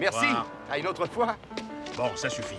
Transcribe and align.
Merci. 0.00 0.26
À 0.70 0.78
une 0.78 0.86
autre 0.86 1.06
fois. 1.06 1.36
Bon, 1.96 2.10
ça 2.14 2.28
suffit. 2.28 2.58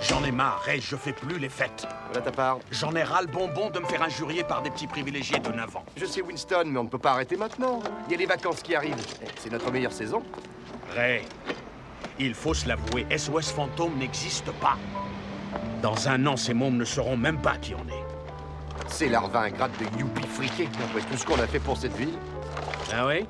J'en 0.00 0.24
ai 0.24 0.30
marre, 0.30 0.60
Ray, 0.64 0.80
je 0.80 0.96
fais 0.96 1.12
plus 1.12 1.38
les 1.38 1.50
fêtes. 1.50 1.86
Voilà 2.06 2.22
ta 2.22 2.32
part. 2.32 2.58
J'en 2.70 2.94
ai 2.94 3.02
ras 3.02 3.20
le 3.20 3.26
bonbon 3.26 3.68
de 3.68 3.80
me 3.80 3.84
faire 3.84 4.02
injurier 4.02 4.42
par 4.44 4.62
des 4.62 4.70
petits 4.70 4.86
privilégiés 4.86 5.38
de 5.38 5.50
9 5.50 5.76
ans. 5.76 5.84
Je 5.96 6.06
sais 6.06 6.22
Winston, 6.22 6.64
mais 6.66 6.78
on 6.78 6.84
ne 6.84 6.88
peut 6.88 6.98
pas 6.98 7.12
arrêter 7.12 7.36
maintenant. 7.36 7.80
Il 8.06 8.12
y 8.12 8.14
a 8.14 8.18
les 8.18 8.26
vacances 8.26 8.62
qui 8.62 8.74
arrivent. 8.74 8.94
Eh, 9.22 9.26
C'est 9.38 9.52
notre 9.52 9.70
meilleure 9.70 9.92
saison. 9.92 10.22
Ray, 10.96 11.22
il 12.18 12.34
faut 12.34 12.54
se 12.54 12.66
l'avouer, 12.66 13.06
SOS 13.14 13.52
Fantôme 13.52 13.96
n'existe 13.98 14.50
pas. 14.52 14.76
Dans 15.82 16.08
un 16.08 16.26
an, 16.26 16.36
ces 16.36 16.54
mômes 16.54 16.76
ne 16.76 16.84
sauront 16.84 17.16
même 17.16 17.40
pas 17.40 17.56
qui 17.56 17.74
on 17.74 17.88
est. 17.88 18.04
C'est 18.86 19.08
l'arvin 19.08 19.42
ingrate 19.42 19.72
de 19.78 19.98
Youpi 19.98 20.26
friqué, 20.26 20.68
après 20.84 21.00
tout 21.02 21.16
ce 21.16 21.24
qu'on 21.26 21.40
a 21.40 21.46
fait 21.46 21.60
pour 21.60 21.76
cette 21.76 21.94
ville. 21.96 22.14
Ah 22.92 23.06
oui? 23.06 23.26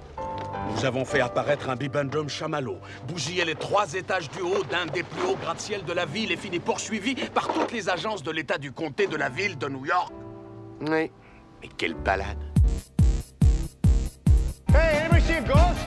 Nous 0.69 0.85
avons 0.85 1.05
fait 1.05 1.21
apparaître 1.21 1.69
un 1.69 1.77
bibendum 1.77 2.29
chamallow, 2.29 2.79
bousillé 3.09 3.45
les 3.45 3.55
trois 3.55 3.93
étages 3.95 4.31
du 4.31 4.41
haut 4.41 4.65
d'un 4.71 4.87
des 4.87 5.03
plus 5.03 5.23
hauts 5.23 5.39
gratte-ciel 5.41 5.85
de 5.85 5.93
la 5.93 6.07
ville 6.07 6.33
et 6.33 6.37
fini 6.37 6.59
poursuivi 6.59 7.15
par 7.15 7.49
toutes 7.49 7.73
les 7.73 7.89
agences 7.89 8.23
de 8.23 8.31
l'État 8.31 8.59
du 8.59 8.73
comté 8.73 9.07
de 9.07 9.17
la 9.17 9.29
ville 9.29 9.59
de 9.59 9.69
New 9.69 9.87
York. 9.87 10.13
Oui. 10.83 11.11
Mais 11.63 11.69
quelle 11.77 11.95
balade. 11.95 12.39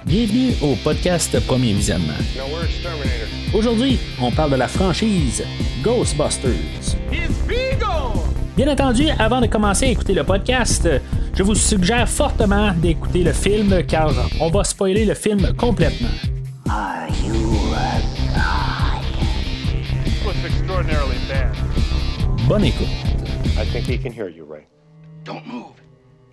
Bienvenue 0.05 0.54
au 0.62 0.76
podcast 0.84 1.40
Premier 1.48 1.73
Visionnement. 1.73 2.14
Aujourd'hui, 3.53 4.00
on 4.22 4.31
parle 4.31 4.52
de 4.52 4.55
la 4.58 4.67
franchise 4.67 5.44
Ghostbusters. 5.81 6.98
Bien 8.55 8.72
entendu, 8.72 9.08
avant 9.17 9.42
de 9.42 9.48
commencer 9.48 9.86
à 9.86 9.90
écouter 9.90 10.14
le 10.14 10.23
podcast, 10.23 10.88
je 11.36 11.44
vous 11.44 11.55
suggère 11.55 12.08
fortement 12.08 12.73
d'écouter 12.73 13.23
le 13.23 13.34
film 13.34 13.84
car 13.88 14.12
on 14.40 14.50
va 14.50 14.64
spoiler 14.64 15.05
le 15.05 15.14
film 15.14 15.54
complètement. 15.56 16.09
bad. 17.72 18.04
Bonne 22.48 22.66
écoute. 22.66 22.88
I 23.58 23.66
think 23.66 23.86
he 23.88 23.98
can 23.98 24.12
hear 24.12 24.28
you, 24.30 24.45
Ray. 24.45 24.67
Don't 25.23 25.45
move. 25.48 25.73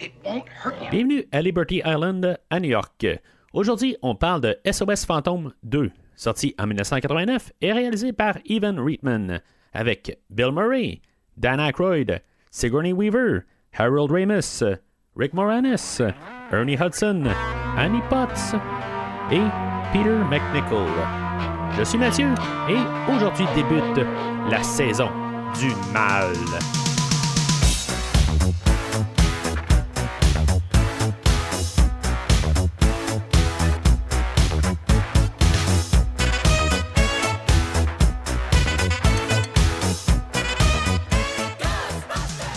It 0.00 0.12
won't 0.24 0.48
hurt 0.48 0.74
you. 0.82 0.90
Bienvenue 0.90 1.24
à 1.32 1.42
Liberty 1.42 1.82
Island 1.84 2.38
à 2.50 2.60
New 2.60 2.70
York. 2.70 3.06
Aujourd'hui, 3.52 3.96
on 4.02 4.14
parle 4.14 4.40
de 4.40 4.56
SOS 4.70 5.04
Phantom 5.06 5.52
2, 5.62 5.90
sorti 6.16 6.54
en 6.58 6.66
1989 6.66 7.52
et 7.60 7.72
réalisé 7.72 8.12
par 8.12 8.38
Evan 8.48 8.78
Reitman, 8.78 9.40
avec 9.72 10.18
Bill 10.30 10.52
Murray, 10.52 11.00
Dan 11.36 11.60
Aykroyd, 11.60 12.22
Sigourney 12.50 12.92
Weaver, 12.92 13.44
Harold 13.72 14.10
Ramis, 14.10 14.62
Rick 15.16 15.34
Moranis, 15.34 16.00
Ernie 16.52 16.76
Hudson, 16.76 17.24
Annie 17.76 18.02
Potts 18.08 18.54
et 19.32 19.42
Peter 19.92 20.16
McNichol. 20.30 20.86
Je 21.76 21.82
suis 21.82 21.98
Mathieu 21.98 22.28
et 22.68 23.12
aujourd'hui 23.12 23.46
débute 23.56 24.06
la 24.48 24.62
saison 24.62 25.08
du 25.58 25.74
mal. 25.92 26.32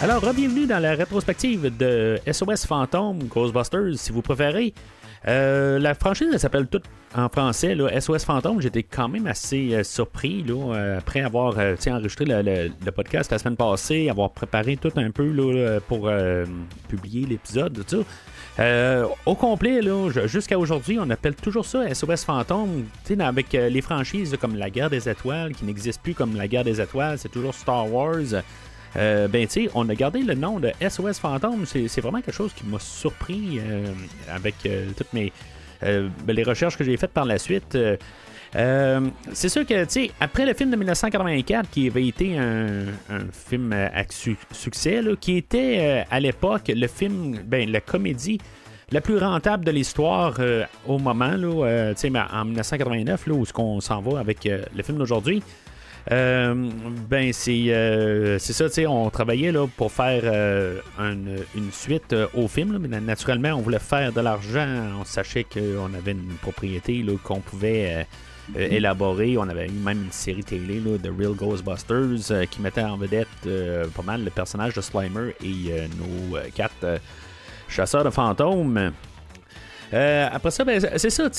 Alors, 0.03 0.21
bienvenue 0.33 0.65
dans 0.67 0.79
la 0.79 0.95
rétrospective 0.95 1.77
de 1.77 2.19
SOS 2.29 2.65
Phantom, 2.65 3.17
Ghostbusters, 3.19 3.93
si 3.95 4.11
vous 4.11 4.21
préférez. 4.21 4.73
Euh, 5.29 5.79
la 5.79 5.93
franchise, 5.93 6.27
elle 6.33 6.39
s'appelle 6.41 6.67
toute 6.67 6.83
en 7.15 7.29
français, 7.29 7.73
SOS 8.01 8.25
Phantom. 8.25 8.59
J'étais 8.61 8.83
quand 8.83 9.07
même 9.07 9.27
assez 9.27 9.73
euh, 9.73 9.83
surpris 9.85 10.43
là, 10.43 10.73
euh, 10.73 10.97
après 10.97 11.21
avoir 11.21 11.57
enregistré 11.89 12.25
le, 12.25 12.41
le- 12.41 12.91
podcast 12.91 13.31
la 13.31 13.39
semaine 13.39 13.55
passée, 13.55 14.09
avoir 14.09 14.31
préparé 14.31 14.75
tout 14.75 14.91
un 14.97 15.09
peu 15.11 15.31
là, 15.31 15.79
pour 15.88 16.11
publier 16.89 17.25
l'épisode. 17.25 17.81
tout 17.88 18.03
au 19.25 19.35
complet, 19.35 19.79
jusqu'à 20.25 20.59
aujourd'hui, 20.59 20.97
on 20.99 21.09
appelle 21.11 21.35
toujours 21.35 21.66
ça 21.66 21.94
SOS 21.95 22.25
sais, 23.16 23.22
avec 23.22 23.53
les 23.53 23.81
franchises 23.81 24.35
comme 24.41 24.57
la 24.57 24.69
guerre 24.69 24.89
des 24.89 25.07
étoiles, 25.07 25.53
qui 25.53 25.63
n'existe 25.63 26.01
plus 26.01 26.13
comme 26.13 26.35
la 26.35 26.49
guerre 26.49 26.66
des 26.66 26.81
étoiles, 26.81 27.17
c'est 27.17 27.31
toujours 27.31 27.55
Star 27.55 27.89
Wars. 27.91 28.44
Euh, 28.95 29.27
ben, 29.27 29.47
tu 29.47 29.69
on 29.73 29.87
a 29.89 29.95
gardé 29.95 30.21
le 30.21 30.35
nom 30.35 30.59
de 30.59 30.71
SOS 30.87 31.19
Fantôme. 31.19 31.65
C'est 31.65 32.01
vraiment 32.01 32.21
quelque 32.21 32.35
chose 32.35 32.53
qui 32.53 32.65
m'a 32.65 32.79
surpris 32.79 33.59
euh, 33.59 33.87
avec 34.29 34.55
euh, 34.65 34.89
toutes 34.95 35.13
mes. 35.13 35.31
ben, 35.81 36.11
les 36.27 36.43
recherches 36.43 36.77
que 36.77 36.83
j'ai 36.83 36.95
faites 36.97 37.11
par 37.11 37.25
la 37.25 37.37
suite. 37.37 37.77
C'est 38.53 39.49
sûr 39.49 39.65
que, 39.65 39.85
tu 39.85 40.09
après 40.19 40.45
le 40.45 40.53
film 40.53 40.69
de 40.69 40.75
1984, 40.75 41.69
qui 41.69 41.87
avait 41.87 42.07
été 42.07 42.37
un, 42.37 42.85
film 43.31 43.73
à 43.73 44.03
su- 44.09 44.37
succès, 44.51 45.01
qui 45.19 45.37
était 45.37 46.05
à 46.09 46.19
l'époque 46.19 46.71
le 46.73 46.87
film, 46.87 47.39
ben, 47.45 47.69
la 47.71 47.81
comédie 47.81 48.39
la 48.91 49.01
plus 49.01 49.17
rentable 49.17 49.65
de 49.65 49.71
l'histoire 49.71 50.39
au 50.85 50.99
moment, 50.99 51.35
là, 51.35 51.93
ben, 52.03 52.27
en 52.31 52.45
1989, 52.45 53.25
là, 53.25 53.33
où 53.33 53.43
qu'on 53.51 53.81
s'en 53.81 54.01
va 54.01 54.19
avec 54.19 54.45
le 54.45 54.83
film 54.83 54.99
d'aujourd'hui. 54.99 55.41
Euh, 56.12 56.53
ben 57.09 57.31
c'est 57.31 57.68
euh, 57.69 58.38
c'est 58.38 58.52
ça, 58.52 58.68
tu 58.68 58.74
sais, 58.75 58.88
on 58.88 59.09
travaillait 59.09 59.53
là, 59.53 59.68
pour 59.78 59.90
faire 59.91 60.22
euh, 60.25 60.80
une, 61.00 61.38
une 61.56 61.72
suite 61.72 62.14
au 62.34 62.50
film, 62.50 62.74
là, 62.74 62.80
mais 62.80 62.90
na- 62.90 63.00
naturellement, 63.00 63.53
on 63.53 63.62
voulait 63.62 63.80
faire 63.80 64.12
de 64.12 64.19
l'argent. 64.19 64.68
On 65.00 65.06
sachait 65.06 65.46
qu'on 65.46 65.94
avait 65.94 66.12
une 66.12 66.36
propriété 66.41 67.06
qu'on 67.24 67.40
pouvait 67.40 67.86
euh, 67.96 68.58
euh, 68.58 68.68
élaborer. 68.69 69.38
On 69.38 69.47
avait 69.47 69.68
eu 69.68 69.72
même 69.72 70.03
une 70.03 70.12
série 70.12 70.44
télé, 70.44 70.81
là, 70.81 70.97
The 70.97 71.09
Real 71.18 71.34
Ghostbusters, 71.36 72.31
euh, 72.31 72.46
qui 72.47 72.59
mettait 72.59 72.84
en 72.84 72.97
vedette 72.97 73.28
euh, 73.47 73.85
pas 73.96 74.03
mal 74.03 74.25
le 74.25 74.30
personnage 74.30 74.74
de 74.74 74.81
Slimer 74.81 75.34
et 75.41 75.88
nos 75.97 76.38
quatre 76.53 77.00
chasseurs 77.70 78.03
de 78.03 78.09
fantômes. 78.09 78.91
Euh, 79.93 80.27
après 80.31 80.49
ça, 80.49 80.63
ben, 80.63 80.79
c'est 80.97 81.09
ça. 81.11 81.29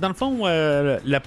Dans, 0.00 0.08
le 0.08 0.14
fond, 0.14 0.40
euh, 0.44 0.98
la, 1.04 1.20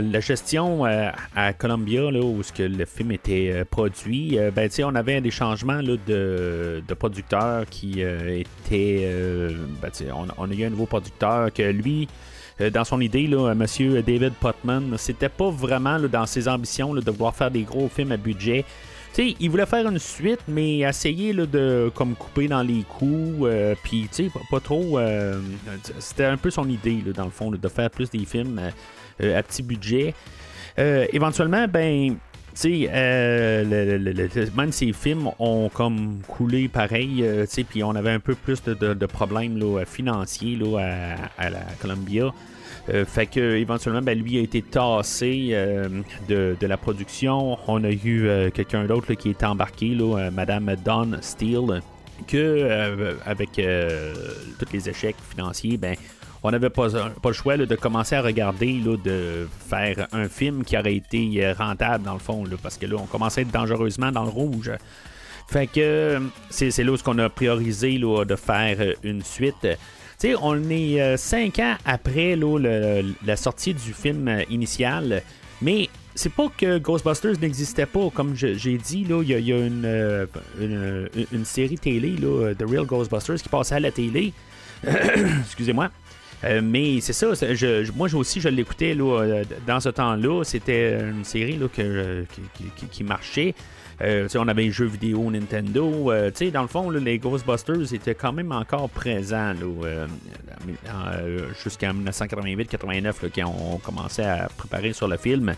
la- 0.00 0.20
gestion 0.20 0.86
euh, 0.86 1.10
à 1.36 1.52
Columbia, 1.52 2.10
là, 2.10 2.20
où 2.20 2.42
ce 2.42 2.52
que 2.52 2.62
le 2.62 2.86
film 2.86 3.12
était 3.12 3.64
produit, 3.70 4.38
ben, 4.54 4.70
on 4.82 4.94
avait 4.94 5.20
des 5.20 5.30
changements 5.30 5.82
là, 5.82 5.96
de, 6.06 6.82
de 6.86 6.94
producteurs 6.94 7.66
qui 7.68 8.00
étaient. 8.00 9.08
ben, 9.82 9.90
on, 10.14 10.26
on 10.38 10.50
a 10.50 10.54
eu 10.54 10.64
un 10.64 10.70
nouveau 10.70 10.86
producteur 10.86 11.52
que 11.52 11.62
lui. 11.62 12.08
Dans 12.72 12.84
son 12.84 13.00
idée, 13.00 13.26
là, 13.26 13.52
Monsieur 13.54 14.00
David 14.00 14.32
Putman, 14.40 14.96
c'était 14.96 15.28
pas 15.28 15.50
vraiment 15.50 15.98
dans 15.98 16.24
ses 16.24 16.46
ambitions 16.46 16.94
de 16.94 17.10
vouloir 17.10 17.34
faire 17.34 17.50
des 17.50 17.62
gros 17.62 17.88
films 17.88 18.12
à 18.12 18.16
budget. 18.16 18.64
Il 19.16 19.48
voulait 19.48 19.66
faire 19.66 19.86
une 19.88 19.98
suite, 19.98 20.40
mais 20.48 20.78
essayer 20.80 21.32
là, 21.32 21.46
de 21.46 21.90
couper 21.94 22.48
dans 22.48 22.62
les 22.62 22.82
coups, 22.82 23.42
euh, 23.42 23.74
puis 23.84 24.08
pas, 24.50 24.60
trop. 24.60 24.98
euh, 24.98 25.40
c'était 26.00 26.24
un 26.24 26.36
peu 26.36 26.50
son 26.50 26.68
idée, 26.68 27.02
dans 27.14 27.24
le 27.24 27.30
fond, 27.30 27.50
de 27.50 27.68
faire 27.68 27.90
plus 27.90 28.10
des 28.10 28.24
films 28.24 28.58
euh, 28.58 28.70
euh, 29.22 29.38
à 29.38 29.42
petit 29.42 29.62
budget. 29.62 30.14
Éventuellement, 30.76 31.68
ben, 31.68 32.16
tu 32.60 32.86
sais, 32.88 34.50
même 34.56 34.72
ces 34.72 34.92
films 34.92 35.30
ont 35.38 35.68
comme 35.68 36.20
coulé 36.26 36.66
pareil, 36.66 37.24
tu 37.48 37.84
on 37.84 37.94
avait 37.94 38.10
un 38.10 38.18
peu 38.18 38.34
plus 38.34 38.60
de, 38.64 39.06
problèmes 39.06 39.84
financiers 39.86 40.58
à 41.38 41.50
la 41.50 41.60
Columbia. 41.80 42.32
Euh, 42.90 43.04
fait 43.04 43.26
que 43.26 43.40
éventuellement, 43.56 44.02
ben, 44.02 44.18
lui 44.18 44.38
a 44.38 44.42
été 44.42 44.60
tassé 44.60 45.48
euh, 45.52 45.88
de, 46.28 46.66
la 46.66 46.76
production. 46.76 47.58
On 47.66 47.82
a 47.82 47.90
eu 47.90 48.28
euh, 48.28 48.50
quelqu'un 48.50 48.84
d'autre 48.84 49.14
qui 49.14 49.30
est 49.30 49.42
embarqué, 49.42 49.88
là, 49.88 50.30
Madame 50.30 50.74
Dawn 50.84 51.18
Steele, 51.22 51.82
que 52.26 53.16
avec 53.24 53.52
tous 53.54 54.72
les 54.72 54.88
échecs 54.88 55.16
financiers, 55.30 55.76
ben 55.76 55.96
on 56.42 56.50
n'avait 56.50 56.70
pas, 56.70 56.88
pas 56.90 57.30
le 57.30 57.34
choix 57.34 57.56
de 57.56 57.74
commencer 57.74 58.16
à 58.16 58.20
regarder, 58.22 58.80
là, 58.84 58.96
de 59.02 59.48
faire 59.66 60.06
un 60.12 60.28
film 60.28 60.62
qui 60.62 60.76
aurait 60.76 60.96
été 60.96 61.52
rentable 61.52 62.04
dans 62.04 62.12
le 62.12 62.18
fond, 62.18 62.44
là, 62.44 62.56
parce 62.62 62.76
que 62.76 62.84
là, 62.84 62.96
on 62.98 63.06
commençait 63.06 63.40
à 63.40 63.42
être 63.42 63.50
dangereusement 63.50 64.12
dans 64.12 64.24
le 64.24 64.28
rouge. 64.28 64.70
Fait 65.48 65.66
que 65.66 66.20
c'est 66.50 66.84
là 66.84 66.92
où 66.92 66.96
on 67.06 67.18
a 67.18 67.30
priorisé 67.30 67.98
de 67.98 68.36
faire 68.36 68.94
une 69.02 69.22
suite. 69.22 69.66
Sais, 70.18 70.34
on 70.40 70.70
est 70.70 71.00
euh, 71.00 71.16
cinq 71.16 71.58
ans 71.58 71.74
après 71.84 72.36
la 72.36 73.36
sortie 73.36 73.74
du 73.74 73.92
film 73.92 74.28
euh, 74.28 74.42
initial, 74.48 75.22
mais 75.60 75.88
c'est 76.14 76.32
pas 76.32 76.48
que 76.56 76.78
Ghostbusters 76.78 77.38
n'existait 77.40 77.86
pas. 77.86 78.08
Comme 78.14 78.34
j'ai 78.36 78.78
dit, 78.78 79.06
il 79.08 79.28
y 79.28 79.52
a, 79.52 79.58
une, 79.58 79.84
euh, 79.84 80.26
une, 80.60 81.44
série 81.44 81.78
télé, 81.78 82.16
là, 82.16 82.54
The 82.54 82.62
Real 82.62 82.86
Ghostbusters, 82.86 83.42
qui 83.42 83.48
passait 83.48 83.74
à 83.74 83.80
la 83.80 83.90
télé. 83.90 84.32
Excusez-moi. 85.44 85.90
Mais 86.62 87.00
c'est 87.00 87.14
ça, 87.14 87.32
je, 87.32 87.90
moi 87.92 88.06
aussi 88.14 88.38
je 88.38 88.50
l'écoutais 88.50 88.94
dans 89.66 89.80
ce 89.80 89.88
temps-là. 89.88 90.44
C'était 90.44 91.00
une 91.00 91.24
série 91.24 91.56
là, 91.56 91.68
qui 92.92 93.02
marchait. 93.02 93.54
Euh, 94.02 94.28
on 94.36 94.48
avait 94.48 94.62
les 94.64 94.70
jeux 94.72 94.86
vidéo 94.86 95.30
Nintendo. 95.30 96.10
Euh, 96.10 96.30
dans 96.52 96.62
le 96.62 96.68
fond, 96.68 96.90
les 96.90 97.18
Ghostbusters 97.18 97.92
étaient 97.94 98.14
quand 98.14 98.32
même 98.32 98.52
encore 98.52 98.88
présents 98.90 99.54
euh, 99.84 100.06
jusqu'en 101.62 101.92
1988-89 101.94 103.14
quand 103.34 103.54
on 103.72 103.78
commençait 103.78 104.24
à 104.24 104.48
préparer 104.56 104.92
sur 104.92 105.08
le 105.08 105.16
film. 105.16 105.54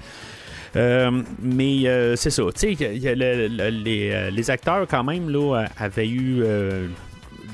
Mais 0.75 2.17
c'est 2.17 2.31
ça, 2.31 2.43
les, 2.63 4.31
les 4.31 4.51
acteurs 4.51 4.87
quand 4.87 5.05
même 5.05 5.31
là, 5.31 5.65
avaient 5.79 6.09
eu 6.09 6.43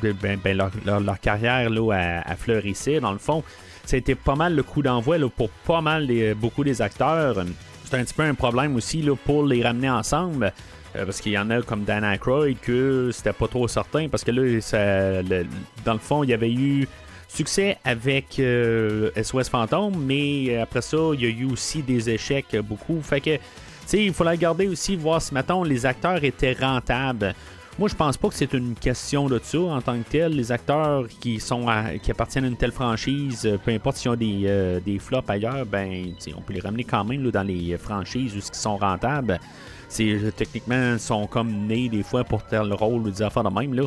ben, 0.02 0.38
ben, 0.42 0.56
leur, 0.56 1.00
leur- 1.00 1.20
carrière 1.20 1.70
là, 1.70 1.92
à, 1.92 2.32
à 2.32 2.36
fleurissait 2.36 2.98
dans 2.98 3.12
le 3.12 3.18
fond. 3.18 3.44
C'était 3.84 4.14
pas 4.16 4.34
mal 4.34 4.56
le 4.56 4.62
coup 4.62 4.82
d'envoi 4.82 5.18
pour 5.36 5.50
pas 5.50 5.80
mal 5.80 6.08
beaucoup 6.36 6.64
des 6.64 6.82
acteurs. 6.82 7.44
C'est 7.92 7.98
un 7.98 8.04
petit 8.04 8.14
peu 8.14 8.22
un 8.22 8.32
problème 8.32 8.74
aussi 8.76 9.02
là, 9.02 9.14
pour 9.14 9.44
les 9.44 9.62
ramener 9.62 9.90
ensemble. 9.90 10.50
euh, 10.96 11.04
parce 11.04 11.20
qu'il 11.20 11.32
y 11.32 11.38
en 11.38 11.50
a 11.50 11.60
comme 11.60 11.84
Dan 11.84 12.04
Aykroyd 12.04 12.58
que 12.58 13.10
c'était 13.12 13.34
pas 13.34 13.48
trop 13.48 13.68
certain 13.68 14.08
parce 14.08 14.24
que 14.24 14.30
là, 14.30 15.42
dans 15.84 15.92
le 15.92 15.98
fond, 15.98 16.24
il 16.24 16.30
y 16.30 16.32
avait 16.32 16.50
eu 16.50 16.88
succès 17.28 17.76
avec 17.84 18.38
euh, 18.38 19.10
SOS 19.22 19.50
Fantôme, 19.50 20.02
mais 20.06 20.56
après 20.56 20.80
ça, 20.80 20.96
il 21.12 21.20
y 21.20 21.26
a 21.26 21.28
eu 21.28 21.44
aussi 21.44 21.82
des 21.82 22.08
échecs 22.08 22.54
euh, 22.54 22.62
beaucoup. 22.62 22.98
Fait 23.02 23.20
que, 23.20 23.36
tu 23.36 23.42
sais, 23.84 24.02
il 24.02 24.14
faut 24.14 24.24
la 24.24 24.38
garder 24.38 24.68
aussi, 24.68 24.96
voir 24.96 25.20
si, 25.20 25.34
mettons, 25.34 25.62
les 25.62 25.84
acteurs 25.84 26.24
étaient 26.24 26.56
rentables. 26.58 27.34
Moi, 27.78 27.88
je 27.88 27.94
pense 27.94 28.16
pas 28.18 28.28
que 28.28 28.34
c'est 28.34 28.52
une 28.52 28.74
question 28.74 29.28
de 29.28 29.40
ça 29.42 29.58
en 29.58 29.80
tant 29.80 29.96
que 29.98 30.08
tel. 30.08 30.36
Les 30.36 30.52
acteurs 30.52 31.08
qui 31.08 31.40
sont 31.40 31.66
à- 31.68 31.96
qui 31.98 32.10
appartiennent 32.10 32.44
à 32.44 32.48
une 32.48 32.56
telle 32.56 32.70
franchise, 32.70 33.46
euh, 33.46 33.56
peu 33.56 33.70
importe 33.72 33.96
s'ils 33.96 34.10
ont 34.10 34.14
des, 34.16 34.42
euh, 34.44 34.78
des 34.78 34.98
flops 34.98 35.28
ailleurs, 35.30 35.64
ben, 35.64 36.12
on 36.36 36.42
peut 36.42 36.52
les 36.52 36.60
ramener 36.60 36.84
quand 36.84 37.02
même 37.04 37.28
dans 37.30 37.42
les 37.42 37.76
franchises 37.78 38.34
où 38.34 38.38
ils 38.38 38.54
sont 38.56 38.76
rentables. 38.76 39.40
C'est 39.88 40.10
euh, 40.10 40.30
techniquement 40.36 40.98
sont 40.98 41.26
comme 41.26 41.50
nés 41.66 41.88
des 41.88 42.02
fois 42.02 42.24
pour 42.24 42.44
tel 42.44 42.72
rôle 42.74 43.02
ou 43.06 43.10
des 43.10 43.22
affaires 43.22 43.42
de 43.44 43.50
même 43.50 43.72
là. 43.74 43.84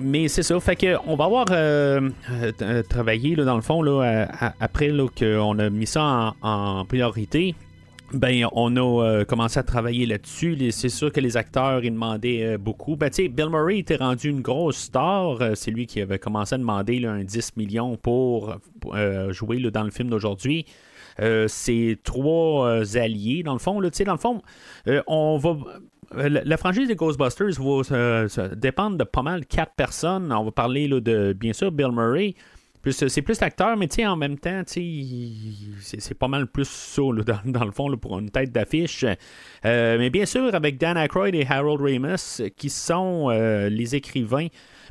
Mais 0.00 0.28
c'est 0.28 0.44
ça, 0.44 0.58
fait 0.60 0.76
que 0.76 0.96
on 1.08 1.16
va 1.16 1.24
avoir 1.24 1.46
travaillé 2.88 3.34
dans 3.34 3.56
le 3.56 3.62
fond 3.62 3.82
là, 3.82 4.28
après 4.60 4.92
qu'on 5.18 5.58
a 5.58 5.68
mis 5.70 5.86
ça 5.86 6.34
en 6.40 6.84
priorité. 6.84 7.56
Ben, 8.12 8.46
on 8.52 8.76
a 8.76 9.04
euh, 9.04 9.24
commencé 9.24 9.58
à 9.58 9.64
travailler 9.64 10.06
là-dessus. 10.06 10.70
C'est 10.70 10.88
sûr 10.88 11.10
que 11.10 11.18
les 11.18 11.36
acteurs, 11.36 11.84
ils 11.84 11.90
demandaient 11.90 12.54
euh, 12.54 12.58
beaucoup. 12.58 12.94
Ben, 12.94 13.10
tu 13.10 13.24
sais, 13.24 13.28
Bill 13.28 13.50
Murray 13.50 13.78
était 13.78 13.96
rendu 13.96 14.28
une 14.30 14.42
grosse 14.42 14.76
star. 14.76 15.42
Euh, 15.42 15.52
c'est 15.54 15.72
lui 15.72 15.86
qui 15.86 16.00
avait 16.00 16.20
commencé 16.20 16.54
à 16.54 16.58
demander 16.58 17.04
un 17.04 17.24
10 17.24 17.56
millions 17.56 17.96
pour, 17.96 18.56
jouer 19.30 19.58
dans 19.70 19.82
le 19.82 19.90
film 19.90 20.08
d'aujourd'hui. 20.08 20.66
C'est 21.48 21.98
trois 22.04 22.84
alliés, 22.96 23.42
dans 23.42 23.54
le 23.54 23.58
fond. 23.58 23.80
Dans 23.80 24.12
le 24.12 24.18
fond, 24.18 24.42
on 25.06 25.38
va. 25.38 25.56
La, 26.14 26.56
franchise 26.56 26.86
des 26.86 26.94
Ghostbusters 26.94 27.60
va 27.60 28.48
dépendre 28.54 28.96
de 28.96 29.04
pas 29.04 29.22
mal 29.22 29.44
quatre 29.46 29.72
personnes. 29.74 30.32
On 30.32 30.44
va 30.44 30.52
parler 30.52 30.88
de, 30.88 31.32
bien 31.32 31.52
sûr, 31.52 31.72
Bill 31.72 31.90
Murray. 31.90 32.34
Euh, 32.86 33.08
c'est 33.08 33.22
plus 33.22 33.40
l'acteur, 33.40 33.76
mais 33.76 33.88
en 34.06 34.16
même 34.16 34.38
temps, 34.38 34.62
c'est, 34.66 36.14
pas 36.18 36.28
mal 36.28 36.46
plus 36.46 36.68
ça, 36.68 37.02
dans, 37.44 37.64
le 37.64 37.72
fond, 37.72 37.94
pour 37.96 38.18
une 38.18 38.30
tête 38.30 38.52
d'affiche. 38.52 39.04
Euh, 39.64 39.98
mais 39.98 40.10
bien 40.10 40.26
sûr, 40.26 40.54
avec 40.54 40.78
Dan 40.78 40.96
Aykroyd 40.96 41.34
et 41.34 41.46
Harold 41.48 41.80
Ramis, 41.80 42.50
qui 42.56 42.70
sont 42.70 43.28
euh, 43.30 43.68
les 43.68 43.94
écrivains. 43.94 44.46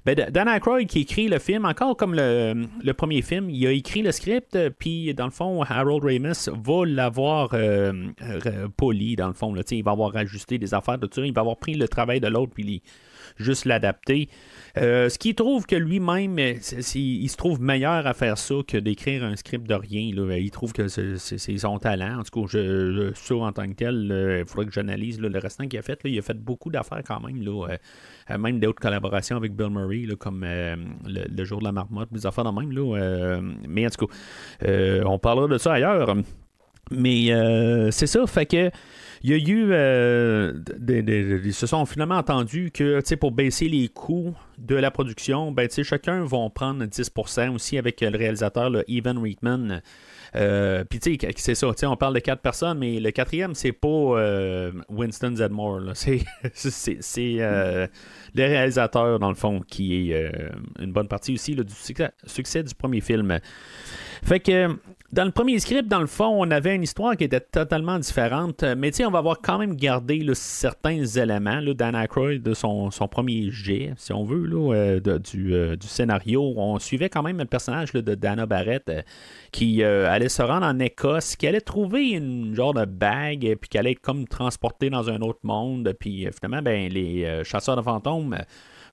Ben, 0.05 0.15
Dan 0.29 0.47
Aykroyd 0.47 0.87
qui 0.87 1.01
écrit 1.01 1.27
le 1.27 1.39
film, 1.39 1.65
encore 1.65 1.97
comme 1.97 2.13
le, 2.13 2.91
premier 2.93 3.21
film, 3.21 3.49
il 3.49 3.65
a 3.65 3.71
écrit 3.71 4.03
le 4.03 4.11
script, 4.11 4.57
puis 4.77 5.13
dans 5.15 5.25
le 5.25 5.31
fond, 5.31 5.63
Harold 5.63 6.03
Ramis 6.03 6.47
va 6.63 6.85
l'avoir 6.85 7.55
poli, 8.77 9.15
dans 9.15 9.27
le 9.27 9.33
fond. 9.33 9.55
Il 9.71 9.83
va 9.83 9.91
avoir 9.91 10.15
ajusté 10.15 10.59
des 10.59 10.73
affaires 10.73 10.99
de 10.99 11.09
il 11.17 11.33
va 11.33 11.41
avoir 11.41 11.57
pris 11.57 11.73
le 11.73 11.87
travail 11.87 12.19
de 12.19 12.27
l'autre, 12.27 12.51
puis 12.53 12.83
juste 13.37 13.65
l'adapter. 13.65 14.29
Euh, 14.77 15.09
ce 15.09 15.17
qui 15.17 15.35
trouve 15.35 15.65
que 15.65 15.75
lui-même, 15.75 16.37
euh, 16.39 16.53
il 16.95 17.29
se 17.29 17.37
trouve 17.37 17.61
meilleur 17.61 18.05
à 18.07 18.13
faire 18.13 18.37
ça 18.37 18.55
que 18.67 18.77
d'écrire 18.77 19.23
un 19.23 19.35
script 19.35 19.67
de 19.67 19.73
rien. 19.73 20.01
Il 20.37 20.51
trouve 20.51 20.73
que 20.73 20.87
c'est 20.87 21.57
son 21.57 21.79
talent. 21.79 22.19
En 22.19 22.23
tout 22.23 22.41
cas, 22.41 22.47
je, 22.49 23.11
je- 23.13 23.33
en 23.33 23.51
tant 23.51 23.67
que 23.67 23.73
tel, 23.73 24.39
il 24.41 24.45
faudrait 24.47 24.65
que 24.65 24.71
j'analyse 24.73 25.19
le 25.19 25.37
restant 25.37 25.67
qu'il 25.67 25.79
a 25.79 25.81
fait. 25.81 25.99
il 26.05 26.17
a 26.17 26.21
fait 26.21 26.37
beaucoup 26.37 26.69
d'affaires 26.69 27.03
quand 27.05 27.19
même. 27.21 27.41
Là, 27.41 27.67
euh, 28.29 28.37
même 28.37 28.59
d'autres 28.59 28.81
collaborations 28.81 29.37
avec 29.37 29.55
Bill 29.55 29.69
Murray, 29.69 30.07
comme 30.17 30.45
le, 30.45 31.43
jour 31.43 31.59
de 31.59 31.65
la 31.65 31.71
marmotte, 31.71 32.11
des 32.11 32.25
affaires 32.25 32.43
de 32.45 32.59
même. 32.59 32.71
Là, 32.71 33.39
mais 33.67 33.85
en 33.85 33.89
tout 33.89 34.07
cas, 34.07 34.13
on 35.05 35.19
parlera 35.19 35.47
de 35.47 35.57
ça 35.57 35.73
ailleurs. 35.73 36.15
Mais 36.91 37.31
euh, 37.31 37.89
c'est 37.91 38.07
ça, 38.07 38.25
fait 38.27 38.45
que 38.45 38.69
il 39.23 39.31
y 39.31 39.33
a 39.33 39.37
eu 39.37 39.69
euh, 39.71 40.53
des- 40.77 41.41
ils 41.43 41.53
se 41.53 41.65
sont 41.65 41.83
finalement 41.87 42.17
entendus 42.17 42.69
que 42.71 43.01
pour 43.15 43.31
baisser 43.31 43.67
les 43.67 43.87
coûts 43.87 44.35
de 44.59 44.75
la 44.75 44.91
production, 44.91 45.51
ben, 45.51 45.67
chacun 45.83 46.23
vont 46.23 46.47
prendre 46.51 46.85
10% 46.85 47.49
aussi 47.55 47.79
avec 47.79 48.01
le 48.01 48.15
réalisateur 48.15 48.69
le 48.69 48.83
Evan 48.87 49.17
Reitman. 49.17 49.81
Euh, 50.35 50.83
Puis 50.87 50.99
tu 50.99 51.17
sais, 51.19 51.33
c'est 51.37 51.55
ça, 51.55 51.71
on 51.89 51.95
parle 51.95 52.13
de 52.13 52.19
quatre 52.19 52.41
personnes, 52.41 52.77
mais 52.77 52.99
le 52.99 53.09
quatrième, 53.11 53.55
c'est 53.55 53.71
pas 53.71 53.87
euh, 53.87 54.71
Winston 54.89 55.35
Zedmore. 55.35 55.81
c'est, 55.95 56.21
euh, 57.39 57.87
le 58.35 58.43
réalisateur, 58.43 59.17
dans 59.17 59.29
le 59.29 59.35
fond, 59.35 59.61
qui 59.67 60.11
est 60.11 60.13
euh, 60.13 60.49
une 60.79 60.91
bonne 60.91 61.07
partie 61.07 61.33
aussi 61.33 61.55
là, 61.55 61.63
du 61.63 61.73
succès, 61.73 62.11
succès 62.25 62.61
du 62.63 62.75
premier 62.75 63.01
film. 63.01 63.39
Fait 64.23 64.39
que 64.39 64.67
dans 65.11 65.23
le 65.23 65.31
premier 65.31 65.59
script, 65.59 65.87
dans 65.87 66.01
le 66.01 66.07
fond, 66.07 66.43
on 66.43 66.49
avait 66.49 66.75
une 66.75 66.83
histoire 66.83 67.15
qui 67.15 67.23
était 67.23 67.39
totalement 67.39 67.99
différente. 67.99 68.63
euh, 68.63 68.75
Mais 68.77 68.89
tu 68.89 68.97
sais, 68.97 69.05
on 69.05 69.11
va 69.11 69.19
avoir 69.19 69.39
quand 69.39 69.59
même 69.59 69.75
gardé 69.75 70.25
certains 70.33 71.05
éléments 71.05 71.59
là, 71.59 71.73
Dan 71.73 71.95
Aykroyd 71.95 72.41
de 72.41 72.53
son, 72.53 72.89
premier 73.09 73.51
jet, 73.51 73.93
si 73.97 74.11
on 74.13 74.23
veut, 74.23 74.49
euh, 74.51 74.99
euh, 75.05 75.75
du 75.75 75.87
scénario. 75.87 76.53
On 76.57 76.79
suivait 76.79 77.09
quand 77.09 77.21
même 77.21 77.37
le 77.37 77.45
personnage 77.45 77.93
de 77.93 78.15
Dana 78.15 78.45
Barrett 78.45 78.91
qui 79.51 79.83
allait 79.83 80.27
se 80.27 80.41
rendre 80.41 80.65
en 80.65 80.79
Écosse, 80.79 81.35
qui 81.35 81.47
allait 81.47 81.61
trouver 81.61 82.09
une 82.09 82.53
genre 82.55 82.73
de 82.73 82.85
bague, 82.85 83.57
puis 83.61 83.69
qui 83.69 83.77
allait 83.77 83.91
être 83.91 84.01
comme 84.01 84.27
transportée 84.27 84.89
dans 84.89 85.09
un 85.09 85.21
autre 85.21 85.39
monde. 85.43 85.93
Puis 85.97 86.27
finalement, 86.35 86.61
ben, 86.61 86.91
les 86.91 87.41
chasseurs 87.45 87.77
de 87.77 87.81
fantômes 87.81 88.37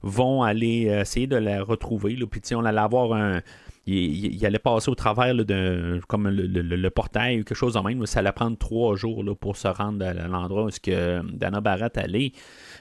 vont 0.02 0.42
aller 0.42 0.82
essayer 1.00 1.26
de 1.26 1.36
la 1.36 1.64
retrouver. 1.64 2.16
Puis 2.30 2.54
on 2.54 2.64
allait 2.64 2.78
avoir 2.78 3.12
un 3.14 3.40
il, 3.86 4.46
allait 4.46 4.58
passer 4.60 4.90
au 4.90 4.94
travers 4.94 5.34
d'un 5.34 5.98
comme 6.06 6.28
le, 6.28 6.46
le- 6.46 6.90
portail 6.90 7.40
ou 7.40 7.44
quelque 7.44 7.56
chose 7.56 7.74
de 7.74 7.80
même. 7.80 8.06
Ça 8.06 8.20
allait 8.20 8.32
prendre 8.32 8.56
trois 8.56 8.94
jours 8.96 9.24
pour 9.40 9.56
se 9.56 9.66
rendre 9.68 10.04
à 10.06 10.12
l'endroit 10.14 10.64
où 10.66 10.68
que 10.82 11.20
Dana 11.36 11.60
Barrett 11.60 11.96
allait. 11.98 12.32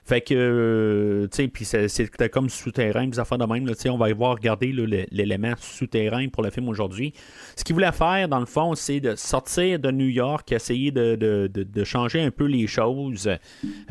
Fait 0.04 0.22
que, 0.22 0.34
euh, 0.36 1.28
tu 1.28 1.38
sais, 1.38 1.48
puis 1.48 1.66
c'était 1.66 2.30
comme 2.30 2.50
souterrain, 2.50 3.08
des 3.08 3.20
affaires 3.20 3.38
de 3.38 3.46
même. 3.46 3.66
là, 3.66 3.74
on 3.88 3.98
va 3.98 4.10
y 4.10 4.14
voir 4.14 4.36
regarder 4.36 4.72
l'élément 5.12 5.54
souterrain 5.58 6.28
pour 6.30 6.44
le 6.44 6.50
film 6.50 6.70
aujourd'hui. 6.70 7.14
Ce 7.56 7.64
qu'il 7.64 7.74
voulait 7.74 7.92
faire, 7.92 8.28
dans 8.28 8.40
le 8.40 8.46
fond, 8.46 8.76
c'est 8.76 9.00
de 9.00 9.16
sortir 9.16 9.80
de 9.80 9.92
New 9.92 10.08
York, 10.08 10.52
essayer 10.52 10.92
de, 10.92 11.16
de- 11.16 11.50
de- 11.52 11.64
de 11.64 11.84
changer 11.84 12.22
un 12.22 12.32
peu 12.32 12.46
les 12.46 12.68
choses. 12.68 13.30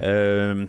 Euh, 0.03 0.67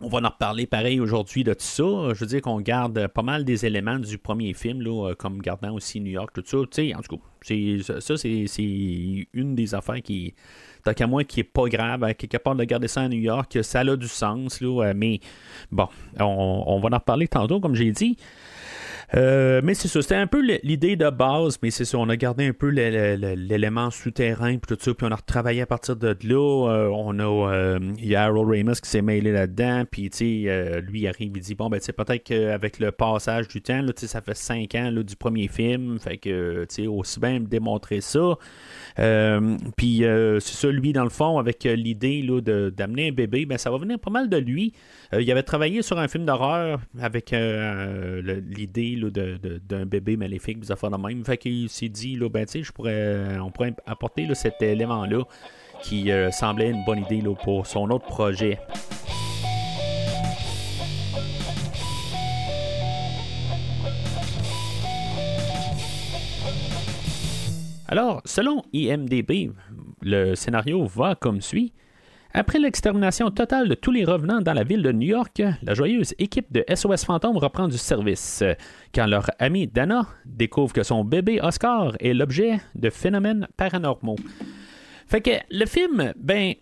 on 0.00 0.08
va 0.08 0.18
en 0.18 0.28
reparler 0.28 0.66
pareil 0.66 1.00
aujourd'hui 1.00 1.42
de 1.42 1.52
tout 1.54 1.60
ça. 1.60 1.82
Je 1.82 2.20
veux 2.20 2.26
dire 2.26 2.40
qu'on 2.40 2.60
garde 2.60 3.08
pas 3.08 3.22
mal 3.22 3.44
des 3.44 3.66
éléments 3.66 3.98
du 3.98 4.16
premier 4.16 4.54
film, 4.54 4.80
là, 4.80 5.10
euh, 5.10 5.14
comme 5.14 5.40
gardant 5.40 5.74
aussi 5.74 6.00
New 6.00 6.12
York, 6.12 6.30
tout 6.32 6.42
ça. 6.46 6.58
Tu 6.70 6.90
sais, 6.90 6.94
en 6.94 7.00
tout 7.00 7.16
cas, 7.16 8.00
ça, 8.00 8.16
c'est, 8.16 9.26
une 9.32 9.54
des 9.56 9.74
affaires 9.74 10.00
qui, 10.02 10.34
tant 10.84 10.94
qu'à 10.94 11.06
moi, 11.06 11.24
qui 11.24 11.40
est 11.40 11.44
pas 11.44 11.68
grave. 11.68 12.04
hein, 12.04 12.14
quelque 12.14 12.36
part 12.36 12.54
de 12.54 12.62
garder 12.64 12.86
ça 12.86 13.02
à 13.02 13.08
New 13.08 13.18
York, 13.18 13.58
ça 13.62 13.80
a 13.80 13.96
du 13.96 14.08
sens, 14.08 14.60
là, 14.60 14.86
euh, 14.86 14.92
mais 14.94 15.18
bon, 15.72 15.88
on, 16.20 16.64
on 16.66 16.80
va 16.80 16.88
en 16.92 16.98
reparler 16.98 17.26
tantôt, 17.26 17.58
comme 17.60 17.74
j'ai 17.74 17.90
dit. 17.90 18.16
Euh, 19.14 19.62
mais 19.64 19.72
c'est 19.72 19.88
ça, 19.88 20.02
c'était 20.02 20.16
un 20.16 20.26
peu 20.26 20.42
l'idée 20.62 20.96
de 20.96 21.08
base, 21.08 21.58
mais 21.62 21.70
c'est 21.70 21.86
ça, 21.86 21.96
on 21.98 22.08
a 22.10 22.16
gardé 22.16 22.46
un 22.46 22.52
peu 22.52 22.68
l'élément 22.68 23.90
souterrain, 23.90 24.58
puis 24.58 24.76
tout 24.76 24.82
ça, 24.82 24.92
puis 24.92 25.06
on 25.06 25.10
a 25.10 25.16
retravaillé 25.16 25.62
à 25.62 25.66
partir 25.66 25.96
de 25.96 26.14
là. 26.24 26.68
Euh, 26.70 26.88
on 26.92 27.18
a, 27.18 27.52
euh, 27.52 27.78
il 27.96 28.06
y 28.06 28.16
a 28.16 28.24
Harold 28.24 28.50
Ramis 28.50 28.80
qui 28.82 28.90
s'est 28.90 29.00
mêlé 29.00 29.32
là-dedans, 29.32 29.84
puis 29.90 30.10
tu 30.10 30.18
sais, 30.18 30.42
euh, 30.48 30.80
lui 30.80 31.06
arrive, 31.06 31.32
il 31.34 31.40
dit 31.40 31.54
bon 31.54 31.70
ben 31.70 31.80
tu 31.80 31.92
peut-être 31.92 32.22
qu'avec 32.22 32.78
le 32.78 32.92
passage 32.92 33.48
du 33.48 33.62
temps, 33.62 33.80
là, 33.80 33.92
ça 33.96 34.20
fait 34.20 34.36
cinq 34.36 34.74
ans 34.74 34.90
là, 34.90 35.02
du 35.02 35.16
premier 35.16 35.48
film, 35.48 35.98
fait 35.98 36.18
que 36.18 36.66
tu 36.66 36.74
sais 36.74 36.86
aussi 36.86 37.18
bien 37.18 37.40
démontrer 37.40 38.02
ça. 38.02 38.36
Euh, 38.98 39.56
puis 39.76 40.04
euh, 40.04 40.40
c'est 40.40 40.54
ça, 40.54 40.68
lui 40.68 40.92
dans 40.92 41.04
le 41.04 41.10
fond, 41.10 41.38
avec 41.38 41.64
euh, 41.66 41.76
l'idée 41.76 42.26
d'amener 42.76 43.08
un 43.08 43.12
bébé, 43.12 43.46
ben 43.46 43.58
ça 43.58 43.70
va 43.70 43.78
venir 43.78 43.98
pas 43.98 44.10
mal 44.10 44.28
de 44.28 44.36
lui. 44.36 44.72
Il 45.18 45.30
avait 45.30 45.42
travaillé 45.42 45.80
sur 45.82 45.98
un 45.98 46.08
film 46.08 46.26
d'horreur 46.26 46.80
avec 47.00 47.30
l'idée 47.30 49.00
d'un 49.66 49.86
bébé 49.86 50.16
maléfique, 50.16 50.60
des 50.60 50.70
affaires 50.70 50.90
de 50.90 50.98
même. 50.98 51.24
Fait 51.24 51.38
qu'il 51.38 51.70
s'est 51.70 51.88
dit, 51.88 52.16
là, 52.16 52.28
ben, 52.28 52.44
on 53.40 53.50
pourrait 53.50 53.74
apporter 53.86 54.26
là, 54.26 54.34
cet 54.34 54.60
élément-là 54.60 55.24
qui 55.82 56.10
semblait 56.30 56.70
une 56.70 56.84
bonne 56.84 57.04
idée 57.04 57.22
là, 57.22 57.34
pour 57.34 57.66
son 57.66 57.88
autre 57.90 58.04
projet. 58.04 58.58
Alors, 67.90 68.20
selon 68.26 68.62
IMDB, 68.74 69.50
le 70.02 70.34
scénario 70.34 70.84
va 70.84 71.14
comme 71.14 71.40
suit. 71.40 71.72
Après 72.34 72.58
l'extermination 72.58 73.30
totale 73.30 73.66
de 73.66 73.74
tous 73.74 73.90
les 73.90 74.04
revenants 74.04 74.42
dans 74.42 74.52
la 74.52 74.62
ville 74.62 74.82
de 74.82 74.92
New 74.92 75.08
York, 75.08 75.42
la 75.62 75.72
joyeuse 75.72 76.14
équipe 76.18 76.52
de 76.52 76.62
SOS 76.72 77.06
Fantôme 77.06 77.38
reprend 77.38 77.66
du 77.66 77.78
service. 77.78 78.44
Quand 78.94 79.06
leur 79.06 79.30
amie 79.38 79.66
Dana 79.66 80.06
découvre 80.26 80.74
que 80.74 80.82
son 80.82 81.02
bébé 81.02 81.40
Oscar 81.42 81.94
est 82.00 82.12
l'objet 82.12 82.60
de 82.74 82.90
phénomènes 82.90 83.48
paranormaux. 83.56 84.16
Fait 85.06 85.22
que 85.22 85.30
le 85.50 85.64
film, 85.64 86.12
ben, 86.18 86.52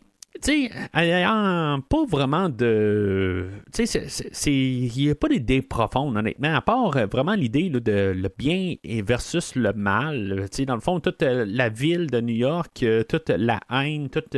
tu 0.43 0.69
sais, 0.69 0.71
pas 0.93 2.05
vraiment 2.09 2.49
de. 2.49 3.49
Tu 3.73 3.87
sais, 3.87 4.07
il 4.47 4.93
n'y 4.97 5.11
a 5.11 5.15
pas 5.15 5.29
d'idée 5.29 5.63
profonde, 5.63 6.17
honnêtement, 6.17 6.55
à 6.55 6.61
part 6.61 6.97
euh, 6.97 7.07
vraiment 7.07 7.35
l'idée 7.35 7.69
de 7.71 8.13
le 8.17 8.29
bien 8.37 8.75
versus 9.05 9.55
le 9.55 9.73
mal. 9.73 10.49
Tu 10.51 10.59
sais, 10.59 10.65
dans 10.65 10.75
le 10.75 10.81
fond, 10.81 11.01
toute 11.01 11.23
euh, 11.23 11.45
la 11.49 11.69
ville 11.69 12.11
de 12.11 12.21
New 12.21 12.35
York, 12.35 12.83
euh, 12.83 13.03
toute 13.03 13.31
la 13.31 13.61
haine, 13.71 14.09
toute. 14.09 14.37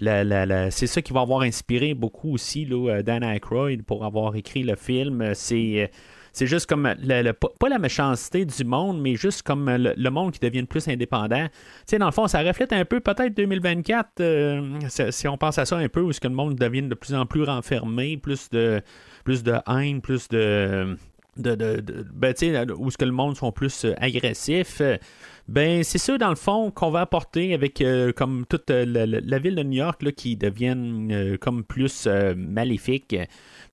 La, 0.00 0.24
la, 0.24 0.72
c'est 0.72 0.88
ça 0.88 1.02
qui 1.02 1.12
va 1.12 1.20
avoir 1.20 1.42
inspiré 1.42 1.94
beaucoup 1.94 2.34
aussi 2.34 2.64
là, 2.64 3.00
Dan 3.04 3.22
Aykroyd 3.22 3.84
pour 3.84 4.04
avoir 4.04 4.34
écrit 4.34 4.64
le 4.64 4.74
film. 4.74 5.30
C'est 5.34 5.88
c'est 6.34 6.48
juste 6.48 6.66
comme, 6.66 6.92
le, 7.00 7.32
pas 7.32 7.68
la 7.68 7.78
méchanceté 7.78 8.44
du 8.44 8.64
monde, 8.64 9.00
mais 9.00 9.14
juste 9.14 9.42
comme 9.42 9.70
le, 9.70 10.10
monde 10.10 10.32
qui 10.32 10.40
devient 10.40 10.64
plus 10.64 10.86
indépendant. 10.88 11.46
Tu 11.46 11.52
sais, 11.86 11.98
dans 11.98 12.06
le 12.06 12.12
fond, 12.12 12.26
ça 12.26 12.42
reflète 12.42 12.72
un 12.72 12.84
peu 12.84 12.98
peut-être 12.98 13.34
2024, 13.34 14.20
euh, 14.20 14.78
si 15.10 15.28
on 15.28 15.38
pense 15.38 15.58
à 15.58 15.64
ça 15.64 15.76
un 15.76 15.88
peu, 15.88 16.00
où 16.00 16.12
ce 16.12 16.18
que 16.18 16.26
le 16.26 16.34
monde 16.34 16.56
devient 16.56 16.82
de 16.82 16.94
plus 16.94 17.14
en 17.14 17.24
plus 17.24 17.44
renfermé, 17.44 18.16
plus 18.16 18.50
de, 18.50 18.82
plus 19.22 19.42
de 19.42 19.54
haine, 19.68 20.00
plus 20.00 20.28
de... 20.28 20.96
De, 21.36 21.56
de, 21.56 21.82
ben, 22.12 22.32
où 22.78 22.92
ce 22.92 22.96
que 22.96 23.04
le 23.04 23.10
monde 23.10 23.36
sont 23.36 23.50
plus 23.50 23.84
euh, 23.84 23.94
agressifs. 23.96 24.80
Ben, 25.46 25.84
c'est 25.84 25.98
ça, 25.98 26.16
dans 26.16 26.30
le 26.30 26.36
fond, 26.36 26.70
qu'on 26.70 26.90
va 26.90 27.02
apporter 27.02 27.52
avec 27.52 27.82
euh, 27.82 28.12
comme 28.12 28.46
toute 28.46 28.70
la, 28.70 29.38
ville 29.38 29.54
de 29.54 29.62
New 29.62 29.78
York 29.78 30.02
là, 30.02 30.10
qui 30.10 30.36
deviennent 30.36 31.36
comme 31.40 31.64
plus 31.64 32.08
maléfique 32.36 33.14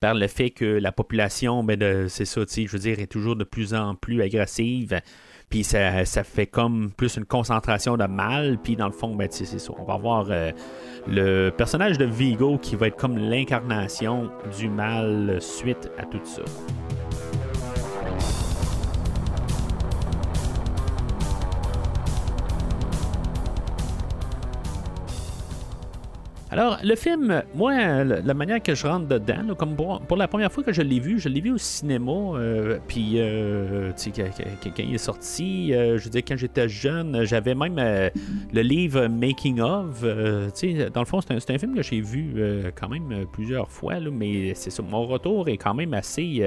par 0.02 0.14
le 0.16 0.28
fait 0.28 0.50
que 0.50 0.66
la 0.66 0.92
population, 0.92 1.64
ben 1.64 2.10
c'est 2.10 2.26
ça, 2.26 2.42
je 2.46 2.68
veux 2.68 2.80
dire, 2.80 3.00
est 3.00 3.08
toujours 3.08 3.36
de 3.36 3.46
plus 3.46 3.74
en 3.74 3.96
plus 3.96 4.22
agressive. 4.22 5.00
Puis 5.52 5.66
ça, 5.66 6.06
fait 6.06 6.48
comme 6.48 6.92
plus 6.92 7.18
une 7.18 7.26
concentration 7.26 7.98
de 7.98 8.06
mal. 8.06 8.58
Puis 8.64 8.78
dans 8.78 8.88
le 8.88 8.94
fond, 8.94 9.14
ben, 9.14 9.28
c'est 9.30 9.46
ça. 9.46 9.74
On 9.78 9.84
va 9.84 9.96
avoir 9.96 10.28
euh, 10.32 10.52
le 11.08 11.50
personnage 11.50 11.98
de 11.98 12.06
Vigo 12.06 12.58
qui 12.58 12.78
va 12.78 12.88
être 12.88 12.96
comme 12.96 13.18
l'incarnation 13.18 14.32
du 14.58 14.70
mal 14.70 15.40
suite 15.42 15.92
à 15.98 16.06
tout 16.06 16.22
ça. 16.24 16.44
Alors, 26.52 26.80
le 26.84 26.96
film, 26.96 27.44
moi, 27.56 28.04
la 28.04 28.34
manière 28.34 28.62
que 28.62 28.76
je 28.76 28.86
rentre 28.86 29.08
dedans, 29.08 29.56
comme 29.58 29.78
pour, 29.78 30.18
la 30.18 30.28
première 30.28 30.52
fois 30.52 30.66
que 30.66 30.74
je 30.74 30.82
l'ai 30.82 31.00
vu, 31.00 31.18
je 31.18 31.30
l'ai 31.30 31.40
vu 31.40 31.52
au 31.52 31.58
cinéma. 31.58 32.12
Euh, 32.12 32.78
puis, 32.90 33.14
euh, 33.16 33.94
tu 33.94 34.12
sais, 34.14 34.32
quand, 34.62 34.80
est 34.84 34.98
sorti, 34.98 35.74
euh, 35.74 35.98
je 35.98 36.04
veux 36.04 36.10
dire, 36.10 36.24
quand 36.28 36.36
j'étais 36.36 36.68
jeune, 36.68 37.24
j'avais 37.24 37.56
même 37.56 37.78
le 37.78 38.62
livre 38.62 39.08
Making 39.08 39.62
of. 39.62 40.02
tu 40.02 40.76
sais, 40.76 40.90
dans 40.90 41.00
le 41.00 41.06
fond, 41.06 41.22
c'est 41.22 41.50
un, 41.50 41.58
film 41.58 41.74
que 41.74 41.84
j'ai 41.84 42.02
vu 42.02 42.36
quand 42.76 42.90
même 42.90 43.26
plusieurs 43.32 43.72
fois, 43.72 44.02
là, 44.02 44.10
mais 44.12 44.52
c'est 44.54 44.72
ça. 44.72 44.84
Mon 44.84 45.06
retour 45.08 45.48
est 45.48 45.58
quand 45.58 45.74
même 45.74 45.94
assez. 45.94 46.46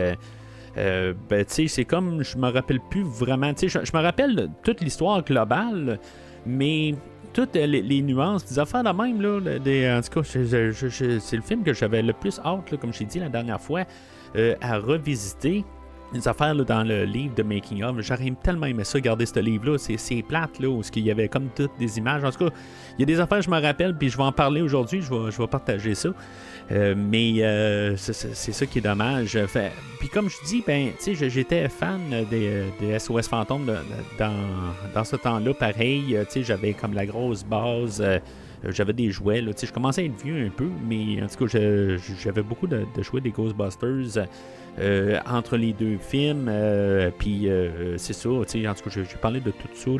ben, 0.76 1.16
tu 1.30 1.44
sais, 1.48 1.66
c'est 1.66 1.86
comme, 1.86 2.22
je 2.22 2.36
me 2.36 2.50
rappelle 2.50 2.80
plus 2.90 3.04
vraiment. 3.04 3.52
Sais, 3.56 3.68
je 3.68 3.78
me 3.78 4.02
rappelle 4.02 4.50
toute 4.62 4.82
l'histoire 4.82 5.24
globale, 5.24 5.98
mais 6.44 6.94
toutes 7.34 7.56
les, 7.56 8.00
nuances, 8.00 8.46
des 8.46 8.58
affaires 8.58 8.84
de 8.84 8.90
même, 8.90 9.20
là, 9.20 9.98
en 9.98 10.00
tout 10.00 10.20
cas, 10.20 10.22
c'est 10.24 11.36
le 11.36 11.42
film 11.42 11.64
que 11.64 11.74
j'avais 11.74 12.00
le 12.00 12.12
plus 12.12 12.38
hâte, 12.44 12.76
comme 12.80 12.92
j'ai 12.94 13.04
dit 13.04 13.18
la 13.18 13.28
dernière 13.28 13.60
fois, 13.60 13.82
euh, 14.36 14.54
à 14.62 14.78
revisiter. 14.78 15.64
Les 16.12 16.28
affaires 16.28 16.54
dans 16.54 16.84
le 16.84 17.04
livre 17.04 17.34
de 17.34 17.42
Making 17.42 17.82
of, 17.82 18.00
j'aurais 18.00 18.32
tellement 18.40 18.66
aimé 18.66 18.84
ça, 18.84 19.00
garder 19.00 19.26
ce 19.26 19.40
livre-là. 19.40 19.78
C'est 19.78 20.22
plate, 20.22 20.60
là, 20.60 20.68
où 20.68 20.80
il 20.94 21.02
y 21.02 21.10
avait 21.10 21.26
comme 21.26 21.48
toutes 21.56 21.76
des 21.76 21.98
images. 21.98 22.22
En 22.22 22.30
tout 22.30 22.46
cas, 22.46 22.54
il 22.96 23.00
y 23.00 23.02
a 23.02 23.06
des 23.06 23.18
affaires 23.18 23.42
je 23.42 23.50
me 23.50 23.60
rappelle, 23.60 23.96
puis 23.96 24.10
je 24.10 24.16
vais 24.16 24.22
en 24.22 24.30
parler 24.30 24.62
aujourd'hui, 24.62 25.02
je 25.02 25.12
vais 25.12 25.46
partager 25.48 25.96
ça. 25.96 26.10
Euh, 26.72 26.94
mais 26.96 27.42
euh, 27.42 27.96
c'est 27.96 28.52
ça 28.52 28.66
qui 28.66 28.78
est 28.78 28.82
dommage. 28.82 29.38
Puis 29.98 30.08
comme 30.08 30.28
je 30.30 30.36
dis, 30.46 30.64
ben, 30.66 30.90
j'étais 31.06 31.68
fan 31.68 32.00
des, 32.30 32.98
SOS 32.98 33.28
Fantômes 33.28 33.70
dans, 34.18 34.32
dans 34.94 35.04
ce 35.04 35.16
temps-là. 35.16 35.52
Pareil, 35.54 36.18
j'avais 36.34 36.72
comme 36.72 36.94
la 36.94 37.06
grosse 37.06 37.44
base. 37.44 38.00
Euh, 38.00 38.18
j'avais 38.68 38.94
des 38.94 39.10
jouets. 39.10 39.42
Là, 39.42 39.52
je 39.60 39.70
commençais 39.70 40.02
à 40.02 40.04
être 40.06 40.24
vieux 40.24 40.46
un 40.46 40.48
peu, 40.48 40.68
mais 40.88 41.22
en 41.22 41.26
tout 41.26 41.46
cas, 41.46 41.58
j'avais 42.22 42.42
beaucoup 42.42 42.66
de, 42.66 42.86
jouets 43.02 43.20
des 43.20 43.30
Ghostbusters 43.30 44.26
entre 45.26 45.56
les 45.58 45.74
deux 45.74 45.98
films. 45.98 46.50
puis 47.18 47.46
c'est 47.98 48.14
ça, 48.14 48.30
en 48.30 48.44
tout 48.44 48.54
cas, 48.56 48.90
j'ai 48.90 49.18
parlé 49.20 49.40
de 49.40 49.50
tout 49.50 49.68
ça 49.74 49.90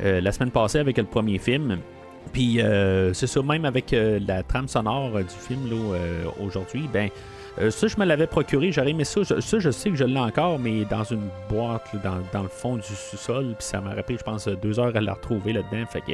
la 0.00 0.32
semaine 0.32 0.50
passée 0.50 0.78
avec 0.80 0.98
le 0.98 1.04
premier 1.04 1.38
film. 1.38 1.78
Puis 2.32 2.60
euh, 2.60 3.12
c'est 3.12 3.26
ça, 3.26 3.42
même 3.42 3.64
avec 3.64 3.92
euh, 3.92 4.20
la 4.26 4.42
trame 4.42 4.68
sonore 4.68 5.16
euh, 5.16 5.22
du 5.22 5.34
film 5.34 5.60
aujourd'hui, 6.40 6.88
ben 6.92 7.08
ça 7.68 7.88
je 7.88 7.96
me 7.98 8.06
l'avais 8.06 8.26
procuré, 8.26 8.72
j'aurais 8.72 8.90
aimé 8.90 9.04
ça. 9.04 9.22
Ça 9.24 9.58
je 9.58 9.70
sais 9.70 9.90
que 9.90 9.96
je 9.96 10.04
l'ai 10.04 10.20
encore, 10.20 10.58
mais 10.58 10.84
dans 10.84 11.04
une 11.04 11.28
boîte 11.48 11.90
dans, 12.02 12.42
le 12.42 12.48
fond 12.48 12.76
du 12.76 12.82
sous-sol. 12.82 13.54
Puis 13.58 13.66
ça 13.66 13.80
m'a 13.80 13.92
rappelé, 13.92 14.16
je 14.16 14.22
pense, 14.22 14.48
deux 14.48 14.78
heures 14.80 14.96
à 14.96 15.00
la 15.00 15.12
retrouver 15.12 15.52
là-dedans. 15.52 15.84
Fait 15.90 16.00
que 16.00 16.12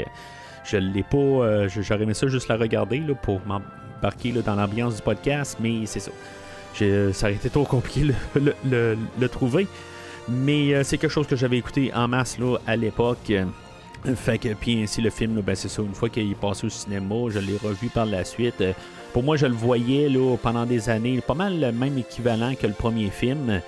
je 0.64 0.76
l'ai 0.78 1.04
pas. 1.04 1.68
j'aurais 1.68 2.02
aimé 2.02 2.14
ça 2.14 2.26
juste 2.26 2.48
la 2.48 2.56
regarder 2.56 2.98
là, 2.98 3.14
pour 3.14 3.40
m'embarquer 3.46 4.32
dans 4.32 4.56
l'ambiance 4.56 4.96
du 4.96 5.02
podcast, 5.02 5.58
mais 5.60 5.86
c'est 5.86 6.00
ça. 6.00 6.10
ça 7.12 7.26
aurait 7.26 7.34
été 7.34 7.50
trop 7.50 7.64
compliqué 7.64 8.12
le, 8.34 8.54
le, 8.68 8.98
le 9.20 9.28
trouver. 9.28 9.68
Mais 10.28 10.82
c'est 10.82 10.98
quelque 10.98 11.12
chose 11.12 11.28
que 11.28 11.36
j'avais 11.36 11.58
écouté 11.58 11.92
en 11.94 12.08
masse 12.08 12.38
là, 12.38 12.56
à 12.66 12.74
l'époque. 12.74 13.30
Fait 14.14 14.38
que, 14.38 14.54
puis 14.54 14.82
ainsi, 14.82 15.00
le 15.00 15.10
film, 15.10 15.40
ben, 15.40 15.54
c'est 15.54 15.68
ça. 15.68 15.82
Une 15.82 15.94
fois 15.94 16.08
qu'il 16.08 16.30
est 16.30 16.40
passé 16.40 16.66
au 16.66 16.70
cinéma, 16.70 17.14
je 17.30 17.38
l'ai 17.38 17.56
revu 17.56 17.88
par 17.88 18.06
la 18.06 18.24
suite. 18.24 18.60
Euh, 18.60 18.72
pour 19.12 19.22
moi, 19.22 19.36
je 19.36 19.46
le 19.46 19.54
voyais 19.54 20.08
là, 20.08 20.36
pendant 20.36 20.66
des 20.66 20.88
années, 20.88 21.20
pas 21.20 21.34
mal 21.34 21.58
le 21.58 21.72
même 21.72 21.98
équivalent 21.98 22.54
que 22.54 22.66
le 22.66 22.72
premier 22.72 23.10
film. 23.10 23.60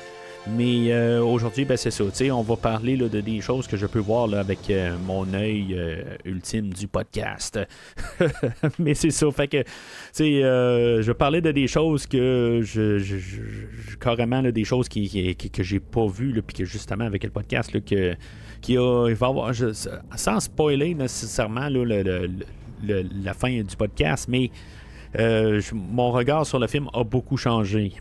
Mais 0.50 0.92
euh, 0.92 1.23
aujourd'hui, 1.23 1.64
ben, 1.64 1.76
c'est 1.76 1.90
ça. 1.90 2.04
On 2.32 2.42
va 2.42 2.56
parler 2.56 2.97
là, 2.97 3.08
de 3.08 3.20
des 3.20 3.40
choses 3.40 3.66
que 3.66 3.76
je 3.76 3.87
peux 3.87 3.99
voir 3.99 4.28
là, 4.28 4.40
avec 4.40 4.70
euh, 4.70 4.97
mon 5.06 5.35
œil 5.35 5.76
ultime 6.25 6.73
du 6.73 6.87
podcast. 6.87 7.58
Mais 8.78 8.94
c'est 8.94 9.11
ça. 9.11 9.30
Fait 9.32 9.49
que, 9.49 9.64
je 10.16 11.02
vais 11.02 11.14
parler 11.14 11.40
de 11.40 11.50
des 11.50 11.66
choses 11.66 12.06
que 12.06 12.61
je, 12.62 13.97
carrément 14.00 14.42
des 14.42 14.64
choses 14.64 14.88
qui, 14.88 15.37
que 15.37 15.62
j'ai 15.62 15.80
pas 15.80 16.06
vues, 16.06 16.40
puis 16.47 16.58
que 16.58 16.64
justement 16.64 17.04
avec 17.04 17.25
le 17.25 17.30
podcast, 17.30 17.73
là, 17.73 17.80
que 17.80 18.14
qui 18.60 18.74
il 18.74 19.14
va 19.14 19.26
avoir, 19.26 19.52
sans 20.16 20.40
spoiler 20.40 20.94
nécessairement 20.94 21.68
la 21.70 23.34
fin 23.34 23.62
du 23.62 23.76
podcast, 23.76 24.26
mais 24.28 24.50
euh, 25.18 25.60
mon 25.72 26.10
regard 26.10 26.46
sur 26.46 26.58
le 26.58 26.66
film 26.66 26.88
a 26.92 27.04
beaucoup 27.04 27.36
changé. 27.36 27.92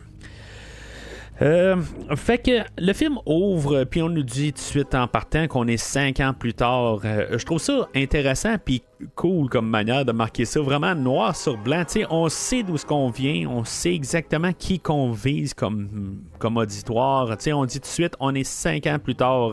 Euh, 1.39 1.75
fait 2.15 2.39
que 2.39 2.63
le 2.79 2.93
film 2.93 3.19
ouvre, 3.27 3.83
puis 3.83 4.01
on 4.01 4.09
nous 4.09 4.23
dit 4.23 4.53
tout 4.53 4.57
de 4.57 4.63
suite 4.63 4.95
en 4.95 5.07
partant 5.07 5.47
qu'on 5.47 5.67
est 5.67 5.77
cinq 5.77 6.19
ans 6.19 6.33
plus 6.33 6.55
tard. 6.55 7.01
Euh, 7.05 7.37
je 7.37 7.45
trouve 7.45 7.59
ça 7.59 7.87
intéressant 7.95 8.55
puis 8.63 8.81
cool 9.13 9.47
comme 9.47 9.69
manière 9.69 10.03
de 10.03 10.11
marquer 10.11 10.45
ça, 10.45 10.59
vraiment 10.61 10.95
noir 10.95 11.35
sur 11.35 11.55
blanc. 11.55 11.83
on 12.09 12.27
sait 12.29 12.63
d'où 12.63 12.75
ce 12.77 12.87
qu'on 12.87 13.11
vient, 13.11 13.47
on 13.47 13.63
sait 13.63 13.93
exactement 13.93 14.51
qui 14.51 14.79
qu'on 14.79 15.11
vise 15.11 15.53
comme, 15.53 16.21
comme 16.39 16.57
auditoire. 16.57 17.37
on 17.53 17.65
dit 17.65 17.79
tout 17.79 17.81
de 17.81 17.85
suite, 17.85 18.15
on 18.19 18.33
est 18.33 18.43
cinq 18.43 18.87
ans 18.87 18.97
plus 18.97 19.15
tard 19.15 19.51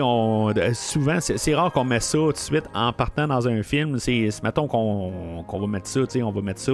on, 0.00 0.52
souvent, 0.74 1.18
c'est 1.20 1.54
rare 1.54 1.72
qu'on 1.72 1.84
met 1.84 2.00
ça 2.00 2.18
tout 2.18 2.32
de 2.32 2.36
suite 2.36 2.64
en 2.74 2.92
partant 2.92 3.26
dans 3.26 3.48
un 3.48 3.62
film. 3.62 3.98
C'est, 3.98 4.28
mettons 4.42 4.66
qu'on 4.66 5.44
va 5.50 5.66
mettre 5.66 5.86
ça, 5.86 6.00
on 6.22 6.30
va 6.30 6.40
mettre 6.40 6.60
ça. 6.60 6.72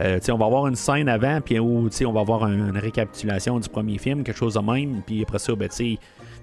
Euh, 0.00 0.18
on 0.30 0.36
va 0.36 0.46
avoir 0.46 0.66
une 0.66 0.76
scène 0.76 1.08
avant, 1.08 1.40
puis 1.40 1.58
où 1.58 1.88
on 2.06 2.12
va 2.12 2.20
avoir 2.20 2.46
une 2.46 2.76
récapitulation 2.76 3.58
du 3.58 3.68
premier 3.68 3.98
film, 3.98 4.24
quelque 4.24 4.38
chose 4.38 4.54
de 4.54 4.60
même, 4.60 5.02
puis 5.06 5.22
après 5.22 5.38
ça, 5.38 5.54
ben, 5.54 5.68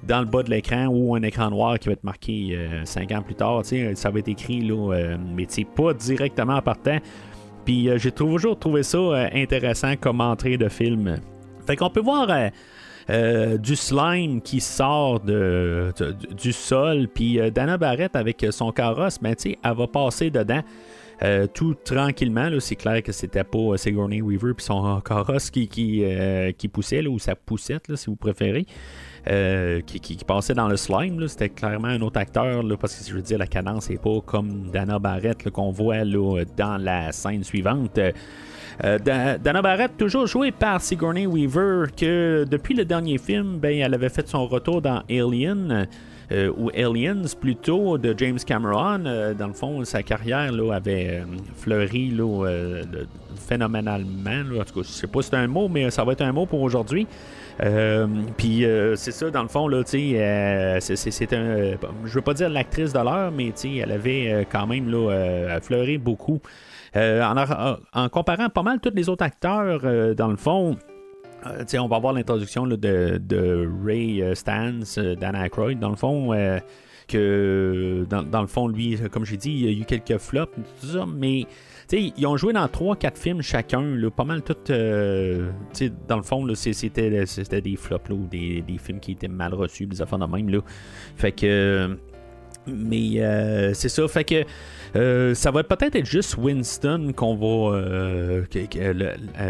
dans 0.03 0.19
le 0.19 0.25
bas 0.25 0.43
de 0.43 0.49
l'écran 0.49 0.87
ou 0.87 1.15
un 1.15 1.23
écran 1.23 1.49
noir 1.49 1.79
qui 1.79 1.87
va 1.87 1.93
être 1.93 2.03
marqué 2.03 2.57
5 2.85 3.11
euh, 3.11 3.15
ans 3.17 3.21
plus 3.21 3.35
tard, 3.35 3.61
ça 3.65 4.09
va 4.11 4.19
être 4.19 4.27
écrit, 4.27 4.61
là, 4.61 4.93
euh, 4.93 5.17
mais 5.35 5.47
pas 5.75 5.93
directement 5.93 6.55
en 6.55 6.61
partant. 6.61 6.97
Puis 7.65 7.89
j'ai 7.97 8.11
toujours 8.11 8.57
trouvé 8.57 8.83
ça 8.83 9.29
intéressant 9.33 9.95
comme 9.95 10.21
entrée 10.21 10.57
de 10.57 10.69
film. 10.69 11.17
Fait 11.67 11.75
qu'on 11.75 11.89
peut 11.89 12.01
voir 12.01 12.27
euh, 13.09 13.57
du 13.57 13.75
slime 13.75 14.41
qui 14.41 14.59
sort 14.59 15.19
de, 15.19 15.91
du 16.37 16.53
sol. 16.53 17.07
Puis 17.13 17.39
euh, 17.39 17.49
Dana 17.49 17.77
Barrett, 17.77 18.15
avec 18.15 18.45
son 18.51 18.71
carrosse, 18.71 19.19
ben, 19.19 19.35
elle 19.43 19.57
va 19.75 19.87
passer 19.87 20.29
dedans. 20.29 20.61
Euh, 21.21 21.47
tout 21.53 21.73
tranquillement, 21.73 22.47
c'est 22.59 22.77
clair 22.77 23.03
que 23.03 23.11
c'était 23.11 23.43
pas 23.43 23.75
Sigourney 23.75 24.21
Weaver 24.21 24.53
puis 24.55 24.65
son 24.65 25.01
carrosse 25.01 25.49
qui, 25.49 25.67
poussait, 26.71 27.05
ou 27.07 27.19
sa 27.19 27.35
poussette, 27.35 27.93
si 27.95 28.05
vous 28.05 28.15
préférez. 28.15 28.65
euh, 29.27 29.81
qui, 29.81 29.99
qui- 29.99 30.23
passait 30.23 30.53
dans 30.53 30.69
le 30.69 30.77
slime. 30.77 31.27
C'était 31.27 31.49
clairement 31.49 31.89
un 31.89 31.99
autre 32.01 32.17
acteur, 32.19 32.63
là, 32.63 32.77
parce 32.77 32.95
que 32.95 33.09
je 33.09 33.13
veux 33.13 33.21
dire, 33.21 33.37
la 33.37 33.47
cadence 33.47 33.89
n'est 33.89 33.97
pas 33.97 34.21
comme 34.25 34.71
Dana 34.71 34.97
Barrett 34.97 35.49
qu'on 35.49 35.71
voit 35.71 36.05
dans 36.05 36.77
la 36.81 37.11
scène 37.11 37.43
suivante. 37.43 37.99
Euh, 38.85 38.97
Da- 38.97 39.37
Dana 39.37 39.61
Barrett, 39.61 39.97
toujours 39.97 40.25
jouée 40.27 40.51
par 40.51 40.79
Sigourney 40.81 41.25
Weaver, 41.27 41.87
que 41.97 42.45
depuis 42.49 42.73
le 42.73 42.85
dernier 42.85 43.17
film, 43.17 43.57
ben, 43.57 43.77
elle 43.77 43.93
avait 43.93 44.09
fait 44.09 44.27
son 44.27 44.45
retour 44.47 44.81
dans 44.81 45.03
Alien. 45.09 45.87
euh, 46.31 46.51
ou 46.55 46.69
Aliens 46.77 47.23
plutôt 47.41 47.97
de 47.97 48.13
James 48.15 48.37
Cameron. 48.45 49.03
Euh, 49.07 49.33
dans 49.33 49.47
le 49.47 49.53
fond, 49.53 49.83
sa 49.83 50.03
carrière 50.03 50.51
là, 50.51 50.73
avait 50.75 51.23
fleuri 51.57 52.11
là, 52.11 52.45
phénoménalement. 53.47 54.59
En 54.59 54.63
tout 54.63 54.75
cas, 54.75 54.81
je 54.83 54.91
sais 54.91 55.07
pas 55.07 55.23
si 55.23 55.29
c'est 55.31 55.35
un 55.37 55.47
mot, 55.47 55.67
mais 55.67 55.89
ça 55.89 56.03
va 56.03 56.11
être 56.11 56.21
un 56.21 56.31
mot 56.31 56.45
pour 56.45 56.61
aujourd'hui. 56.61 57.07
Puis 58.37 58.63
c'est 58.95 59.11
ça, 59.11 59.29
dans 59.31 59.41
le 59.41 59.47
fond, 59.49 59.67
là, 59.67 59.81
c'est- 59.85 60.15
un. 61.33 61.77
je 62.05 62.13
veux 62.13 62.21
pas 62.21 62.33
dire 62.35 62.49
l'actrice 62.49 62.93
de 62.93 62.99
l'heure, 62.99 63.31
mais 63.35 63.51
elle 63.81 63.91
avait 63.91 64.45
quand 64.51 64.67
même 64.67 64.89
là, 64.89 65.59
fleuri 65.61 65.97
beaucoup. 65.97 66.39
Euh, 66.95 67.23
en, 67.93 68.09
comparant 68.09 68.49
pas 68.49 68.63
mal 68.63 68.79
tous 68.79 68.91
les 68.93 69.09
autres 69.09 69.23
acteurs, 69.23 69.81
euh, 69.83 70.13
dans 70.13 70.27
le 70.27 70.37
fond, 70.37 70.77
euh, 71.45 71.63
on 71.79 71.87
va 71.87 71.99
voir 71.99 72.13
l'introduction 72.13 72.65
de, 72.67 72.75
de 72.75 73.69
Ray 73.85 74.23
Stans, 74.35 74.79
Dan 75.19 75.35
Aykroyd, 75.35 75.79
dans 75.79 75.89
le 75.89 75.95
fond. 75.95 76.33
que 77.07 78.05
dans, 78.07 78.21
dans 78.21 78.41
le 78.41 78.47
fond, 78.47 78.67
lui, 78.67 78.99
comme 79.11 79.25
j'ai 79.25 79.37
dit, 79.37 79.51
il 79.51 79.65
y 79.65 79.67
a 79.67 79.81
eu 79.81 79.85
quelques 79.85 80.19
flops, 80.19 80.53
tout 80.79 80.87
ça, 80.87 81.05
mais 81.07 81.47
ils 81.91 82.27
ont 82.27 82.37
joué 82.37 82.53
dans 82.53 82.65
3-4 82.67 83.17
films 83.17 83.41
chacun, 83.41 83.83
pas 84.15 84.23
mal 84.23 84.43
tout. 84.43 84.55
euh, 84.69 85.49
dans 86.07 86.17
le 86.17 86.23
fond, 86.23 86.47
c'était, 86.53 87.09
des 87.09 87.75
flops 87.75 88.09
là, 88.09 88.15
ou 88.15 88.27
des, 88.27 88.61
des 88.61 88.77
films 88.77 88.99
qui 88.99 89.13
étaient 89.13 89.27
mal 89.27 89.55
reçus, 89.55 89.87
des 89.87 90.01
affaires 90.01 90.19
de 90.19 90.25
même. 90.25 90.49
Là. 90.49 90.59
Fait 91.15 91.31
que. 91.31 91.97
Mais 92.67 93.73
c'est 93.73 93.89
ça, 93.89 94.07
fait 94.07 94.23
que 94.23 94.45
euh, 94.95 95.35
ça 95.35 95.51
va 95.51 95.63
peut-être 95.63 95.95
être 95.95 96.05
juste 96.05 96.37
Winston 96.37 97.11
qu'on 97.15 97.35
va. 97.35 97.77
euh, 97.77 98.43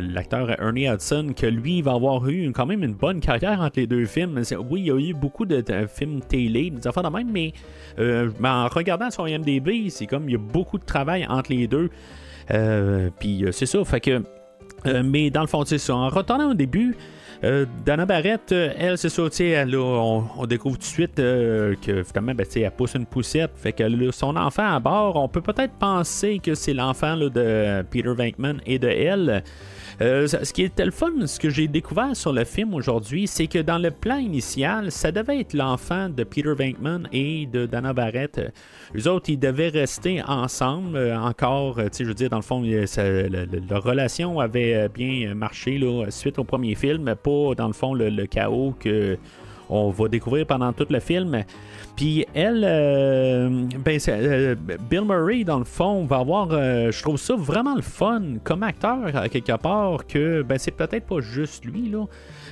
L'acteur 0.01 0.49
Ernie 0.61 0.87
Hudson, 0.87 1.33
que 1.35 1.45
lui 1.45 1.81
va 1.81 1.93
avoir 1.93 2.27
eu 2.27 2.51
quand 2.51 2.65
même 2.65 2.83
une 2.83 2.93
bonne 2.93 3.19
carrière 3.21 3.61
entre 3.61 3.79
les 3.79 3.87
deux 3.87 4.05
films. 4.05 4.41
Oui, 4.69 4.81
il 4.81 4.87
y 4.87 4.91
a 4.91 4.99
eu 4.99 5.13
beaucoup 5.13 5.45
de, 5.45 5.63
films 5.87 6.21
télé, 6.21 6.69
des 6.69 6.87
affaires 6.87 7.03
de 7.03 7.09
même, 7.09 7.31
mais 7.31 7.53
euh, 7.99 8.29
ben, 8.39 8.65
en 8.65 8.67
regardant 8.67 9.09
son 9.09 9.25
IMDb, 9.25 9.89
c'est 9.89 10.07
comme 10.07 10.27
il 10.29 10.33
y 10.33 10.35
a 10.35 10.39
beaucoup 10.39 10.77
de 10.77 10.85
travail 10.85 11.25
entre 11.27 11.51
les 11.51 11.67
deux. 11.67 11.89
Puis 13.19 13.45
c'est 13.51 13.65
ça, 13.65 13.83
fait 13.85 14.01
que. 14.01 14.23
mais 15.03 15.29
dans 15.29 15.41
le 15.41 15.47
fond, 15.47 15.63
c'est 15.65 15.77
ça. 15.77 15.95
En 15.95 16.09
retournant 16.09 16.51
au 16.51 16.55
début, 16.55 16.95
euh, 17.43 17.65
Dana 17.85 18.05
Barrett, 18.05 18.51
euh, 18.51 18.73
elle, 18.77 18.97
c'est 18.97 19.09
ça, 19.09 19.23
là, 19.23 19.77
on, 19.77 20.45
découvre 20.45 20.75
tout 20.75 20.81
de 20.81 20.85
suite 20.85 21.19
euh, 21.19 21.75
que 21.81 22.03
finalement, 22.03 22.33
ben, 22.35 22.45
elle 22.53 22.71
pousse 22.71 22.95
une 22.95 23.05
poussette. 23.05 23.51
Fait 23.55 23.71
que 23.71 23.83
là, 23.83 24.11
son 24.11 24.35
enfant 24.35 24.75
à 24.75 24.79
bord, 24.79 25.15
on 25.15 25.29
peut 25.29 25.41
peut-être 25.41 25.73
penser 25.73 26.39
que 26.39 26.53
c'est 26.53 26.73
l'enfant 26.73 27.15
de 27.15 27.81
Peter 27.89 28.13
Venkman 28.13 28.59
et 28.65 28.77
de 28.77 28.89
elle. 28.89 29.43
Euh, 30.01 30.27
ce 30.27 30.53
qui 30.53 30.63
était 30.63 30.85
le 30.85 30.91
fun, 30.91 31.11
ce 31.25 31.37
que 31.39 31.49
j'ai 31.49 31.67
découvert 31.67 32.15
sur 32.15 32.31
le 32.31 32.45
film 32.45 32.73
aujourd'hui, 32.73 33.27
c'est 33.27 33.47
que 33.47 33.59
dans 33.59 33.77
le 33.77 33.91
plan 33.91 34.15
initial, 34.17 34.91
ça 34.93 35.11
devait 35.11 35.41
être 35.41 35.53
l'enfant 35.53 36.07
de 36.07 36.23
Peter 36.23 36.53
Venkman 36.57 37.09
et 37.11 37.45
de 37.47 37.65
Dana 37.65 37.91
Barrett. 37.91 38.39
Eux 38.95 39.07
autres, 39.09 39.29
ils 39.29 39.37
devaient 39.39 39.67
rester 39.67 40.21
ensemble 40.25 40.95
euh, 40.95 41.19
encore. 41.19 41.79
euh, 41.79 41.83
tu 41.89 41.97
sais, 41.97 42.03
je 42.05 42.09
veux 42.09 42.13
dire, 42.15 42.29
dans 42.29 42.37
le 42.37 42.43
fond, 42.43 42.63
ça- 42.85 43.03
le- 43.03 43.27
le- 43.27 43.61
leur 43.69 43.83
relation 43.83 44.39
avait 44.39 44.87
bien 44.87 45.33
marché 45.35 45.77
là, 45.77 46.05
suite 46.09 46.39
au 46.39 46.45
premier 46.45 46.75
film, 46.75 47.13
pas 47.21 47.53
dans 47.57 47.67
le 47.67 47.73
fond 47.73 47.93
le, 47.93 48.09
le 48.09 48.25
chaos 48.25 48.73
que 48.79 49.17
on 49.71 49.91
va 49.91 50.07
découvrir 50.07 50.47
pendant 50.47 50.73
tout 50.73 50.87
le 50.89 50.99
film. 50.99 51.43
Puis 51.95 52.25
elle, 52.33 52.63
euh, 52.65 53.65
ben, 53.83 53.99
euh, 54.07 54.55
Bill 54.89 55.03
Murray, 55.05 55.43
dans 55.43 55.59
le 55.59 55.65
fond, 55.65 56.05
va 56.05 56.17
avoir, 56.17 56.49
euh, 56.51 56.91
je 56.91 57.01
trouve 57.01 57.17
ça 57.17 57.35
vraiment 57.35 57.75
le 57.75 57.81
fun 57.81 58.21
comme 58.43 58.63
acteur, 58.63 59.11
quelque 59.29 59.57
part, 59.57 60.07
que 60.07 60.41
ben, 60.41 60.57
c'est 60.57 60.71
peut-être 60.71 61.05
pas 61.05 61.19
juste 61.19 61.65
lui, 61.65 61.89
là. 61.89 62.05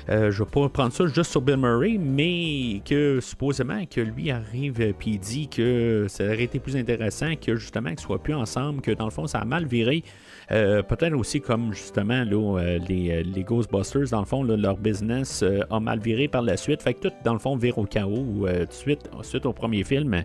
Euh, 0.10 0.32
je 0.32 0.44
vais 0.44 0.50
pas 0.50 0.70
prendre 0.70 0.94
ça 0.94 1.06
juste 1.08 1.32
sur 1.32 1.42
Bill 1.42 1.58
Murray, 1.58 1.98
mais 2.00 2.82
que 2.86 3.20
supposément 3.20 3.86
que 3.86 4.00
lui 4.00 4.32
arrive 4.32 4.80
et 4.80 4.94
dit 5.18 5.50
que 5.50 6.06
ça 6.08 6.24
aurait 6.26 6.44
été 6.44 6.60
plus 6.60 6.78
intéressant 6.78 7.34
que 7.36 7.56
justement 7.56 7.90
qu'ils 7.90 8.00
soient 8.00 8.22
plus 8.22 8.34
ensemble, 8.34 8.82
que 8.82 8.92
dans 8.92 9.06
le 9.06 9.12
fond 9.12 9.28
ça 9.28 9.40
a 9.40 9.46
mal 9.46 9.66
viré. 9.66 10.04
Euh, 10.52 10.82
peut-être 10.82 11.14
aussi 11.14 11.42
comme 11.42 11.74
justement 11.74 12.24
là, 12.24 12.60
euh, 12.60 12.80
les, 12.88 13.12
euh, 13.12 13.24
les 13.24 13.44
Ghostbusters, 13.44 14.10
dans 14.12 14.22
le 14.22 14.26
fond, 14.26 14.44
là, 14.44 14.56
leur 14.56 14.78
business 14.78 15.44
a 15.70 15.80
mal 15.80 16.00
viré 16.00 16.28
par 16.28 16.42
la 16.42 16.56
suite. 16.58 16.82
Fait 16.82 16.94
que 16.94 17.10
tout, 17.10 17.14
dans 17.26 17.34
le 17.34 17.40
fond, 17.40 17.56
vire 17.58 17.78
au 17.78 17.86
chaos 17.86 18.46
suite, 18.70 19.10
suite 19.24 19.46
au 19.46 19.54
premier 19.54 19.84
film. 19.84 20.24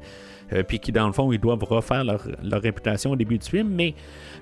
Euh, 0.52 0.62
puis 0.62 0.78
qui, 0.78 0.92
dans 0.92 1.06
le 1.06 1.12
fond, 1.12 1.32
ils 1.32 1.38
doivent 1.38 1.64
refaire 1.64 2.04
leur, 2.04 2.20
réputation 2.62 3.12
au 3.12 3.16
début 3.16 3.38
du 3.38 3.48
film. 3.48 3.68
Mais 3.68 3.94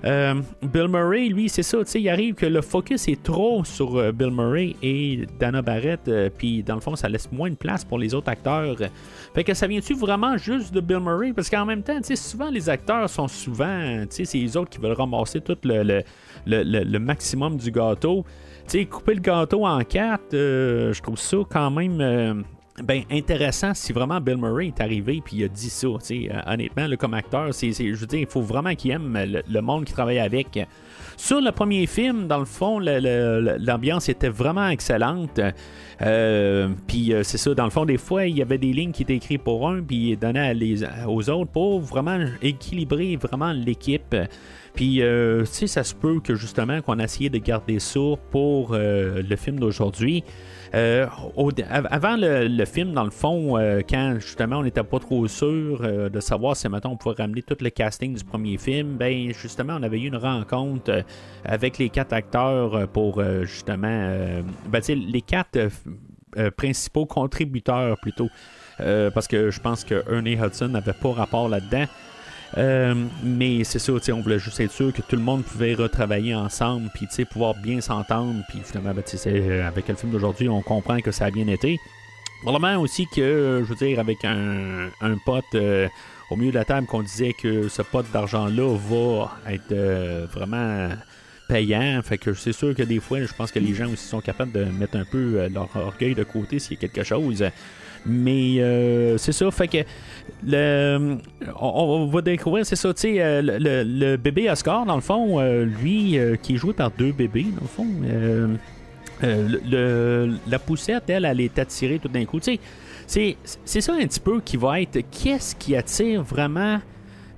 euh, 0.05 0.35
Bill 0.61 0.87
Murray, 0.87 1.27
lui, 1.27 1.49
c'est 1.49 1.63
ça, 1.63 1.79
il 1.95 2.09
arrive 2.09 2.35
que 2.35 2.45
le 2.45 2.61
focus 2.61 3.07
est 3.07 3.21
trop 3.21 3.63
sur 3.63 3.97
euh, 3.97 4.11
Bill 4.11 4.31
Murray 4.31 4.75
et 4.81 5.25
Dana 5.39 5.61
Barrett, 5.61 6.09
puis 6.37 6.63
dans 6.63 6.75
le 6.75 6.81
fond, 6.81 6.95
ça 6.95 7.07
laisse 7.09 7.31
moins 7.31 7.49
de 7.49 7.55
place 7.55 7.85
pour 7.85 7.97
les 7.97 8.13
autres 8.13 8.29
acteurs. 8.29 8.75
Fait 9.33 9.43
que 9.43 9.53
ça 9.53 9.67
vient-tu 9.67 9.93
vraiment 9.93 10.37
juste 10.37 10.73
de 10.73 10.81
Bill 10.81 10.99
Murray? 10.99 11.33
Parce 11.33 11.49
qu'en 11.49 11.65
même 11.65 11.83
temps, 11.83 11.99
souvent 12.15 12.49
les 12.49 12.69
acteurs 12.69 13.09
sont 13.09 13.27
souvent, 13.27 14.03
c'est 14.09 14.33
les 14.33 14.57
autres 14.57 14.69
qui 14.69 14.79
veulent 14.79 14.91
ramasser 14.93 15.41
tout 15.41 15.57
le, 15.63 16.97
maximum 16.99 17.57
du 17.57 17.71
gâteau. 17.71 18.25
Couper 18.89 19.15
le 19.15 19.21
gâteau 19.21 19.65
en 19.65 19.81
quatre, 19.83 20.31
je 20.31 21.01
trouve 21.01 21.19
ça 21.19 21.37
quand 21.49 21.71
même. 21.71 22.43
Ben, 22.83 23.03
intéressant 23.11 23.73
si 23.73 23.93
vraiment 23.93 24.19
Bill 24.19 24.37
Murray 24.37 24.67
est 24.67 24.81
arrivé 24.81 25.21
puis 25.23 25.37
il 25.37 25.43
a 25.45 25.47
dit 25.47 25.69
ça. 25.69 25.87
euh, 25.87 25.97
honnêtement, 26.47 26.87
comme 26.97 27.13
acteur, 27.13 27.53
c'est, 27.53 27.71
je 27.71 27.93
veux 27.95 28.07
dire, 28.07 28.19
il 28.19 28.27
faut 28.27 28.41
vraiment 28.41 28.73
qu'il 28.75 28.91
aime 28.91 29.17
le, 29.25 29.41
le 29.47 29.61
monde 29.61 29.85
qui 29.85 29.93
travaille 29.93 30.19
avec. 30.19 30.59
Sur 31.17 31.39
le 31.41 31.51
premier 31.51 31.85
film, 31.85 32.27
dans 32.27 32.39
le 32.39 32.45
fond, 32.45 32.79
l'ambiance 32.79 34.09
était 34.09 34.29
vraiment 34.29 34.67
excellente. 34.69 35.39
Euh, 36.01 36.69
puis 36.87 37.13
euh, 37.13 37.21
c'est 37.23 37.37
ça, 37.37 37.53
dans 37.53 37.65
le 37.65 37.69
fond, 37.69 37.85
des 37.85 37.97
fois, 37.97 38.25
il 38.25 38.37
y 38.37 38.41
avait 38.41 38.57
des 38.57 38.73
lignes 38.73 38.91
qui 38.91 39.03
étaient 39.03 39.15
écrites 39.17 39.43
pour 39.43 39.69
un, 39.69 39.81
puis 39.83 40.17
les- 40.55 40.83
aux 41.07 41.29
autres 41.29 41.51
pour 41.51 41.79
vraiment 41.81 42.17
équilibrer 42.41 43.15
vraiment 43.17 43.51
l'équipe. 43.51 44.15
Puis, 44.73 45.01
euh, 45.01 45.41
tu 45.41 45.47
sais, 45.51 45.67
ça 45.67 45.83
se 45.83 45.93
peut 45.93 46.19
que 46.21 46.33
justement 46.33 46.81
qu'on 46.81 46.97
a 46.99 47.03
essayé 47.03 47.29
de 47.29 47.37
garder 47.37 47.79
ça 47.79 47.99
pour 48.31 48.71
le 48.73 49.35
film 49.35 49.59
d'aujourd'hui. 49.59 50.23
Euh, 50.73 51.05
avant 51.67 52.15
le, 52.17 52.65
film, 52.65 52.93
dans 52.93 53.03
le 53.03 53.09
fond, 53.09 53.57
euh, 53.57 53.81
quand 53.87 54.15
justement 54.19 54.57
on 54.57 54.63
n'était 54.63 54.83
pas 54.83 54.99
trop 54.99 55.27
sûr 55.27 55.81
euh, 55.81 56.09
de 56.09 56.19
savoir 56.21 56.55
si 56.55 56.69
maintenant 56.69 56.91
on 56.91 56.97
pouvait 56.97 57.15
ramener 57.21 57.41
tout 57.41 57.57
le 57.59 57.69
casting 57.69 58.15
du 58.15 58.23
premier 58.23 58.57
film, 58.57 58.95
ben 58.95 59.33
justement 59.33 59.75
on 59.77 59.83
avait 59.83 59.99
eu 59.99 60.07
une 60.07 60.15
rencontre 60.15 60.89
euh, 60.89 61.01
avec 61.43 61.77
les 61.77 61.89
quatre 61.89 62.13
acteurs 62.13 62.87
pour 62.89 63.21
justement, 63.43 64.41
ben, 64.69 64.81
les 64.87 65.21
quatre 65.21 65.69
principaux 66.55 67.05
contributeurs 67.05 67.97
plutôt, 67.99 68.29
parce 68.77 69.27
que 69.27 69.49
je 69.49 69.59
pense 69.59 69.83
que 69.83 70.03
Ernie 70.09 70.33
Hudson 70.35 70.69
n'avait 70.69 70.93
pas 70.93 71.11
rapport 71.11 71.49
là-dedans. 71.49 71.85
Euh, 72.57 72.93
mais 73.23 73.63
c'est 73.63 73.79
ça, 73.79 73.93
on 73.93 74.21
voulait 74.21 74.39
juste 74.39 74.59
être 74.59 74.71
sûr 74.71 74.91
que 74.91 75.01
tout 75.01 75.15
le 75.15 75.21
monde 75.21 75.43
pouvait 75.43 75.73
retravailler 75.73 76.35
ensemble, 76.35 76.89
puis 76.93 77.07
pouvoir 77.25 77.55
bien 77.55 77.79
s'entendre, 77.81 78.43
puis 78.49 78.59
finalement, 78.63 78.93
ben, 78.93 79.03
euh, 79.27 79.67
avec 79.67 79.87
le 79.87 79.95
film 79.95 80.11
d'aujourd'hui, 80.11 80.49
on 80.49 80.61
comprend 80.61 80.99
que 80.99 81.11
ça 81.11 81.25
a 81.25 81.31
bien 81.31 81.47
été. 81.47 81.79
Probablement 82.41 82.81
aussi 82.81 83.07
que, 83.07 83.63
je 83.63 83.69
veux 83.69 83.75
dire, 83.75 83.99
avec 83.99 84.25
un, 84.25 84.89
pote 85.25 85.45
euh, 85.55 85.87
au 86.29 86.35
milieu 86.35 86.51
de 86.51 86.57
la 86.57 86.65
table 86.65 86.87
qu'on 86.87 87.03
disait 87.03 87.33
que 87.33 87.69
ce 87.69 87.81
pot 87.83 88.05
d'argent-là 88.11 88.75
va 88.77 89.31
être 89.53 89.73
vraiment 90.33 90.89
payant. 91.47 92.01
Fait 92.03 92.17
que 92.17 92.33
c'est 92.33 92.53
sûr 92.53 92.73
que 92.73 92.81
des 92.81 92.99
fois, 92.99 93.23
je 93.23 93.33
pense 93.33 93.51
que 93.51 93.59
les 93.59 93.75
gens 93.75 93.91
aussi 93.91 94.07
sont 94.07 94.21
capables 94.21 94.51
de 94.51 94.63
mettre 94.63 94.97
un 94.97 95.05
peu 95.05 95.47
leur 95.49 95.69
orgueil 95.75 96.15
de 96.15 96.23
côté 96.23 96.57
s'il 96.57 96.73
y 96.81 96.85
a 96.85 96.87
quelque 96.87 97.03
chose. 97.03 97.43
Mais 98.05 98.59
euh, 98.59 99.17
c'est 99.17 99.31
ça, 99.31 99.49
fait 99.51 99.67
que 99.67 99.77
le, 100.45 101.17
on, 101.59 102.07
va 102.07 102.21
découvrir, 102.21 102.65
c'est 102.65 102.75
ça, 102.75 102.93
tu 102.93 103.01
sais, 103.01 103.21
euh, 103.21 103.41
le, 103.43 104.15
bébé 104.17 104.49
Oscar, 104.49 104.85
dans 104.85 104.95
le 104.95 105.01
fond, 105.01 105.39
euh, 105.39 105.65
lui, 105.65 106.17
qui 106.41 106.55
est 106.55 106.57
joué 106.57 106.73
par 106.73 106.89
deux 106.91 107.11
bébés, 107.11 107.45
dans 107.55 107.61
le 107.61 107.67
fond, 107.67 107.87
le, 109.21 110.37
la 110.47 110.59
poussette, 110.59 111.09
elle, 111.09 111.25
elle 111.25 111.41
est 111.41 111.59
attirée 111.59 111.99
tout 111.99 112.07
d'un 112.07 112.25
coup. 112.25 112.39
Tu 112.39 112.59
sais, 113.05 113.37
c'est, 113.65 113.81
ça 113.81 113.93
un 113.93 114.07
petit 114.07 114.19
peu 114.19 114.41
qui 114.41 114.57
va 114.57 114.81
être 114.81 114.99
qu'est-ce 115.11 115.55
qui 115.55 115.75
attire 115.75 116.23
vraiment 116.23 116.79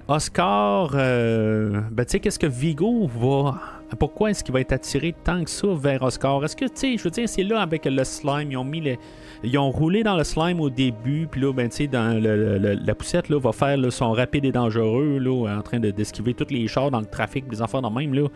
Oscar. 0.08 0.91
ben, 0.91 1.84
tu 1.97 2.04
sais, 2.08 2.19
qu'est-ce 2.19 2.39
que 2.39 2.47
Vigo 2.47 3.10
va 3.19 3.83
pourquoi 3.97 4.32
est-ce 4.32 4.43
qu'il 4.43 4.53
va 4.53 4.62
être 4.62 4.71
attiré 4.73 5.13
tant 5.23 5.43
que 5.43 5.49
ça 5.49 5.67
vers 5.73 6.01
Oscar? 6.03 6.43
Est-ce 6.43 6.56
que, 6.56 6.65
tu 6.65 6.71
sais, 6.75 6.97
je 6.97 7.03
veux 7.03 7.10
dire, 7.10 7.27
c'est 7.29 7.43
là 7.43 7.62
avec 7.62 7.86
le 7.86 8.03
slime, 8.03 8.51
ils 8.51 8.58
ont 8.58 8.63
mis 8.63 8.82
les, 8.82 8.99
ils 9.43 9.58
ont 9.58 9.71
roulé 9.71 10.03
dans 10.03 10.15
le 10.17 10.23
slime 10.23 10.60
au 10.62 10.69
début, 10.69 11.27
puis 11.29 11.41
là, 11.41 11.51
ben, 11.53 11.69
tu 11.69 11.75
sais, 11.77 11.88
dans 11.88 12.21
la 12.21 12.95
poussette, 12.95 13.29
là, 13.29 13.39
va 13.39 13.51
faire 13.51 13.77
son 13.91 14.12
rapide 14.12 14.45
et 14.45 14.51
dangereux, 14.51 15.19
là, 15.19 15.58
en 15.58 15.62
train 15.62 15.79
de- 15.79 15.91
d'esquiver 15.91 16.34
tous 16.34 16.47
les 16.49 16.67
chars 16.67 16.91
dans 16.91 16.99
le 16.99 17.06
trafic, 17.06 17.47
des 17.47 17.62
enfants 17.62 17.82
dans 17.82 17.89
le 17.89 17.95
même, 17.95 18.13
là. 18.13 18.27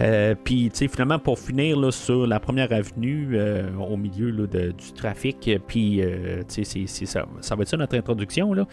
Euh, 0.00 0.34
puis, 0.42 0.70
tu 0.70 0.78
sais, 0.78 0.88
finalement, 0.88 1.18
pour 1.18 1.38
finir 1.38 1.78
là, 1.78 1.90
sur 1.90 2.26
la 2.26 2.40
première 2.40 2.72
avenue, 2.72 3.30
euh, 3.34 3.68
au 3.78 3.96
milieu 3.96 4.30
là, 4.30 4.46
du 4.46 4.92
trafic, 4.94 5.50
puis, 5.66 6.00
euh, 6.02 6.42
tu 6.48 6.64
sais, 6.64 6.86
c'est- 6.86 7.06
ça, 7.06 7.26
ça 7.40 7.54
va 7.56 7.62
être 7.62 7.68
ça 7.68 7.76
notre 7.76 7.96
introduction, 7.96 8.52
là. 8.54 8.66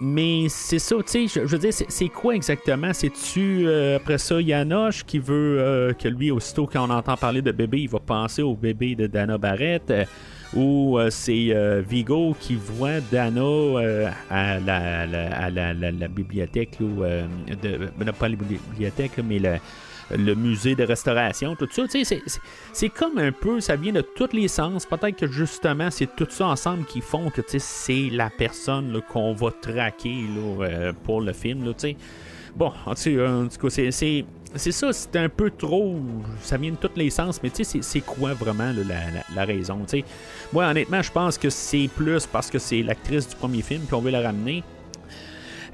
Mais 0.00 0.46
c'est 0.48 0.78
ça, 0.78 0.96
tu 1.06 1.28
sais, 1.28 1.40
je, 1.40 1.46
veux 1.46 1.58
dire, 1.58 1.72
c'est 1.72 2.08
quoi 2.08 2.34
exactement? 2.34 2.92
C'est-tu, 2.92 3.68
après 3.96 4.18
ça, 4.18 4.40
Yanoche? 4.40 5.01
Qui 5.04 5.18
veut 5.18 5.58
euh, 5.58 5.92
que 5.92 6.08
lui, 6.08 6.30
aussitôt 6.30 6.66
quand 6.66 6.88
on 6.88 6.90
entend 6.90 7.16
parler 7.16 7.42
de 7.42 7.52
bébé, 7.52 7.80
il 7.80 7.88
va 7.88 7.98
penser 7.98 8.42
au 8.42 8.54
bébé 8.54 8.94
de 8.94 9.06
Dana 9.06 9.38
Barrett? 9.38 9.90
euh, 9.90 10.04
ou 10.54 10.98
euh, 10.98 11.08
c'est 11.08 11.54
Vigo 11.88 12.36
qui 12.38 12.56
voit 12.56 13.00
Dana 13.10 13.40
à, 14.28 14.60
la, 14.60 15.00
à 15.44 15.50
la, 15.50 16.08
bibliothèque, 16.08 16.76
de, 16.78 17.88
ben, 17.96 18.12
pas 18.12 18.28
la 18.28 18.36
bibliothèque, 18.36 19.12
mais 19.24 19.38
le, 19.38 20.34
musée 20.34 20.74
de 20.74 20.84
restauration, 20.84 21.56
tout 21.56 21.68
ça. 21.70 21.84
C'est, 22.74 22.88
comme 22.90 23.16
un 23.16 23.32
peu, 23.32 23.60
ça 23.60 23.76
vient 23.76 23.94
de 23.94 24.02
tous 24.02 24.34
les 24.34 24.46
sens. 24.46 24.84
Peut-être 24.84 25.16
que 25.16 25.26
justement, 25.26 25.90
c'est 25.90 26.14
tout 26.16 26.26
ça 26.28 26.48
ensemble 26.48 26.84
qui 26.84 27.00
font 27.00 27.30
que 27.30 27.40
c'est 27.56 28.10
la 28.10 28.28
personne 28.28 29.00
qu'on 29.10 29.32
va 29.32 29.52
traquer 29.52 30.26
là, 30.36 30.92
pour 31.04 31.22
le 31.22 31.32
film. 31.32 31.64
Là, 31.64 31.72
bon, 32.56 32.72
en 32.84 32.94
tout 32.94 33.68
cas, 33.68 33.70
c'est, 33.90 34.24
c'est, 34.54 34.72
ça, 34.72 34.92
c'est 34.92 35.16
un 35.16 35.28
peu 35.28 35.50
trop. 35.50 35.98
Ça 36.40 36.56
vient 36.56 36.70
de 36.72 36.76
tous 36.76 36.96
les 36.96 37.10
sens, 37.10 37.42
mais 37.42 37.50
tu 37.50 37.64
sais, 37.64 37.78
c'est, 37.82 38.00
quoi 38.00 38.34
vraiment 38.34 38.72
la, 39.34 39.44
raison? 39.44 39.84
Moi, 40.52 40.66
honnêtement, 40.66 41.02
je 41.02 41.10
pense 41.12 41.38
que 41.38 41.50
c'est 41.50 41.88
plus 41.94 42.26
parce 42.26 42.50
que 42.50 42.58
c'est 42.58 42.82
l'actrice 42.82 43.28
du 43.28 43.36
premier 43.36 43.62
film, 43.62 43.82
puis 43.82 43.94
on 43.94 44.00
veut 44.00 44.10
la 44.10 44.20
ramener. 44.22 44.62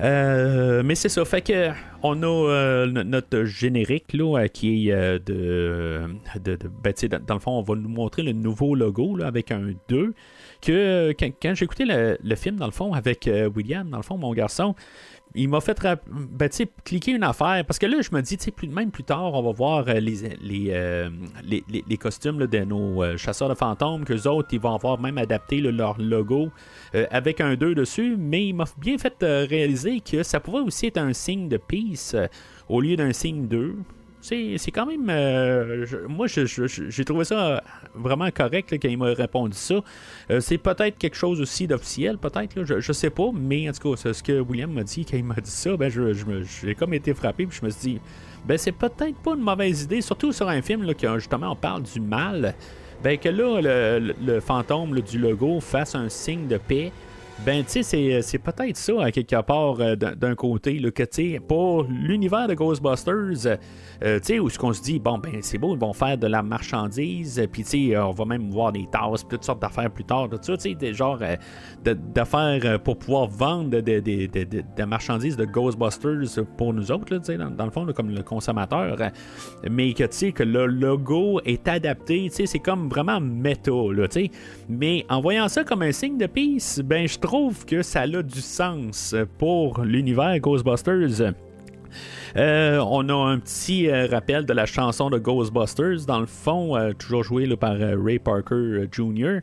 Euh, 0.01 0.83
mais 0.85 0.95
c'est 0.95 1.09
ça, 1.09 1.25
fait 1.25 1.41
que 1.41 1.71
on 2.05 2.23
a 2.23 2.27
euh, 2.27 2.87
no- 2.87 3.03
notre 3.03 3.43
générique 3.43 4.13
là, 4.13 4.39
euh, 4.43 4.47
qui 4.47 4.91
est 4.91 5.19
de, 5.19 6.03
de, 6.37 6.55
de- 6.55 6.69
ben, 6.69 6.95
dans, 7.27 7.35
le 7.35 7.41
fond, 7.41 7.59
on 7.59 7.63
va 7.63 7.75
nous 7.75 7.89
montrer 7.89 8.23
le 8.23 8.31
nouveau 8.31 8.77
logo 8.77 9.17
là, 9.17 9.27
avec 9.27 9.51
un 9.51 9.73
2. 9.89 10.15
Que 10.61 11.13
quand, 11.19 11.31
quand 11.43 11.55
j'ai 11.55 11.65
écouté 11.65 11.85
le, 11.85 12.17
le 12.23 12.35
film, 12.37 12.57
dans 12.57 12.67
le 12.67 12.73
fond, 12.73 12.93
avec 12.93 13.29
William, 13.57 13.89
dans 13.91 13.97
le 13.97 14.03
fond, 14.05 14.17
mon 14.19 14.33
garçon, 14.33 14.75
il 15.35 15.49
m'a 15.49 15.61
fait 15.61 15.79
ben, 16.09 16.49
cliquer 16.85 17.13
une 17.13 17.23
affaire. 17.23 17.65
Parce 17.67 17.79
que 17.79 17.87
là, 17.87 18.01
je 18.01 18.15
me 18.15 18.21
dis, 18.21 18.37
plus, 18.51 18.69
même 18.69 18.91
plus 18.91 19.05
tard, 19.05 19.35
on 19.35 19.43
va 19.43 19.53
voir 19.53 19.85
euh, 19.89 20.01
euh, 20.01 21.11
les, 21.45 21.97
costumes 21.97 22.47
de 22.47 22.59
nos 22.65 23.03
euh, 23.03 23.17
chasseurs 23.17 23.49
de 23.49 23.55
fantômes, 23.55 24.05
qu'eux 24.05 24.27
autres, 24.29 24.49
ils 24.53 24.61
vont 24.61 24.75
avoir 24.75 25.01
même 25.01 25.19
adapté 25.19 25.61
leur 25.61 26.01
logo 26.01 26.51
avec 27.11 27.41
un 27.41 27.55
2 27.55 27.75
dessus. 27.75 28.17
Mais 28.19 28.47
il 28.47 28.55
m'a 28.55 28.65
bien 28.79 28.99
fait 28.99 29.17
réaliser 29.21 30.01
que 30.01 30.23
ça 30.23 30.41
pourrait 30.41 30.63
aussi 30.63 30.87
être 30.87 30.99
un 30.99 31.13
signe 31.13 31.49
de 31.49 31.57
peace 31.57 32.17
au 32.69 32.81
lieu 32.81 32.97
d'un 32.97 33.13
signe 33.13 33.47
2. 33.47 33.77
C'est 34.29 34.71
quand 34.71 34.87
même. 34.87 35.09
euh, 35.09 35.87
je- 35.87 36.07
moi, 36.07 36.27
je- 36.27 36.45
je- 36.47 36.67
je- 36.67 36.91
j'ai 36.91 37.05
trouvé 37.05 37.25
ça 37.25 37.63
vraiment 37.95 38.31
correct 38.31 38.69
quand 38.81 38.89
il 38.89 38.99
m'a 38.99 39.07
répondu 39.07 39.57
ça. 39.57 39.77
Euh, 40.31 40.41
c'est 40.41 40.59
peut-être 40.59 40.99
quelque 40.99 41.17
chose 41.17 41.41
aussi 41.41 41.67
d'officiel, 41.67 42.19
peut-être, 42.19 42.65
je, 42.65 42.81
je 42.81 42.93
sais 42.93 43.11
pas, 43.11 43.31
mais 43.35 43.69
en 43.69 43.73
tout 43.73 43.95
cas, 43.95 44.13
ce 44.13 44.23
que 44.23 44.41
William 44.41 44.71
m'a 44.73 44.83
dit 44.83 45.05
quand 45.05 45.17
il 45.17 45.25
m'a 45.25 45.35
dit 45.35 45.51
ça, 45.51 45.77
ben, 45.77 45.89
je, 45.89 46.13
je 46.13 46.25
j'ai 46.63 46.75
comme 46.75 46.95
été 46.95 47.15
frappé, 47.15 47.47
puis 47.47 47.59
je 47.61 47.65
me 47.65 47.71
suis 47.71 47.93
dit, 47.95 48.01
ben, 48.47 48.59
c'est 48.59 48.73
peut-être 48.73 49.17
pas 49.23 49.35
une 49.35 49.43
mauvaise 49.43 49.83
idée, 49.85 50.01
surtout 50.01 50.33
sur 50.33 50.49
un 50.49 50.63
film 50.63 50.83
là, 50.85 50.93
justement 51.17 51.53
on 51.53 51.57
parle 51.57 51.83
du 51.83 52.01
mal, 52.01 52.55
ben, 53.03 53.17
que 53.19 53.29
là, 53.29 53.61
le, 53.99 54.41
fantôme 54.41 55.01
du 55.01 55.19
logo 55.19 55.61
fasse 55.61 55.95
un 55.95 56.09
signe 56.09 56.47
de 56.49 56.57
paix. 56.59 56.93
Ben, 57.47 57.65
tu 57.65 57.71
sais, 57.71 57.83
c'est, 57.85 58.21
c'est 58.23 58.39
peut-être 58.39 58.77
ça, 58.77 58.93
à 59.05 59.13
quelque 59.13 59.41
part, 59.43 59.81
euh, 59.81 59.95
d'un, 59.95 60.35
côté, 60.35 60.79
là, 60.81 60.91
que, 60.91 61.05
tu 61.05 61.33
sais, 61.35 61.41
pour 61.41 61.85
l'univers 61.85 62.49
de 62.49 62.55
Ghostbusters, 62.55 63.47
euh, 63.47 63.57
euh, 64.05 64.19
tu 64.19 64.25
sais, 64.27 64.39
où 64.41 64.51
ce 64.51 64.59
qu'on 64.59 64.73
se 64.73 64.83
dit, 64.83 64.99
bon, 64.99 65.19
ben, 65.19 65.39
c'est 65.41 65.57
beau, 65.57 65.75
ils 65.75 65.79
vont 65.81 65.93
faire 65.93 66.19
de 66.19 66.27
la 66.27 66.43
marchandise, 66.43 67.39
euh, 67.39 67.47
puis, 67.47 67.63
tu 67.63 67.91
sais, 67.91 67.97
euh, 67.97 68.07
on 68.07 68.11
va 68.11 68.25
même 68.25 68.51
voir 68.51 68.73
des 68.73 68.87
tasses, 68.91 69.25
toutes 69.29 69.45
sortes 69.45 69.63
d'affaires 69.63 69.89
plus 69.91 70.03
tard, 70.05 70.29
tout 70.29 70.39
ça, 70.43 70.57
tu 70.57 70.71
sais, 70.71 70.75
des 70.75 70.93
genres 70.93 71.21
euh, 71.23 71.37
d'affaires 72.13 72.61
euh, 72.65 72.77
pour 72.79 72.99
pouvoir 72.99 73.29
vendre 73.29 73.71
de, 73.71 73.81
de, 73.81 74.01
de, 74.01 74.27
de- 74.27 74.45
de- 74.45 74.65
de 74.77 74.85
marchandises 74.85 75.37
de 75.37 75.45
Ghostbusters 75.45 76.45
pour 76.57 76.75
nous 76.75 76.91
autres, 76.91 77.17
tu 77.19 77.25
sais, 77.25 77.37
dans, 77.39 77.65
le 77.65 77.71
fond, 77.71 77.87
comme 77.95 78.11
le 78.11 78.23
consommateur, 78.25 78.97
euh, 79.01 79.09
mais 79.71 79.93
que, 79.93 80.05
tu 80.05 80.17
sais, 80.17 80.33
que 80.33 80.43
le 80.43 80.67
logo 80.67 81.41
est 81.45 81.69
adapté, 81.69 82.25
tu 82.31 82.35
sais, 82.35 82.47
c'est 82.47 82.59
comme 82.59 82.89
vraiment 82.89 83.21
méta, 83.21 83.71
là, 83.93 84.09
tu 84.09 84.25
sais, 84.25 84.31
mais 84.69 85.07
en 85.09 85.21
voyant 85.21 85.49
ça 85.49 85.63
comme 85.63 85.83
un 85.83 85.93
signe 85.93 86.19
de 86.19 86.27
peace, 86.27 86.81
ben, 86.85 87.07
je 87.07 87.17
trouve 87.17 87.28
que 87.67 87.83
ça 87.83 88.03
a 88.03 88.23
du 88.23 88.41
sens 88.41 89.15
pour 89.37 89.83
l'univers 89.83 90.39
Ghostbusters. 90.41 91.35
Euh, 92.37 92.79
on 92.87 93.09
a 93.09 93.15
un 93.15 93.39
petit 93.39 93.89
euh, 93.89 94.07
rappel 94.07 94.47
de 94.47 94.53
la 94.53 94.65
chanson 94.65 95.11
de 95.11 95.19
Ghostbusters, 95.19 96.07
dans 96.07 96.21
le 96.21 96.27
fond, 96.27 96.77
euh, 96.77 96.93
toujours 96.93 97.25
joué 97.25 97.47
là, 97.47 97.57
par 97.57 97.77
Ray 97.77 98.19
Parker 98.19 98.87
Jr. 98.91 99.41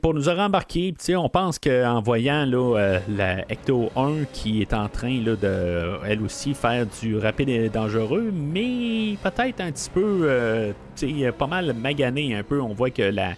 Pour 0.00 0.14
nous 0.14 0.24
rembarquer, 0.24 0.94
on 1.16 1.28
pense 1.28 1.58
qu'en 1.58 2.00
voyant 2.00 2.46
là, 2.46 3.00
la 3.08 3.40
Ecto 3.50 3.90
1 3.96 4.24
qui 4.32 4.62
est 4.62 4.72
en 4.72 4.88
train 4.88 5.22
là, 5.22 5.36
de, 5.36 6.24
aussi, 6.24 6.54
faire 6.54 6.86
du 7.00 7.16
rapide 7.18 7.48
et 7.48 7.68
dangereux, 7.68 8.30
mais 8.32 9.16
peut-être 9.22 9.60
un 9.60 9.70
petit 9.72 9.90
peu, 9.90 10.72
pas 11.38 11.46
mal 11.46 11.74
magané 11.74 12.34
un 12.34 12.42
peu. 12.42 12.60
On 12.60 12.72
voit 12.72 12.90
que 12.90 13.02
la, 13.02 13.34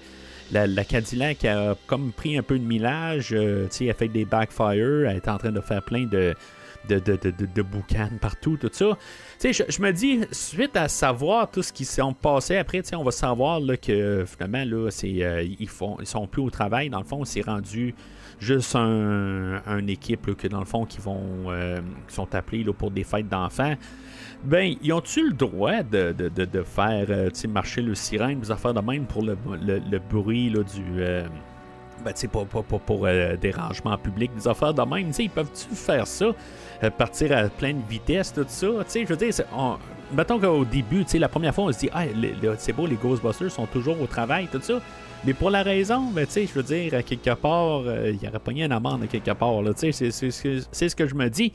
la, 0.53 0.67
la 0.67 0.85
Cadillac 0.85 1.45
a 1.45 1.75
comme 1.87 2.13
pris 2.13 2.37
un 2.39 2.43
peu 2.43 2.59
de 2.59 2.65
millage, 2.65 3.33
euh, 3.33 3.67
elle 3.81 3.95
fait 3.95 4.09
des 4.09 4.25
backfire, 4.25 5.09
elle 5.09 5.17
est 5.17 5.29
en 5.29 5.39
train 5.39 5.51
de 5.53 5.61
faire 5.61 5.83
plein 5.83 6.05
de, 6.07 6.35
de, 6.89 6.99
de, 6.99 7.17
de, 7.17 7.31
de- 7.31 7.47
de 7.47 7.63
boucan 7.63 8.11
partout, 8.21 8.57
tout 8.57 8.71
ça. 8.73 8.97
Je, 9.43 9.63
je 9.69 9.83
me 9.83 9.93
dis, 9.93 10.21
suite 10.31 10.77
à 10.77 10.89
savoir 10.89 11.51
tout 11.51 11.63
ce 11.63 11.73
qui 11.73 11.85
s'est 11.85 12.03
passé 12.21 12.57
après, 12.57 12.83
on 12.95 13.03
va 13.03 13.11
savoir 13.11 13.61
là, 13.61 13.77
que 13.77 14.25
finalement, 14.27 14.65
là, 14.65 14.89
euh, 15.05 15.47
ils, 15.59 15.69
font, 15.69 15.97
sont 16.05 16.27
plus 16.27 16.43
au 16.43 16.51
travail. 16.51 16.91
Dans 16.91 17.01
le 17.01 17.05
fond, 17.07 17.25
c'est 17.25 17.43
rendu 17.43 17.95
juste 18.39 18.75
un, 18.77 19.87
équipe 19.87 20.35
que 20.35 20.49
dans 20.49 20.61
le 20.61 20.65
fond 20.65 20.87
euh, 21.49 21.81
qui 22.09 22.15
sont 22.15 22.35
appelés 22.35 22.65
là, 22.65 22.73
pour 22.73 22.91
des 22.91 23.05
fêtes 23.05 23.29
d'enfants. 23.29 23.75
Ben, 24.45 24.75
ils 24.83 24.93
ont-tu 24.93 25.29
le 25.29 25.35
droit 25.35 25.83
de, 25.85 26.13
de, 26.13 26.29
de, 26.29 26.45
de 26.45 26.63
faire 26.63 27.07
euh, 27.11 27.31
marcher 27.49 27.81
le 27.81 27.95
sirène, 27.95 28.41
des 28.41 28.51
affaires 28.51 28.75
de 28.75 28.81
même 28.81 29.05
pour 29.05 29.23
le, 29.23 29.37
le, 29.65 29.79
le 29.79 29.99
bruit 30.01 30.51
là, 30.51 30.63
du. 30.65 30.83
euh, 31.01 31.25
ben, 32.05 32.13
tu 32.13 32.27
pas, 32.27 32.45
pas, 32.45 32.63
pas 32.63 32.79
pour 32.81 33.07
euh, 33.07 33.37
dérangement 33.37 33.97
public, 33.97 34.33
des 34.35 34.49
affaires 34.49 34.75
de 34.75 34.83
même? 34.83 35.09
Tu 35.09 35.13
sais, 35.13 35.25
ils 35.25 35.31
peuvent-tu 35.31 35.73
faire 35.77 36.09
ça, 36.09 36.33
euh, 36.83 36.91
partir 36.91 37.31
à 37.37 37.45
pleine 37.45 37.81
vitesse, 37.89 38.33
tout 38.33 38.45
ça? 38.49 38.67
Tu 38.67 38.85
sais, 38.89 39.03
je 39.05 39.09
veux 39.11 39.17
dire, 39.17 39.33
on- 39.57 39.77
mettons 40.13 40.41
qu'au 40.41 40.65
début, 40.65 41.05
la 41.15 41.29
première 41.29 41.55
fois, 41.55 41.65
on 41.67 41.73
se 41.73 41.79
dit, 41.79 41.91
ah, 41.93 42.03
c'est 42.59 42.73
beau, 42.73 42.87
les 42.89 42.97
Ghostbusters 42.97 43.53
sont 43.53 43.67
toujours 43.67 44.01
au 44.01 44.07
travail, 44.09 44.49
tout 44.51 44.61
ça. 44.61 44.81
Mais 45.25 45.35
pour 45.35 45.51
la 45.51 45.63
raison, 45.63 46.11
ben, 46.11 46.27
tu 46.27 46.33
sais, 46.33 46.47
je 46.49 46.55
veux 46.55 46.65
dire, 46.65 46.95
à 46.95 47.05
quelque 47.05 47.35
part, 47.35 47.83
il 48.07 48.21
y 48.21 48.27
aurait 48.27 48.41
pogné 48.41 48.65
une 48.65 48.73
amende 48.73 49.05
à 49.05 49.07
quelque 49.07 49.31
part, 49.35 49.63
là, 49.63 49.73
tu 49.73 49.93
sais, 49.93 50.11
c'est 50.11 50.89
ce 50.89 50.97
que 50.97 51.07
je 51.07 51.15
me 51.15 51.29
dis. 51.29 51.53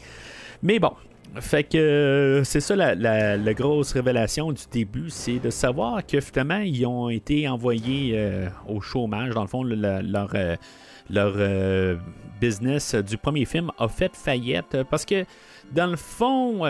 Mais 0.63 0.79
bon, 0.79 0.93
fait 1.39 1.63
que 1.63 1.77
euh, 1.77 2.43
c'est 2.43 2.59
ça 2.59 2.75
la, 2.75 2.95
la- 2.95 3.53
grosse 3.53 3.91
révélation 3.93 4.51
du 4.51 4.63
début, 4.71 5.09
c'est 5.09 5.39
de 5.39 5.49
savoir 5.49 6.05
que 6.05 6.19
finalement 6.19 6.59
ils 6.59 6.85
ont 6.85 7.09
été 7.09 7.47
envoyés 7.47 8.13
euh, 8.15 8.49
au 8.67 8.81
chômage. 8.81 9.33
Dans 9.33 9.41
le 9.41 9.47
fond, 9.47 9.63
le- 9.63 9.75
le- 9.75 10.01
leur, 10.01 10.29
euh, 10.35 10.55
leur 11.09 11.33
business 12.41 12.95
du 12.95 13.17
premier 13.17 13.45
film 13.45 13.71
a 13.77 13.87
fait 13.87 14.15
faillite 14.15 14.83
parce 14.89 15.05
que 15.05 15.25
dans 15.71 15.87
le 15.87 15.97
fond, 15.97 16.61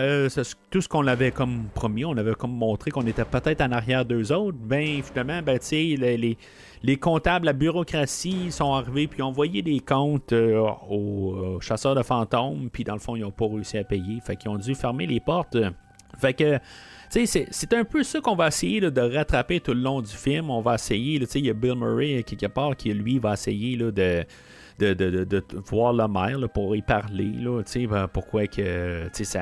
tout 0.71 0.81
ce 0.81 0.87
qu'on 0.87 1.05
avait 1.05 1.31
comme 1.31 1.65
promis, 1.73 2.03
on 2.03 2.17
avait 2.17 2.33
comme 2.33 2.51
montré 2.55 2.89
qu'on 2.89 3.05
était 3.05 3.25
peut-être 3.25 3.61
en 3.61 3.71
arrière 3.71 4.05
d'eux 4.05 4.31
autres, 4.31 4.57
ben 4.59 5.01
finalement, 5.03 5.41
ben 5.43 5.59
tu 5.59 5.65
sais, 5.65 5.95
les- 5.97 6.37
les 6.83 6.97
comptables, 6.97 7.45
la 7.45 7.53
bureaucratie 7.53 8.51
sont 8.51 8.73
arrivés 8.73 9.07
puis 9.07 9.21
ont 9.21 9.27
envoyé 9.27 9.61
des 9.61 9.79
comptes 9.79 10.33
euh, 10.33 10.59
aux, 10.89 11.55
aux 11.55 11.61
chasseurs 11.61 11.95
de 11.95 12.03
fantômes, 12.03 12.69
puis 12.71 12.83
dans 12.83 12.93
le 12.93 12.99
fond, 12.99 13.15
ils 13.15 13.21
n'ont 13.21 13.31
pas 13.31 13.47
réussi 13.47 13.77
à 13.77 13.83
payer. 13.83 14.19
Fait 14.21 14.35
qu'ils 14.35 14.49
ont 14.49 14.57
dû 14.57 14.75
fermer 14.75 15.07
les 15.07 15.19
portes. 15.19 15.57
Fait 16.19 16.33
que, 16.33 16.59
c'est- 17.09 17.73
un 17.73 17.83
peu 17.83 18.03
ça 18.03 18.19
qu'on 18.21 18.35
va 18.35 18.47
essayer 18.47 18.79
de 18.81 19.01
rattraper 19.01 19.59
tout 19.59 19.73
le 19.73 19.81
long 19.81 20.01
du 20.01 20.11
film. 20.13 20.49
On 20.49 20.61
va 20.61 20.75
essayer, 20.75 21.21
il 21.35 21.45
y 21.45 21.49
a 21.49 21.53
Bill 21.53 21.75
Murray 21.75 22.19
euh, 22.19 22.21
quelque 22.23 22.47
part 22.47 22.75
qui, 22.75 22.93
lui, 22.93 23.19
va 23.19 23.33
essayer 23.33 23.77
de 23.77 24.25
de, 24.79 24.93
de, 24.93 25.23
de, 25.23 25.43
voir 25.65 25.93
la 25.93 26.07
mère 26.07 26.37
pour 26.53 26.75
y 26.75 26.81
parler, 26.81 27.31
là, 27.39 27.61
ben, 27.89 28.07
pourquoi 28.07 28.47
que, 28.47 29.09
ça, 29.11 29.41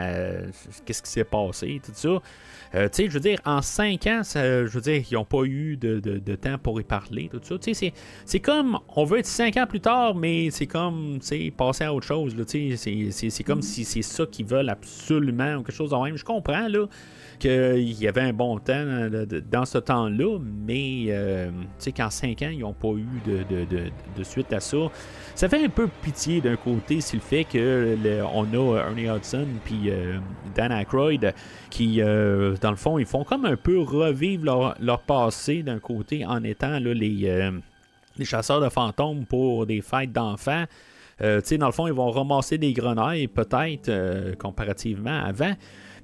qu'est-ce 0.86 1.04
qui 1.04 1.10
s'est 1.10 1.24
passé, 1.26 1.82
tout 1.84 1.92
ça. 1.94 2.22
Euh, 2.76 2.90
tu 2.90 3.04
sais, 3.04 3.08
je 3.08 3.14
veux 3.14 3.20
dire, 3.22 3.40
en 3.46 3.62
cinq 3.62 4.06
ans, 4.08 4.22
ça- 4.24 4.66
je 4.66 4.72
veux 4.72 4.82
dire, 4.82 5.02
ils 5.10 5.14
n'ont 5.14 5.24
pas 5.24 5.44
eu 5.44 5.78
de, 5.78 6.00
de- 6.00 6.18
de 6.18 6.36
temps 6.36 6.58
pour 6.58 6.82
y 6.82 6.84
parler, 6.84 7.30
tout 7.32 7.40
ça. 7.42 7.58
Tu 7.58 7.74
sais, 7.74 7.94
c'est- 8.26 8.40
comme, 8.40 8.78
on 8.96 9.06
veut 9.06 9.20
être 9.20 9.26
cinq 9.26 9.56
ans 9.56 9.66
plus 9.66 9.80
tard, 9.80 10.14
mais 10.16 10.50
c'est 10.52 10.68
comme, 10.68 11.20
tu 11.22 11.28
sais, 11.28 11.54
passer 11.56 11.86
à 11.86 11.94
autre 11.94 12.06
chose, 12.06 12.36
là, 12.36 12.44
tu 12.44 12.76
sais, 12.76 13.12
c'est- 13.12 13.44
comme 13.44 13.62
si 13.62 13.86
c'est 13.86 14.02
ça 14.02 14.26
qu'ils 14.26 14.46
veulent 14.46 14.70
absolument, 14.70 15.56
ou 15.56 15.64
quelque 15.64 15.72
chose 15.76 15.92
de 15.92 15.96
même. 15.96 16.18
Je 16.18 16.26
comprends, 16.26 16.68
là, 16.68 16.86
qu'il 17.40 18.02
y 18.02 18.08
avait 18.08 18.22
un 18.22 18.34
bon 18.34 18.60
temps 18.60 18.86
de- 19.10 19.44
dans 19.52 19.66
ce 19.66 19.78
temps-là, 19.78 20.40
mais, 20.40 21.06
euh, 21.10 21.50
tu 21.50 21.66
sais, 21.78 21.92
qu'en 21.92 22.10
cinq 22.10 22.42
ans, 22.42 22.50
ils 22.52 22.60
n'ont 22.60 22.74
pas 22.74 22.90
eu 22.90 23.06
de, 23.26 24.24
suite 24.24 24.52
à 24.54 24.60
ça. 24.60 24.78
Ça 25.36 25.50
fait 25.50 25.64
un 25.64 25.70
peu 25.70 25.88
pitié 26.02 26.42
d'un 26.42 26.56
côté, 26.56 27.02
c'est 27.02 27.18
le 27.18 27.22
fait 27.22 27.44
que 27.44 27.98
on 28.34 28.46
a 28.54 28.80
Ernie 28.80 29.08
Hudson 29.08 29.46
puis 29.64 29.90
euh, 29.90 30.18
Dan 30.56 30.72
Aykroyd 30.72 31.34
qui, 31.70 32.02
euh, 32.02 32.56
dans 32.62 32.72
le 32.72 32.78
fond, 32.78 32.98
ils 32.98 33.06
font 33.06 33.24
comme 33.24 33.46
un 33.46 33.58
peu 33.58 33.80
revivre 33.80 34.76
leur, 34.80 35.00
passé 35.02 35.64
d'un 35.64 35.80
côté 35.80 36.26
en 36.26 36.44
étant 36.44 36.80
les, 36.80 37.52
chasseurs 38.24 38.62
de 38.62 38.70
fantômes 38.70 39.26
pour 39.26 39.66
des 39.66 39.82
fêtes 39.82 40.12
d'enfants. 40.12 40.66
Euh, 41.22 41.42
dans 41.60 41.68
le 41.68 41.72
fond, 41.72 41.88
ils 41.88 41.94
vont 41.94 42.12
ramasser 42.12 42.58
des 42.58 42.74
grenailles, 42.74 43.28
peut-être, 43.28 44.38
comparativement 44.38 45.24
avant. 45.24 45.54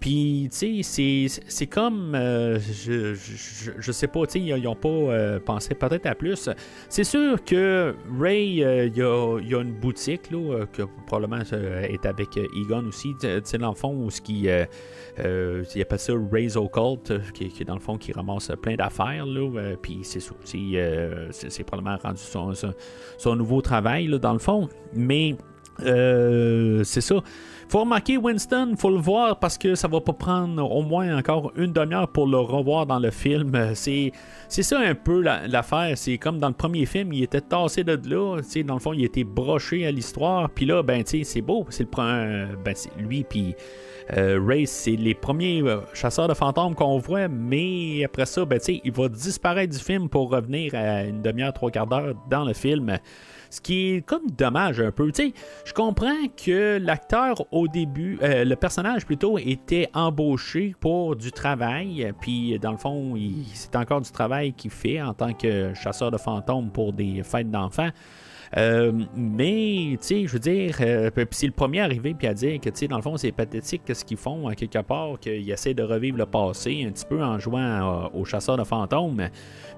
Puis, 0.02 0.50
tu 0.52 0.82
sais, 0.84 1.28
c'est- 1.48 1.68
comme. 1.68 2.16
euh, 2.16 2.60
je, 2.60 3.14
je, 3.14 3.92
sais 3.92 4.08
pas, 4.08 4.26
tu 4.26 4.32
sais, 4.34 4.40
ils 4.40 4.64
n'ont 4.64 4.76
pas 4.76 4.90
euh, 4.90 5.40
pensé 5.40 5.76
peut-être 5.76 6.08
à 6.08 6.16
plus. 6.16 6.50
C'est 6.90 7.04
sûr 7.04 7.42
que 7.46 7.94
Ray, 8.20 8.64
euh, 8.64 8.88
il 8.88 8.98
y, 8.98 9.02
a, 9.04 9.40
y 9.40 9.54
a 9.56 9.62
une 9.62 9.74
boutique, 9.80 10.32
là, 10.32 10.66
que 10.74 10.82
probablement 11.06 11.44
est 11.44 12.06
avec 12.08 12.36
Egon 12.36 12.88
aussi, 12.88 13.14
tu 13.22 13.28
sais, 13.44 13.58
dans 13.60 13.70
le 13.70 13.76
fond, 13.76 13.94
où 13.96 14.10
ce 14.10 14.20
qui. 14.22 14.48
Il 15.20 15.82
appelle 15.82 16.00
ça 16.00 16.14
Ray's 16.32 16.56
Occult, 16.56 17.14
qui, 17.34 17.50
qui 17.50 17.64
dans 17.64 17.76
le 17.76 17.80
fond 17.80 17.96
qui 17.98 18.12
ramasse 18.12 18.52
plein 18.60 18.76
d'affaires, 18.76 19.26
là. 19.28 19.76
Puis 19.84 20.00
c'est 20.02 20.20
c'est- 20.44 21.50
c'est 21.50 21.64
probablement 21.64 21.98
rendu 22.02 22.18
son, 22.18 22.54
son, 22.56 22.74
son 23.20 23.36
nouveau 23.36 23.62
travail, 23.62 24.08
là, 24.08 24.18
dans 24.18 24.34
le 24.34 24.40
fond. 24.40 24.68
Mais. 24.96 25.36
Euh, 25.84 26.84
c'est 26.84 27.02
ça. 27.02 27.16
Faut 27.70 27.80
remarquer 27.80 28.18
Winston, 28.18 28.74
faut 28.78 28.90
le 28.90 28.98
voir 29.00 29.40
parce 29.40 29.58
que 29.58 29.76
ça 29.76 29.88
va 29.88 30.02
pas 30.02 30.12
prendre 30.12 30.70
au 30.70 30.82
moins 30.82 31.18
encore 31.18 31.54
une 31.56 31.72
demi-heure 31.72 32.10
pour 32.10 32.28
le 32.28 32.38
revoir 32.38 32.86
dans 32.86 33.00
le 33.00 33.12
film. 33.12 33.56
Euh, 33.56 33.72
C'est 33.76 34.12
c'est 34.50 34.64
ça 34.64 34.78
un 34.80 34.94
peu 34.94 35.22
la- 35.22 35.48
l'affaire. 35.48 35.98
C'est 35.98 36.18
comme 36.18 36.38
dans 36.38 36.50
le 36.50 36.54
premier 36.54 36.86
film, 36.86 37.14
il 37.14 37.24
était 37.24 37.40
tassé 37.40 37.86
de 37.86 37.94
là. 38.10 38.42
Dans 38.66 38.74
le 38.74 38.80
fond, 38.82 38.92
il 38.92 39.06
était 39.06 39.24
broché 39.24 39.86
à 39.88 39.92
l'histoire. 39.92 40.50
Puis 40.50 40.66
là, 40.66 40.84
ben, 40.84 41.04
c'est 41.06 41.42
beau. 41.42 41.66
C'est 41.70 41.84
le 41.84 41.90
premier. 41.90 42.48
Ben, 42.66 42.76
lui, 43.00 43.24
puis 43.24 43.56
euh, 44.18 44.38
Ray, 44.46 44.68
c'est 44.68 44.98
les 44.98 45.14
premiers 45.14 45.62
euh, 45.62 45.78
chasseurs 45.94 46.28
de 46.28 46.34
fantômes 46.34 46.76
qu'on 46.76 46.98
voit. 46.98 47.30
Mais 47.30 48.04
après 48.04 48.26
ça, 48.26 48.44
ben, 48.44 48.60
il 48.68 48.92
va 48.92 49.08
disparaître 49.08 49.72
du 49.72 49.80
film 49.82 50.10
pour 50.10 50.30
revenir 50.30 50.76
à 50.76 51.04
une 51.06 51.22
demi-heure, 51.22 51.54
trois 51.54 51.72
quarts 51.72 51.88
d'heure 51.88 52.16
dans 52.30 52.44
le 52.44 52.52
film. 52.54 52.98
Ce 53.52 53.62
qui 53.62 53.92
est 53.92 54.02
comme 54.02 54.28
dommage 54.32 54.80
un 54.80 54.92
peu. 54.92 55.12
Tu 55.12 55.28
sais, 55.28 55.34
je 55.66 55.74
comprends 55.74 56.28
que 56.44 56.80
l'acteur 56.82 57.46
au 57.52 57.68
début, 57.68 58.18
euh, 58.24 58.46
le 58.46 58.56
personnage 58.56 59.06
plutôt, 59.06 59.38
était 59.38 59.90
embauché 59.94 60.74
pour 60.80 61.16
du 61.16 61.32
travail. 61.32 62.12
Puis 62.22 62.58
dans 62.60 62.72
le 62.72 62.78
fond, 62.78 63.16
c'est 63.54 63.76
encore 63.76 64.02
du 64.02 64.12
travail 64.12 64.54
qu'il 64.54 64.72
fait 64.72 65.02
en 65.02 65.14
tant 65.14 65.34
que 65.34 65.74
chasseur 65.76 66.12
de 66.12 66.18
fantômes 66.18 66.72
pour 66.72 66.94
des 66.94 67.22
fêtes 67.24 67.52
d'enfants. 67.52 67.90
Euh, 68.58 68.92
mais, 69.16 69.92
tu 69.92 69.98
sais, 70.02 70.28
je 70.28 70.34
veux 70.34 70.40
dire, 70.40 70.76
euh, 70.82 71.10
c'est 71.32 71.46
le 71.46 71.54
premier 71.54 71.80
arrivé 71.80 72.14
puis 72.14 72.28
à 72.28 72.34
dire 72.34 72.60
que, 72.60 72.70
tu 72.70 72.80
sais, 72.80 72.88
dans 72.88 72.98
le 72.98 73.02
fond, 73.02 73.16
c'est 73.16 73.32
pathétique 73.32 73.84
ce 73.94 74.04
qu'ils 74.04 74.18
font, 74.18 74.48
à 74.48 74.56
quelque 74.56 74.80
part, 74.80 75.20
qu'ils 75.20 75.50
essaient 75.50 75.74
de 75.74 75.84
revivre 75.84 76.18
le 76.18 76.26
passé 76.26 76.84
un 76.86 76.92
petit 76.92 77.06
peu 77.06 77.24
en 77.24 77.40
jouant 77.40 77.60
euh, 77.60 78.20
aux 78.20 78.26
chasseurs 78.26 78.58
de 78.58 78.64
fantômes. 78.64 79.30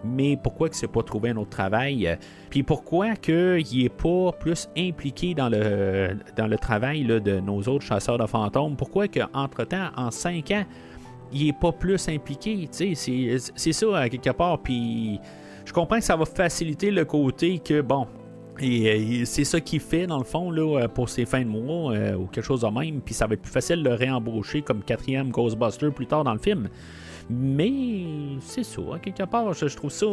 Mais 0.03 0.37
pourquoi 0.41 0.69
que 0.69 0.75
c'est 0.75 0.91
pas 0.91 1.03
trouvé 1.03 1.29
un 1.29 1.37
autre 1.37 1.51
travail? 1.51 2.17
Puis 2.49 2.63
pourquoi 2.63 3.15
qu'il 3.15 3.85
est 3.85 3.95
pas 3.95 4.31
plus 4.31 4.67
impliqué 4.75 5.33
dans 5.33 5.49
le, 5.49 6.17
dans 6.35 6.47
le 6.47 6.57
travail 6.57 7.03
là, 7.03 7.19
de 7.19 7.39
nos 7.39 7.61
autres 7.61 7.85
chasseurs 7.85 8.17
de 8.17 8.25
fantômes? 8.25 8.75
Pourquoi 8.75 9.07
qu'entre-temps, 9.07 9.89
en 9.95 10.09
cinq 10.09 10.51
ans, 10.51 10.63
il 11.31 11.49
est 11.49 11.59
pas 11.59 11.71
plus 11.71 12.09
impliqué? 12.09 12.67
Tu 12.71 12.95
sais, 12.95 12.95
c'est 12.95 13.53
c'est 13.55 13.73
ça, 13.73 13.97
à 13.97 14.09
quelque 14.09 14.31
part. 14.31 14.59
Puis 14.59 15.19
je 15.65 15.71
comprends 15.73 15.97
que 15.97 16.03
ça 16.03 16.15
va 16.15 16.25
faciliter 16.25 16.91
le 16.91 17.05
côté 17.05 17.59
que, 17.59 17.81
bon, 17.81 18.07
et, 18.59 19.21
euh, 19.21 19.25
c'est 19.25 19.43
ça 19.43 19.59
qu'il 19.59 19.79
fait 19.79 20.07
dans 20.07 20.17
le 20.17 20.23
fond 20.23 20.51
euh, 20.55 20.87
pour 20.87 21.09
ses 21.09 21.25
fins 21.25 21.41
de 21.41 21.47
mois 21.47 21.93
euh, 21.93 22.15
ou 22.15 22.27
quelque 22.27 22.45
chose 22.45 22.61
de 22.61 22.67
même. 22.67 23.01
Puis 23.01 23.13
ça 23.13 23.27
va 23.27 23.33
être 23.33 23.41
plus 23.41 23.51
facile 23.51 23.83
de 23.83 23.89
le 23.89 23.95
réembaucher 23.95 24.61
comme 24.61 24.83
quatrième 24.83 25.29
Ghostbuster 25.31 25.91
plus 25.91 26.07
tard 26.07 26.23
dans 26.23 26.33
le 26.33 26.39
film. 26.39 26.69
Mais 27.29 27.71
c'est 28.41 28.63
ça, 28.63 28.81
à 28.95 28.99
quelque 28.99 29.23
part, 29.23 29.53
je, 29.53 29.65
trouve 29.67 29.91
ça 29.91 30.05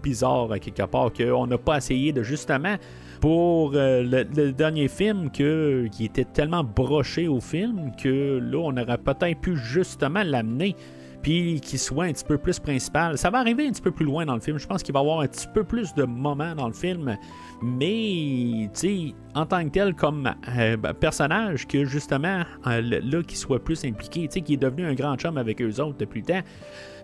bizarre 0.00 0.52
à 0.52 0.60
quelque 0.60 0.84
part 0.84 1.12
qu'on 1.12 1.48
n'a 1.48 1.58
pas 1.58 1.78
essayé 1.78 2.12
de 2.12 2.22
justement 2.22 2.76
pour 3.20 3.72
le, 3.72 4.02
le 4.04 4.52
dernier 4.52 4.86
film 4.86 5.32
que, 5.32 5.88
qui 5.90 6.04
était 6.04 6.24
tellement 6.24 6.62
broché 6.62 7.26
au 7.26 7.40
film 7.40 7.90
que 8.00 8.38
là 8.38 8.58
on 8.58 8.76
aurait 8.76 8.98
peut-être 8.98 9.40
pu 9.40 9.56
justement 9.56 10.22
l'amener 10.22 10.76
puis 11.22 11.60
qu'il 11.60 11.78
soit 11.78 12.04
un 12.04 12.12
petit 12.12 12.24
peu 12.24 12.36
plus 12.36 12.58
principal. 12.58 13.16
Ça 13.16 13.30
va 13.30 13.38
arriver 13.38 13.66
un 13.66 13.70
petit 13.70 13.82
peu 13.82 13.92
plus 13.92 14.04
loin 14.04 14.26
dans 14.26 14.34
le 14.34 14.40
film. 14.40 14.58
Je 14.58 14.66
pense 14.66 14.82
qu'il 14.82 14.92
va 14.92 15.00
y 15.00 15.02
avoir 15.02 15.20
un 15.20 15.28
petit 15.28 15.46
peu 15.46 15.62
plus 15.64 15.94
de 15.94 16.02
moments 16.04 16.54
dans 16.54 16.66
le 16.66 16.72
film. 16.72 17.16
Mais, 17.62 18.68
tu 18.74 19.14
en 19.34 19.46
tant 19.46 19.64
que 19.64 19.70
tel, 19.70 19.94
comme 19.94 20.34
euh, 20.56 20.76
personnage, 20.76 21.66
que 21.68 21.84
justement, 21.84 22.42
euh, 22.66 23.00
là, 23.02 23.22
qu'il 23.22 23.38
soit 23.38 23.62
plus 23.62 23.84
impliqué, 23.84 24.26
tu 24.26 24.32
sais, 24.32 24.40
qu'il 24.40 24.54
est 24.54 24.58
devenu 24.58 24.84
un 24.84 24.94
grand 24.94 25.16
chum 25.16 25.38
avec 25.38 25.62
eux 25.62 25.80
autres 25.80 25.96
depuis 25.96 26.20
le 26.20 26.26
temps. 26.26 26.42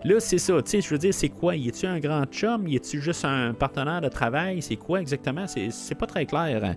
Là, 0.03 0.19
c'est 0.19 0.37
ça, 0.37 0.61
tu 0.61 0.69
sais, 0.69 0.81
je 0.81 0.89
veux 0.89 0.97
dire, 0.97 1.13
c'est 1.13 1.29
quoi? 1.29 1.55
Y 1.55 1.69
est-tu 1.69 1.85
un 1.85 1.99
grand 1.99 2.25
chum? 2.25 2.67
Y 2.67 2.75
est-tu 2.75 3.01
juste 3.01 3.25
un 3.25 3.53
partenaire 3.53 4.01
de 4.01 4.09
travail? 4.09 4.61
C'est 4.61 4.75
quoi 4.75 4.99
exactement? 5.01 5.47
C'est 5.47 5.71
c'est 5.71 5.95
pas 5.95 6.07
très 6.07 6.25
clair. 6.25 6.75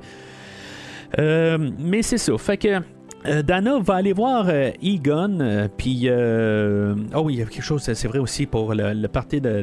Euh, 1.18 1.70
mais 1.78 2.02
c'est 2.02 2.18
ça. 2.18 2.36
Fait 2.38 2.56
que 2.56 2.80
euh, 3.24 3.42
Dana 3.42 3.78
va 3.78 3.94
aller 3.94 4.12
voir 4.12 4.46
euh, 4.48 4.70
Egon, 4.82 5.38
euh, 5.40 5.68
puis 5.76 6.02
euh, 6.06 6.94
oh 7.14 7.20
oui, 7.20 7.34
il 7.34 7.38
y 7.38 7.42
a 7.42 7.46
quelque 7.46 7.62
chose, 7.62 7.82
c'est 7.82 8.08
vrai 8.08 8.18
aussi 8.18 8.46
pour 8.46 8.74
le, 8.74 8.92
le 8.92 9.08
de, 9.40 9.62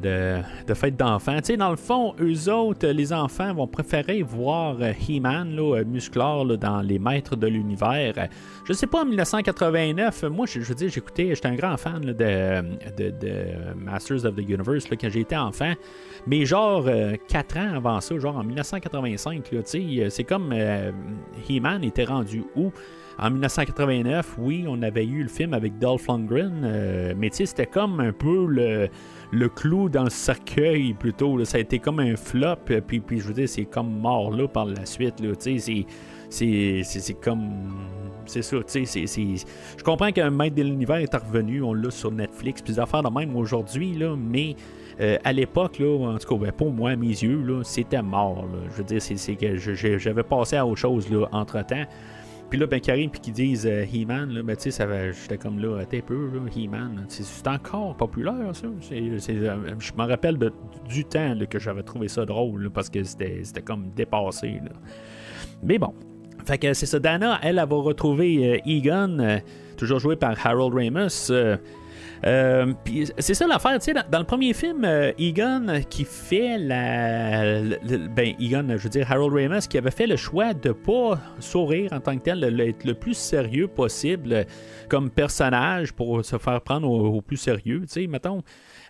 de, 0.68 0.74
fête 0.74 0.96
d'enfants. 0.96 1.38
Tu 1.38 1.46
sais, 1.46 1.58
dans 1.58 1.70
le 1.70 1.76
fond, 1.76 2.16
eux 2.22 2.50
autres, 2.50 2.88
les 2.88 3.12
enfants 3.12 3.54
vont 3.54 3.68
préférer 3.68 4.22
voir 4.24 4.78
He-Man, 4.82 5.56
là, 5.56 5.84
musclor, 5.84 6.58
dans 6.58 6.82
Les 6.82 7.00
Maîtres 7.00 7.36
de 7.36 7.48
l'Univers. 7.48 8.30
Je 8.66 8.74
sais 8.74 8.88
pas, 8.88 9.02
en 9.02 9.06
1989, 9.06 10.24
moi, 10.32 10.46
je, 10.46 10.60
veux 10.60 10.76
dire, 10.76 10.90
j'écoutais, 10.90 11.36
j'étais 11.36 11.50
un 11.50 11.56
grand 11.56 11.76
fan 11.76 12.00
de, 12.02 12.14
de, 12.14 13.14
Masters 13.76 14.26
of 14.26 14.36
the 14.36 14.50
Universe 14.50 14.86
quand 14.90 15.10
j'étais 15.10 15.36
enfant. 15.36 15.74
Mais 16.28 16.46
genre, 16.46 16.86
4 17.28 17.58
ans 17.58 17.76
avant 17.76 18.00
ça, 18.00 18.18
genre 18.18 18.38
en 18.38 18.44
1985, 18.44 19.52
là, 19.52 19.64
tu 19.64 20.04
c'est 20.10 20.24
comme 20.24 20.54
He-Man 21.50 21.84
était 21.84 22.06
rendu 22.06 22.44
où? 22.56 22.72
En 23.22 23.30
1989, 23.32 24.36
oui, 24.38 24.66
on 24.68 24.82
avait 24.82 25.06
eu 25.06 25.24
le 25.24 25.28
film 25.30 25.54
avec 25.54 25.78
Dolph 25.78 26.08
Lundgren, 26.08 26.62
euh, 26.64 27.14
mais 27.18 27.30
c'était 27.32 27.66
comme 27.66 28.00
un 28.00 28.14
peu 28.14 28.46
le, 28.48 28.88
le 29.32 29.50
clou 29.50 29.90
dans 29.90 30.06
le 30.06 30.10
cercueil 30.10 30.94
plutôt. 30.94 31.44
Ça 31.44 31.58
a 31.58 31.60
été 31.60 31.80
comme 31.80 32.00
un 32.00 32.16
flop, 32.16 32.56
euh, 32.72 32.80
puis, 32.86 33.02
puis 33.02 33.20
je 33.20 33.28
veux 33.28 33.34
dire, 33.34 33.50
c'est 33.50 33.66
comme 33.66 33.92
mort 34.00 34.32
là 34.32 34.48
par 34.48 34.66
la 34.66 34.86
suite. 34.86 35.20
Là, 35.20 35.34
c'est- 35.38 35.60
c'est, 36.30 37.14
comme. 37.22 37.50
C'est 38.26 38.42
ça, 38.44 38.58
tu 38.66 38.86
sais. 38.86 39.06
Je 39.06 39.84
comprends 39.84 40.12
qu'un 40.12 40.30
maître 40.30 40.56
de 40.56 40.62
l'univers 40.64 40.98
est 40.98 41.14
revenu, 41.16 41.62
on 41.64 41.74
l'a 41.74 41.90
sur 41.92 42.12
Netflix, 42.12 42.62
puis 42.62 42.74
des 42.74 42.80
affaires 42.80 43.04
de 43.04 43.10
même 43.10 43.36
aujourd'hui, 43.36 43.94
là, 43.96 44.16
mais. 44.16 44.56
euh, 45.02 45.18
à 45.24 45.32
l'époque, 45.34 45.80
là, 45.80 45.88
en 46.14 46.18
tout 46.18 46.28
cas, 46.36 46.46
ben, 46.46 46.52
pour 46.52 46.72
moi, 46.74 46.92
à 46.92 46.96
mes 46.98 47.08
yeux, 47.08 47.42
c'était 47.64 48.02
mort. 48.02 48.46
là. 48.52 48.60
Je 48.72 48.78
veux 48.78 48.84
dire, 48.84 49.02
c'est, 49.02 49.36
que 49.36 49.56
j'avais 49.98 50.24
passé 50.24 50.58
à 50.58 50.66
autre 50.66 50.80
chose 50.80 51.10
là, 51.10 51.26
entre-temps. 51.32 51.86
Puis 52.50 52.58
là, 52.58 52.66
ben, 52.66 52.80
Karim, 52.80 53.12
puis 53.12 53.20
qu'ils 53.20 53.34
disent 53.34 53.68
euh, 53.68 53.86
He-Man, 53.86 54.32
là, 54.32 54.42
ben, 54.42 54.56
tu 54.56 54.72
sais, 54.72 55.14
j'étais 55.14 55.38
comme 55.38 55.60
là, 55.60 55.86
t'es 55.86 56.02
peu, 56.02 56.30
He-Man. 56.56 57.06
C'est, 57.08 57.48
encore 57.48 57.96
populaire, 57.96 58.56
ça. 58.56 58.68
Euh, 58.92 59.20
je 59.80 59.94
me 59.94 60.08
rappelle 60.08 60.38
du 60.90 61.06
temps 61.06 61.36
là, 61.36 61.46
que 61.46 61.60
j'avais 61.60 61.84
trouvé 61.84 62.08
ça 62.08 62.26
drôle, 62.26 62.64
là, 62.64 62.70
parce 62.74 62.90
que 62.90 63.04
c'était, 63.04 63.42
c'était 63.44 63.62
comme 63.62 63.92
dépassé. 63.96 64.60
là. 64.64 64.72
Mais 65.64 65.78
bon. 65.78 65.94
Fait 66.46 66.58
que 66.58 66.74
c'est 66.74 66.88
ça, 66.88 67.00
Dana, 67.00 67.40
elle, 67.44 67.60
elle 67.60 67.70
va 67.70 67.76
retrouver 67.76 68.56
euh, 68.56 68.70
Egon, 68.70 69.20
euh, 69.20 69.38
toujours 69.78 70.00
joué 70.00 70.16
par 70.16 70.36
Harold 70.44 70.74
Ramis. 70.74 71.32
Euh, 72.26 72.74
puis 72.84 73.10
c'est 73.18 73.34
ça 73.34 73.48
l'affaire, 73.48 73.80
tu 73.80 73.86
sais, 73.86 73.94
dans, 74.10 74.20
le 74.20 74.26
premier 74.26 74.54
film, 74.54 74.84
euh, 74.84 75.12
Egon 75.18 75.82
qui 75.90 76.04
fait 76.06 76.58
la. 76.58 77.62
ben, 78.10 78.34
Egon, 78.40 78.66
je 78.70 78.84
veux 78.84 78.90
dire, 78.90 79.10
Harold 79.12 79.34
Ramis 79.34 79.68
qui 79.70 79.78
avait 79.78 79.92
fait 79.92 80.08
le 80.08 80.16
choix 80.18 80.54
de 80.54 80.72
pas 80.72 81.20
sourire 81.40 81.94
en 81.94 82.00
tant 82.00 82.18
que 82.18 82.24
tel, 82.24 82.40
le- 82.40 82.68
être 82.68 82.84
le 82.84 82.94
plus 82.94 83.14
sérieux 83.16 83.68
possible 83.68 84.46
comme 84.90 85.10
personnage 85.10 85.94
pour 85.94 86.24
se 86.26 86.38
faire 86.38 86.62
prendre 86.62 86.90
au, 86.90 87.22
plus 87.22 87.38
sérieux, 87.38 87.82
tu 87.82 87.88
sais, 88.02 88.08
mettons. 88.08 88.42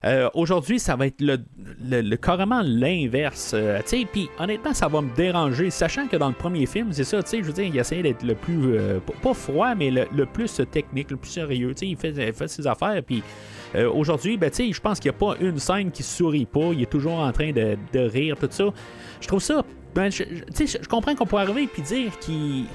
Euh, 0.05 0.29
aujourd'hui, 0.33 0.79
ça 0.79 0.95
va 0.95 1.07
être 1.07 1.19
le, 1.19 1.37
le- 1.91 2.15
carrément 2.15 2.61
l'inverse. 2.63 3.51
euh, 3.53 3.79
sais, 3.85 4.05
puis 4.11 4.29
honnêtement, 4.39 4.73
ça 4.73 4.87
va 4.87 5.01
me 5.01 5.13
déranger, 5.15 5.69
sachant 5.69 6.07
que 6.07 6.15
dans 6.15 6.29
le 6.29 6.33
premier 6.33 6.65
film, 6.65 6.93
c'est 6.93 7.03
ça, 7.03 7.21
tu 7.21 7.29
sais, 7.29 7.37
je 7.39 7.43
veux 7.43 7.53
dire, 7.53 7.65
il 7.65 7.77
essayait 7.77 8.03
d'être 8.03 8.23
le 8.23 8.35
plus, 8.35 8.77
euh, 8.77 8.99
pas- 9.21 9.33
froid, 9.33 9.75
mais 9.75 9.91
le, 9.91 10.05
le 10.15 10.25
plus 10.25 10.61
technique, 10.71 11.11
le 11.11 11.17
plus 11.17 11.29
sérieux. 11.31 11.73
Tu 11.75 11.79
sais, 11.79 11.87
il 11.87 11.97
fait, 11.97 12.13
il 12.29 12.33
fait 12.33 12.47
ses 12.47 12.65
affaires, 12.65 13.01
puis 13.05 13.18
euh, 13.75 13.91
aujourd'hui, 13.91 14.38
ben, 14.38 14.49
je 14.53 14.79
pense 14.79 14.99
qu'il 14.99 15.12
n'y 15.12 15.15
a 15.15 15.19
pas 15.19 15.36
une 15.39 15.60
scène 15.60 15.91
qui 15.91 16.01
sourit 16.03 16.45
pas. 16.45 16.71
Il 16.73 16.82
est 16.82 16.89
toujours 16.89 17.19
en 17.19 17.32
train 17.32 17.51
de, 17.51 17.77
rire, 17.99 18.36
tout 18.39 18.47
ça. 18.49 18.65
Je 19.21 19.27
trouve 19.27 19.41
ça. 19.41 19.63
Ben, 19.93 20.12
je- 20.12 20.23
je 20.23 20.88
comprends 20.88 21.15
qu'on 21.15 21.25
peut 21.25 21.38
arriver 21.38 21.63
et 21.77 21.82
dire 21.82 22.17
qu'il. 22.19 22.65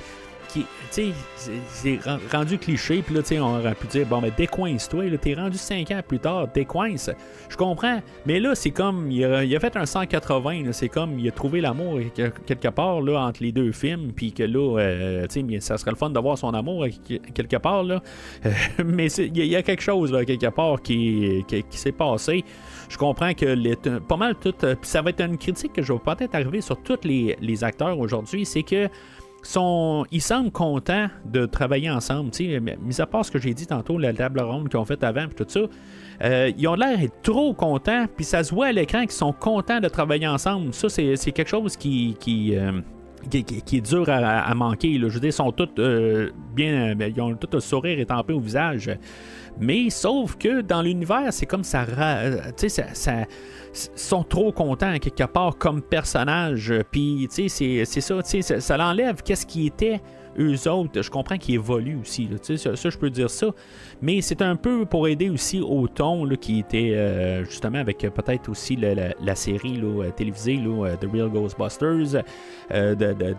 Sais, 0.90 1.06
c'est- 1.36 1.50
c'est 1.68 1.98
ren- 2.04 2.18
rendu 2.32 2.58
cliché, 2.58 3.02
puis 3.02 3.14
là, 3.14 3.20
on 3.42 3.58
aurait 3.58 3.74
pu 3.74 3.86
dire, 3.86 4.06
bon, 4.06 4.20
ben, 4.20 4.30
décoince-toi, 4.36 5.04
là, 5.04 5.16
t'es 5.18 5.34
rendu 5.34 5.58
5 5.58 5.90
ans 5.90 6.00
plus 6.06 6.18
tard, 6.18 6.48
décoince. 6.54 7.10
Je 7.48 7.56
comprends, 7.56 8.00
mais 8.26 8.40
là, 8.40 8.54
c'est 8.54 8.70
comme, 8.70 9.10
il 9.10 9.24
a, 9.24 9.60
fait 9.60 9.76
un 9.76 9.86
180, 9.86 10.64
là, 10.64 10.72
c'est 10.72 10.88
comme, 10.88 11.18
il 11.18 11.28
a 11.28 11.30
trouvé 11.30 11.60
l'amour 11.60 11.98
que- 12.16 12.28
quelque 12.46 12.68
part, 12.68 13.00
là, 13.00 13.20
entre 13.26 13.42
les 13.42 13.52
deux 13.52 13.72
films, 13.72 14.12
puis 14.14 14.32
que 14.32 14.42
là, 14.42 14.78
euh, 14.78 15.26
tu 15.26 15.60
ça 15.60 15.76
serait 15.78 15.90
le 15.90 15.96
fun 15.96 16.10
d'avoir 16.10 16.38
son 16.38 16.52
amour 16.54 16.86
quelque 17.34 17.56
part, 17.56 17.82
là. 17.84 18.02
mais 18.84 19.06
il 19.12 19.36
y, 19.46 19.56
a- 19.56 19.62
quelque 19.62 19.82
chose, 19.82 20.10
quelque 20.26 20.48
part, 20.50 20.80
qui, 20.82 21.44
qui, 21.48 21.62
qui 21.62 21.78
s'est 21.78 21.92
passé. 21.92 22.44
Je 22.88 22.98
comprends 22.98 23.32
que 23.34 23.98
pas 24.00 24.16
mal 24.16 24.34
tout. 24.36 24.54
euh, 24.62 24.74
ça 24.82 25.00
va 25.02 25.10
être 25.10 25.22
une 25.22 25.38
critique 25.38 25.72
que 25.72 25.82
je 25.82 25.92
vais 25.92 25.98
peut-être 25.98 26.34
arriver 26.34 26.60
sur 26.60 26.76
tous 26.82 26.98
les 27.04 27.64
acteurs 27.64 27.98
aujourd'hui, 27.98 28.44
c'est 28.44 28.62
que 28.62 28.88
ils 30.10 30.20
semblent 30.22 30.50
contents 30.50 31.08
de 31.26 31.46
travailler 31.46 31.90
ensemble. 31.90 32.30
mis 32.82 33.00
à 33.00 33.06
part 33.06 33.24
ce 33.24 33.30
que 33.30 33.38
j'ai 33.38 33.54
dit 33.54 33.66
tantôt, 33.66 33.98
la 33.98 34.12
table 34.12 34.40
ronde 34.40 34.68
qu'ils 34.68 34.78
ont 34.78 34.84
fait 34.84 35.02
avant, 35.04 35.26
puis 35.26 35.44
tout 35.44 35.46
ça, 35.48 35.60
euh, 36.22 36.50
ils 36.56 36.66
ont 36.68 36.74
l'air 36.74 36.98
trop 37.22 37.52
contents, 37.52 38.06
puis 38.14 38.24
ça 38.24 38.42
se 38.42 38.54
voit 38.54 38.66
à 38.66 38.72
l'écran 38.72 39.02
qu'ils 39.02 39.10
sont 39.12 39.32
contents 39.32 39.80
de 39.80 39.88
travailler 39.88 40.26
ensemble. 40.28 40.72
Ça, 40.72 40.88
c'est 40.88 41.32
quelque 41.32 41.48
chose 41.48 41.74
euh, 41.74 41.78
qui, 41.78 42.16
qui- 42.18 43.76
est 43.76 43.80
dur 43.80 44.08
à, 44.08 44.54
manquer. 44.54 44.94
Je 44.98 45.06
veux 45.06 45.20
dire, 45.20 45.24
ils 45.28 45.32
sont 45.32 45.52
tous 45.52 45.68
euh, 45.78 46.30
bien. 46.54 46.94
Ils 46.98 47.20
ont 47.20 47.34
tout 47.34 47.56
un 47.56 47.60
sourire 47.60 47.98
étampé 47.98 48.32
au 48.32 48.40
visage. 48.40 48.90
Mais 49.60 49.88
sauf 49.90 50.36
que 50.36 50.60
dans 50.62 50.82
l'univers, 50.82 51.32
c'est 51.32 51.46
comme 51.46 51.64
ça. 51.64 51.84
euh, 51.88 52.38
Tu 52.56 52.68
sais, 52.68 52.86
ça. 52.92 53.12
sont 53.72 54.22
trop 54.22 54.52
contents 54.52 54.98
quelque 54.98 55.24
part 55.24 55.56
comme 55.58 55.82
personnage. 55.82 56.72
Puis, 56.92 57.26
tu 57.32 57.48
sais, 57.48 57.84
c'est- 57.84 58.00
ça. 58.00 58.22
Tu 58.22 58.42
ça, 58.42 58.60
ça 58.60 58.76
l'enlève 58.76 59.22
qu'est-ce 59.22 59.46
qui 59.46 59.66
était 59.66 60.00
eux 60.38 60.68
autres. 60.68 61.00
Je 61.02 61.10
comprends 61.10 61.36
qu'ils 61.38 61.54
évoluent 61.56 62.00
aussi. 62.00 62.26
là. 62.28 62.36
Ça, 62.42 62.74
ça, 62.76 62.90
je 62.90 62.98
peux 62.98 63.10
dire 63.10 63.30
ça. 63.30 63.48
Mais 64.02 64.20
c'est 64.20 64.42
un 64.42 64.56
peu 64.56 64.84
pour 64.86 65.06
aider 65.08 65.28
aussi 65.30 65.60
au 65.60 65.86
ton 65.88 66.24
là, 66.24 66.34
qui 66.36 66.58
était 66.60 66.92
euh, 66.94 67.44
justement 67.44 67.78
avec 67.78 68.04
euh, 68.04 68.10
peut-être 68.10 68.48
aussi 68.48 68.74
la, 68.76 68.94
la- 68.94 69.34
série 69.36 69.76
là, 69.76 70.10
télévisée 70.10 70.56
The 71.00 71.08
Real 71.12 71.28
Ghostbusters, 71.30 72.22
de, 72.70 72.94
de, 72.94 73.34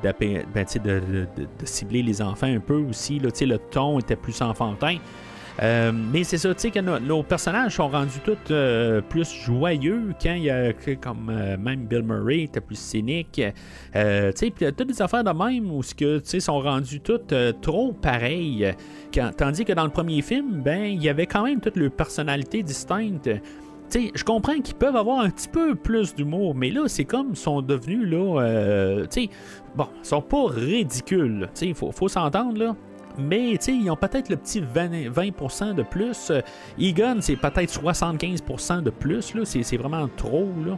cibler 1.65 2.01
les 2.03 2.21
enfants 2.21 2.47
un 2.47 2.59
peu 2.59 2.77
aussi. 2.89 3.19
Le 3.19 3.31
ton 3.57 3.99
était 3.99 4.15
plus 4.15 4.41
enfantin. 4.41 4.97
Euh, 5.61 5.91
mais 5.93 6.23
c'est 6.23 6.37
ça, 6.37 6.53
tu 6.53 6.61
sais, 6.61 6.71
que 6.71 6.79
nos, 6.79 7.23
personnages 7.23 7.75
sont 7.75 7.87
rendus 7.87 8.19
tous 8.23 8.37
euh, 8.51 9.01
plus 9.01 9.31
joyeux 9.31 10.13
quand 10.21 10.33
il 10.33 10.43
y 10.43 10.49
a 10.49 10.73
comme 11.01 11.29
euh, 11.29 11.57
même 11.57 11.85
Bill 11.85 12.03
Murray 12.03 12.43
était 12.43 12.61
plus 12.61 12.77
cynique. 12.77 13.41
Tu 13.41 13.51
sais, 13.93 14.53
toutes 14.75 14.87
des 14.87 15.01
affaires 15.01 15.23
de 15.23 15.31
même 15.31 15.71
où 15.71 15.81
ce 15.81 15.95
que 15.95 16.19
tu 16.19 16.41
sont 16.41 16.59
rendus 16.59 16.99
toutes 16.99 17.33
trop 17.61 17.93
pareilles. 17.93 18.73
Tandis 19.37 19.63
que 19.63 19.73
dans 19.73 19.85
le 19.85 19.91
premier 19.91 20.21
film, 20.21 20.61
ben 20.61 20.83
il 20.83 21.01
y 21.01 21.09
avait 21.09 21.25
quand 21.25 21.43
même 21.43 21.61
toutes 21.61 21.77
leurs 21.77 21.91
personnalités 21.91 22.63
distinctes. 22.63 23.29
Tu 23.89 24.01
sais, 24.01 24.11
je 24.15 24.23
comprends 24.23 24.59
qu'ils 24.59 24.75
peuvent 24.75 24.95
avoir 24.95 25.19
un 25.19 25.29
petit 25.29 25.47
peu 25.47 25.75
plus 25.75 26.15
d'humour, 26.15 26.55
mais 26.55 26.71
là, 26.71 26.87
c'est 26.87 27.05
comme 27.05 27.29
ils 27.31 27.35
sont 27.35 27.61
devenus 27.61 28.07
là, 28.09 28.41
euh, 28.41 29.05
tu 29.05 29.23
sais, 29.23 29.29
bon, 29.75 29.87
ils 30.01 30.07
sont 30.07 30.21
pas 30.21 30.45
ridicules. 30.47 31.47
Tu 31.53 31.59
sais, 31.59 31.67
il 31.67 31.75
faut, 31.75 31.91
faut 31.91 32.07
s'entendre 32.07 32.57
là. 32.57 32.75
Mais 33.17 33.53
ils 33.67 33.89
ont 33.89 33.95
peut-être 33.95 34.29
le 34.29 34.37
petit 34.37 34.61
20%, 34.61 35.11
20% 35.11 35.75
de 35.75 35.83
plus. 35.83 36.31
Egon, 36.79 37.17
c'est 37.21 37.35
peut-être 37.35 37.71
75% 37.81 38.81
de 38.83 38.89
plus. 38.89 39.33
C'est, 39.43 39.77
vraiment 39.77 40.07
trop. 40.15 40.47
Là. 40.65 40.77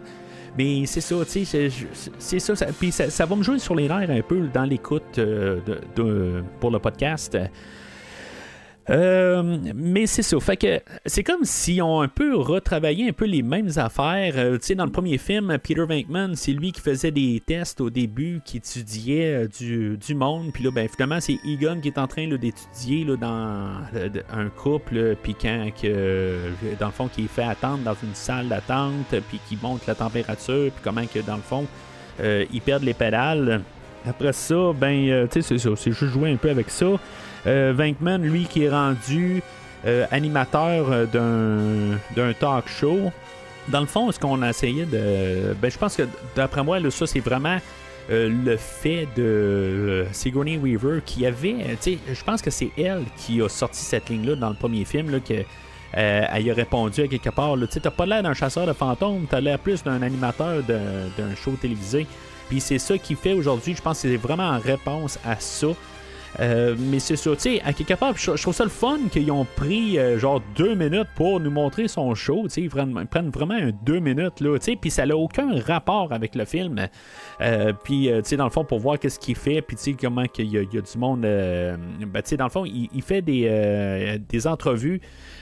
Mais 0.57 0.85
c'est 0.85 1.01
ça, 1.01 1.15
tu 1.25 1.45
sais, 1.45 1.69
c'est, 2.17 2.39
ça. 2.39 2.55
ça- 2.55 2.65
Puis 2.67 2.91
ça, 2.91 3.09
ça 3.09 3.25
va 3.25 3.35
me 3.35 3.43
jouer 3.43 3.59
sur 3.59 3.75
les 3.75 3.87
nerfs 3.87 4.09
un 4.09 4.21
peu 4.21 4.47
dans 4.53 4.63
l'écoute 4.63 5.19
euh, 5.19 5.59
pour 6.59 6.71
le 6.71 6.79
podcast. 6.79 7.37
Euh, 8.89 9.57
mais 9.75 10.07
c'est 10.07 10.21
ça. 10.21 10.39
Fait 10.39 10.55
que 10.55 10.79
c'est 11.05 11.23
comme 11.23 11.43
si 11.43 11.81
on 11.81 12.01
un 12.01 12.07
peu 12.07 12.37
retravaillé 12.37 13.09
un 13.09 13.11
peu 13.11 13.25
les 13.25 13.41
mêmes 13.41 13.69
affaires. 13.75 14.33
Euh, 14.37 14.57
tu 14.57 14.67
sais, 14.67 14.75
dans 14.75 14.85
le 14.85 14.91
premier 14.91 15.17
film, 15.17 15.57
Peter 15.61 15.85
Venkman, 15.85 16.35
c'est 16.35 16.53
lui 16.53 16.71
qui 16.71 16.79
faisait 16.79 17.11
des 17.11 17.41
tests 17.45 17.81
au 17.81 17.89
début, 17.89 18.41
qui 18.45 18.57
étudiait 18.57 19.43
euh, 19.43 19.47
du, 19.47 19.97
du 19.97 20.15
monde. 20.15 20.51
Puis 20.53 20.63
là, 20.63 20.71
ben, 20.71 20.87
finalement, 20.87 21.19
c'est 21.19 21.37
Egon 21.45 21.79
qui 21.81 21.89
est 21.89 21.97
en 21.97 22.07
train 22.07 22.27
d'étudier 22.27 23.05
dans 23.19 23.71
un 24.31 24.49
couple. 24.55 25.15
Puis 25.21 25.35
quand, 25.35 25.69
que, 25.81 26.37
dans 26.79 26.87
le 26.87 26.91
fond, 26.91 27.09
qui 27.09 27.27
fait 27.27 27.43
attendre 27.43 27.83
dans 27.83 27.95
une 28.01 28.15
salle 28.15 28.47
d'attente, 28.47 29.15
puis 29.27 29.39
qui 29.49 29.57
monte 29.61 29.85
la 29.85 29.95
température, 29.95 30.71
puis 30.71 30.81
comment 30.83 31.05
que, 31.05 31.19
dans 31.19 31.35
le 31.35 31.41
fond, 31.41 31.65
euh, 32.21 32.45
ils 32.53 32.61
perdent 32.61 32.83
les 32.83 32.93
pédales. 32.93 33.61
Après 34.07 34.31
ça, 34.31 34.71
ben, 34.73 35.27
tu 35.29 35.41
sais, 35.41 35.41
c'est 35.41 35.57
ça. 35.57 35.75
C'est 35.75 35.91
juste 35.91 36.13
jouer 36.13 36.31
un 36.31 36.37
peu 36.37 36.49
avec 36.49 36.69
ça. 36.69 36.87
Euh, 37.45 37.73
Venkman, 37.75 38.17
lui, 38.21 38.45
qui 38.45 38.63
est 38.63 38.69
rendu 38.69 39.41
euh, 39.85 40.05
animateur 40.11 40.87
euh, 40.91 41.97
d'un, 42.15 42.33
talk 42.33 42.67
show. 42.67 43.11
Dans 43.69 43.81
le 43.81 43.85
fond, 43.85 44.11
ce 44.11 44.19
qu'on 44.19 44.41
a 44.41 44.49
essayé 44.49 44.85
de. 44.85 45.53
Ben, 45.61 45.69
je 45.69 45.77
pense 45.77 45.95
que 45.95 46.03
d'après 46.35 46.63
moi, 46.63 46.79
là, 46.79 46.89
ça, 46.89 47.05
c'est 47.05 47.19
vraiment 47.19 47.57
le 48.09 48.55
fait 48.55 49.05
de 49.17 50.05
Sigourney 50.13 50.57
Weaver 50.57 51.01
qui 51.05 51.25
avait. 51.25 51.77
Tu 51.81 51.97
je 52.09 52.23
pense 52.23 52.41
que 52.41 52.49
c'est 52.49 52.71
elle 52.77 53.03
qui 53.17 53.41
a 53.41 53.49
sorti 53.49 53.81
cette 53.81 54.07
ligne-là 54.07 54.35
dans 54.37 54.49
le 54.49 54.55
premier 54.55 54.85
film, 54.85 55.09
là, 55.09 55.19
que. 55.19 55.43
elle 55.91 56.43
y 56.45 56.49
a 56.49 56.53
répondu 56.53 57.01
à 57.01 57.07
quelque 57.07 57.29
part. 57.29 57.55
Tu 57.69 57.81
t'as 57.81 57.91
pas 57.91 58.05
l'air 58.05 58.23
d'un 58.23 58.33
chasseur 58.33 58.65
de 58.65 58.71
fantômes, 58.71 59.25
t'as 59.29 59.41
l'air 59.41 59.59
plus 59.59 59.83
d'un 59.83 60.01
animateur 60.01 60.63
d'un 60.63 61.35
show 61.35 61.51
télévisé. 61.61 62.07
Puis 62.47 62.61
c'est 62.61 62.79
ça 62.79 62.97
qui 62.97 63.15
fait 63.15 63.33
aujourd'hui, 63.33 63.75
je 63.75 63.81
pense 63.81 64.01
que 64.01 64.07
c'est 64.07 64.15
vraiment 64.15 64.51
en 64.51 64.59
réponse 64.59 65.19
à 65.25 65.35
ça. 65.39 65.67
Euh, 66.39 66.75
mais 66.77 66.99
c'est 66.99 67.15
ça, 67.15 67.31
tu 67.31 67.41
sais, 67.41 67.61
à 67.63 67.73
quelque 67.73 67.93
part, 67.93 68.15
je, 68.15 68.31
trouve 68.31 68.53
ça 68.53 68.63
le 68.63 68.69
fun 68.69 68.99
qu'ils 69.11 69.31
ont 69.31 69.45
pris 69.55 69.97
euh, 69.97 70.19
genre 70.19 70.41
deux 70.55 70.75
minutes 70.75 71.07
pour 71.15 71.39
nous 71.39 71.49
montrer 71.49 71.87
son 71.87 72.13
show, 72.15 72.43
tu 72.43 72.49
sais, 72.49 72.61
ils 72.61 72.69
prennent, 72.69 73.29
vraiment 73.29 73.57
deux 73.83 73.99
minutes, 73.99 74.41
là, 74.41 74.57
tu 74.59 74.65
sais, 74.65 74.75
puis 74.75 74.91
ça 74.91 75.05
n'a 75.05 75.17
aucun 75.17 75.59
rapport 75.61 76.13
avec 76.13 76.35
le 76.35 76.45
film. 76.45 76.87
Euh, 77.41 77.73
puis, 77.83 78.09
tu 78.09 78.21
sais, 78.23 78.37
dans 78.37 78.45
le 78.45 78.51
fond, 78.51 78.63
pour 78.63 78.79
voir 78.79 78.99
qu'est-ce 78.99 79.19
qu'il 79.19 79.35
fait, 79.35 79.61
puis 79.61 79.75
tu 79.75 79.83
sais, 79.83 79.93
comment 79.93 80.23
il 80.37 80.51
y 80.51 80.57
a 80.57 80.63
du 80.63 80.97
monde, 80.97 81.21
ben, 81.21 82.21
tu 82.21 82.21
sais, 82.25 82.37
dans 82.37 82.45
le 82.45 82.51
fond, 82.51 82.65
il, 82.65 82.89
il 82.93 83.01
fait 83.01 83.21
des, 83.21 84.19
des 84.29 84.47
entrevues 84.47 85.01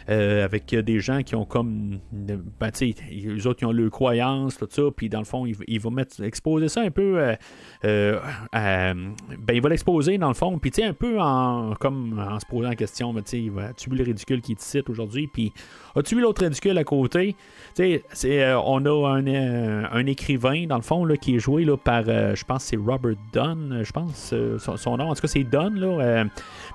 euh, 0.09 0.43
avec 0.45 0.73
des 0.75 0.99
gens 0.99 1.23
qui 1.23 1.35
ont 1.35 1.45
comme, 1.45 1.99
ben, 2.11 2.71
tu 2.71 2.93
sais, 2.93 2.95
eux 3.27 3.47
autres, 3.47 3.59
qui 3.59 3.65
ont 3.65 3.71
leurs 3.71 3.89
croyances, 3.89 4.57
tout 4.57 4.67
ça, 4.69 4.83
puis 4.95 5.09
dans 5.09 5.19
le 5.19 5.25
fond, 5.25 5.45
il, 5.45 5.55
il 5.67 5.79
va 5.79 5.89
mettre, 5.89 6.21
exposer 6.23 6.69
ça 6.69 6.81
un 6.81 6.91
peu, 6.91 7.17
euh, 7.19 7.35
euh, 7.83 8.19
ben, 8.53 9.53
il 9.53 9.61
va 9.61 9.69
l'exposer, 9.69 10.17
dans 10.17 10.27
le 10.27 10.33
fond, 10.33 10.57
puis 10.59 10.71
tu 10.71 10.81
sais, 10.81 10.87
un 10.87 10.93
peu 10.93 11.19
en, 11.19 11.73
comme 11.79 12.19
en 12.19 12.39
se 12.39 12.45
posant 12.45 12.69
la 12.69 12.75
question, 12.75 13.13
ben, 13.13 13.23
tu 13.23 13.45
sais, 13.45 13.49
va- 13.49 13.69
as-tu 13.69 13.89
vu 13.89 13.97
le 13.97 14.03
ridicule 14.03 14.41
qui 14.41 14.55
te 14.55 14.61
cite 14.61 14.89
aujourd'hui, 14.89 15.27
puis 15.27 15.51
as-tu 15.95 16.15
vu 16.15 16.21
l'autre 16.21 16.43
ridicule 16.43 16.77
à 16.77 16.83
côté? 16.83 17.35
Tu 17.75 18.01
sais, 18.13 18.53
on 18.53 18.85
a 18.85 19.09
un, 19.09 19.85
un 19.91 20.05
écrivain, 20.05 20.67
dans 20.67 20.77
le 20.77 20.83
fond, 20.83 21.05
là, 21.05 21.17
qui 21.17 21.35
est 21.35 21.39
joué 21.39 21.65
là, 21.65 21.77
par, 21.77 22.03
je 22.05 22.43
pense, 22.43 22.65
c'est 22.65 22.77
Robert 22.77 23.15
Dunn, 23.33 23.81
je 23.83 23.91
pense, 23.91 24.33
son, 24.59 24.77
son 24.77 24.97
nom, 24.97 25.09
en 25.09 25.15
tout 25.15 25.21
cas, 25.21 25.27
c'est 25.27 25.43
Dunn, 25.43 25.75
là, 25.79 26.25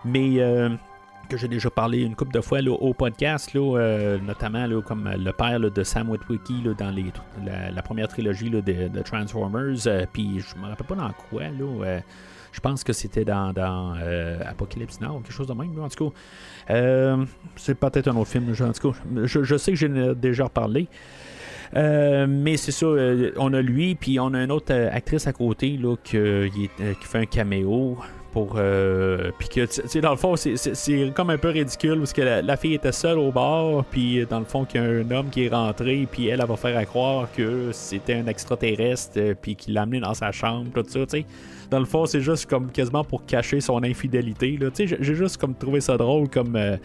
mais... 0.04 0.40
que 1.30 1.36
j'ai 1.36 1.48
déjà 1.48 1.70
parlé 1.70 2.00
une 2.02 2.16
couple 2.16 2.32
de 2.32 2.40
fois 2.40 2.60
là, 2.60 2.72
au 2.72 2.92
podcast, 2.92 3.54
là, 3.54 3.78
euh, 3.78 4.18
notamment 4.18 4.66
là, 4.66 4.82
comme 4.82 5.08
le 5.08 5.32
père 5.32 5.60
de 5.60 5.82
Sam 5.84 6.10
Witwicky 6.10 6.62
dans 6.76 6.92
la, 7.72 7.82
première 7.82 8.08
trilogie 8.08 8.50
de, 8.50 9.02
Transformers. 9.02 9.86
euh, 9.86 10.06
Puis 10.12 10.40
je 10.40 10.60
me 10.60 10.66
rappelle 10.66 10.86
pas 10.86 10.96
dans 10.96 11.12
quoi. 11.12 11.42
Euh, 11.42 12.00
je 12.52 12.60
pense 12.60 12.82
que 12.82 12.92
c'était 12.92 13.24
dans, 13.24 13.54
euh, 13.56 14.40
Apocalypse 14.44 15.00
Now, 15.00 15.20
quelque 15.20 15.32
chose 15.32 15.46
de 15.46 15.54
même. 15.54 15.78
en 15.80 15.88
tout 15.88 16.10
cas, 16.10 17.16
c'est 17.54 17.76
peut-être 17.76 18.08
un 18.08 18.16
autre 18.16 18.30
film. 18.30 18.52
en 18.52 18.72
tout 18.72 18.90
cas, 18.90 18.98
je, 19.24 19.56
sais 19.56 19.72
que 19.72 19.78
j'en 19.78 19.94
ai 19.94 20.14
déjà 20.16 20.44
reparlé. 20.44 20.88
Euh, 21.76 22.26
mais 22.28 22.56
c'est 22.56 22.72
ça, 22.72 22.88
on 23.36 23.54
a 23.54 23.62
lui, 23.62 23.94
puis 23.94 24.18
on 24.18 24.34
a 24.34 24.42
une 24.42 24.50
autre 24.50 24.74
actrice 24.74 25.28
à 25.28 25.32
côté 25.32 25.76
là, 25.76 25.94
qui, 26.02 26.18
qui 26.76 27.06
fait 27.06 27.18
un 27.18 27.26
caméo 27.26 27.98
pour 28.32 28.54
euh, 28.56 29.30
puis 29.38 29.48
que 29.48 29.66
tu 29.66 29.82
sais 29.88 30.00
dans 30.00 30.10
le 30.10 30.16
fond 30.16 30.36
c'est- 30.36 31.12
comme 31.14 31.30
un 31.30 31.38
peu 31.38 31.48
ridicule 31.48 31.98
parce 31.98 32.12
que 32.12 32.22
la, 32.22 32.56
fille 32.56 32.74
était 32.74 32.92
seule 32.92 33.18
au 33.18 33.30
bar 33.32 33.84
puis 33.90 34.24
dans 34.28 34.38
le 34.38 34.44
fond 34.44 34.64
qu'il 34.64 34.80
y 34.80 34.84
a 34.84 34.86
un 34.86 35.10
homme 35.10 35.30
qui 35.30 35.44
est 35.46 35.48
rentré 35.48 36.06
puis 36.10 36.28
elle, 36.28 36.40
elle 36.40 36.46
va 36.46 36.56
faire 36.56 36.76
à 36.78 36.84
croire 36.84 37.28
que 37.36 37.70
c'était 37.72 38.14
un 38.14 38.26
extraterrestre 38.26 39.12
euh, 39.18 39.34
puis 39.40 39.56
qu'il 39.56 39.74
l'a 39.74 39.82
amené 39.82 40.00
dans 40.00 40.14
sa 40.14 40.32
chambre 40.32 40.66
tout 40.74 40.84
ça 40.88 41.00
tu 41.06 41.18
sais 41.20 41.26
dans 41.70 41.78
le 41.78 41.84
fond, 41.84 42.04
c'est 42.04 42.20
juste 42.20 42.46
comme 42.50 42.72
quasiment 42.72 43.04
pour 43.04 43.24
cacher 43.24 43.60
son 43.60 43.80
infidélité. 43.84 44.58
Là. 44.60 44.72
Tu 44.72 44.88
sais, 44.88 44.96
J'ai 44.98 45.14
juste 45.14 45.36
comme 45.36 45.54
trouvé 45.54 45.80
ça 45.80 45.96
drôle 45.96 46.28
comme, 46.28 46.56
euh, 46.56 46.76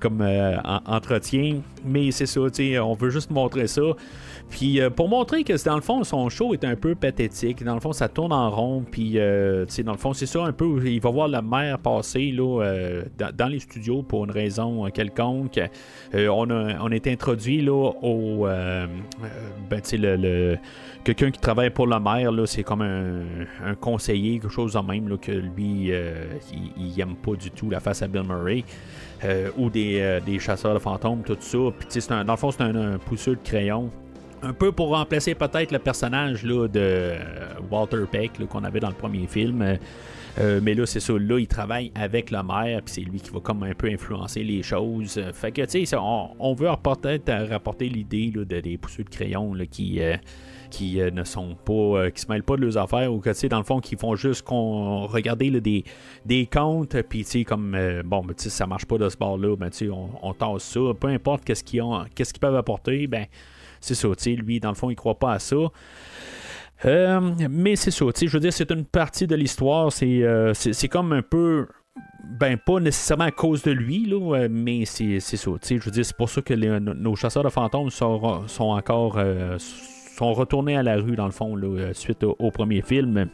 comme 0.00 0.20
euh, 0.20 0.56
en- 0.64 0.80
entretien. 0.96 1.60
Mais 1.84 2.10
c'est 2.10 2.26
ça, 2.26 2.40
tu 2.52 2.72
sais, 2.72 2.78
on 2.80 2.92
veut 2.94 3.10
juste 3.10 3.30
montrer 3.30 3.68
ça. 3.68 3.82
Puis 4.52 4.80
euh, 4.82 4.90
pour 4.90 5.08
montrer 5.08 5.44
que 5.44 5.54
dans 5.64 5.76
le 5.76 5.80
fond, 5.80 6.04
son 6.04 6.28
show 6.28 6.52
est 6.52 6.62
un 6.64 6.76
peu 6.76 6.94
pathétique. 6.94 7.64
Dans 7.64 7.72
le 7.72 7.80
fond, 7.80 7.92
ça 7.92 8.08
tourne 8.08 8.34
en 8.34 8.50
rond. 8.50 8.84
Puis, 8.88 9.12
euh, 9.16 9.64
dans 9.82 9.92
le 9.92 9.98
fond, 9.98 10.12
c'est 10.12 10.26
ça 10.26 10.44
un 10.44 10.52
peu. 10.52 10.78
Il 10.86 11.00
va 11.00 11.08
voir 11.10 11.26
la 11.26 11.40
mère 11.40 11.78
passer 11.78 12.30
là, 12.32 12.60
euh, 12.62 13.02
dans, 13.34 13.48
les 13.48 13.60
studios 13.60 14.02
pour 14.02 14.26
une 14.26 14.30
raison 14.30 14.84
euh, 14.86 14.90
quelconque. 14.90 15.58
On, 16.14 16.50
on 16.50 16.90
est 16.90 17.06
introduit 17.06 17.62
là, 17.62 17.92
au. 18.02 18.46
ben, 18.46 19.80
le. 19.92 20.16
le- 20.16 20.58
Quelqu'un 21.02 21.32
qui 21.32 21.40
travaille 21.40 21.70
pour 21.70 21.88
la 21.88 21.98
maire, 21.98 22.30
c'est 22.46 22.62
comme 22.62 22.82
un, 22.82 23.74
conseiller, 23.80 24.38
quelque 24.38 24.52
chose 24.52 24.74
de 24.74 24.78
même, 24.78 25.18
que 25.18 25.32
lui, 25.32 25.90
il, 25.90 26.72
il 26.76 27.00
aime 27.00 27.16
pas 27.16 27.34
du 27.34 27.50
tout 27.50 27.68
la 27.70 27.80
face 27.80 28.02
à 28.02 28.06
Bill 28.06 28.22
Murray. 28.22 28.62
Ou 29.58 29.68
des, 29.70 30.20
des 30.24 30.38
chasseurs 30.38 30.74
de 30.74 30.78
fantômes, 30.78 31.22
tout 31.24 31.36
ça. 31.40 31.58
Puis, 31.76 31.88
un- 32.10 32.24
dans 32.24 32.34
le 32.34 32.38
fond, 32.38 32.50
c'est 32.52 32.62
un, 32.62 32.76
un 32.76 32.98
de 32.98 33.38
crayon. 33.42 33.90
Un 34.44 34.52
peu 34.52 34.72
pour 34.72 34.88
remplacer 34.88 35.36
peut-être 35.36 35.70
le 35.70 35.78
personnage 35.78 36.42
de 36.42 36.68
euh, 36.74 37.18
Walter 37.70 38.04
Peck 38.10 38.44
qu'on 38.48 38.64
avait 38.64 38.80
dans 38.80 38.88
le 38.88 38.94
premier 38.94 39.28
film. 39.28 39.62
Euh, 39.62 39.76
euh, 40.40 40.60
mais 40.60 40.74
là, 40.74 40.84
c'est 40.84 40.98
ça. 40.98 41.12
Là, 41.12 41.38
il 41.38 41.46
travaille 41.46 41.92
avec 41.94 42.32
le 42.32 42.42
maire, 42.42 42.82
puis 42.82 42.94
c'est 42.94 43.00
lui 43.02 43.20
qui 43.20 43.30
va 43.30 43.38
comme 43.38 43.62
un 43.62 43.74
peu 43.74 43.86
influencer 43.86 44.42
les 44.42 44.64
choses. 44.64 45.20
Fait 45.32 45.52
que, 45.52 45.62
tu 45.62 45.86
sais, 45.86 45.96
on, 45.96 46.54
veut 46.54 46.68
peut-être 46.82 47.32
rapporter 47.50 47.88
l'idée 47.88 48.32
de 48.34 48.42
des 48.42 48.78
pousseurs 48.78 49.04
de 49.04 49.10
crayon 49.10 49.54
qui. 49.70 50.00
ne 50.00 51.24
sont 51.24 51.54
pas 51.64 52.10
qui 52.10 52.22
se 52.22 52.32
mêlent 52.32 52.42
pas 52.42 52.56
de 52.56 52.62
leurs 52.62 52.78
affaires 52.78 53.12
ou 53.12 53.20
que 53.20 53.30
tu 53.30 53.36
sais 53.36 53.48
dans 53.48 53.58
le 53.58 53.64
fond 53.64 53.78
qui 53.78 53.94
font 53.94 54.16
juste 54.16 54.42
qu'on 54.42 55.06
regarder 55.06 55.50
là, 55.50 55.60
des, 55.60 55.84
des 56.24 56.46
comptes 56.46 57.00
puis 57.02 57.24
tu 57.24 57.30
sais 57.30 57.44
comme 57.44 57.76
bon 58.04 58.22
ben, 58.22 58.34
tu 58.34 58.44
sais 58.44 58.50
ça 58.50 58.66
marche 58.66 58.86
pas 58.86 58.96
de 58.96 59.08
ce 59.08 59.16
bord 59.18 59.36
là 59.36 59.54
ben 59.54 59.68
tu 59.68 59.76
sais 59.76 59.90
on, 59.90 60.08
on 60.22 60.32
tasse 60.32 60.62
ça 60.62 60.80
peu 60.98 61.08
importe 61.08 61.44
qu'est-ce 61.44 61.62
qu'ils 61.62 61.82
qu'est-ce 62.14 62.32
qu'ils 62.32 62.40
peuvent 62.40 62.56
apporter 62.56 63.06
ben 63.06 63.26
c'est 63.82 63.94
ça 63.94 64.08
lui 64.26 64.60
dans 64.60 64.70
le 64.70 64.74
fond 64.74 64.88
il 64.90 64.96
croit 64.96 65.18
pas 65.18 65.32
à 65.32 65.38
ça 65.38 65.56
euh, 66.84 67.20
mais 67.50 67.76
c'est 67.76 67.90
ça, 67.90 68.04
je 68.14 68.26
veux 68.26 68.40
dire, 68.40 68.52
c'est 68.52 68.70
une 68.70 68.84
partie 68.84 69.26
de 69.26 69.36
l'histoire, 69.36 69.92
c'est, 69.92 70.22
euh, 70.22 70.52
c'est, 70.54 70.88
comme 70.88 71.12
un 71.12 71.22
peu, 71.22 71.68
ben 72.24 72.56
pas 72.56 72.80
nécessairement 72.80 73.24
à 73.24 73.30
cause 73.30 73.62
de 73.62 73.70
lui, 73.70 74.06
là, 74.06 74.48
mais 74.50 74.84
c'est, 74.84 75.20
ça, 75.20 75.36
je 75.36 75.76
veux 75.76 75.90
dire, 75.90 76.04
c'est 76.04 76.16
pour 76.16 76.28
ça 76.28 76.42
que 76.42 76.54
nos- 76.54 77.16
chasseurs 77.16 77.44
de 77.44 77.50
fantômes 77.50 77.90
sont, 77.90 78.48
sont 78.48 78.70
encore, 78.70 79.18
euh, 79.18 79.58
sont 79.58 80.32
retournés 80.32 80.76
à 80.76 80.82
la 80.82 80.96
rue, 80.96 81.14
dans 81.14 81.26
le 81.26 81.32
fond, 81.32 81.56
suite 81.92 82.24
au, 82.24 82.36
au 82.38 82.50
premier 82.50 82.82
film. 82.82 83.28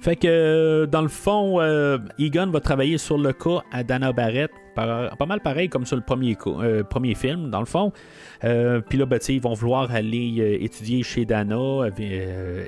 Fait 0.00 0.16
que, 0.16 0.86
dans 0.90 1.02
le 1.02 1.08
fond, 1.08 1.60
Egon 2.18 2.50
va 2.50 2.58
travailler 2.58 2.98
sur 2.98 3.18
le 3.18 3.32
cas 3.32 3.62
à 3.70 3.84
Dana 3.84 4.12
Barrett, 4.12 4.50
pas 4.74 5.26
mal 5.26 5.40
pareil 5.40 5.68
comme 5.68 5.86
sur 5.86 5.96
le 5.96 6.02
premier, 6.02 6.36
euh, 6.46 6.82
premier 6.84 7.14
film, 7.14 7.50
dans 7.50 7.60
le 7.60 7.66
fond. 7.66 7.92
Euh, 8.44 8.80
Puis 8.80 8.98
là, 8.98 9.06
ben, 9.06 9.18
ils 9.28 9.40
vont 9.40 9.54
vouloir 9.54 9.90
aller 9.92 10.36
euh, 10.38 10.64
étudier 10.64 11.02
chez 11.02 11.24
Dana, 11.24 11.88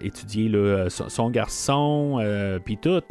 étudier 0.02 0.50
son, 0.88 1.30
garçon, 1.30 2.20
puis 2.64 2.78
tout. 2.78 3.02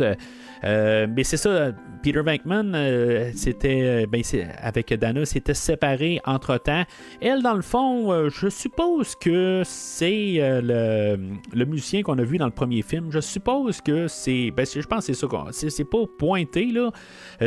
Mais 0.63 1.23
c'est 1.23 1.37
ça, 1.37 1.71
Peter 2.01 2.21
Venkman, 2.21 3.31
c'était, 3.35 4.05
ben, 4.07 4.21
avec 4.61 4.93
Dana, 4.93 5.25
s'était 5.25 5.53
séparé 5.53 6.19
entre 6.25 6.57
temps. 6.57 6.83
Elle, 7.21 7.41
dans 7.41 7.55
le 7.55 7.61
fond, 7.61 8.29
je 8.29 8.49
suppose 8.49 9.15
que 9.15 9.61
c'est 9.65 10.39
le, 10.61 11.17
le 11.53 11.65
musicien 11.65 12.01
qu'on 12.03 12.17
a 12.17 12.23
vu 12.23 12.37
dans 12.37 12.45
le 12.45 12.51
premier 12.51 12.81
film. 12.81 13.11
Je 13.11 13.19
suppose 13.19 13.81
que 13.81 14.07
c'est. 14.07 14.51
Ben, 14.51 14.65
je 14.65 14.79
pense 14.87 15.07
que 15.07 15.13
c'est 15.13 15.19
ça. 15.19 15.27
C'est, 15.51 15.89
pas 15.89 16.05
pointé, 16.17 16.67
là. 16.67 16.91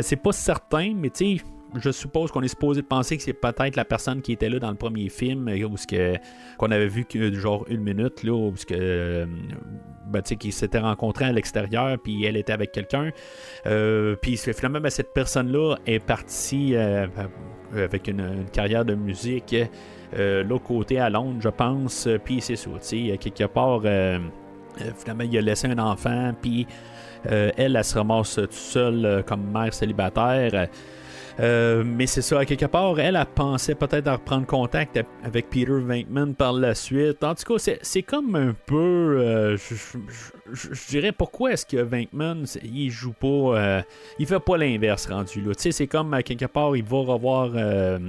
C'est 0.01 0.21
pas 0.21 0.31
certain, 0.31 0.93
mais 0.95 1.09
tu 1.09 1.36
sais. 1.36 1.36
Je 1.75 1.91
suppose 1.91 2.31
qu'on 2.31 2.41
est 2.41 2.47
supposé 2.47 2.81
penser 2.81 3.17
que 3.17 3.23
c'est 3.23 3.33
peut-être 3.33 3.75
la 3.75 3.85
personne 3.85 4.21
qui 4.21 4.31
était 4.31 4.49
là 4.49 4.59
dans 4.59 4.69
le 4.69 4.77
premier 4.77 5.09
film, 5.09 5.47
euh, 5.49 5.63
où 5.65 5.75
que 5.75 6.15
qu'on 6.57 6.71
avait 6.71 6.87
vu 6.87 7.05
que 7.05 7.31
genre 7.33 7.65
une 7.69 7.81
minute 7.81 8.23
là, 8.23 8.33
où 8.33 8.51
que 8.51 8.73
euh, 8.73 9.25
ben, 10.07 10.21
qu'ils 10.21 10.53
s'étaient 10.53 10.79
rencontrés 10.79 11.25
à 11.25 11.31
l'extérieur, 11.31 11.97
puis 12.01 12.23
elle 12.25 12.37
était 12.37 12.53
avec 12.53 12.71
quelqu'un. 12.71 13.11
Euh, 13.65 14.15
puis 14.15 14.37
finalement, 14.37 14.79
ben, 14.79 14.89
cette 14.89 15.13
personne-là 15.13 15.75
est 15.85 15.99
partie 15.99 16.75
euh, 16.75 17.07
avec 17.75 18.07
une, 18.07 18.45
carrière 18.51 18.85
de 18.85 18.95
musique 18.95 19.55
euh, 20.17 20.43
l'autre 20.43 20.63
côté 20.63 20.99
à 20.99 21.09
Londres, 21.09 21.39
je 21.41 21.49
pense. 21.49 22.07
Puis 22.23 22.39
c'est 22.39 22.55
ça, 22.55 22.69
quelque 23.19 23.43
part, 23.45 23.81
finalement, 24.97 25.23
il 25.23 25.37
a 25.37 25.41
laissé 25.41 25.67
un 25.67 25.79
enfant, 25.79 26.31
puis 26.41 26.65
euh, 27.29 27.51
elle, 27.57 27.75
elle 27.75 27.83
se 27.83 27.97
ramasse 27.97 28.35
toute 28.35 28.53
seule 28.53 29.23
comme 29.27 29.51
mère 29.51 29.73
célibataire. 29.73 30.67
Euh, 31.39 31.83
mais 31.85 32.07
c'est 32.07 32.21
ça, 32.21 32.43
quelque 32.45 32.65
part, 32.65 32.99
elle 32.99 33.15
a 33.15 33.25
pensé 33.25 33.75
peut-être 33.75 34.07
à 34.07 34.13
reprendre 34.13 34.47
contact 34.47 34.99
avec 35.23 35.49
Peter 35.49 35.71
Venkman 35.71 36.33
par 36.33 36.53
la 36.53 36.73
suite. 36.73 37.23
En 37.23 37.35
tout 37.35 37.53
cas, 37.53 37.77
c'est, 37.81 38.01
comme 38.01 38.35
un 38.35 38.55
peu. 38.65 39.19
euh, 39.19 39.57
je, 40.51 40.89
dirais 40.89 41.11
pourquoi 41.11 41.53
est-ce 41.53 41.65
que 41.65 41.77
Venkman, 41.77 42.45
il 42.63 42.89
joue 42.89 43.13
pas. 43.13 43.27
euh, 43.27 43.81
il 44.17 44.25
fait 44.25 44.39
pas 44.39 44.57
l'inverse 44.57 45.07
rendu 45.07 45.41
là? 45.41 45.53
Tu 45.53 45.63
sais, 45.63 45.71
c'est 45.71 45.87
comme 45.87 46.13
à 46.13 46.23
quelque 46.23 46.45
part, 46.45 46.75
il 46.75 46.83
va 46.83 46.97
revoir 46.97 47.51
euh, 47.55 47.99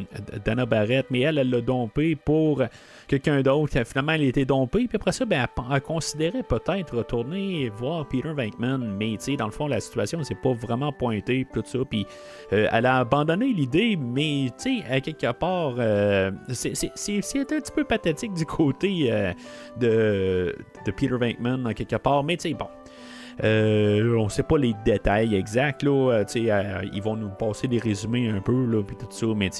Dana 0.45 0.65
Barrett, 0.65 1.07
mais 1.11 1.21
elle, 1.21 1.39
elle 1.39 1.51
l'a 1.51 1.61
dompé 1.61 2.17
pour 2.17 2.63
quelqu'un 3.09 3.43
d'autre. 3.43 3.83
Finalement, 3.85 4.13
été 4.13 4.45
dompée, 4.45 4.87
puis 4.87 4.97
après 4.97 5.13
ça, 5.13 5.25
ben, 5.25 5.47
elle, 5.73 5.81
considérait 5.81 6.43
peut-être 6.43 6.97
retourner 6.97 7.71
voir 7.71 8.07
Peter 8.07 8.33
Venkman, 8.33 8.79
mais 8.79 9.17
dans 9.37 9.47
le 9.47 9.53
fond, 9.53 9.67
la 9.67 9.81
situation, 9.81 10.23
c'est 10.23 10.41
pas 10.41 10.53
vraiment 10.53 10.93
pointé, 10.93 11.45
puis 11.45 11.63
tout 11.63 11.69
ça, 11.69 11.79
puis 11.89 12.07
euh, 12.53 12.69
elle 12.71 12.87
a 12.87 12.99
abandonné 12.99 13.53
l'idée, 13.53 13.97
mais 13.97 14.49
à 14.89 15.01
quelque 15.01 15.33
part, 15.33 15.75
euh, 15.79 16.31
c'est, 16.51 16.73
un 16.73 17.21
petit 17.21 17.73
peu 17.75 17.85
pathétique 17.85 18.35
du 18.35 18.45
côté 18.45 19.09
euh, 19.11 19.33
de, 19.79 20.55
de 20.87 20.91
Peter 20.91 21.17
Venkman, 21.17 21.67
à 21.67 21.75
quelque 21.75 21.97
part, 21.97 22.23
mais 22.23 22.37
tu 22.37 22.51
sais, 22.51 22.55
bon. 22.55 22.69
On 23.41 24.29
sait 24.29 24.43
pas 24.43 24.59
les 24.59 24.75
détails 24.85 25.35
exacts, 25.35 25.83
là. 25.85 26.25
euh, 26.37 26.83
ils 26.93 27.03
vont 27.03 27.17
nous 27.17 27.31
passer 27.31 27.69
des 27.69 27.79
résumés 27.79 28.29
un 28.29 28.41
peu, 28.41 28.67
là, 28.67 28.83
puis 28.83 28.97
tout 28.97 29.07
ça, 29.11 29.27
mais 29.35 29.51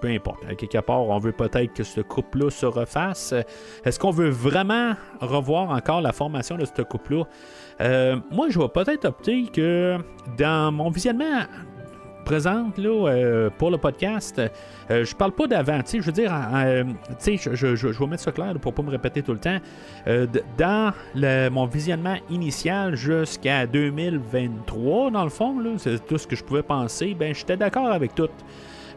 peu 0.00 0.08
importe. 0.08 0.40
Quelque 0.56 0.78
part, 0.78 1.00
on 1.02 1.18
veut 1.18 1.32
peut-être 1.32 1.72
que 1.74 1.82
ce 1.84 2.00
couple-là 2.00 2.50
se 2.50 2.66
refasse. 2.66 3.34
Est-ce 3.84 3.98
qu'on 3.98 4.10
veut 4.10 4.30
vraiment 4.30 4.94
revoir 5.20 5.70
encore 5.70 6.00
la 6.00 6.12
formation 6.12 6.56
de 6.56 6.64
ce 6.64 6.82
couple-là? 6.82 7.24
Euh, 7.80 8.16
moi, 8.30 8.48
je 8.50 8.58
vais 8.58 8.68
peut-être 8.68 9.04
opter 9.04 9.44
que 9.52 9.98
dans 10.36 10.72
mon 10.72 10.90
visionnement 10.90 11.42
présente 12.24 12.76
là, 12.76 13.08
euh, 13.08 13.48
pour 13.56 13.70
le 13.70 13.78
podcast, 13.78 14.38
euh, 14.90 15.02
je 15.04 15.16
parle 15.16 15.32
pas 15.32 15.46
d'avant. 15.46 15.80
Je 15.90 15.98
veux 16.02 16.12
dire, 16.12 16.30
euh, 16.54 16.84
je, 17.26 17.54
je- 17.74 17.86
vais 17.86 18.06
mettre 18.06 18.22
ça 18.22 18.32
clair 18.32 18.52
là, 18.52 18.58
pour 18.60 18.74
pas 18.74 18.82
me 18.82 18.90
répéter 18.90 19.22
tout 19.22 19.32
le 19.32 19.38
temps. 19.38 19.56
Euh, 20.06 20.26
dans 20.58 20.92
mon 21.50 21.64
visionnement 21.64 22.16
initial 22.28 22.96
jusqu'à 22.96 23.66
2023, 23.66 25.10
dans 25.10 25.24
le 25.24 25.30
fond, 25.30 25.56
c'est 25.78 26.04
tout 26.06 26.18
ce 26.18 26.26
que 26.26 26.36
je 26.36 26.44
pouvais 26.44 26.62
penser, 26.62 27.14
ben 27.18 27.34
j'étais 27.34 27.56
d'accord 27.56 27.86
avec 27.90 28.14
tout. 28.14 28.28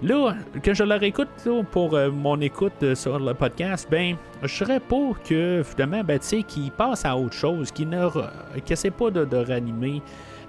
Là, 0.03 0.33
que 0.63 0.73
je 0.73 0.83
le 0.83 0.95
réécoute 0.95 1.29
là, 1.45 1.61
pour 1.69 1.93
euh, 1.93 2.09
mon 2.09 2.41
écoute 2.41 2.73
euh, 2.81 2.95
sur 2.95 3.19
le 3.19 3.35
podcast, 3.35 3.87
ben, 3.91 4.15
je 4.41 4.47
serais 4.47 4.79
pour 4.79 5.21
que, 5.21 5.61
finalement, 5.63 6.03
ben, 6.03 6.17
tu 6.17 6.25
sais, 6.25 6.43
qu'il 6.43 6.71
passe 6.71 7.05
à 7.05 7.15
autre 7.15 7.35
chose, 7.35 7.71
qu'il 7.71 7.89
ne 7.89 8.07
essaie 8.67 8.89
pas 8.89 9.11
de, 9.11 9.25
de 9.25 9.37
ranimer 9.37 10.01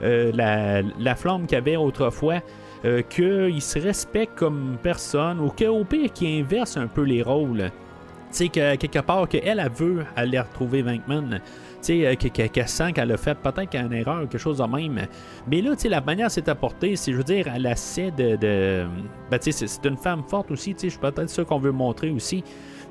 euh, 0.03 0.33
la, 0.35 0.81
la 0.99 1.15
flamme 1.15 1.47
qu'il 1.47 1.59
avait 1.59 1.77
autrefois, 1.77 2.41
qu'il 3.11 3.63
se 3.63 3.79
respecte 3.79 4.35
comme 4.37 4.77
personne, 4.83 5.39
ou 5.39 5.51
qu'au 5.51 5.85
pire, 5.85 6.13
qu'il 6.13 6.41
inverse 6.41 6.77
un 6.77 6.89
peu 6.89 7.03
les 7.03 7.23
rôles. 7.23 7.71
Tu 8.31 8.39
sais, 8.39 8.49
que 8.49 8.75
quelque 8.77 8.99
part, 9.01 9.29
qu'elle, 9.29 9.61
elle 9.61 9.71
veut 9.71 10.05
aller 10.17 10.41
retrouver 10.41 10.83
Venkman. 10.83 11.41
Sais, 11.83 12.07
euh, 12.07 12.15
que- 12.15 12.29
que- 12.29 12.47
qu'elle 12.47 12.69
sent 12.69 12.93
qu'elle 12.93 13.11
a 13.11 13.17
fait 13.17 13.35
peut-être 13.37 13.69
qu'elle 13.69 13.83
a 13.83 13.87
une 13.87 13.93
erreur, 13.93 14.21
quelque 14.29 14.39
chose 14.39 14.59
de 14.59 14.65
même. 14.65 15.01
Mais 15.51 15.61
là, 15.61 15.73
tu 15.75 15.83
sais, 15.83 15.89
la 15.89 16.01
manière 16.01 16.31
c'est 16.31 16.49
apporté, 16.49 16.95
c'est, 16.97 17.11
je 17.13 17.17
veux 17.17 17.25
dire, 17.25 17.47
elle 17.55 17.67
essaie 17.67 18.11
de. 18.13 18.37
de 18.37 18.85
ben, 19.31 19.39
tu 19.39 19.51
sais, 19.53 19.67
c'est- 19.67 19.89
une 19.89 19.97
femme 19.97 20.23
forte 20.29 20.51
aussi, 20.53 20.75
tu 20.75 20.89
sais, 20.89 20.91
c'est 20.91 21.01
peut-être 21.01 21.29
ça 21.29 21.45
qu'on 21.45 21.59
veut 21.59 21.73
montrer 21.73 22.11
aussi. 22.11 22.45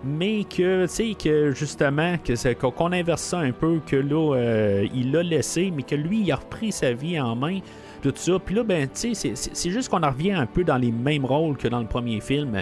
Mais 0.03 0.43
que, 0.43 0.87
tu 0.87 0.91
sais, 0.91 1.13
que 1.13 1.51
justement, 1.51 2.15
qu'on 2.59 2.91
inverse 2.91 3.21
ça 3.21 3.39
un 3.39 3.51
peu, 3.51 3.79
que 3.85 3.95
là, 3.95 4.35
euh, 4.35 4.87
il 4.93 5.11
l'a 5.11 5.21
laissé, 5.23 5.71
mais 5.73 5.83
que 5.83 5.95
lui, 5.95 6.21
il 6.21 6.31
a 6.31 6.35
repris 6.37 6.71
sa 6.71 6.91
vie 6.91 7.19
en 7.19 7.35
main, 7.35 7.59
tout 8.01 8.11
ça. 8.15 8.39
Puis 8.43 8.55
là, 8.55 8.63
ben, 8.63 8.87
tu 8.87 9.13
sais, 9.15 9.35
c'est- 9.35 9.69
juste 9.69 9.89
qu'on 9.89 10.01
en 10.03 10.09
revient 10.09 10.31
un 10.33 10.47
peu 10.47 10.63
dans 10.63 10.77
les 10.77 10.91
mêmes 10.91 11.23
rôles 11.25 11.55
que 11.55 11.67
dans 11.67 11.79
le 11.79 11.85
premier 11.85 12.19
film. 12.19 12.61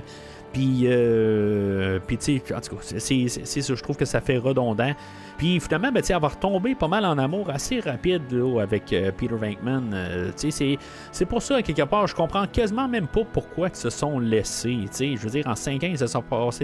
Puis, 0.51 0.82
euh, 0.86 1.99
puis 2.05 2.17
tu 2.17 2.39
sais, 2.39 2.55
en 2.55 2.59
tout 2.59 2.75
cas, 2.75 2.82
c'est 2.82 3.27
ça, 3.30 3.75
je 3.75 3.82
trouve 3.84 3.95
que 3.97 4.05
ça 4.05 4.19
fait 4.19 4.38
redondant. 4.38 4.91
Puis 5.39 5.59
finalement, 5.61 5.91
ben, 5.91 6.03
sais, 6.03 6.13
avoir 6.13 6.37
tombé 6.37 6.75
pas 6.75 6.87
mal 6.89 7.05
en 7.05 7.17
amour 7.17 7.49
assez 7.49 7.79
rapide 7.79 8.21
avec 8.61 8.91
euh, 8.93 9.09
Peter 9.17 9.35
Venkman. 9.35 9.89
euh, 9.93 10.31
c'est- 10.35 11.25
pour 11.25 11.41
ça, 11.41 11.61
quelque 11.61 11.81
part, 11.83 12.05
je 12.07 12.13
comprends 12.13 12.45
quasiment 12.45 12.87
même 12.89 13.07
pas 13.07 13.21
pourquoi 13.23 13.69
ils 13.69 13.75
se 13.75 13.89
sont 13.89 14.19
laissés. 14.19 14.79
Je 14.91 15.17
veux 15.23 15.29
dire, 15.29 15.47
en 15.47 15.55
5 15.55 15.81
ans, 15.85 15.87
ils 15.89 15.97
se 15.97 16.07
sont 16.07 16.21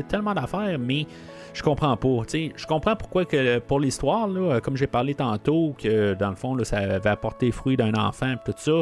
tellement 0.10 0.34
d'affaires, 0.34 0.78
mais 0.78 1.08
je 1.54 1.64
comprends 1.64 1.96
pas. 1.96 2.10
Je 2.34 2.66
comprends 2.68 2.98
pourquoi 2.98 3.24
que 3.24 3.60
pour 3.60 3.80
l'histoire, 3.80 4.28
là, 4.28 4.60
comme 4.60 4.76
j'ai 4.76 4.88
parlé 4.88 5.16
tantôt, 5.16 5.74
que 5.82 6.14
dans 6.16 6.30
le 6.30 6.36
fond, 6.36 6.54
là, 6.54 6.66
ça 6.66 6.80
avait 6.80 7.10
apporté 7.10 7.52
fruit 7.52 7.78
d'un 7.78 7.94
enfant, 7.94 8.36
tout 8.46 8.54
ça. 8.58 8.82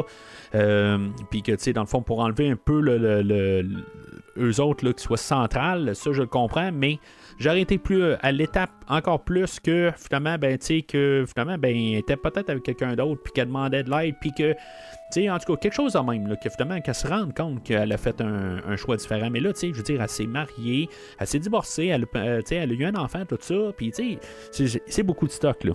Euh, 0.56 0.98
puis 1.30 1.42
que, 1.42 1.52
tu 1.52 1.72
dans 1.72 1.82
le 1.82 1.86
fond, 1.86 2.02
pour 2.02 2.18
enlever 2.18 2.50
un 2.50 2.56
peu 2.56 2.80
le- 3.22 3.62
eux 4.36 4.60
autres, 4.60 4.84
là, 4.84 4.92
qui 4.92 5.04
soient 5.04 5.16
centrales, 5.16 5.94
ça, 5.94 6.10
je 6.12 6.22
le 6.22 6.26
comprends, 6.26 6.70
mais 6.72 6.98
j'aurais 7.38 7.62
été 7.62 7.78
plus 7.78 8.02
euh, 8.02 8.16
à 8.22 8.32
l'étape 8.32 8.70
encore 8.88 9.24
plus 9.24 9.60
que 9.60 9.90
finalement, 9.96 10.36
ben, 10.38 10.58
tu 10.58 10.66
sais, 10.66 10.82
que 10.82 11.24
finalement, 11.26 11.58
ben, 11.58 11.74
était 11.76 12.16
peut-être 12.16 12.50
avec 12.50 12.62
quelqu'un 12.62 12.94
d'autre, 12.94 13.22
puis 13.22 13.32
qu'elle 13.32 13.48
demandait 13.48 13.82
de 13.82 13.90
l'aide, 13.90 14.14
puis 14.20 14.32
que, 14.32 14.52
tu 14.52 14.58
sais, 15.10 15.30
en 15.30 15.38
tout 15.38 15.52
cas, 15.52 15.60
quelque 15.60 15.74
chose 15.74 15.94
de 15.94 15.98
même, 15.98 16.26
là, 16.26 16.36
que 16.36 16.48
finalement, 16.48 16.80
qu'elle 16.80 16.94
se 16.94 17.06
rende 17.06 17.34
compte 17.34 17.62
qu'elle 17.62 17.92
a 17.92 17.96
fait 17.96 18.20
un, 18.20 18.76
choix 18.76 18.96
différent. 18.96 19.30
Mais 19.30 19.40
là, 19.40 19.52
tu 19.52 19.60
sais, 19.60 19.68
je 19.68 19.74
veux 19.74 19.82
dire, 19.82 20.02
elle 20.02 20.08
s'est 20.08 20.26
mariée, 20.26 20.88
elle 21.18 21.26
s'est 21.26 21.38
divorcée, 21.38 21.86
elle, 21.86 22.06
euh, 22.16 22.42
elle 22.50 22.70
a 22.70 22.74
eu 22.74 22.84
un 22.84 22.94
enfant, 22.94 23.24
tout 23.24 23.38
ça, 23.40 23.54
puis, 23.76 23.92
tu 23.92 24.18
sais, 24.50 24.80
c'est- 24.86 25.02
beaucoup 25.04 25.26
de 25.26 25.32
stock, 25.32 25.64
là. 25.64 25.72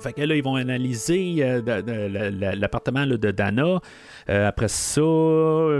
Fait 0.00 0.14
que 0.14 0.22
là, 0.22 0.34
ils 0.34 0.42
vont 0.42 0.56
analyser 0.56 1.36
euh, 1.40 1.60
l'appartement 2.56 3.06
de 3.06 3.30
Dana. 3.30 3.80
Après 4.26 4.68
ça, 4.68 5.00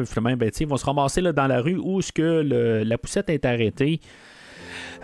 finalement, 0.05 0.37
ben, 0.37 0.51
ils 0.61 0.69
vont 0.69 0.77
se 0.77 0.85
ramasser 0.85 1.21
là, 1.21 1.33
dans 1.33 1.49
la 1.49 1.61
rue 1.61 1.81
où 1.83 2.01
ce 2.03 2.13
que 2.13 2.85
la 2.85 2.99
poussette 2.99 3.31
est 3.31 3.45
arrêtée. 3.45 4.01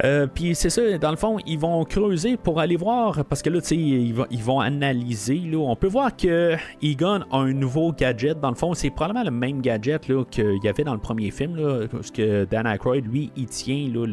Euh, 0.05 0.29
Puis 0.33 0.55
c'est 0.55 0.71
ça, 0.71 0.97
dans 0.99 1.11
le 1.11 1.17
fond, 1.17 1.39
ils 1.47 1.59
vont 1.59 1.85
creuser 1.85 2.37
pour 2.37 2.61
aller 2.61 2.77
voir, 2.77 3.25
parce 3.25 3.43
que 3.43 3.51
là, 3.51 3.61
tu 3.61 3.67
sais, 3.69 3.77
ils, 3.77 4.13
vont- 4.43 4.61
analyser. 4.61 5.39
Là, 5.39 5.59
on 5.59 5.75
peut 5.77 5.89
voir 5.89 6.17
que 6.17 6.55
Egon 6.83 7.23
a 7.33 7.37
un 7.39 7.53
nouveau 7.53 7.93
gadget. 7.93 8.39
Dans 8.41 8.51
le 8.51 8.55
fond, 8.55 8.75
c'est 8.75 8.91
probablement 8.91 9.25
le 9.25 9.31
même 9.33 9.61
gadget 9.61 10.03
qu'il 10.31 10.59
y 10.63 10.69
avait 10.69 10.85
dans 10.85 10.95
le 10.95 11.01
premier 11.01 11.31
film, 11.33 11.57
là, 11.57 11.87
parce 11.91 12.11
que 12.13 12.45
Dan 12.45 12.67
Aykroyd, 12.67 13.07
lui, 13.07 13.31
il 13.37 13.47
tient 13.47 13.89
là, 13.93 14.07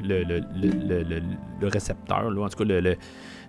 le, 0.00 1.68
récepteur, 1.68 2.30
là, 2.30 2.42
en 2.42 2.48
tout 2.48 2.58
cas, 2.58 2.64
le, 2.64 2.80
le, 2.80 2.96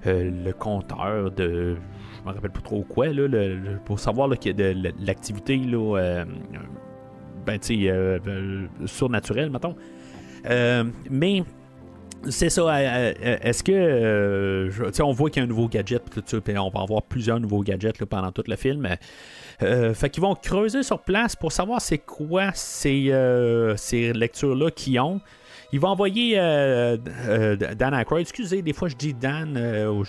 euh, 0.07 0.51
compteur 0.59 1.31
de. 1.31 1.75
Je 2.23 2.29
me 2.29 2.33
rappelle 2.35 2.51
pas 2.51 2.61
trop 2.61 2.81
quoi, 2.83 3.07
là, 3.07 3.27
le- 3.27 3.79
pour 3.85 3.99
savoir 3.99 4.27
l'activité, 4.27 5.57
là, 5.57 5.97
euh, 5.97 6.25
ben, 7.45 7.59
euh, 7.69 8.19
euh, 8.27 8.67
surnaturelle, 8.85 9.49
mettons. 9.51 9.75
Euh, 10.49 10.83
mais 11.09 11.43
c'est 12.29 12.49
ça. 12.49 12.61
euh, 12.61 13.13
euh, 13.23 13.37
Est-ce 13.41 13.63
que. 13.63 15.01
on 15.01 15.11
voit 15.11 15.29
qu'il 15.29 15.41
y 15.41 15.43
a 15.43 15.45
un 15.45 15.49
nouveau 15.49 15.67
gadget, 15.67 16.03
puis 16.09 16.57
on 16.57 16.69
va 16.69 16.81
avoir 16.81 17.03
plusieurs 17.03 17.39
nouveaux 17.39 17.61
gadgets 17.63 18.03
pendant 18.05 18.31
tout 18.31 18.43
le 18.47 18.55
film. 18.55 18.87
Euh, 19.61 19.93
fait 19.93 20.09
qu'ils 20.09 20.23
vont 20.23 20.35
creuser 20.35 20.83
sur 20.83 20.99
place 20.99 21.35
pour 21.35 21.51
savoir 21.51 21.81
c'est 21.81 21.99
quoi 21.99 22.51
ces, 22.53 23.11
ces 23.77 24.13
lectures-là 24.13 24.71
qu'ils 24.71 24.99
ont. 24.99 25.21
Ils 25.75 25.81
vont 25.81 25.89
envoyer 25.89 26.39
euh, 26.39 26.95
euh, 27.27 27.57
Dan 27.57 27.93
Aykroyd. 27.93 28.21
Excusez, 28.21 28.61
des 28.61 28.71
fois 28.71 28.87
je 28.87 28.95
dis 28.95 29.13
Dan, 29.13 29.57
euh, 29.57 30.05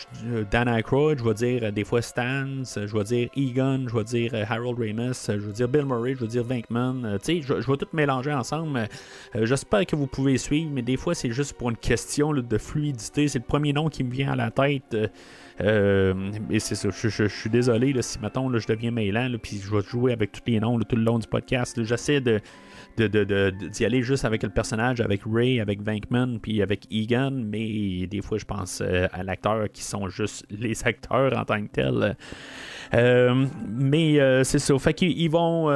Dan 0.49 0.69
Aykroyd, 0.69 1.19
je 1.19 1.25
vais 1.25 1.35
dire 1.35 1.73
des 1.73 1.83
fois 1.83 2.03
Stans, 2.03 2.63
je 2.77 2.97
vais 2.97 3.03
dire 3.03 3.29
Egon, 3.37 3.87
je 3.89 3.97
vais 3.97 4.05
dire 4.05 4.33
Harold 4.49 4.79
Ramis, 4.79 5.27
je 5.27 5.33
vais 5.33 5.53
dire 5.53 5.67
Bill 5.67 5.85
Murray, 5.85 6.15
je 6.15 6.21
vais 6.21 6.29
dire 6.29 6.45
Venkman. 6.45 7.19
tu 7.19 7.43
sais, 7.43 7.43
je, 7.43 7.55
vais 7.55 7.77
tout 7.77 7.89
mélanger 7.93 8.33
ensemble. 8.33 8.89
J'espère 9.35 9.85
que 9.87 9.97
vous 9.97 10.07
pouvez 10.07 10.39
suivre, 10.39 10.71
mais 10.73 10.83
des 10.83 10.97
fois 10.97 11.17
c'est 11.17 11.33
juste 11.33 11.55
pour 11.55 11.71
une 11.71 11.77
question 11.77 12.33
de 12.33 12.59
fluidité. 12.59 13.27
C'est 13.27 13.41
le 13.41 13.45
premier 13.45 13.73
nom 13.73 13.89
qui 13.89 14.05
me 14.05 14.13
vient 14.13 14.31
à 14.31 14.37
la 14.37 14.53
tête. 14.53 14.97
et 15.59 16.61
c'est 16.61 16.77
ça, 16.77 16.91
je, 16.93 17.27
suis 17.27 17.51
désolé 17.51 17.93
si 18.03 18.21
maintenant 18.21 18.57
je 18.57 18.69
deviens 18.69 18.93
mêlant, 18.93 19.33
puis 19.43 19.61
je 19.61 19.75
vais 19.75 19.83
jouer 19.83 20.13
avec 20.13 20.31
tous 20.31 20.43
les 20.47 20.61
noms 20.61 20.79
tout 20.79 20.95
le 20.95 21.03
long 21.03 21.19
du 21.19 21.27
podcast. 21.27 21.83
J'essaie 21.83 22.21
de, 22.21 22.41
de, 22.97 23.25
de- 23.25 23.51
d'y 23.51 23.85
aller 23.85 24.03
juste 24.03 24.25
avec 24.25 24.43
le 24.43 24.49
personnage, 24.51 25.01
avec 25.01 25.23
Ray, 25.31 25.61
avec 25.61 25.83
Venkman, 25.83 26.39
puis 26.41 26.63
avec 26.63 26.87
Egan, 26.91 27.31
mais 27.31 28.07
des 28.07 28.23
fois 28.23 28.39
je 28.39 28.45
pense 28.45 28.81
euh, 28.81 29.07
à 29.13 29.23
l'acteur 29.23 29.67
qui 29.73 29.83
sont 29.83 30.09
juste 30.09 30.47
les 30.51 30.87
acteurs 30.87 31.37
en 31.37 31.45
tant 31.45 31.63
que 31.63 31.69
tels. 31.69 32.17
Euh, 32.95 33.47
mais 33.69 34.21
euh, 34.21 34.45
c'est 34.45 34.59
ça. 34.59 34.79
Fait 34.79 34.95
qu'ils 34.95 35.19
ils 35.19 35.29
vont. 35.29 35.67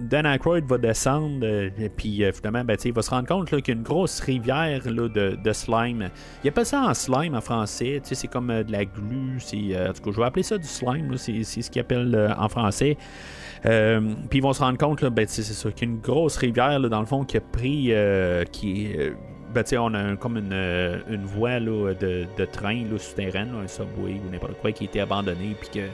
Dan 0.00 0.26
Aykroyd 0.26 0.66
va 0.66 0.78
descendre, 0.78 1.70
puis 1.96 2.22
finalement, 2.34 2.64
ben, 2.64 2.76
il 2.84 2.92
va 2.92 3.02
se 3.02 3.10
rendre 3.10 3.26
compte 3.26 3.48
qu'il 3.48 3.58
y 3.68 3.70
a 3.70 3.74
une 3.74 3.82
grosse 3.82 4.20
rivière 4.20 4.82
là, 4.90 5.08
de, 5.08 5.52
slime. 5.52 6.10
Il 6.42 6.48
appelle 6.48 6.66
ça 6.66 6.82
en 6.82 6.94
slime 6.94 7.34
en 7.34 7.40
français. 7.40 8.00
C'est 8.02 8.28
comme 8.28 8.48
de 8.48 8.70
la 8.70 8.84
glu. 8.84 9.38
en 9.38 9.92
tout 9.92 10.02
cas, 10.02 10.10
je 10.10 10.16
vais 10.16 10.26
appeler 10.26 10.42
ça 10.42 10.58
du 10.58 10.66
slime. 10.66 11.16
c'est, 11.16 11.42
ce 11.42 11.70
qu'ils 11.70 11.80
appellent 11.80 12.34
en 12.36 12.48
français. 12.48 12.96
Euh, 13.66 14.00
puis 14.28 14.38
ils 14.38 14.42
vont 14.42 14.52
se 14.52 14.60
rendre 14.60 14.78
compte, 14.78 15.00
là, 15.00 15.10
ben, 15.10 15.26
c'est 15.28 15.42
ça, 15.42 15.70
qu'il 15.70 16.00
grosse 16.00 16.36
rivière, 16.36 16.78
là, 16.78 16.88
dans 16.88 17.00
le 17.00 17.06
fond, 17.06 17.24
qui 17.24 17.36
a 17.36 17.40
pris. 17.40 17.88
Euh, 17.90 18.44
qui, 18.44 18.92
euh, 18.96 19.12
ben, 19.54 19.64
on 19.78 19.94
a 19.94 20.16
comme 20.16 20.36
une, 20.36 21.02
une 21.08 21.24
voie 21.24 21.60
là, 21.60 21.94
de, 21.94 22.26
de, 22.36 22.44
train 22.44 22.84
souterraine, 22.98 23.52
un 23.62 23.68
subway 23.68 24.14
ou 24.14 24.30
n'importe 24.30 24.54
quoi, 24.60 24.72
qui 24.72 24.84
était 24.84 25.00
abandonné, 25.00 25.56
puis 25.60 25.80
que 25.80 25.86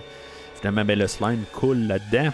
finalement, 0.55 0.85
ben, 0.85 0.99
le 0.99 1.07
slime 1.07 1.45
coule 1.53 1.87
là-dedans. 1.87 2.31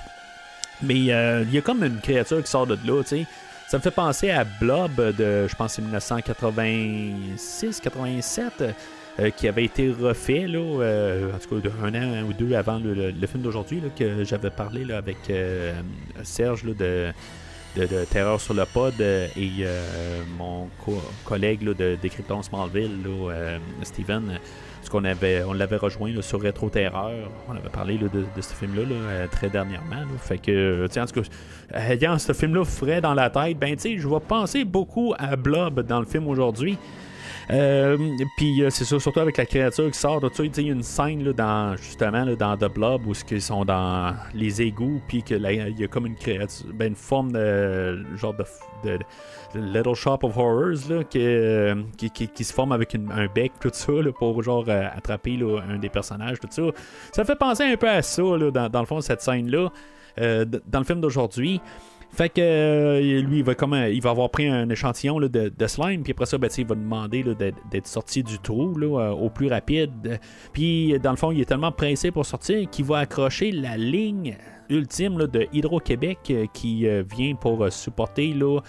Mais 0.83 0.95
il 0.95 1.13
euh, 1.13 1.45
y 1.51 1.59
a 1.59 1.63
comme 1.63 1.85
une 1.85 2.01
créature 2.01 2.43
qui 2.43 2.51
sort 2.51 2.67
de 2.67 2.79
là, 2.85 3.03
tu 3.03 3.09
sais. 3.09 3.27
Ça 3.69 3.79
me 3.79 3.83
fait 3.83 3.91
penser 3.91 4.31
à 4.31 4.45
Blob 4.45 4.95
de, 4.95 5.49
je 5.49 5.55
pense, 5.57 5.81
1986-87. 5.81 8.75
Euh, 9.19 9.31
qui 9.31 9.49
avait 9.49 9.65
été 9.65 9.91
refait, 9.91 10.47
là, 10.47 10.59
euh, 10.59 11.33
en 11.35 11.39
tout 11.39 11.59
cas 11.59 11.71
un 11.83 11.95
an 11.95 12.23
ou 12.29 12.35
deux 12.35 12.55
avant 12.55 12.79
le, 12.79 13.27
film 13.27 13.43
d'aujourd'hui, 13.43 13.83
que 13.99 14.25
j'avais 14.25 14.51
parlé 14.51 14.93
avec 14.93 15.17
euh, 15.31 15.73
Serge 16.23 16.65
de, 16.65 17.13
de, 17.77 18.05
Terreur 18.11 18.39
sur 18.43 18.53
le 18.53 18.67
pod 18.67 19.01
et 19.01 19.65
mon 20.37 20.69
collègue 21.25 21.65
de 21.65 21.97
Décrypton 22.01 22.43
Smallville, 22.43 22.99
Steven. 23.83 24.39
Parce 24.81 24.91
qu'on 24.91 25.05
avait, 25.05 25.43
on 25.45 25.55
l'avait 25.55 25.77
rejoint 25.77 26.13
sur 26.21 26.43
Retro 26.43 26.69
Terreur. 26.69 27.31
On 27.49 27.57
avait 27.57 27.71
parlé 27.71 27.97
de, 27.97 28.09
ce 28.41 28.55
film-là 28.55 29.29
très 29.29 29.49
dernièrement. 29.49 30.05
Fait 30.21 30.39
que, 30.39 30.85
en 30.85 31.07
tout 31.07 31.23
cas, 31.23 31.81
ayant 31.91 32.19
ce 32.19 32.35
film-là 32.35 32.65
frais 32.65 33.01
dans 33.01 33.15
la 33.15 33.31
tête, 33.31 33.59
ben, 33.59 33.77
tu 33.77 33.99
je 33.99 34.07
vais 34.07 34.21
penser 34.21 34.65
beaucoup 34.65 35.15
à 35.19 35.37
Blob 35.37 35.81
dans 35.87 36.01
le 36.01 36.07
film 36.07 36.29
aujourd'hui. 36.29 36.79
Euh, 37.51 37.97
puis 38.37 38.63
euh, 38.63 38.71
c'est 38.71 38.85
surtout 38.85 39.21
avec 39.21 39.37
la 39.37 39.47
créature 39.47 39.89
qui 39.91 39.99
sort 39.99 40.21
tu 40.33 40.37
sais, 40.37 40.47
il 40.63 40.67
y 40.67 40.71
a 40.71 40.73
une 40.73 40.83
scène 40.83 41.23
là, 41.23 41.33
dans, 41.33 41.77
justement 41.77 42.27
dans 42.35 42.57
The 42.57 42.73
Blob 42.75 43.07
où 43.07 43.13
ils 43.31 43.41
sont 43.41 43.65
dans 43.65 44.15
les 44.35 44.63
égouts, 44.63 45.01
puis 45.07 45.23
que 45.23 45.35
là, 45.37 45.53
il 45.53 45.79
y 45.79 45.85
a 45.85 45.87
comme 45.87 46.07
une 46.07 46.17
créature, 46.17 46.67
ben, 46.75 46.89
une 46.89 46.97
forme 46.97 47.31
de 47.33 48.05
genre 48.17 48.35
de, 48.35 48.45
de- 48.99 48.99
Little 49.55 49.95
Shop 49.95 50.19
of 50.23 50.37
Horrors 50.37 50.91
là, 50.91 51.05
qui, 51.05 51.21
euh, 51.21 51.77
qui, 51.97 52.11
qui- 52.11 52.45
se 52.45 52.53
forme 52.53 52.73
avec 52.73 52.95
un 52.97 53.27
bec, 53.33 53.53
tout 53.61 53.71
ça, 53.73 53.93
pour 54.19 54.43
genre 54.43 54.69
attraper 54.69 55.39
un 55.69 55.79
des 55.79 55.89
personnages, 55.89 56.41
tout 56.41 56.49
ça. 56.51 56.63
Ça 57.13 57.25
fait 57.25 57.37
penser 57.37 57.63
un 57.63 57.77
peu 57.77 57.89
à 57.89 58.03
ça, 58.03 58.23
là, 58.23 58.51
dans, 58.51 58.69
dans 58.69 58.81
le 58.81 58.87
fond, 58.87 59.01
cette 59.01 59.23
scène-là, 59.23 59.71
dans 60.19 60.79
le 60.81 60.85
film 60.85 61.01
d'aujourd'hui. 61.01 61.61
Fait 62.17 62.31
que 62.31 62.41
euh, 62.41 63.21
lui, 63.21 63.41
il 63.41 63.45
va, 63.45 63.55
comme, 63.55 63.75
euh, 63.75 63.91
il 63.91 64.01
va 64.01 64.09
avoir 64.09 64.31
pris 64.31 64.49
un 64.49 64.71
échantillon 64.71 65.21
de, 65.21 65.67
slime, 65.67 66.03
puis 66.03 66.13
après 66.13 66.25
ça, 66.25 66.39
ben, 66.39 66.49
il 66.57 66.67
va 66.67 66.75
demander 66.75 67.23
d'être, 67.23 67.87
sorti 67.87 68.23
du 68.23 68.39
trou 68.39 68.73
euh, 68.81 69.11
au 69.11 69.29
plus 69.29 69.49
rapide. 69.49 70.19
Puis, 70.55 70.99
dans 70.99 71.11
le 71.11 71.19
fond, 71.19 71.31
il 71.31 71.43
est 71.43 71.45
tellement 71.45 71.73
pressé 71.73 72.11
pour 72.11 72.25
sortir 72.25 72.71
qu'il 72.71 72.87
va 72.87 73.01
accrocher 73.01 73.53
la 73.53 73.77
ligne 73.77 74.39
ultime 74.71 75.27
de 75.27 75.47
Hydro-Québec 75.53 76.33
qui 76.55 76.87
vient 76.87 77.35
pour 77.35 77.71
supporter 77.71 78.33
là, 78.33 78.61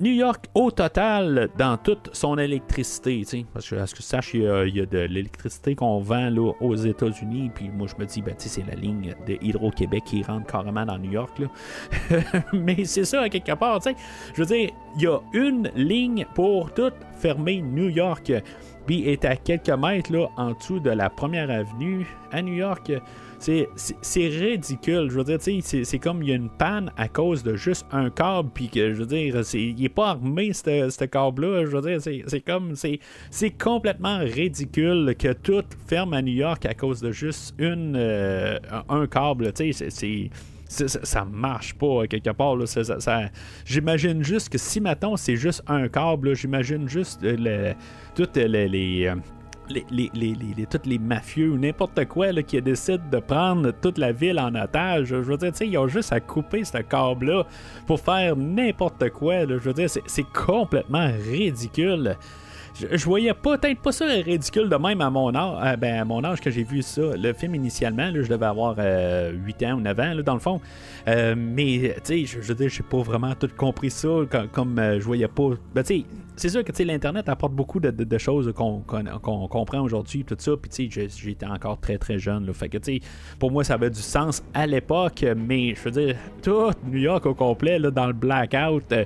New 0.00 0.12
York 0.12 0.46
au 0.54 0.70
total 0.70 1.48
dans 1.56 1.76
toute 1.76 2.10
son 2.12 2.38
électricité. 2.38 3.20
tu 3.20 3.24
sais. 3.24 3.46
Parce 3.52 3.68
que, 3.68 3.76
à 3.76 3.86
ce 3.86 3.94
que 3.94 4.02
je 4.02 4.06
sache, 4.06 4.34
il 4.34 4.42
y 4.42 4.80
a, 4.80 4.86
de 4.86 4.98
l'électricité 4.98 5.74
qu'on 5.74 6.00
vend 6.00 6.30
là, 6.30 6.52
aux 6.60 6.74
États-Unis. 6.74 7.50
Puis 7.54 7.70
moi, 7.70 7.86
je 7.86 8.00
me 8.00 8.06
dis, 8.06 8.22
ben, 8.22 8.34
c'est 8.38 8.66
la 8.66 8.74
ligne 8.74 9.14
de 9.26 9.38
Hydro-Québec 9.40 10.02
qui 10.06 10.22
rentre 10.22 10.46
carrément 10.46 10.84
dans 10.84 10.98
New 10.98 11.12
York. 11.12 11.38
là. 11.38 12.20
Mais 12.52 12.84
c'est 12.84 13.04
ça, 13.04 13.28
quelque 13.28 13.54
part. 13.54 13.80
tu 13.80 13.90
sais. 13.90 13.96
Je 14.34 14.42
veux 14.42 14.46
dire, 14.46 14.70
il 14.96 15.02
y 15.02 15.06
a 15.06 15.18
une 15.32 15.70
ligne 15.74 16.26
pour 16.34 16.72
tout 16.72 16.92
fermer 17.18 17.62
New 17.62 17.88
York. 17.88 18.32
Puis 18.86 19.08
est 19.08 19.24
à 19.24 19.36
quelques 19.36 19.70
mètres 19.70 20.12
là, 20.12 20.28
en 20.36 20.52
dessous 20.52 20.78
de 20.78 20.90
la 20.90 21.08
première 21.08 21.50
avenue 21.50 22.06
à 22.32 22.42
New 22.42 22.54
York. 22.54 22.92
C'est, 23.44 24.28
ridicule. 24.28 25.10
Je 25.10 25.18
veux 25.18 25.24
dire, 25.24 25.38
c'est, 25.40 25.98
comme 25.98 26.22
il 26.22 26.30
y 26.30 26.32
a 26.32 26.36
une 26.36 26.48
panne 26.48 26.90
à 26.96 27.08
cause 27.08 27.42
de 27.42 27.56
juste 27.56 27.84
un 27.92 28.08
câble, 28.08 28.48
puis 28.54 28.68
que, 28.68 28.94
je 28.94 29.02
veux 29.02 29.06
dire, 29.06 29.42
il 29.52 29.84
est 29.84 29.90
pas 29.90 30.10
armé, 30.10 30.54
ce 30.54 31.04
câble-là. 31.04 31.66
Je 31.66 31.76
veux 31.76 31.82
dire, 31.82 32.00
c'est, 32.26 32.40
comme, 32.40 32.74
c'est, 32.74 33.50
complètement 33.62 34.18
ridicule 34.18 35.14
que 35.18 35.34
tout 35.34 35.64
ferme 35.86 36.14
à 36.14 36.22
New 36.22 36.32
York 36.32 36.64
à 36.64 36.72
cause 36.72 37.02
de 37.02 37.12
juste 37.12 37.54
une, 37.58 37.96
euh, 37.96 38.58
un 38.88 39.06
câble. 39.06 39.52
Tu 39.52 39.74
sais, 39.74 39.90
c'est, 39.90 40.30
ça, 40.66 40.88
ça, 40.88 41.24
marche 41.26 41.74
pas 41.74 42.02
euh, 42.02 42.06
quelque 42.06 42.30
part. 42.30 42.56
Là. 42.56 42.64
J'imagine 43.66 44.24
juste 44.24 44.48
que 44.48 44.58
si, 44.58 44.80
maintenant 44.80 45.16
c'est 45.16 45.36
juste 45.36 45.62
un 45.66 45.88
câble, 45.88 46.34
j'imagine 46.34 46.88
juste 46.88 47.22
euh, 47.22 47.74
toutes 48.14 48.36
les. 48.36 49.12
Les, 49.68 50.10
les, 50.14 50.34
les, 50.84 50.98
mafieux 50.98 51.50
ou 51.50 51.58
n'importe 51.58 52.04
quoi 52.06 52.32
qui 52.42 52.60
décident 52.60 53.04
de 53.10 53.18
prendre 53.18 53.70
toute 53.70 53.98
la 53.98 54.12
ville 54.12 54.38
en 54.38 54.54
otage. 54.54 55.08
Je 55.08 55.16
veux 55.16 55.36
dire, 55.36 55.52
ils 55.60 55.78
ont 55.78 55.88
juste 55.88 56.12
à 56.12 56.20
couper 56.20 56.64
ce 56.64 56.78
câble-là 56.78 57.44
pour 57.86 58.00
faire 58.00 58.36
n'importe 58.36 59.10
quoi. 59.10 59.46
Je 59.46 59.54
veux 59.54 59.72
dire, 59.72 59.88
c'est 59.88 60.32
complètement 60.32 61.10
ridicule. 61.30 62.16
Je, 62.74 62.96
je 62.96 63.04
voyais 63.04 63.32
peut-être 63.34 63.80
pas 63.80 63.92
ça 63.92 64.04
ridicule 64.06 64.68
de 64.68 64.76
même 64.76 65.00
à 65.00 65.08
mon 65.08 65.32
âge, 65.34 65.58
euh, 65.64 65.76
ben, 65.76 66.00
à 66.00 66.04
mon 66.04 66.24
âge 66.24 66.40
que 66.40 66.50
j'ai 66.50 66.64
vu 66.64 66.82
ça. 66.82 67.02
Le 67.16 67.32
film 67.32 67.54
initialement, 67.54 68.10
je 68.12 68.28
devais 68.28 68.46
avoir 68.46 68.74
euh, 68.78 69.30
8 69.32 69.62
ans 69.62 69.74
ou 69.74 69.80
9 69.80 70.00
ans 70.00 70.14
dans 70.24 70.34
le 70.34 70.40
fond. 70.40 70.60
Euh, 71.06 71.34
mais 71.36 71.94
tu 72.04 72.26
sais, 72.26 72.40
je, 72.40 72.40
veux 72.40 72.54
dire, 72.54 72.68
j'ai 72.68 72.82
pas 72.82 73.02
vraiment 73.02 73.34
tout 73.34 73.50
compris 73.56 73.90
ça 73.90 74.08
comme, 74.28 74.48
comme, 74.48 74.78
euh, 74.78 74.98
je 74.98 75.04
voyais 75.04 75.28
pas. 75.28 75.50
Ben, 75.74 75.82
tu 75.84 76.00
sais, 76.00 76.04
c'est 76.36 76.48
sûr 76.48 76.64
que 76.64 76.82
l'internet 76.82 77.28
apporte 77.28 77.52
beaucoup 77.52 77.78
de, 77.78 78.18
choses 78.18 78.52
qu'on 78.52 78.80
comprend 78.80 79.80
aujourd'hui 79.80 80.24
tout 80.24 80.36
ça. 80.38 80.52
Puis 80.60 80.70
tu 80.70 80.90
sais, 80.90 81.08
j'étais 81.16 81.46
encore 81.46 81.78
très 81.78 81.98
très 81.98 82.18
jeune. 82.18 82.46
Là, 82.46 82.52
fait 82.52 82.68
que 82.68 82.78
tu 82.78 82.94
sais, 82.94 83.00
pour 83.38 83.50
moi 83.50 83.62
ça 83.62 83.74
avait 83.74 83.90
du 83.90 84.00
sens 84.00 84.42
à 84.52 84.66
l'époque, 84.66 85.24
mais 85.36 85.74
je 85.74 85.82
veux 85.82 85.90
dire, 85.90 86.16
tout 86.42 86.70
New 86.86 86.98
York 86.98 87.24
au 87.26 87.34
complet 87.34 87.78
là, 87.78 87.90
dans 87.90 88.06
le 88.06 88.12
blackout. 88.12 88.92
euh, 88.92 89.04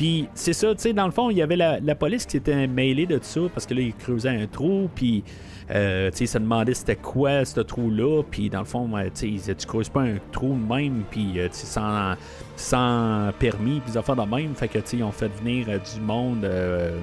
puis 0.00 0.30
c'est 0.32 0.54
ça, 0.54 0.74
tu 0.74 0.80
sais, 0.80 0.92
dans 0.94 1.04
le 1.04 1.10
fond, 1.10 1.28
il 1.28 1.36
y 1.36 1.42
avait 1.42 1.56
la, 1.56 1.78
la 1.78 1.94
police 1.94 2.24
qui 2.24 2.32
s'était 2.32 2.66
mêlée 2.66 3.04
de 3.04 3.18
ça 3.20 3.42
parce 3.52 3.66
que 3.66 3.74
là, 3.74 3.82
ils 3.82 3.92
creusaient 3.92 4.30
un 4.30 4.46
trou, 4.46 4.88
puis 4.94 5.22
euh, 5.70 6.10
tu 6.10 6.16
sais, 6.16 6.24
ils 6.24 6.26
se 6.28 6.38
demandaient 6.38 6.72
c'était 6.72 6.96
quoi 6.96 7.44
ce 7.44 7.60
trou-là, 7.60 8.22
puis 8.30 8.48
dans 8.48 8.60
le 8.60 8.64
fond, 8.64 8.88
tu 8.88 9.10
sais, 9.12 9.28
ils 9.28 9.34
disaient, 9.34 9.54
tu 9.54 9.66
creuses 9.66 9.90
pas 9.90 10.00
un 10.00 10.16
trou 10.32 10.54
de 10.58 10.74
même, 10.74 11.02
puis 11.10 11.38
euh, 11.38 11.48
sans, 11.52 12.14
sans 12.56 13.30
permis, 13.38 13.80
puis 13.80 13.92
des 13.92 13.98
affaires 13.98 14.16
de 14.16 14.22
même, 14.34 14.54
fait 14.54 14.68
que 14.68 14.78
tu 14.78 14.86
sais, 14.86 14.96
ils 14.96 15.02
ont 15.04 15.12
fait 15.12 15.28
venir 15.42 15.66
euh, 15.68 15.76
du 15.76 16.00
monde, 16.00 16.46
euh, 16.46 16.96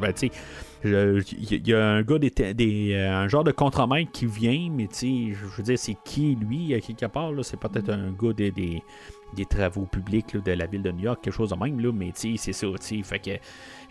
ben, 0.00 0.12
tu 0.12 0.26
sais, 0.26 0.32
il 0.84 1.68
y 1.68 1.74
a 1.74 1.90
un 1.90 2.02
gars, 2.02 2.18
des, 2.18 2.30
des- 2.54 2.96
un 2.96 3.28
genre 3.28 3.44
de 3.44 3.52
contremaître 3.52 4.10
qui 4.10 4.26
vient, 4.26 4.68
mais 4.68 4.88
tu 4.88 4.94
sais, 4.96 5.36
je 5.40 5.56
veux 5.58 5.62
dire, 5.62 5.78
c'est 5.78 5.96
qui 6.04 6.34
lui, 6.34 6.74
à 6.74 6.80
quelque 6.80 7.06
part, 7.06 7.30
là, 7.30 7.44
c'est 7.44 7.56
peut-être 7.60 7.90
un 7.90 8.10
gars 8.10 8.32
des, 8.32 8.50
des, 8.50 8.82
des 9.34 9.44
travaux 9.46 9.82
publics 9.86 10.36
de 10.36 10.52
la 10.52 10.66
ville 10.66 10.82
de 10.82 10.90
New 10.92 11.04
York, 11.04 11.20
quelque 11.22 11.34
chose 11.34 11.50
de 11.50 11.56
même, 11.56 11.80
là, 11.80 11.90
mais 11.92 12.10
c'est 12.14 12.36
ça, 12.36 12.66
fait 13.04 13.18
que 13.18 13.30
euh, 13.30 13.38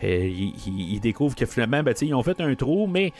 il, 0.02 0.52
il- 0.66 0.94
il 0.94 1.00
découvre 1.00 1.34
que 1.34 1.46
finalement, 1.46 1.82
ben, 1.82 1.94
ils 2.00 2.14
ont 2.14 2.22
fait 2.22 2.40
un 2.40 2.54
trou, 2.54 2.86
mais 2.86 3.12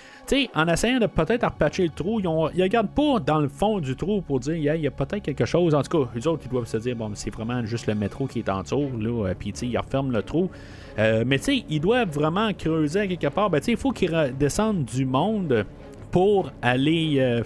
en 0.54 0.66
essayant 0.68 0.98
de 0.98 1.06
peut-être 1.06 1.44
repatcher 1.46 1.84
le 1.84 1.90
trou, 1.90 2.20
ils, 2.20 2.26
ont, 2.26 2.48
ils 2.50 2.62
regardent 2.62 2.90
pas 2.90 3.20
dans 3.20 3.38
le 3.40 3.48
fond 3.48 3.78
du 3.80 3.94
trou 3.96 4.20
pour 4.20 4.40
dire, 4.40 4.54
il 4.56 4.80
y 4.80 4.86
a 4.86 4.90
peut-être 4.90 5.22
quelque 5.22 5.44
chose. 5.44 5.74
En 5.74 5.82
tout 5.82 6.04
cas, 6.04 6.10
les 6.14 6.26
autres, 6.26 6.42
ils 6.46 6.50
doivent 6.50 6.66
se 6.66 6.76
dire, 6.78 6.96
bon, 6.96 7.10
c'est 7.14 7.30
vraiment 7.30 7.64
juste 7.64 7.86
le 7.86 7.94
métro 7.94 8.26
qui 8.26 8.40
est 8.40 8.48
en 8.48 8.62
dessous, 8.62 8.90
là, 8.98 9.28
euh, 9.28 9.34
puis 9.38 9.50
ils 9.50 9.78
referment 9.78 10.10
le 10.10 10.22
trou. 10.22 10.50
Euh, 10.98 11.24
mais 11.26 11.36
ils 11.68 11.80
doivent 11.80 12.10
vraiment 12.10 12.52
creuser 12.52 13.08
quelque 13.08 13.28
part. 13.32 13.48
Ben, 13.48 13.60
il 13.66 13.76
faut 13.76 13.92
qu'ils 13.92 14.14
redescendent 14.14 14.84
du 14.84 15.04
monde 15.06 15.64
pour 16.10 16.52
aller 16.60 17.16
euh, 17.18 17.42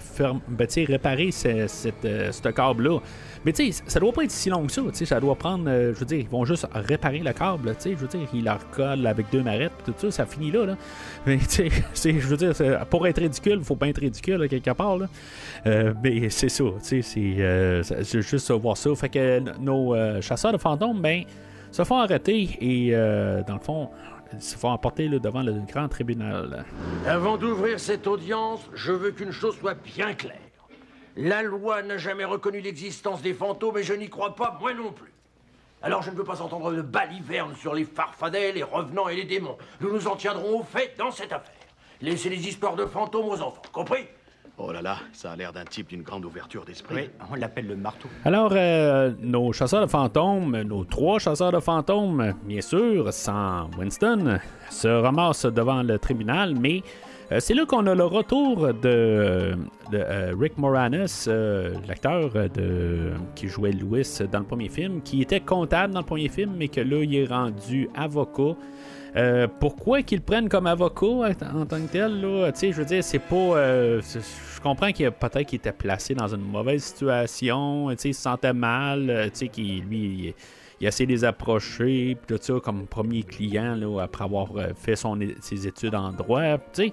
ben, 0.49 0.67
réparer 0.87 1.31
ce, 1.31 1.67
cette, 1.67 2.03
ce 2.03 2.49
câble-là. 2.49 2.99
Mais 3.47 3.53
tu 3.53 3.71
sais, 3.71 3.81
ça 3.87 4.01
doit 4.01 4.11
pas 4.11 4.25
être 4.25 4.31
si 4.31 4.49
long 4.49 4.65
que 4.65 4.73
ça. 4.73 4.81
tu 4.81 4.93
sais, 4.93 5.05
Ça 5.05 5.21
doit 5.21 5.35
prendre, 5.35 5.69
euh, 5.69 5.93
je 5.93 5.99
veux 5.99 6.05
dire, 6.05 6.19
ils 6.19 6.27
vont 6.27 6.43
juste 6.43 6.67
réparer 6.73 7.19
le 7.19 7.31
câble. 7.31 7.73
tu 7.77 7.83
sais, 7.83 7.91
Je 7.91 7.95
veux 7.95 8.07
dire, 8.07 8.27
ils 8.33 8.43
la 8.43 8.55
recollent 8.55 9.07
avec 9.07 9.27
deux 9.31 9.41
marettes, 9.41 9.71
tout 9.85 9.93
ça, 9.97 10.11
ça 10.11 10.25
finit 10.25 10.51
là. 10.51 10.65
là. 10.65 10.75
Mais 11.25 11.37
tu 11.37 11.71
sais, 11.93 12.19
je 12.19 12.27
veux 12.27 12.35
dire, 12.35 12.53
pour 12.87 13.07
être 13.07 13.21
ridicule, 13.21 13.63
faut 13.63 13.77
pas 13.77 13.87
être 13.87 14.01
ridicule 14.01 14.49
quelque 14.49 14.71
part. 14.71 14.97
Là. 14.97 15.07
Euh, 15.65 15.93
mais 16.03 16.29
c'est 16.29 16.49
ça, 16.49 16.65
tu 16.65 17.01
sais, 17.01 17.01
c'est 17.01 17.35
euh, 17.39 17.83
juste 18.03 18.51
voir 18.51 18.75
ça. 18.75 18.93
Fait 18.95 19.07
que 19.07 19.39
nos 19.61 19.95
chasseurs 20.19 20.51
de 20.51 20.57
fantômes, 20.57 21.01
ben, 21.01 21.23
se 21.71 21.85
font 21.85 21.99
arrêter 21.99 22.49
et, 22.59 22.91
dans 23.47 23.53
le 23.53 23.61
fond, 23.61 23.91
se 24.39 24.57
font 24.57 24.71
emporter 24.71 25.07
là, 25.07 25.19
devant 25.19 25.41
le 25.41 25.53
grand 25.71 25.87
tribunal. 25.87 26.65
Avant 27.07 27.37
d'ouvrir 27.37 27.79
cette 27.79 28.07
audience, 28.07 28.59
je 28.73 28.91
veux 28.91 29.11
qu'une 29.11 29.31
chose 29.31 29.55
soit 29.55 29.77
bien 29.95 30.13
claire. 30.15 30.46
La 31.19 31.41
loi 31.41 31.81
n'a 31.81 31.97
jamais 31.97 32.25
reconnu 32.25 32.61
l'existence 32.61 33.23
des 33.23 33.33
fantômes 33.33 33.79
et 33.79 33.83
je 33.83 33.93
n'y 33.93 34.07
crois 34.07 34.35
pas, 34.35 34.55
moi 34.61 34.71
non 34.75 34.91
plus. 34.91 35.11
Alors 35.81 36.03
je 36.03 36.11
ne 36.11 36.15
veux 36.15 36.23
pas 36.23 36.43
entendre 36.43 36.71
de 36.71 36.83
balivernes 36.83 37.55
sur 37.55 37.73
les 37.73 37.85
farfadets, 37.85 38.51
les 38.51 38.61
revenants 38.61 39.09
et 39.09 39.15
les 39.15 39.23
démons. 39.23 39.57
Nous 39.81 39.91
nous 39.91 40.07
en 40.07 40.15
tiendrons 40.15 40.59
au 40.59 40.63
fait 40.63 40.93
dans 40.95 41.09
cette 41.09 41.33
affaire. 41.33 41.55
Laissez 42.01 42.29
les 42.29 42.47
histoires 42.47 42.75
de 42.75 42.85
fantômes 42.85 43.29
aux 43.29 43.41
enfants, 43.41 43.63
compris? 43.71 44.05
Oh 44.59 44.71
là 44.71 44.81
là, 44.81 44.97
ça 45.11 45.31
a 45.31 45.35
l'air 45.35 45.53
d'un 45.53 45.65
type 45.65 45.87
d'une 45.89 46.01
grande 46.03 46.25
ouverture 46.25 46.65
d'esprit. 46.65 46.95
Oui, 46.95 47.09
on 47.31 47.35
l'appelle 47.35 47.67
le 47.67 47.75
marteau. 47.75 48.09
Alors, 48.25 48.51
euh, 48.53 49.11
nos 49.19 49.53
chasseurs 49.53 49.81
de 49.81 49.89
fantômes, 49.89 50.61
nos 50.61 50.83
trois 50.83 51.19
chasseurs 51.19 51.51
de 51.51 51.59
fantômes, 51.59 52.33
bien 52.43 52.61
sûr, 52.61 53.13
sans 53.13 53.69
Winston, 53.77 54.39
se 54.71 54.87
ramassent 54.87 55.45
devant 55.45 55.83
le 55.83 55.99
tribunal, 55.99 56.55
mais 56.59 56.81
euh, 57.31 57.39
c'est 57.41 57.53
là 57.53 57.65
qu'on 57.65 57.85
a 57.87 57.95
le 57.95 58.05
retour 58.05 58.73
de, 58.73 59.55
euh, 59.93 60.33
Rick 60.39 60.57
Moranis, 60.57 61.25
euh, 61.27 61.73
l'acteur 61.87 62.29
de, 62.31 63.11
qui 63.35 63.47
jouait 63.47 63.71
Louis 63.71 64.07
dans 64.31 64.39
le 64.39 64.45
premier 64.45 64.69
film, 64.69 65.01
qui 65.01 65.21
était 65.21 65.41
comptable 65.41 65.93
dans 65.93 65.99
le 65.99 66.05
premier 66.05 66.29
film, 66.29 66.53
mais 66.57 66.69
que 66.69 66.79
là, 66.79 67.03
il 67.03 67.15
est 67.15 67.25
rendu 67.25 67.89
avocat. 67.95 68.55
Pourquoi 69.59 70.03
qu'ils 70.03 70.19
le 70.19 70.23
prennent 70.23 70.47
comme 70.47 70.67
avocat 70.67 71.31
en 71.55 71.65
tant 71.65 71.81
que 71.81 71.91
tel, 71.91 72.21
là, 72.21 72.51
je 72.55 72.71
veux 72.71 72.85
dire, 72.85 73.03
c'est 73.03 73.17
pas. 73.17 73.99
je 73.99 74.61
comprends 74.61 74.91
qu'il 74.91 75.09
peut-être 75.09 75.47
qu'il 75.47 75.57
était 75.57 75.71
placé 75.71 76.13
dans 76.13 76.27
une 76.27 76.41
mauvaise 76.41 76.83
situation, 76.83 77.89
il 77.89 77.97
se 77.97 78.13
sentait 78.13 78.53
mal, 78.53 79.31
qu'il 79.51 79.81
lui. 79.85 79.99
Il, 80.27 80.33
il 80.79 80.85
a 80.85 80.89
essayé 80.89 81.07
de 81.07 81.11
les 81.11 81.23
approcher, 81.25 82.15
puis 82.15 82.37
tout 82.37 82.43
ça, 82.43 82.59
comme 82.59 82.85
premier 82.87 83.23
client, 83.23 83.75
là, 83.75 84.01
après 84.03 84.23
avoir 84.23 84.55
euh, 84.57 84.67
fait 84.75 84.95
son, 84.95 85.17
ses 85.41 85.67
études 85.67 85.95
en 85.95 86.11
droit, 86.11 86.57
tu 86.73 86.87
sais. 86.87 86.91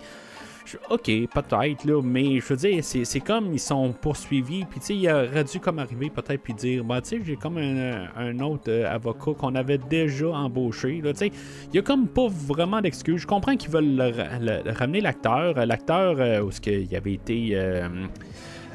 Ok, 0.88 1.04
peut-être, 1.04 1.84
là, 1.84 2.00
mais 2.02 2.40
je 2.40 2.46
veux 2.46 2.56
dire, 2.56 2.82
c'est 2.82 3.20
comme 3.20 3.52
ils 3.52 3.58
sont 3.60 3.92
poursuivis, 3.92 4.64
puis 4.64 4.80
tu 4.80 4.86
sais, 4.86 4.96
il 4.96 5.10
aurait 5.10 5.44
dû 5.44 5.60
comme 5.60 5.78
arriver 5.78 6.08
peut-être 6.08 6.40
puis 6.42 6.54
dire, 6.54 6.82
bah 6.82 7.02
tu 7.02 7.10
sais, 7.10 7.20
j'ai 7.22 7.36
comme 7.36 7.58
un, 7.58 8.08
un 8.16 8.40
autre 8.40 8.70
euh, 8.70 8.90
avocat 8.90 9.32
qu'on 9.38 9.54
avait 9.56 9.76
déjà 9.76 10.28
embauché, 10.28 11.02
là, 11.02 11.12
tu 11.12 11.18
sais, 11.18 11.32
il 11.70 11.76
y 11.76 11.78
a 11.78 11.82
comme 11.82 12.08
pas 12.08 12.28
vraiment 12.28 12.80
d'excuses. 12.80 13.20
Je 13.20 13.26
comprends 13.26 13.56
qu'ils 13.56 13.70
veulent 13.70 13.94
le 13.94 14.04
ra- 14.04 14.38
le- 14.40 14.70
ramener 14.72 15.02
l'acteur, 15.02 15.66
l'acteur 15.66 16.16
euh, 16.18 16.40
où 16.42 16.50
ce 16.50 16.62
qu'il 16.62 16.96
avait 16.96 17.12
été... 17.12 17.50
euh, 17.52 17.86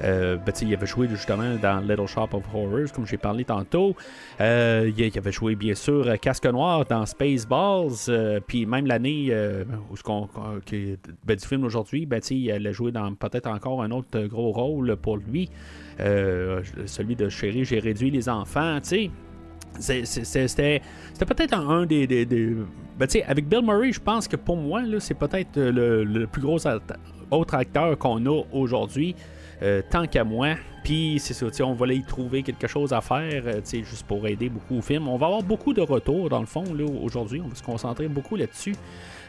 euh, 0.04 0.38
ben, 0.38 0.54
il 0.62 0.74
avait 0.74 0.88
joué 0.88 1.08
justement 1.08 1.56
dans 1.62 1.80
Little 1.80 2.08
Shop 2.08 2.30
of 2.34 2.43
Horrors, 2.54 2.91
comme 2.93 3.06
j'ai 3.06 3.18
parlé 3.18 3.43
tantôt. 3.43 3.95
Euh, 4.39 4.91
il, 4.95 5.18
avait 5.18 5.32
joué 5.32 5.56
bien 5.56 5.76
sûr 5.76 6.18
Casque 6.20 6.45
Noir 6.45 6.86
dans 6.86 7.06
Spaceballs, 7.06 8.10
euh, 8.10 8.39
puis 8.45 8.66
même 8.66 8.86
l'année 8.86 9.34
où 9.89 9.97
ce 9.97 10.04
qu'on, 10.04 10.30
ben, 11.26 11.36
du 11.36 11.45
film 11.45 11.64
aujourd'hui, 11.64 12.06
ben, 12.06 12.22
il 12.30 12.68
a 12.68 12.72
joué 12.72 12.91
dans 12.91 13.14
peut-être 13.16 13.47
encore 13.47 13.84
un 13.84 13.91
autre 13.91 14.20
gros 14.28 14.52
rôle 14.52 14.95
pour 14.97 15.18
lui, 15.18 15.50
celui 15.97 17.16
de 17.16 17.30
Chérie, 17.30 17.66
j'ai 17.66 17.80
réduit 17.80 18.12
les 18.12 18.30
enfants, 18.30 18.80
C'était 18.82 20.82
peut-être 21.26 21.54
un, 21.54 21.86
des. 21.86 22.06
ben, 22.06 23.08
avec 23.28 23.47
Bill 23.47 23.62
Murray, 23.64 23.91
je 23.91 24.00
pense 24.00 24.28
que 24.28 24.36
pour 24.36 24.58
moi, 24.58 24.82
c'est 25.00 25.18
peut-être 25.18 25.60
le, 25.60 26.26
plus 26.26 26.41
gros 26.41 26.60
autre 27.32 27.56
acteur 27.56 27.97
qu'on 27.97 28.26
a 28.26 28.43
aujourd'hui, 28.52 29.16
euh, 29.62 29.82
tant 29.89 30.05
qu'à 30.07 30.24
moi. 30.24 30.55
Puis 30.84 31.20
c'est 31.20 31.34
ça, 31.34 31.66
on 31.66 31.74
va 31.74 31.88
y 31.88 32.03
trouver 32.03 32.43
quelque 32.43 32.68
chose 32.68 32.93
à 32.93 33.01
faire, 33.01 33.43
euh, 33.45 33.62
juste 33.64 34.05
pour 34.07 34.26
aider 34.28 34.49
beaucoup 34.49 34.78
au 34.78 34.82
film. 34.82 35.07
On 35.07 35.18
va 35.18 35.28
avoir 35.28 35.43
beaucoup 35.43 35.74
de 35.74 35.82
retours, 35.82 36.30
dans 36.30 36.39
le 36.39 36.45
fond, 36.45 36.64
là, 36.74 36.86
aujourd'hui. 36.86 37.41
On 37.43 37.47
va 37.47 37.55
se 37.55 37.64
concentrer 37.64 38.07
beaucoup 38.07 38.36
là-dessus. 38.36 38.76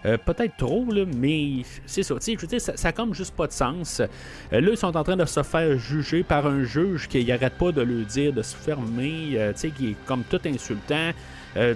Euh, 0.07 0.17
peut-être 0.17 0.57
trop, 0.57 0.87
là, 0.91 1.05
mais 1.17 1.63
c'est 1.85 2.03
ça. 2.03 2.15
Je 2.25 2.39
veux 2.39 2.47
dire, 2.47 2.61
ça, 2.61 2.77
ça 2.77 2.89
a 2.89 2.93
comme 2.93 3.15
juste 3.15 3.35
pas 3.35 3.47
de 3.47 3.53
sens. 3.53 4.01
Là, 4.51 4.61
ils 4.61 4.77
sont 4.77 4.97
en 4.97 5.05
train 5.05 5.17
de 5.17 5.25
se 5.25 5.43
faire 5.43 5.77
juger 5.79 6.23
par 6.23 6.47
un 6.47 6.63
juge 6.63 7.09
qui 7.09 7.25
n'arrête 7.25 7.55
pas 7.55 7.73
de 7.73 7.83
le 7.83 8.05
dire, 8.05 8.33
de 8.33 8.43
se 8.43 8.57
fermer, 8.57 9.33
euh, 9.35 9.53
qui 9.53 9.91
est 9.91 9.97
comme 10.07 10.23
tout 10.23 10.41
insultant. 10.47 11.11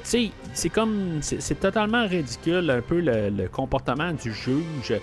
C'est 0.05 0.69
comme. 0.73 1.19
C'est 1.21 1.59
totalement 1.59 2.07
ridicule, 2.07 2.71
un 2.71 2.81
peu 2.81 3.01
le, 3.01 3.49
comportement 3.49 4.13
du 4.13 4.33
juge 4.33 4.95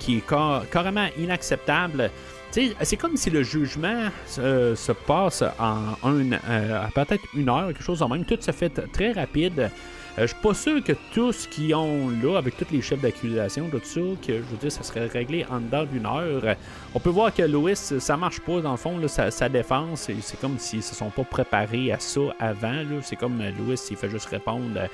qui 0.00 0.16
est 0.16 0.26
car- 0.28 0.68
carrément 0.68 1.06
inacceptable. 1.16 2.10
C'est 2.50 2.96
comme 2.96 3.16
si 3.16 3.30
le 3.30 3.42
jugement 3.42 4.08
se 4.26 4.92
passe 4.92 5.42
en 5.58 5.94
un, 6.08 6.32
euh, 6.32 6.84
peut-être 6.94 7.22
une 7.34 7.48
heure, 7.48 7.68
quelque 7.68 7.82
chose 7.82 8.00
de 8.00 8.04
même. 8.04 8.24
Tout 8.24 8.38
se 8.40 8.50
fait 8.50 8.70
très 8.92 9.12
rapide. 9.12 9.70
Euh, 10.18 10.22
je 10.22 10.26
suis 10.26 10.42
pas 10.42 10.54
sûr 10.54 10.82
que 10.82 10.92
tout 11.14 11.32
ce 11.32 11.46
qu'ils 11.46 11.72
ont 11.74 12.10
là, 12.22 12.36
avec 12.38 12.56
tous 12.56 12.66
les 12.72 12.82
chefs 12.82 13.00
d'accusation, 13.00 13.68
tout 13.70 13.80
ça, 13.84 14.00
que 14.26 14.32
je 14.38 14.42
veux 14.42 14.56
dire, 14.60 14.72
ça 14.72 14.82
serait 14.82 15.06
réglé 15.06 15.46
en 15.48 15.60
dedans 15.60 15.84
d'une 15.84 16.04
heure. 16.04 16.44
Euh, 16.44 16.54
On 16.94 16.98
peut 16.98 17.10
voir 17.10 17.32
que 17.32 17.42
Louis, 17.42 17.76
ça 17.76 18.16
marche 18.16 18.40
pas 18.40 18.60
dans 18.60 18.72
le 18.72 18.76
fond, 18.76 18.96
sa, 19.06 19.48
défense. 19.48 20.10
C'est 20.20 20.40
comme 20.40 20.58
s'ils 20.58 20.82
se 20.82 20.94
sont 20.96 21.10
pas 21.10 21.24
préparés 21.24 21.92
à 21.92 22.00
ça 22.00 22.20
avant. 22.40 22.82
C'est 23.02 23.16
comme 23.16 23.40
euh, 23.40 23.52
Louis, 23.58 23.78
il 23.90 23.96
fait 23.96 24.10
juste 24.10 24.26
répondre. 24.26 24.88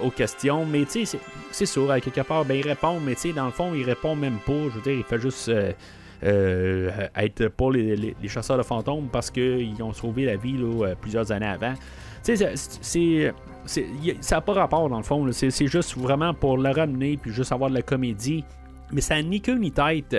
aux 0.00 0.10
questions, 0.10 0.64
mais 0.64 0.84
tu 0.84 1.06
sais, 1.06 1.18
c'est- 1.50 1.66
sûr, 1.66 1.92
quelque 2.00 2.20
part, 2.20 2.44
ben, 2.44 2.56
il 2.56 2.62
répond, 2.68 3.00
mais 3.00 3.14
tu 3.16 3.22
sais, 3.22 3.32
dans 3.32 3.46
le 3.46 3.50
fond, 3.50 3.72
il 3.74 3.82
répond 3.82 4.14
même 4.14 4.38
pas. 4.46 4.52
Je 4.52 4.74
veux 4.76 4.82
dire, 4.82 4.92
il 4.92 5.02
fait 5.02 5.18
juste 5.18 5.50
être 6.22 7.48
pour 7.48 7.72
les, 7.72 8.14
chasseurs 8.28 8.58
de 8.58 8.62
fantômes 8.62 9.08
parce 9.10 9.30
qu'ils 9.30 9.82
ont 9.82 9.92
sauvé 9.92 10.24
la 10.24 10.36
vie 10.36 10.56
euh, 10.60 10.94
plusieurs 11.00 11.30
années 11.32 11.46
avant. 11.46 11.74
Tu 12.24 12.36
sais, 12.36 12.54
c'est- 12.80 13.34
Ça 14.20 14.36
n'a 14.36 14.40
pas 14.40 14.52
rapport 14.54 14.88
dans 14.88 14.96
le 14.96 15.02
fond. 15.02 15.30
C'est 15.32 15.66
juste 15.66 15.96
vraiment 15.96 16.34
pour 16.34 16.56
le 16.58 16.70
ramener 16.70 17.16
puis 17.16 17.32
juste 17.32 17.52
avoir 17.52 17.70
de 17.70 17.74
la 17.74 17.82
comédie. 17.82 18.44
Mais 18.92 19.00
ça 19.00 19.14
n'a 19.14 19.22
ni 19.22 19.40
queue 19.40 19.56
ni 19.56 19.72
tête. 19.72 20.14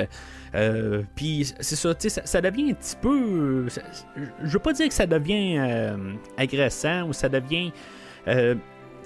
Euh, 0.55 1.03
puis 1.15 1.45
c'est 1.59 1.75
ça, 1.75 1.93
ça, 1.97 2.21
ça 2.25 2.41
devient 2.41 2.71
un 2.71 2.73
petit 2.73 2.95
peu. 3.01 3.69
ça- 3.69 3.81
je 4.43 4.49
veux 4.49 4.59
pas 4.59 4.73
dire 4.73 4.87
que 4.87 4.93
ça 4.93 5.05
devient 5.05 5.57
euh, 5.59 5.95
agressant 6.37 7.07
ou 7.07 7.13
ça 7.13 7.29
devient. 7.29 7.71
euh, 8.27 8.55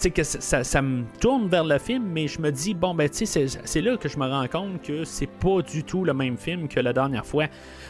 sais, 0.04 0.12
que 0.12 0.24
ça, 0.24 0.64
ça- 0.64 0.82
me 0.82 1.04
tourne 1.20 1.48
vers 1.48 1.64
le 1.64 1.78
film, 1.80 2.04
mais 2.14 2.28
je 2.28 2.39
me 2.41 2.52
dis, 2.52 2.74
bon, 2.74 2.93
ben, 2.93 3.10
tu 3.10 3.26
sais, 3.26 3.48
c'est- 3.48 3.82
là 3.82 3.98
que 3.98 4.08
je 4.10 4.18
me 4.18 4.26
rends 4.28 4.48
compte 4.48 4.82
que 4.82 5.04
c'est 5.04 5.28
pas 5.30 5.62
du 5.62 5.84
tout 5.84 6.04
le 6.04 6.14
même 6.14 6.38
film 6.38 6.68
que 6.68 6.80
la 6.80 6.93
dernière 6.93 7.26
fois. 7.26 7.45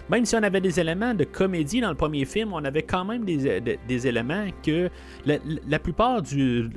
Même 0.10 0.26
si 0.26 0.36
on 0.36 0.44
avait 0.44 0.62
des 0.62 0.80
éléments 0.80 1.14
de 1.14 1.24
comédie 1.26 1.82
dans 1.82 1.90
le 1.90 1.96
premier 1.96 2.26
film, 2.26 2.54
on 2.54 2.64
avait 2.64 2.84
quand 2.84 3.04
même 3.06 3.26
des, 3.26 3.60
de- 3.60 3.78
des 3.88 4.08
éléments 4.08 4.46
que 4.66 4.90
la, 5.26 5.36
la 5.68 5.80
plupart 5.80 6.22
du 6.22 6.70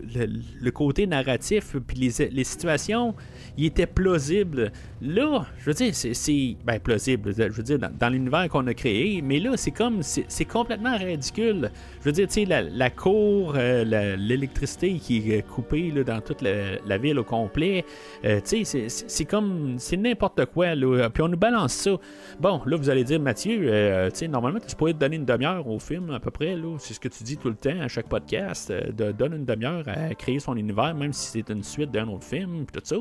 le 0.60 0.70
côté 0.70 1.06
narratif 1.06 1.76
puis 1.86 1.96
les, 1.98 2.28
les 2.30 2.44
situations, 2.44 3.14
il 3.56 3.66
était 3.66 3.86
plausible. 3.86 4.72
Là, 5.02 5.46
je 5.58 5.64
veux 5.64 5.72
dire, 5.74 5.94
c'est- 5.94 6.56
ben, 6.64 6.78
plausible. 6.78 7.32
Je 7.34 7.48
veux 7.48 7.62
dire, 7.62 7.78
dans, 7.78 8.08
l'univers 8.10 8.48
qu'on 8.50 8.66
a 8.66 8.74
créé, 8.74 9.22
mais 9.22 9.40
là, 9.40 9.52
c'est 9.56 9.70
comme 9.70 10.02
c'est 10.02 10.44
complètement 10.44 10.96
ridicule. 10.98 11.70
Je 12.00 12.04
veux 12.04 12.12
dire, 12.12 12.26
tu 12.28 12.34
sais, 12.34 12.44
la, 12.44 12.90
cour, 12.90 13.54
euh, 13.56 14.16
l'électricité 14.16 14.94
qui 14.98 15.32
est 15.32 15.46
coupée 15.46 15.90
là, 15.90 16.04
dans 16.04 16.20
toute 16.20 16.42
la, 16.42 16.98
ville 16.98 17.18
au 17.18 17.24
complet, 17.24 17.84
euh, 18.24 18.40
tu 18.46 18.64
sais, 18.64 18.88
c'est- 18.88 19.24
comme 19.24 19.76
c'est 19.78 19.96
n'importe 19.96 20.44
quoi. 20.46 20.74
Là. 20.74 21.08
Puis 21.08 21.22
on 21.22 21.28
nous 21.28 21.36
balance 21.38 21.72
ça. 21.72 21.92
Bon, 22.38 22.60
là, 22.66 22.76
vous 22.76 22.90
allez 22.90 23.04
dire, 23.04 23.20
Mathieu, 23.20 23.58
euh, 23.64 24.10
tu 24.10 24.18
sais, 24.18 24.28
normalement, 24.28 24.58
tu 24.66 24.76
pourrais 24.76 24.92
te 24.92 24.98
donner 24.98 25.16
une 25.16 25.24
demi-heure 25.24 25.66
au 25.66 25.78
film, 25.78 26.10
à 26.10 26.20
peu 26.20 26.30
près. 26.30 26.56
là. 26.56 26.76
C'est 26.78 26.94
ce 26.94 27.00
que 27.00 27.08
tu 27.08 27.24
dis 27.24 27.36
tout 27.38 27.48
le 27.48 27.54
temps 27.54 27.80
à 27.80 27.88
chaque 27.88 28.08
podcast. 28.08 28.70
euh, 28.70 28.92
de 28.92 29.12
donner 29.12 29.36
une 29.36 29.44
demi-heure 29.44 29.84
à 29.86 30.14
créer 30.14 30.38
son 30.40 30.56
univers, 30.56 30.94
même 30.94 31.12
si 31.12 31.30
c'est 31.30 31.48
une 31.50 31.62
suite 31.62 31.90
d'un 31.90 32.08
autre 32.08 32.24
film, 32.24 32.64
puis 32.66 32.80
tout 32.80 32.84
ça. 32.84 32.96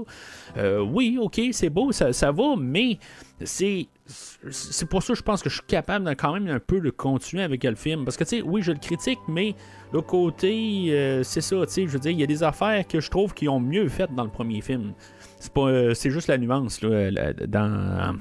Euh, 0.58 0.80
oui, 0.82 1.18
ok, 1.20 1.42
c'est 1.52 1.70
beau, 1.70 1.89
ça, 1.92 2.32
va, 2.32 2.56
mais 2.58 2.98
c'est. 3.44 3.88
C'est 4.50 4.90
pour 4.90 5.04
ça 5.04 5.14
que 5.14 5.20
je 5.20 5.24
pense 5.24 5.44
que 5.44 5.50
je 5.50 5.56
suis 5.56 5.66
capable 5.68 6.06
de 6.06 6.14
quand 6.16 6.34
même 6.34 6.48
un 6.48 6.60
peu 6.60 6.80
de 6.80 6.90
continuer 6.90 7.44
avec 7.44 7.64
le 7.64 7.76
film. 7.76 8.06
Parce 8.06 8.18
que, 8.18 8.24
tu 8.24 8.38
sais, 8.38 8.42
oui, 8.42 8.64
je 8.64 8.72
le 8.72 8.80
critique, 8.80 9.20
mais 9.28 9.54
le 9.94 10.02
côté, 10.02 10.88
euh, 10.90 11.22
c'est 11.22 11.42
ça, 11.42 11.58
tu 11.68 11.74
sais, 11.74 11.82
je 11.86 11.92
veux 11.92 12.00
dire, 12.00 12.12
il 12.12 12.20
y 12.20 12.24
a 12.24 12.28
des 12.28 12.42
affaires 12.42 12.88
que 12.88 13.00
je 13.00 13.10
trouve 13.12 13.36
qui 13.36 13.48
ont 13.48 13.60
mieux 13.60 13.88
fait 13.88 14.10
dans 14.16 14.24
le 14.24 14.32
premier 14.32 14.62
film. 14.62 14.94
C'est 15.40 15.54
pas, 15.54 15.68
euh, 15.68 15.94
c'est 15.94 16.10
juste 16.10 16.28
la 16.28 16.40
nuance 16.40 16.82
là, 16.82 17.12
dans, 17.48 18.18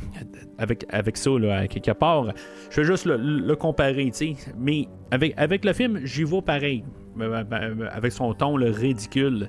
avec, 0.58 0.84
avec 0.90 1.16
ça, 1.16 1.30
là, 1.38 1.60
à 1.60 1.68
quelque 1.68 1.92
part. 1.92 2.34
Je 2.70 2.82
vais 2.82 2.86
juste 2.86 3.06
le, 3.06 3.54
comparer, 3.54 4.10
tu 4.10 4.34
sais. 4.34 4.52
Mais 4.58 4.88
avec, 5.10 5.32
avec 5.38 5.64
le 5.64 5.72
film, 5.72 6.00
j'y 6.04 6.24
vais 6.24 6.42
pareil. 6.42 6.84
Euh, 7.20 7.44
euh, 7.52 7.88
Avec 7.90 8.12
son 8.12 8.32
ton 8.34 8.56
le 8.56 8.70
ridicule. 8.70 9.48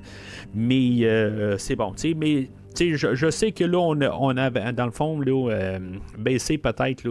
Mais 0.54 1.04
euh, 1.04 1.56
c'est 1.58 1.76
bon, 1.76 1.92
tu 1.92 2.10
sais. 2.10 2.14
Mais 2.14 2.50
je, 2.78 3.14
je 3.14 3.30
sais 3.30 3.52
que 3.52 3.64
là, 3.64 3.78
on 3.78 4.00
on 4.00 4.36
a 4.36 4.50
dans 4.72 4.84
le 4.86 4.90
fond, 4.92 5.20
là, 5.20 5.50
euh, 5.50 5.78
baissé 6.18 6.58
peut-être 6.58 7.04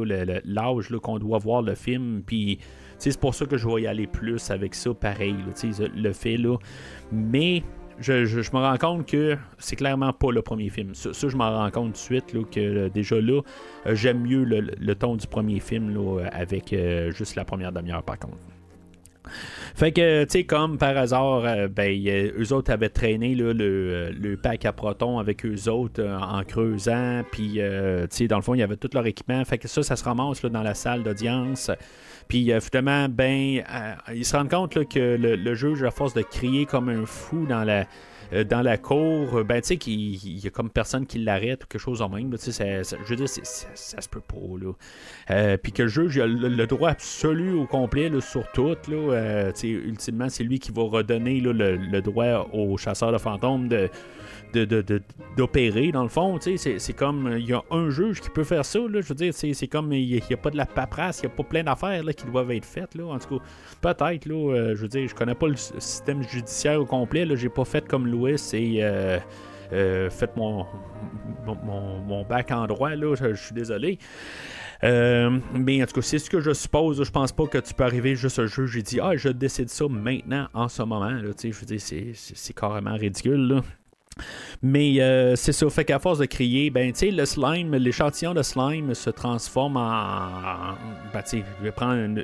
l'âge 0.46 0.90
qu'on 1.02 1.20
doit 1.20 1.38
voir 1.38 1.62
le 1.62 1.76
film. 1.76 2.22
Puis, 2.26 2.60
c'est 2.98 3.18
pour 3.20 3.34
ça 3.36 3.46
que 3.46 3.58
je 3.58 3.68
vais 3.68 3.84
y 3.84 3.88
aller 3.88 4.08
plus 4.08 4.52
avec 4.52 4.76
ça, 4.76 4.94
pareil, 4.94 5.36
le 5.96 6.12
fait 6.14 6.38
là. 6.38 6.58
Mais 7.12 7.64
je, 8.00 8.26
je- 8.26 8.42
me 8.54 8.58
rends 8.60 8.78
compte 8.78 9.06
que 9.06 9.38
c'est 9.58 9.76
clairement 9.76 10.14
pas 10.14 10.32
le 10.32 10.42
premier 10.42 10.70
film. 10.70 10.96
Ça, 10.96 11.14
ça, 11.14 11.28
je 11.30 11.36
m'en 11.36 11.50
rends 11.52 11.72
compte 11.72 11.88
tout 11.88 11.92
de 11.94 11.98
suite 11.98 12.34
là, 12.34 12.42
que 12.50 12.60
euh, 12.60 12.90
déjà 12.90 13.20
là, 13.20 13.42
euh, 13.86 13.96
j'aime 13.96 14.22
mieux 14.22 14.44
le, 14.44 14.62
le 14.62 14.96
ton 14.96 15.16
du 15.18 15.28
premier 15.28 15.60
film 15.60 15.94
là, 15.94 16.24
avec 16.32 16.74
juste 17.12 17.36
la 17.36 17.44
première 17.46 17.72
demi-heure 17.72 18.04
par 18.04 18.18
contre. 18.20 18.38
Fait 19.76 19.92
que, 19.92 20.24
tu 20.24 20.30
sais, 20.30 20.44
comme 20.44 20.78
par 20.78 20.98
hasard, 20.98 21.44
euh, 21.46 21.68
ben, 21.68 21.92
eux 22.38 22.54
autres 22.54 22.72
avaient 22.72 22.90
traîné 22.90 23.36
le, 23.36 23.54
euh, 23.60 24.12
le 24.12 24.38
pack 24.38 24.66
à 24.66 24.74
protons 24.74 25.20
avec 25.20 25.46
eux 25.46 25.70
autres 25.70 26.02
euh, 26.02 26.18
en 26.18 26.44
creusant. 26.44 27.22
Puis, 27.32 27.54
tu 27.54 27.62
sais, 28.10 28.28
dans 28.28 28.38
le 28.38 28.42
fond, 28.42 28.54
il 28.54 28.60
y 28.60 28.64
avait 28.64 28.78
tout 28.78 28.90
leur 28.94 29.06
équipement. 29.06 29.44
Fait 29.46 29.58
que 29.58 29.68
ça, 29.68 29.84
ça 29.84 29.96
se 29.96 30.04
ramasse 30.04 30.44
dans 30.44 30.64
la 30.64 30.74
salle 30.74 31.04
d'audience. 31.04 31.72
Puis, 32.28 32.52
finalement, 32.62 33.08
ben, 33.10 33.64
ils 34.14 34.26
se 34.26 34.36
rendent 34.36 34.50
compte 34.50 34.88
que 34.88 35.00
le, 35.00 35.36
le 35.36 35.56
juge, 35.56 35.84
à 35.84 35.92
force 35.92 36.14
de 36.14 36.22
crier 36.22 36.66
comme 36.66 36.90
un 36.90 37.06
fou 37.06 37.46
dans 37.48 37.64
la. 37.64 37.86
Euh, 38.34 38.44
dans 38.44 38.62
la 38.62 38.78
cour, 38.78 39.38
euh, 39.38 39.44
ben 39.44 39.62
tu 39.62 39.68
sais 39.70 39.78
qu'il 39.78 39.94
il 40.16 40.40
y 40.40 40.48
a 40.48 40.50
comme 40.50 40.70
personne 40.70 41.06
qui 41.06 41.20
l'arrête 41.20 41.64
ou 41.64 41.68
quelque 41.68 41.82
chose 41.82 42.02
en 42.02 42.10
même. 42.10 42.32
là, 42.32 42.38
ça- 42.38 42.84
ça- 42.84 42.98
je 43.04 43.10
veux 43.10 43.16
dire, 43.16 43.30
ça, 43.30 43.68
ça 43.74 44.02
se 44.02 44.10
peut 44.10 44.22
pas. 44.22 44.36
Là. 44.62 44.74
Euh, 45.32 45.58
puis 45.58 45.72
que 45.72 45.84
le 45.84 45.90
juge 45.90 46.18
a 46.20 46.28
le, 46.28 46.66
droit 46.68 46.90
absolu 46.92 47.54
au 47.54 47.66
complet 47.66 48.10
là, 48.10 48.22
sur 48.22 48.50
tout. 48.52 48.68
Là, 48.88 49.14
euh, 49.14 49.52
ultimement, 49.64 50.30
c'est 50.30 50.44
lui 50.44 50.60
qui 50.60 50.72
va 50.72 50.84
redonner 50.84 51.40
là, 51.42 51.54
le, 51.54 51.76
le 51.78 52.02
droit 52.02 52.48
aux 52.54 52.78
chasseurs 52.78 53.12
de 53.12 53.18
fantômes 53.18 53.68
de, 53.68 53.90
d'opérer, 55.38 55.92
dans 55.92 56.04
le 56.04 56.10
fond. 56.10 56.38
C'est, 56.40 56.94
comme, 56.94 57.36
il 57.38 57.48
y 57.48 57.54
a 57.54 57.62
un 57.72 57.90
juge 57.90 58.22
qui 58.22 58.30
peut 58.30 58.44
faire 58.44 58.66
ça. 58.66 58.80
Là, 58.80 59.02
je 59.02 59.08
veux 59.08 59.16
dire, 59.16 59.34
c'est, 59.34 59.68
comme, 59.68 59.92
il 59.94 60.08
n'y 60.08 60.34
a, 60.34 60.38
pas 60.38 60.50
de 60.50 60.58
la 60.58 60.66
paperasse, 60.66 61.22
il 61.22 61.28
n'y 61.28 61.34
a 61.34 61.36
pas 61.36 61.44
plein 61.44 61.64
d'affaires 61.64 62.04
qui 62.16 62.26
doivent 62.26 62.52
être 62.52 62.66
faites. 62.66 62.96
Là, 62.96 63.06
en 63.06 63.20
tout 63.20 63.40
cas, 63.40 63.46
peut-être, 63.82 64.26
là, 64.26 64.54
euh, 64.54 64.76
je 64.76 64.82
veux 64.82 64.88
dire, 64.88 65.08
je 65.08 65.16
connais 65.16 65.36
pas 65.36 65.48
le 65.48 65.56
système 65.56 66.24
judiciaire 66.24 66.82
au 66.82 66.86
complet. 66.86 67.26
Là, 67.26 67.36
j'ai 67.36 67.50
pas 67.50 67.66
fait 67.66 67.88
comme 67.88 68.08
Louis 68.08 68.36
et... 68.54 68.84
euh, 68.84 69.20
euh, 69.72 70.10
fait 70.10 70.36
mon, 70.36 70.66
mon, 71.46 72.24
bac 72.24 72.50
en 72.50 72.66
droit, 72.66 72.96
là, 72.96 73.14
je, 73.16 73.36
je 73.36 73.44
suis 73.44 73.54
désolé. 73.54 74.00
Euh, 74.84 75.40
mais 75.54 75.84
en 75.84 75.86
tout 75.86 75.94
cas, 75.94 76.02
c'est 76.02 76.20
ce 76.20 76.30
que 76.30 76.40
je 76.40 76.54
suppose. 76.54 77.04
Je 77.04 77.12
pense 77.12 77.32
pas 77.32 77.46
que 77.48 77.58
tu 77.58 77.74
peux 77.74 77.84
arriver 77.84 78.16
juste 78.16 78.40
un 78.40 78.48
juge 78.48 78.78
et 78.78 78.82
dire 78.82 79.06
Ah, 79.06 79.18
je 79.18 79.30
décide 79.30 79.70
ça 79.70 79.86
maintenant, 79.90 80.48
en 80.54 80.70
ce 80.70 80.82
moment. 80.84 81.10
Là, 81.10 81.32
je 81.38 81.48
veux 81.50 81.66
dire, 81.66 81.82
c'est 82.16 82.54
carrément 82.54 82.96
ridicule. 82.96 83.48
Là. 83.48 83.62
Mais 84.62 85.00
euh, 85.00 85.36
c'est 85.36 85.52
ça, 85.52 85.70
fait 85.70 85.86
qu'à 85.86 86.00
force 86.00 86.20
de 86.20 86.26
crier, 86.26 86.70
ben 86.70 86.92
tu 86.92 87.12
le 87.12 87.26
slime, 87.26 87.76
l'échantillon 87.76 88.34
de 88.34 88.42
slime 88.44 88.94
se 88.94 89.10
transforme 89.10 89.78
en. 89.78 89.82
en- 89.82 90.76
ben 91.14 91.22
tu 91.28 91.44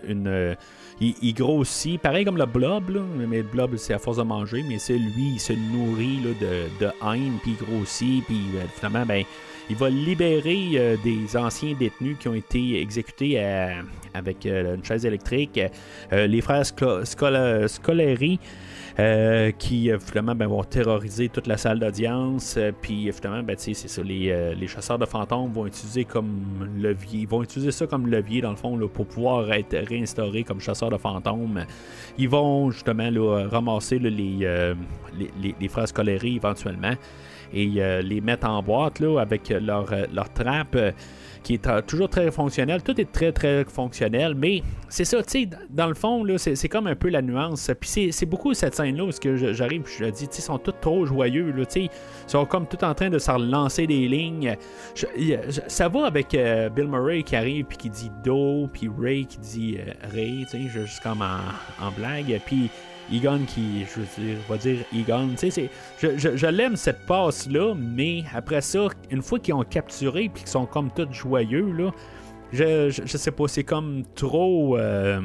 une. 0.08 0.28
euh, 0.28 0.56
il, 1.02 1.34
grossit, 1.34 2.00
pareil 2.00 2.24
comme 2.24 2.38
le 2.38 2.46
blob, 2.46 2.84
mais 3.18 3.38
le 3.38 3.44
blob 3.44 3.76
c'est 3.76 3.94
à 3.94 4.00
force 4.00 4.18
de 4.18 4.24
manger, 4.24 4.64
mais 4.68 4.80
c'est 4.80 4.98
lui, 4.98 5.34
il 5.34 5.40
se 5.40 5.52
nourrit 5.52 6.20
de, 6.40 6.86
de 6.86 6.92
haine, 7.04 7.38
puis 7.44 7.56
il 7.60 7.66
grossit, 7.66 8.24
puis 8.26 8.38
euh, 8.56 8.62
finalement, 8.76 9.06
ben 9.06 9.24
il 9.70 9.76
va 9.76 9.90
libérer 9.90 10.70
euh, 10.76 10.96
des 11.04 11.36
anciens 11.36 11.74
détenus 11.78 12.16
qui 12.20 12.28
ont 12.30 12.34
été 12.36 12.80
exécutés 12.80 13.40
avec 14.14 14.46
une 14.46 14.84
chaise 14.86 15.06
électrique. 15.06 15.60
Les 16.12 16.42
frères 16.42 16.66
Scoleri, 16.66 18.40
euh, 18.98 19.52
qui 19.52 19.92
euh, 19.92 20.00
finalement 20.00 20.36
ben, 20.36 20.48
vont 20.48 20.64
terroriser 20.64 21.28
toute 21.30 21.48
la 21.48 21.58
salle 21.58 21.80
d'audience. 21.80 22.56
euh, 22.58 22.72
puis 22.82 23.12
finalement, 23.12 23.44
ben, 23.44 23.56
c'est 23.58 23.74
ça, 23.74 24.02
les, 24.02 24.56
les 24.56 24.68
chasseurs 24.68 24.98
de 24.98 25.06
fantômes 25.06 25.52
vont 25.52 25.66
utiliser 25.66 26.06
comme 26.06 26.70
levier. 26.78 27.22
Ils 27.22 27.28
vont 27.28 27.44
utiliser 27.44 27.72
ça 27.72 27.88
comme 27.88 28.08
levier, 28.08 28.42
dans 28.42 28.52
le 28.52 28.56
fond, 28.56 28.78
là, 28.78 28.88
pour 28.88 29.06
pouvoir 29.06 29.52
être 29.52 29.76
réinstaurés 29.76 30.44
comme 30.44 30.62
chasseurs 30.62 30.90
de 30.90 30.98
fantômes. 30.98 31.66
Ils 32.18 32.30
vont 32.30 32.72
justement 32.72 33.10
ramasser 33.50 34.00
les, 34.00 34.10
les, 34.10 35.56
les- 35.60 35.68
frères 35.68 35.88
Scoleri 35.88 36.38
éventuellement 36.38 36.94
et 37.54 37.66
les 38.02 38.22
mettre 38.22 38.48
en 38.48 38.62
boîte 38.64 39.00
là, 39.00 39.20
avec 39.20 39.50
leur, 39.50 39.88
leur 40.14 40.32
trappe 40.34 40.78
qui 41.46 41.54
est 41.54 41.86
toujours 41.86 42.10
très 42.10 42.32
fonctionnel. 42.32 42.82
Tout 42.82 43.00
est 43.00 43.12
très 43.12 43.32
très 43.32 43.64
fonctionnel, 43.66 44.34
mais 44.36 44.64
c'est 44.90 45.06
ça, 45.06 45.22
tu 45.22 45.44
sais, 45.44 45.50
dans 45.70 45.86
le 45.86 45.94
fond, 45.94 46.24
là, 46.24 46.40
c'est, 46.40 46.68
comme 46.68 46.88
un 46.88 46.96
peu 46.96 47.10
la 47.10 47.22
nuance. 47.22 47.70
Puis 47.80 48.10
c'est, 48.12 48.26
beaucoup 48.26 48.56
cette 48.56 48.74
scène-là 48.74 49.04
où 49.04 49.12
que 49.12 49.54
j'arrive 49.54 49.84
je 49.86 50.06
dis, 50.06 50.28
tu 50.28 50.40
ils 50.40 50.42
sont 50.42 50.58
tous 50.58 50.74
trop 50.82 51.06
joyeux, 51.06 51.52
là, 51.52 51.66
tu 51.68 51.74
sais, 51.74 51.84
ils 51.84 52.30
sont 52.30 52.46
comme 52.46 52.66
tout 52.66 52.84
en 52.84 52.96
train 52.96 53.12
de 53.12 53.20
se 53.20 53.30
relancer 53.30 53.86
des 53.86 54.08
lignes. 54.08 54.56
Ça 55.68 55.88
va 55.88 56.08
avec 56.08 56.34
euh, 56.34 56.70
Bill 56.70 56.88
Murray 56.88 57.22
qui 57.22 57.36
arrive 57.36 57.66
puis 57.66 57.78
qui 57.78 57.90
dit 57.92 58.12
Do, 58.24 58.68
puis 58.74 58.90
Ray 59.00 59.28
qui 59.28 59.38
dit 59.38 59.78
euh, 59.78 59.92
Ray, 60.12 60.46
tu 60.50 60.64
sais, 60.64 60.68
juste 60.68 61.04
comme 61.04 61.22
en, 61.22 61.86
en 61.86 61.92
blague, 61.92 62.42
puis 62.44 62.72
Egon 63.12 63.40
qui, 63.48 63.86
je 63.86 64.00
veux 64.00 64.26
dire, 64.26 64.38
va 64.50 64.58
dire 64.58 64.78
Egon. 64.94 65.30
Tu 65.38 65.52
sais, 65.52 65.70
je, 66.00 66.18
je, 66.18 66.36
je 66.36 66.48
l'aime 66.48 66.76
cette 66.76 67.06
passe-là, 67.06 67.74
mais 67.76 68.24
après 68.34 68.62
ça, 68.62 68.88
une 69.12 69.22
fois 69.22 69.40
qu'ils 69.40 69.54
ont 69.54 69.64
capturé 69.64 70.30
puis 70.30 70.44
qu'ils 70.44 70.52
sont 70.52 70.66
comme 70.66 70.90
tous 70.92 71.12
joyeux, 71.12 71.72
là, 71.72 71.92
je, 72.52 72.90
je, 72.90 73.02
je 73.06 73.18
sais 73.18 73.32
pas, 73.32 73.48
c'est 73.48 73.64
comme 73.64 74.04
trop. 74.16 74.78
euh, 74.78 75.22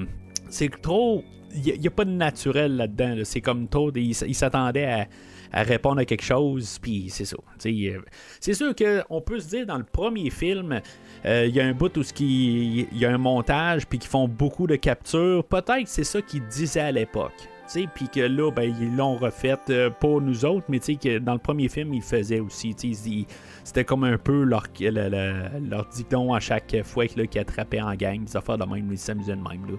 c'est 0.49 0.71
trop. 0.81 1.25
Il 1.55 1.81
n'y 1.81 1.87
a, 1.87 1.91
pas 1.91 2.05
de 2.05 2.11
naturel 2.11 2.77
là-dedans. 2.77 3.15
là. 3.17 3.25
C'est 3.25 3.41
comme 3.41 3.67
trop. 3.69 3.91
Ils 3.95 4.11
il 4.11 4.35
s'attendaient 4.35 4.85
à, 4.85 5.07
à 5.53 5.63
répondre 5.63 6.01
à 6.01 6.05
quelque 6.05 6.23
chose, 6.23 6.79
puis 6.81 7.07
c'est 7.09 7.25
ça. 7.25 7.37
Euh, 7.67 7.99
c'est 8.41 8.55
sûr 8.55 8.73
qu'on 8.75 9.21
peut 9.21 9.41
se 9.41 9.49
dire 9.49 9.67
dans 9.67 9.79
le 9.79 9.85
premier 9.85 10.31
film, 10.31 10.81
euh, 11.25 11.47
il 11.47 11.55
y 11.55 11.61
a 11.61 11.67
un 11.67 11.73
bout 11.73 11.97
où 11.97 12.03
il 12.21 12.87
y 12.97 13.05
a 13.05 13.11
un 13.11 13.19
montage, 13.19 13.87
puis 13.87 13.99
qu'ils 13.99 14.11
font 14.11 14.29
beaucoup 14.29 14.67
de 14.67 14.77
captures. 14.77 15.45
Peut-être 15.45 15.87
c'est 15.89 16.05
ça 16.05 16.23
qu'ils 16.23 16.47
disaient 16.47 16.81
à 16.81 16.93
l'époque. 16.93 17.49
Tu 17.73 17.83
sais, 17.83 17.89
puis 17.95 18.09
que 18.09 18.21
là, 18.21 18.51
ben, 18.51 18.75
ils 18.81 18.97
l'ont 18.97 19.15
refaite 19.17 19.71
euh, 19.71 19.91
pour 19.91 20.21
nous 20.21 20.45
autres, 20.45 20.65
mais 20.69 20.81
tu 20.81 20.95
sais, 20.95 20.97
que 20.97 21.19
dans 21.19 21.35
le 21.35 21.39
premier 21.39 21.69
film, 21.69 21.95
ils 21.95 22.03
faisaient 22.03 22.41
aussi, 22.41 22.75
tu 22.75 22.93
sais, 22.95 23.27
c'était 23.63 23.85
comme 23.85 24.03
un 24.03 24.19
peu 24.19 24.43
leur, 24.43 24.65
le- 24.81 24.91
le- 25.09 25.69
leur 25.71 25.87
dicton 25.87 26.33
à 26.35 26.41
chaque 26.41 26.83
fois 26.83 27.07
qu'ils 27.07 27.39
attrapaient 27.39 27.81
en 27.81 27.95
gang, 27.95 28.25
des 28.25 28.37
affaires 28.37 28.59
de 28.59 28.65
même, 28.65 28.89
ils 28.91 28.99
s'amusaient 28.99 29.37
de 29.37 29.43
même, 29.49 29.67
là. 29.71 29.77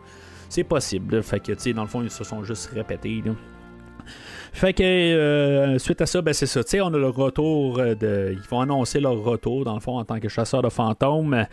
C'est 0.47 0.63
possible, 0.63 1.21
tu 1.21 1.53
sais, 1.57 1.73
dans 1.73 1.81
le 1.83 1.87
fond, 1.89 2.01
ils 2.01 2.09
se 2.09 2.23
sont 2.23 2.43
juste 2.45 2.71
répétés, 2.73 3.21
là. 3.25 3.33
Fait 4.53 4.73
que 4.73 4.83
euh, 4.83 5.79
suite 5.79 6.01
à 6.01 6.05
ça, 6.05 6.21
ben 6.21 6.33
c'est 6.33 6.45
ça. 6.45 6.63
Tu 6.63 6.81
on 6.81 6.93
a 6.93 6.97
le 6.97 7.07
retour 7.07 7.79
euh, 7.79 7.95
de. 7.95 8.33
Ils 8.33 8.49
vont 8.49 8.59
annoncer 8.61 8.99
leur 8.99 9.21
retour, 9.23 9.63
dans 9.63 9.75
le 9.75 9.79
fond, 9.79 9.97
en 9.97 10.05
tant 10.05 10.19
que 10.19 10.27
chasseurs 10.29 10.61
de 10.61 10.69
fantômes. 10.69 11.45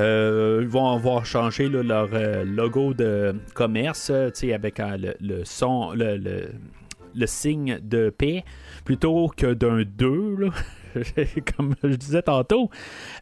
Euh, 0.00 0.58
ils 0.62 0.68
vont 0.68 0.90
avoir 0.90 1.24
changé 1.24 1.68
leur 1.68 2.08
logo 2.44 2.92
de 2.94 3.36
commerce, 3.54 4.10
avec 4.10 4.80
le, 4.80 5.44
son, 5.44 5.92
le, 5.92 6.16
le, 6.16 7.26
signe 7.26 7.78
de 7.82 8.10
paix, 8.10 8.44
plutôt 8.84 9.30
que 9.36 9.54
d'un 9.54 9.82
2, 9.84 10.36
là. 10.38 10.48
Comme 11.56 11.74
je 11.84 11.94
disais 11.94 12.22
tantôt. 12.22 12.68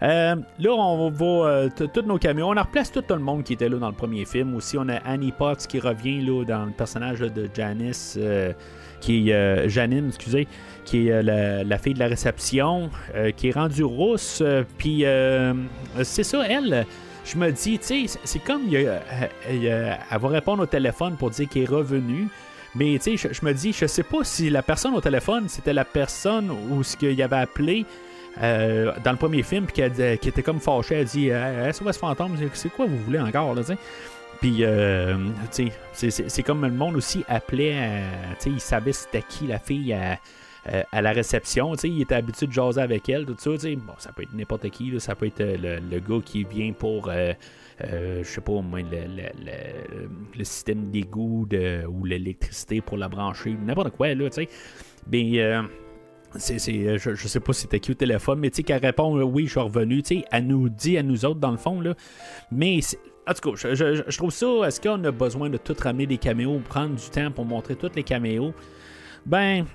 Là, 0.00 0.36
on 0.66 1.10
va. 1.10 1.26
euh, 1.26 1.68
tous 1.92 2.02
nos 2.02 2.18
camions. 2.18 2.48
On 2.48 2.54
replace 2.60 2.90
tout 2.90 3.04
le 3.08 3.18
monde 3.18 3.44
qui 3.44 3.52
était 3.52 3.68
là 3.68 3.76
dans 3.76 3.88
le 3.90 3.94
premier 3.94 4.24
film. 4.24 4.54
Aussi, 4.54 4.78
on 4.78 4.88
a 4.88 4.96
Annie 4.96 5.32
Potts 5.32 5.66
qui 5.66 5.80
revient 5.80 6.20
là, 6.22 6.44
dans 6.44 6.64
le 6.64 6.72
personnage 6.72 7.20
de 7.20 7.48
Janice. 7.54 8.18
Qui 9.00 9.30
est 9.30 9.32
euh, 9.34 9.68
Janine, 9.68 10.08
excusez, 10.08 10.46
qui 10.84 11.08
est 11.08 11.12
euh, 11.12 11.62
la, 11.64 11.78
fille 11.78 11.94
de 11.94 11.98
la 11.98 12.06
réception, 12.08 12.90
euh, 13.14 13.30
qui 13.30 13.48
est 13.48 13.52
rendue 13.52 13.84
rousse. 13.84 14.40
euh, 14.42 14.64
Puis 14.78 15.04
euh, 15.04 15.52
c'est 16.02 16.24
ça, 16.24 16.44
elle. 16.48 16.86
Je 17.24 17.36
me 17.36 17.50
dis, 17.52 17.78
tu 17.78 18.06
sais, 18.08 18.18
c'est- 18.24 18.38
comme 18.38 18.62
euh, 18.72 18.98
a- 19.10 19.28
elle 19.50 20.18
va 20.20 20.28
répondre 20.28 20.62
au 20.62 20.66
téléphone 20.66 21.16
pour 21.16 21.30
dire 21.30 21.48
qu'elle 21.48 21.64
est 21.64 21.66
revenue. 21.66 22.28
Mais 22.74 22.98
tu 23.02 23.16
sais, 23.18 23.30
je, 23.32 23.44
me 23.44 23.52
dis, 23.52 23.72
je 23.72 23.86
sais 23.86 24.02
pas 24.02 24.24
si 24.24 24.50
la 24.50 24.62
personne 24.62 24.94
au 24.94 25.00
téléphone, 25.00 25.44
c'était 25.48 25.72
la 25.72 25.84
personne 25.84 26.50
ou 26.50 26.82
ce 26.82 26.96
qu'il 26.96 27.20
avait 27.22 27.36
appelé 27.36 27.84
euh, 28.42 28.92
dans 29.04 29.10
le 29.10 29.16
premier 29.16 29.42
film, 29.42 29.64
puis 29.66 29.82
qui, 30.20 30.28
était 30.28 30.42
comme 30.42 30.60
fâchée, 30.60 30.94
elle 30.96 31.06
dit 31.06 31.30
euh, 31.30 31.72
SOS 31.72 31.98
Fantôme, 31.98 32.36
c'est- 32.52 32.68
quoi 32.68 32.86
vous 32.86 32.98
voulez 32.98 33.18
encore, 33.18 33.54
là, 33.54 33.62
tu? 33.64 33.72
Puis, 34.40 34.58
euh, 34.60 35.16
tu 35.52 35.70
sais, 35.92 36.10
c'est- 36.10 36.42
comme 36.44 36.62
le 36.64 36.70
monde 36.70 36.94
aussi 36.96 37.24
appelait, 37.28 37.74
euh, 37.76 38.10
tu 38.38 38.44
sais, 38.44 38.50
il 38.50 38.60
savait 38.60 38.92
c'était 38.92 39.22
qui 39.28 39.48
la 39.48 39.58
fille 39.58 39.92
à, 39.92 40.18
euh, 40.72 40.82
à 40.92 41.02
la 41.02 41.10
réception, 41.10 41.72
tu 41.72 41.80
sais, 41.80 41.88
il 41.88 42.02
était 42.02 42.14
habitué 42.14 42.46
de 42.46 42.52
jaser 42.52 42.80
avec 42.80 43.08
elle, 43.08 43.26
tout 43.26 43.34
ça, 43.36 43.50
tu 43.54 43.58
sais. 43.58 43.74
Bon, 43.74 43.94
ça 43.98 44.12
peut 44.12 44.22
être 44.22 44.34
n'importe 44.34 44.70
qui, 44.70 44.92
ça 45.00 45.16
peut 45.16 45.26
être 45.26 45.40
euh, 45.40 45.80
le, 45.80 45.98
gars 45.98 46.20
qui 46.24 46.44
vient 46.44 46.72
pour, 46.72 47.08
euh, 47.08 47.32
je 47.80 48.22
sais 48.22 48.40
pas, 48.40 48.52
au 48.52 48.62
moins, 48.62 48.82
le, 48.82 49.22
le- 50.36 50.44
système 50.44 50.90
d'égout 50.90 51.48
ou 51.88 52.04
l'électricité 52.04 52.80
pour 52.80 52.96
la 52.96 53.08
brancher, 53.08 53.56
n'importe 53.66 53.90
quoi, 53.90 54.14
là, 54.14 54.30
tu 54.30 54.34
sais. 54.42 54.48
Mais. 55.10 55.42
c'est, 56.36 56.58
je, 56.98 57.26
sais 57.26 57.40
pas 57.40 57.52
si 57.54 57.62
c'était 57.62 57.80
qui 57.80 57.90
au 57.92 57.94
téléphone, 57.94 58.38
mais 58.38 58.50
tu 58.50 58.56
sais, 58.56 58.62
qu'elle 58.62 58.84
répond 58.84 59.20
oui, 59.22 59.46
je 59.46 59.52
suis 59.52 59.60
revenu, 59.60 60.02
tu 60.02 60.18
sais, 60.18 60.24
elle 60.30 60.46
nous 60.46 60.68
dit 60.68 60.98
à 60.98 61.02
nous 61.02 61.24
autres 61.24 61.40
dans 61.40 61.50
le 61.50 61.56
fond, 61.56 61.80
là. 61.80 61.94
Mais 62.52 62.80
en 63.28 63.34
tout 63.34 63.52
cas, 63.52 63.74
je, 63.74 64.16
trouve 64.16 64.30
ça, 64.30 64.46
est-ce 64.66 64.80
qu'on 64.80 65.02
a 65.04 65.10
besoin 65.10 65.50
de 65.50 65.58
tout 65.58 65.76
ramener 65.78 66.06
des 66.06 66.18
caméos, 66.18 66.60
prendre 66.68 66.94
du 66.94 67.10
temps 67.10 67.30
pour 67.30 67.44
montrer 67.44 67.76
tous 67.76 67.90
les 67.94 68.02
caméos? 68.02 68.54
Ben, 69.26 69.66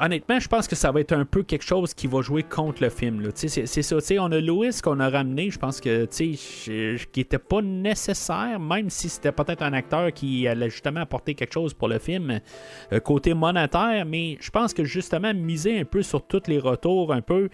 honnêtement, 0.00 0.40
je 0.40 0.48
pense 0.48 0.66
que 0.66 0.74
ça 0.74 0.90
va 0.90 1.00
être 1.00 1.12
un 1.12 1.26
peu 1.26 1.42
quelque 1.42 1.64
chose 1.64 1.92
qui 1.92 2.06
va 2.06 2.22
jouer 2.22 2.42
contre 2.42 2.82
le 2.82 2.88
film. 2.88 3.30
C'est, 3.34 3.66
ça. 3.66 3.96
on 4.18 4.32
a 4.32 4.40
Louis 4.40 4.70
qu'on 4.82 4.98
a 4.98 5.10
ramené, 5.10 5.50
je 5.50 5.58
pense 5.58 5.78
que 5.80 6.06
qui 6.06 7.20
était 7.20 7.38
pas 7.38 7.60
nécessaire, 7.60 8.58
même 8.58 8.88
si 8.88 9.10
c'était 9.10 9.32
peut-être 9.32 9.62
un 9.62 9.74
acteur 9.74 10.10
qui 10.12 10.48
allait 10.48 10.70
justement 10.70 11.00
apporter 11.00 11.34
quelque 11.34 11.52
chose 11.52 11.74
pour 11.74 11.88
le 11.88 11.98
film 11.98 12.40
euh, 12.92 13.00
côté 13.00 13.34
monétaire, 13.34 14.06
mais 14.06 14.38
je 14.40 14.50
pense 14.50 14.72
que 14.72 14.84
justement 14.84 15.34
miser 15.34 15.80
un 15.80 15.84
peu 15.84 16.00
sur 16.02 16.26
tous 16.26 16.44
les 16.46 16.58
retours, 16.58 17.12
un 17.12 17.20
peu, 17.20 17.50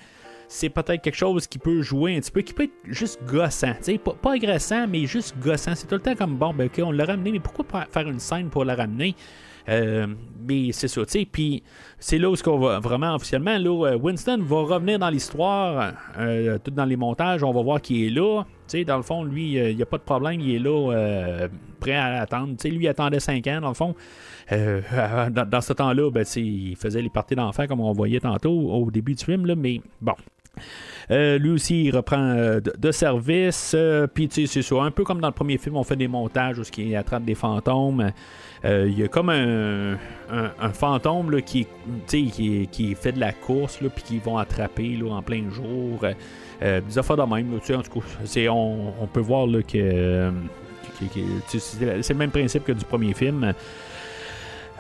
c'est 0.53 0.69
peut-être 0.69 1.01
quelque 1.01 1.17
chose 1.17 1.47
qui 1.47 1.59
peut 1.61 1.81
jouer 1.81 2.17
un 2.17 2.21
petit 2.21 2.33
peu, 2.33 2.41
qui 2.43 2.53
peut 2.53 2.65
être 2.65 2.73
juste 2.89 3.21
gossant. 3.25 3.73
Pas, 4.05 4.15
pas 4.21 4.33
agressant, 4.33 4.89
mais 4.89 5.07
juste 5.07 5.37
gossant. 5.39 5.77
C'est 5.77 5.87
tout 5.87 5.95
le 5.95 6.01
temps 6.01 6.17
comme 6.17 6.37
bon, 6.37 6.53
ben 6.53 6.67
ok, 6.67 6.83
on 6.85 6.91
l'a 6.91 7.05
ramené, 7.05 7.31
mais 7.31 7.39
pourquoi 7.39 7.65
faire 7.89 8.09
une 8.09 8.19
scène 8.19 8.51
pour 8.51 8.65
la 8.65 8.75
ramener? 8.75 9.15
Euh, 9.69 10.09
mais 10.49 10.73
c'est 10.73 10.89
ça, 10.89 11.05
tu 11.05 11.13
sais. 11.13 11.25
Puis 11.25 11.63
c'est 12.01 12.19
là 12.19 12.29
où 12.29 12.35
ce 12.35 12.43
qu'on 12.43 12.59
va 12.59 12.81
vraiment 12.81 13.15
officiellement. 13.15 13.59
Là, 13.59 13.93
euh, 13.93 13.97
Winston 13.97 14.39
va 14.43 14.63
revenir 14.63 14.99
dans 14.99 15.09
l'histoire, 15.09 15.93
euh, 16.19 16.59
tout 16.59 16.73
dans 16.73 16.85
les 16.85 16.97
montages. 16.97 17.45
On 17.45 17.53
va 17.53 17.63
voir 17.63 17.81
qu'il 17.81 18.05
est 18.05 18.11
là. 18.11 18.43
Tu 18.67 18.79
sais, 18.79 18.85
dans 18.85 18.97
le 18.97 19.05
fond, 19.05 19.23
lui, 19.23 19.53
il 19.53 19.77
n'y 19.77 19.83
a 19.83 19.87
pas 19.87 19.99
de 19.99 20.03
problème. 20.03 20.41
Il 20.41 20.53
est 20.53 20.59
là, 20.59 21.49
prêt 21.79 21.95
à 21.95 22.23
attendre. 22.23 22.57
Tu 22.57 22.63
sais, 22.63 22.71
lui, 22.71 22.87
il 22.87 22.89
attendait 22.89 23.21
5 23.21 23.47
ans, 23.47 23.61
dans 23.61 23.69
le 23.69 23.75
fond. 23.75 23.95
Dans, 24.51 25.61
ce 25.61 25.73
temps-là, 25.73 26.11
ben, 26.11 26.25
il 26.35 26.75
faisait 26.75 27.03
les 27.03 27.09
parties 27.09 27.37
d'enfants, 27.37 27.69
comme 27.69 27.79
on 27.79 27.93
voyait 27.93 28.19
tantôt 28.19 28.51
au 28.51 28.91
début 28.91 29.15
du 29.15 29.25
film. 29.25 29.47
Là, 29.47 29.55
mais 29.55 29.81
bon. 30.01 30.15
Euh, 31.11 31.39
lui 31.39 31.51
aussi, 31.51 31.85
il 31.85 31.97
reprend 31.97 32.35
euh, 32.37 32.61
de, 32.61 32.93
service. 32.93 33.73
euh, 33.75 34.07
Puis, 34.07 34.29
tu 34.29 34.47
sais, 34.47 34.63
c'est. 34.63 34.79
Un 34.79 34.91
peu 34.91 35.05
comme 35.05 35.21
dans 35.21 35.29
le 35.29 35.35
premier 35.35 35.59
film, 35.59 35.77
on 35.77 35.83
fait 35.83 35.97
des 35.97 36.09
montages 36.09 36.59
où 36.59 36.63
il 36.79 36.97
attrape 36.97 37.25
des 37.25 37.35
fantômes. 37.35 38.13
Il 38.65 38.99
y 38.99 39.03
a 39.03 39.09
comme 39.09 39.31
un, 39.31 39.99
fantôme 40.73 41.31
là, 41.31 41.41
qui, 41.41 41.67
qui, 42.07 42.95
fait 42.95 43.13
de 43.13 43.21
la 43.21 43.33
course, 43.33 43.79
puis 43.79 44.05
qui 44.05 44.19
vont 44.19 44.39
attraper 44.39 44.97
là, 44.97 45.13
en 45.15 45.23
plein 45.23 45.45
jour. 45.51 46.05
Des 46.61 46.99
affaires 46.99 47.17
de 47.17 47.35
même. 47.35 47.53
Là, 47.53 47.77
en 47.79 47.83
tout 47.83 48.01
cas, 48.01 48.51
on, 48.51 48.93
on 49.01 49.07
peut 49.07 49.21
voir 49.21 49.47
là, 49.47 49.63
que. 49.63 50.31
c'est 51.49 52.11
le 52.11 52.15
même 52.15 52.31
principe 52.31 52.65
que 52.65 52.73
du 52.73 52.85
premier 52.85 53.15
film. 53.15 53.55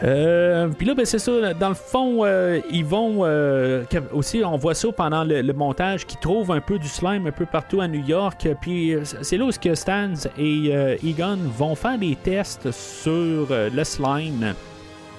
Euh, 0.02 0.68
Puis 0.68 0.86
là, 0.86 0.94
ben, 0.94 1.04
c'est 1.04 1.18
ça. 1.18 1.54
Dans 1.54 1.68
le 1.68 1.74
fond, 1.74 2.24
euh, 2.24 2.60
ils 2.70 2.84
vont 2.84 3.20
euh, 3.24 3.84
aussi, 4.12 4.42
on 4.44 4.56
voit 4.56 4.74
ça 4.74 4.88
pendant 4.92 5.24
le, 5.24 5.52
montage, 5.52 6.06
qu'ils 6.06 6.20
trouvent 6.20 6.52
un 6.52 6.60
peu 6.60 6.78
du 6.78 6.88
slime 6.88 7.26
un 7.26 7.32
peu 7.32 7.46
partout 7.46 7.80
à 7.80 7.88
New 7.88 8.04
York. 8.04 8.48
Puis 8.60 8.94
euh, 8.94 9.02
c'est 9.04 9.36
là 9.36 9.44
où 9.44 9.50
que 9.50 9.74
Stans 9.74 10.28
et 10.38 10.72
Egon 11.04 11.38
vont 11.56 11.74
faire 11.74 11.98
des 11.98 12.16
tests 12.16 12.70
sur 12.70 13.48
le 13.50 13.84
slime. 13.84 14.54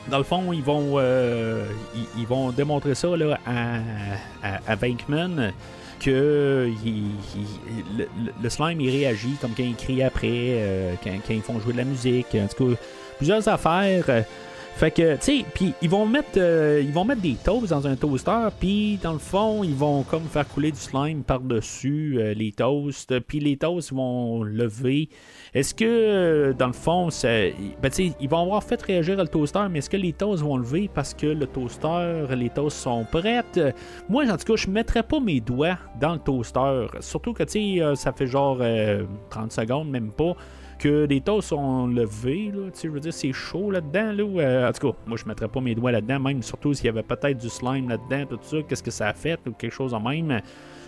Dans 0.09 0.17
le 0.17 0.23
fond, 0.23 0.51
ils 0.51 0.63
vont, 0.63 0.99
ils, 2.17 2.25
vont 2.27 2.49
démontrer 2.51 2.95
ça 2.95 3.15
là, 3.15 3.37
à, 3.45 3.75
à, 4.43 4.59
à 4.67 4.75
Venkman 4.75 5.51
que 5.99 6.71
le, 8.41 8.49
slime 8.49 8.81
il 8.81 8.89
réagit 8.89 9.35
comme 9.39 9.51
quand 9.55 9.61
il 9.61 9.75
crie 9.75 10.01
après, 10.01 10.97
quand 11.03 11.11
ils 11.29 11.41
font 11.43 11.59
jouer 11.59 11.73
de 11.73 11.77
la 11.77 11.83
musique, 11.83 12.33
en 12.33 12.47
tout 12.47 12.69
cas 12.69 12.81
plusieurs 13.19 13.47
affaires. 13.47 14.05
Fait 14.81 14.89
que, 14.89 15.15
tu 15.17 15.21
sais, 15.21 15.45
puis 15.53 15.75
ils 15.83 15.89
vont 15.91 16.07
mettre 16.07 16.37
euh, 16.37 16.81
ils 16.83 16.91
vont 16.91 17.05
mettre 17.05 17.21
des 17.21 17.35
toasts 17.35 17.69
dans 17.69 17.85
un 17.85 17.95
toaster, 17.95 18.47
puis 18.59 18.97
dans 19.03 19.13
le 19.13 19.19
fond, 19.19 19.63
ils 19.63 19.75
vont 19.75 20.01
comme 20.01 20.23
faire 20.23 20.47
couler 20.47 20.71
du 20.71 20.79
slime 20.79 21.21
par-dessus 21.21 22.17
euh, 22.17 22.33
les 22.33 22.51
toasts, 22.51 23.19
puis 23.19 23.39
les 23.39 23.57
toasts 23.57 23.93
vont 23.93 24.41
lever. 24.41 25.09
Est-ce 25.53 25.75
que, 25.75 25.85
euh, 25.85 26.53
dans 26.53 26.65
le 26.65 26.73
fond, 26.73 27.11
ça, 27.11 27.27
ben, 27.29 27.91
tu 27.91 28.09
sais, 28.09 28.13
ils 28.19 28.27
vont 28.27 28.41
avoir 28.41 28.63
fait 28.63 28.81
réagir 28.81 29.17
le 29.17 29.27
toaster, 29.27 29.67
mais 29.69 29.77
est-ce 29.77 29.89
que 29.91 29.97
les 29.97 30.13
toasts 30.13 30.41
vont 30.41 30.57
lever 30.57 30.89
parce 30.91 31.13
que 31.13 31.27
le 31.27 31.45
toaster, 31.45 32.25
les 32.35 32.49
toasts 32.49 32.77
sont 32.77 33.05
prêtes? 33.05 33.59
Moi, 34.09 34.23
en 34.31 34.37
tout 34.37 34.51
cas, 34.51 34.55
je 34.55 34.67
mettrais 34.67 35.03
pas 35.03 35.19
mes 35.19 35.41
doigts 35.41 35.77
dans 35.99 36.13
le 36.13 36.19
toaster. 36.19 36.87
Surtout 37.01 37.33
que, 37.33 37.43
tu 37.43 37.77
sais, 37.77 37.95
ça 37.95 38.13
fait 38.13 38.25
genre 38.25 38.57
euh, 38.61 39.03
30 39.29 39.51
secondes, 39.51 39.91
même 39.91 40.11
pas, 40.11 40.35
que 40.81 41.05
les 41.05 41.21
toasts 41.21 41.49
sont 41.49 41.85
levés. 41.85 42.51
Veux 42.51 42.99
dire, 42.99 43.13
c'est 43.13 43.31
chaud 43.31 43.69
là-dedans. 43.69 44.11
Là, 44.11 44.23
euh, 44.23 44.69
en 44.69 44.71
tout 44.71 44.91
cas, 44.91 44.97
moi, 45.05 45.15
je 45.15 45.25
mettrais 45.27 45.47
pas 45.47 45.61
mes 45.61 45.75
doigts 45.75 45.91
là-dedans, 45.91 46.19
même 46.19 46.41
surtout 46.41 46.73
s'il 46.73 46.87
y 46.87 46.89
avait 46.89 47.03
peut-être 47.03 47.37
du 47.37 47.49
slime 47.49 47.87
là-dedans, 47.87 48.25
tout 48.27 48.39
ça, 48.41 48.57
qu'est-ce 48.67 48.81
que 48.81 48.89
ça 48.89 49.09
a 49.09 49.13
fait 49.13 49.39
ou 49.47 49.51
quelque 49.51 49.71
chose 49.71 49.93
en 49.93 49.99
même. 49.99 50.41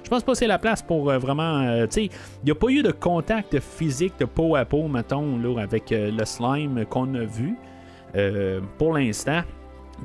Je 0.04 0.10
pense 0.10 0.24
pas 0.24 0.32
que 0.32 0.38
c'est 0.38 0.48
la 0.48 0.58
place 0.58 0.82
pour 0.82 1.12
euh, 1.12 1.20
vraiment. 1.20 1.62
euh, 1.62 1.86
tu 1.86 1.92
sais, 1.92 2.06
il 2.06 2.46
n'y 2.46 2.52
a 2.52 2.56
pas 2.56 2.70
eu 2.70 2.82
de 2.82 2.92
contact 2.92 3.60
physique 3.60 4.14
de 4.20 4.26
peau 4.26 4.56
à 4.56 4.66
peau, 4.66 4.88
mettons, 4.88 5.38
là, 5.38 5.62
avec 5.62 5.92
le 5.92 6.26
slime 6.26 6.86
qu'on 6.90 7.14
a 7.14 7.24
vu 7.24 7.56
pour 8.78 8.94
l'instant. 8.94 9.42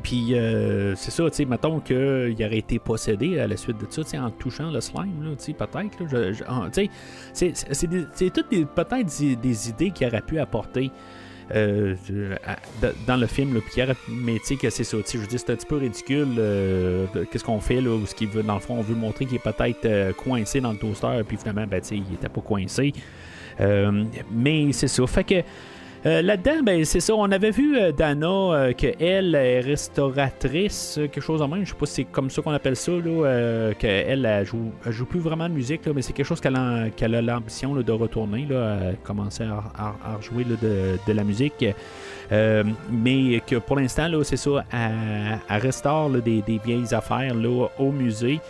Puis 0.03 0.35
euh, 0.35 0.95
c'est 0.97 1.11
ça, 1.11 1.29
tu 1.31 1.37
sais, 1.37 1.45
mettons 1.45 1.81
qu'il 1.81 2.37
aurait 2.45 2.59
été 2.59 2.79
possédé 2.79 3.39
à 3.39 3.47
la 3.47 3.57
suite 3.57 3.79
de 3.79 3.87
ça, 3.91 4.03
tu 4.05 4.11
sais, 4.11 4.19
en 4.19 4.31
touchant 4.31 4.71
le 4.71 4.81
slime, 4.81 5.35
tu 5.39 5.45
sais, 5.45 5.53
peut-être. 5.53 5.97
tu 6.73 6.89
sais, 7.33 7.53
c'est- 7.55 8.31
toutes 8.31 8.49
peut-être 8.75 9.21
des, 9.41 9.69
idées 9.69 9.91
qu'il 9.91 10.07
aurait 10.07 10.23
pu 10.23 10.39
apporter. 10.39 10.91
euh, 11.55 11.95
dans 13.07 13.17
le 13.17 13.27
film, 13.27 13.55
là, 13.55 13.61
puis 13.65 13.83
mais 14.11 14.39
tu 14.47 14.57
sais 14.59 14.71
c'est 14.71 14.85
ça, 14.85 14.99
je 15.11 15.17
veux 15.19 15.27
dire, 15.27 15.41
c'est 15.41 15.51
un 15.51 15.57
petit 15.57 15.67
peu 15.67 15.77
ridicule. 15.79 16.29
euh, 16.39 17.07
Qu'est-ce 17.31 17.43
qu'on 17.45 17.61
fait 17.61 17.81
là, 17.81 17.91
où 17.95 18.05
ce 18.05 18.15
qu'il 18.15 18.29
veut, 18.29 18.43
dans 18.43 18.55
le 18.57 18.61
fond, 18.61 18.75
on 18.79 18.83
veut 18.83 18.95
montrer 18.95 19.25
qu'il 19.25 19.37
est 19.37 19.43
peut-être 19.43 19.85
euh, 19.87 20.13
coincé 20.13 20.61
dans 20.61 20.73
le 20.73 20.79
toaster, 20.79 21.23
puis 21.27 21.39
finalement, 21.39 21.67
ben, 21.67 21.81
tu 21.81 21.89
sais, 21.89 21.97
il 21.97 22.15
était 22.15 22.29
pas 22.29 22.43
coincé. 22.43 22.93
Euh, 23.61 24.05
mais 24.31 24.73
c'est 24.73 24.89
ça, 24.89 25.07
fait 25.07 25.25
que 25.25 25.35
euh, 26.07 26.23
là-dedans, 26.23 26.63
ben, 26.63 26.85
c'est 26.85 27.01
ça. 27.01 27.15
On 27.15 27.31
avait 27.31 27.51
vu 27.51 27.77
euh, 27.77 27.91
Dana 27.91 28.27
euh, 28.27 28.73
qu'elle 28.73 29.35
est 29.35 29.61
restauratrice, 29.61 30.97
euh, 30.99 31.09
quelque 31.09 31.21
chose 31.21 31.43
en 31.43 31.49
même. 31.49 31.65
Je 31.65 31.71
sais 31.71 31.77
pas 31.77 31.87
si 31.87 31.95
c'est 31.95 32.05
comme 32.05 32.31
ça 32.31 32.41
qu'on 32.41 32.53
appelle 32.53 32.77
ça, 32.77 32.93
là, 32.93 33.73
qu'elle 33.79 34.25
elle 34.25 34.47
joue, 34.47 34.71
joue 34.87 35.07
plus 35.07 35.19
vraiment 35.19 35.49
de 35.49 35.55
musique, 35.55 35.85
là, 35.87 35.93
mais 35.95 36.03
c'est 36.03 36.13
quelque 36.13 36.27
chose 36.27 36.41
qu'elle 36.41 36.55
a, 36.57 37.23
l'ambition 37.23 37.75
de 37.75 37.93
retourner, 37.93 38.47
là, 38.49 38.75
à 38.75 38.93
commencer 39.03 39.43
à, 39.45 39.65
à- 39.77 40.13
à 40.13 40.17
rejouer 40.17 40.45
là, 40.45 40.57
de, 40.61 41.13
la 41.13 41.25
musique. 41.25 41.65
Mais 42.31 43.41
que 43.47 43.57
pour 43.57 43.77
l'instant, 43.77 44.09
c'est 44.23 44.37
ça, 44.37 44.65
elle, 44.73 45.39
elle 45.49 45.61
restaure 45.61 46.11
des, 46.11 46.43
vieilles 46.65 46.95
affaires 46.95 47.35
là, 47.35 47.67
au 47.79 47.91
musée. 47.91 48.41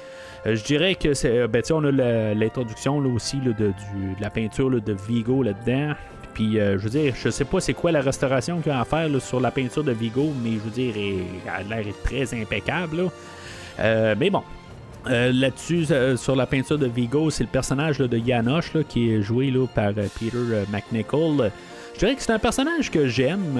Je 0.44 0.62
dirais 0.62 0.94
que 0.94 1.14
c'est. 1.14 1.48
Ben, 1.48 1.62
on 1.70 1.84
a 1.84 1.90
l'introduction 2.34 2.98
aussi 2.98 3.36
là, 3.38 3.52
de, 3.52 3.68
de 3.68 4.20
la 4.20 4.30
peinture 4.30 4.70
de 4.70 4.96
Vigo 5.08 5.42
là-dedans. 5.42 5.94
Puis, 6.38 6.60
euh, 6.60 6.78
je 6.78 6.84
veux 6.84 6.90
dire, 6.90 7.14
je 7.20 7.30
sais 7.30 7.44
pas 7.44 7.58
c'est 7.58 7.74
quoi 7.74 7.90
la 7.90 8.00
restauration 8.00 8.60
qu'il 8.60 8.70
a 8.70 8.80
à 8.80 8.84
faire 8.84 9.08
sur 9.20 9.40
la 9.40 9.50
peinture 9.50 9.82
de 9.82 9.90
Vigo, 9.90 10.32
mais 10.40 10.52
je 10.52 10.58
veux 10.58 10.70
dire, 10.70 10.94
elle, 10.96 11.68
l'air 11.68 11.84
très 12.04 12.32
impeccable. 12.32 13.10
Euh, 13.80 14.14
mais 14.16 14.30
bon. 14.30 14.44
Euh, 15.10 15.32
Là-dessus, 15.32 15.86
sur 16.16 16.36
la 16.36 16.46
peinture 16.46 16.78
de 16.78 16.86
Vigo, 16.86 17.30
c'est 17.30 17.42
le 17.42 17.48
personnage 17.50 17.98
de 17.98 18.20
Janosch 18.24 18.72
là, 18.72 18.82
qui 18.88 19.10
est 19.14 19.20
joué 19.22 19.52
par 19.74 19.92
Peter 19.94 20.38
McNichol. 20.72 21.50
Je 21.94 21.98
dirais 21.98 22.14
que 22.14 22.22
c'est 22.22 22.30
un 22.32 22.38
personnage 22.38 22.88
que 22.92 23.08
j'aime 23.08 23.58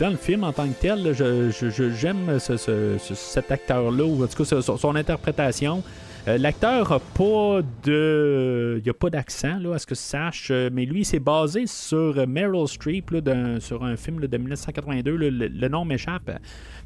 dans 0.00 0.10
le 0.10 0.16
film 0.16 0.42
en 0.42 0.52
tant 0.52 0.66
que 0.66 0.74
tel. 0.80 1.12
Je- 1.14 1.50
je- 1.52 1.70
je- 1.70 1.90
j'aime 1.92 2.40
ce- 2.40 2.98
cet 2.98 3.52
acteur-là, 3.52 4.04
ou 4.04 4.24
en 4.24 4.26
tout 4.26 4.42
cas 4.44 4.60
son 4.62 4.96
interprétation. 4.96 5.80
Euh, 6.26 6.38
L'acteur 6.38 6.90
a 6.90 7.00
pas 7.00 7.60
de. 7.84 8.80
Il 8.82 8.88
a 8.88 8.94
pas 8.94 9.10
d'accent, 9.10 9.60
à 9.72 9.78
ce 9.78 9.86
que 9.86 9.94
je 9.94 10.00
sache. 10.00 10.48
euh, 10.50 10.70
Mais 10.72 10.86
lui, 10.86 11.04
c'est 11.04 11.18
basé 11.18 11.66
sur 11.66 12.26
Meryl 12.26 12.66
Streep, 12.66 13.10
là, 13.10 13.60
sur 13.60 13.84
un 13.84 13.96
film 13.96 14.20
de 14.20 14.36
1982. 14.36 15.16
là, 15.16 15.48
le, 15.48 15.68
nom 15.68 15.84
m'échappe. 15.84 16.30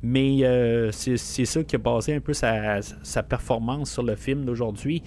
Mais 0.02 0.40
euh, 0.42 0.90
c'est 0.90 1.16
ça 1.16 1.62
qui 1.62 1.76
a 1.76 1.78
basé 1.78 2.14
un 2.14 2.20
peu 2.20 2.32
sa, 2.32 2.80
performance 3.28 3.92
sur 3.92 4.02
le 4.02 4.16
film 4.16 4.44
d'aujourd'hui. 4.44 5.02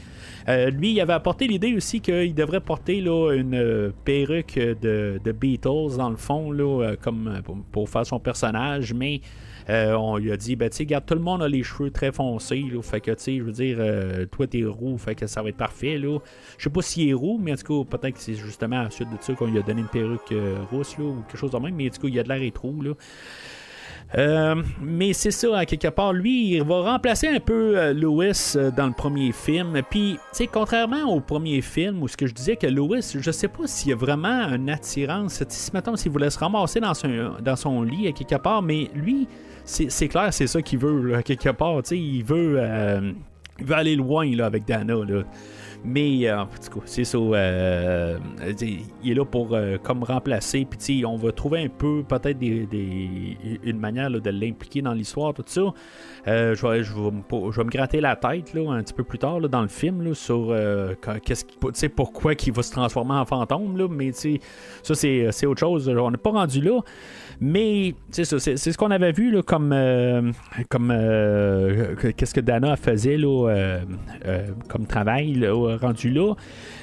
Lui, 0.47 0.91
il 0.91 1.01
avait 1.01 1.13
apporté 1.13 1.47
l'idée 1.47 1.75
aussi 1.75 1.99
qu'il 1.99 2.33
devrait 2.33 2.61
porter 2.61 2.97
une 2.99 3.93
perruque 4.05 4.55
de, 4.55 5.31
Beatles, 5.31 5.97
dans 5.97 6.09
le 6.09 6.17
fond, 6.17 6.55
comme 7.01 7.41
pour 7.71 7.89
faire 7.89 8.05
son 8.05 8.19
personnage, 8.19 8.93
mais 8.93 9.21
euh, 9.69 9.93
on 9.93 10.17
lui 10.17 10.31
a 10.31 10.37
dit, 10.37 10.55
ben, 10.55 10.69
tu 10.69 10.77
sais, 10.77 10.83
regarde, 10.83 11.05
tout 11.05 11.15
le 11.15 11.21
monde 11.21 11.43
a 11.43 11.47
les 11.47 11.63
cheveux 11.63 11.91
très 11.91 12.11
foncés, 12.11 12.63
là, 12.71 12.81
fait 12.81 13.01
que, 13.01 13.11
tu 13.11 13.23
sais, 13.23 13.37
je 13.37 13.43
veux 13.43 13.51
dire, 13.51 13.77
euh, 13.79 14.25
toi, 14.25 14.47
t'es 14.47 14.63
roux, 14.63 14.97
fait 14.97 15.15
que 15.15 15.27
ça 15.27 15.41
va 15.41 15.49
être 15.49 15.57
parfait, 15.57 15.97
là. 15.97 16.19
Je 16.57 16.63
sais 16.63 16.69
pas 16.69 16.81
s'il 16.81 17.09
est 17.09 17.13
roux, 17.13 17.39
mais 17.41 17.53
en 17.53 17.55
tout 17.55 17.83
cas, 17.83 17.97
peut-être 17.97 18.15
que 18.15 18.21
c'est 18.21 18.35
justement 18.35 18.79
à 18.79 18.83
la 18.83 18.89
suite 18.89 19.09
de 19.09 19.17
ça 19.19 19.33
qu'on 19.33 19.47
lui 19.47 19.59
a 19.59 19.61
donné 19.61 19.81
une 19.81 19.87
perruque 19.87 20.31
euh, 20.31 20.57
rousse, 20.71 20.97
là, 20.97 21.05
ou 21.05 21.21
quelque 21.27 21.37
chose 21.37 21.51
de 21.51 21.57
même, 21.57 21.75
mais 21.75 21.87
en 21.87 21.91
tout 21.91 22.01
cas, 22.01 22.07
il 22.07 22.19
a 22.19 22.23
de 22.23 22.29
l'air 22.29 22.51
trop, 22.53 22.75
là. 22.81 22.93
Mais 24.81 25.13
c'est 25.13 25.31
ça, 25.31 25.57
à 25.57 25.65
quelque 25.65 25.87
part, 25.87 26.11
lui, 26.11 26.55
il 26.55 26.63
va 26.63 26.81
remplacer 26.81 27.29
un 27.29 27.39
peu 27.39 27.93
Lewis 27.93 28.57
dans 28.75 28.87
le 28.87 28.93
premier 28.93 29.31
film. 29.31 29.81
Puis, 29.89 30.17
tu 30.35 30.47
contrairement 30.47 31.03
au 31.03 31.21
premier 31.21 31.61
film 31.61 32.03
où 32.03 32.09
ce 32.09 32.17
que 32.17 32.27
je 32.27 32.33
disais 32.33 32.57
que 32.57 32.67
Lewis, 32.67 33.15
je 33.17 33.31
sais 33.31 33.47
pas 33.47 33.67
s'il 33.67 33.91
y 33.91 33.93
a 33.93 33.95
vraiment 33.95 34.49
une 34.49 34.69
attirance. 34.69 35.41
Si, 35.47 35.71
mettons, 35.73 35.95
s'il 35.95 36.11
voulait 36.11 36.29
se 36.29 36.39
ramasser 36.39 36.81
dans 36.81 36.93
son, 36.93 37.35
dans 37.41 37.55
son 37.55 37.83
lit 37.83 38.09
à 38.09 38.11
quelque 38.11 38.35
part, 38.35 38.61
mais 38.61 38.89
lui, 38.93 39.29
c'est 39.71 40.07
clair, 40.07 40.33
c'est 40.33 40.47
ça 40.47 40.61
qu'il 40.61 40.79
veut, 40.79 41.21
quelque 41.21 41.49
part. 41.49 41.77
Euh, 41.77 41.81
il 41.91 42.23
veut 43.65 43.75
aller 43.75 43.95
loin 43.95 44.25
là, 44.35 44.47
avec 44.47 44.65
Dana. 44.65 44.95
Là. 44.95 45.23
Mais 45.83 46.27
euh, 46.27 46.41
en 46.41 46.45
tout 46.45 46.79
cas, 46.79 46.85
c'est 46.85 47.05
ça. 47.05 47.17
euh, 47.17 48.17
il 48.61 49.11
est 49.11 49.13
là 49.13 49.23
pour 49.23 49.57
comme 49.81 50.03
remplacer. 50.03 50.67
Puis 50.69 51.05
on 51.05 51.15
va 51.15 51.31
trouver 51.31 51.63
un 51.63 51.69
peu 51.69 52.03
peut-être 52.03 52.39
une 52.41 53.79
manière 53.79 54.11
de 54.11 54.29
l'impliquer 54.29 54.81
dans 54.81 54.93
l'histoire, 54.93 55.33
tout 55.33 55.43
ça. 55.45 55.61
Je, 56.25 56.67
vais, 56.67 57.63
me, 57.63 57.69
gratter 57.69 58.01
la 58.01 58.15
tête 58.15 58.53
un 58.55 58.83
petit 58.83 58.93
peu 58.93 59.03
plus 59.03 59.19
tard 59.19 59.39
dans 59.39 59.61
le 59.61 59.69
film 59.69 60.01
là, 60.03 60.13
sur 60.13 60.53
pourquoi 61.95 62.33
il 62.33 62.51
va 62.51 62.61
se 62.61 62.71
transformer 62.71 63.13
en 63.13 63.25
fantôme. 63.25 63.77
Là, 63.77 63.87
mais 63.89 64.11
ça, 64.11 64.95
c'est 64.95 65.45
autre 65.45 65.59
chose. 65.59 65.87
On 65.87 66.11
n'est 66.11 66.17
pas 66.17 66.31
rendu 66.31 66.61
là. 66.61 66.79
Mais 67.43 67.95
c'est 68.11 68.23
ça, 68.25 68.39
c'est, 68.39 68.55
ce 68.57 68.77
qu'on 68.77 68.91
avait 68.91 69.11
vu 69.11 69.31
là, 69.31 69.41
comme, 69.41 69.71
euh, 69.73 70.31
comme 70.69 70.91
euh, 70.91 71.95
que- 71.95 72.09
qu'est-ce 72.09 72.35
que 72.35 72.39
Dana 72.39 72.75
faisait 72.75 73.17
là, 73.17 73.49
euh, 73.49 73.81
comme 74.67 74.85
travail 74.85 75.33
là, 75.33 75.77
rendu 75.81 76.11
là. 76.11 76.33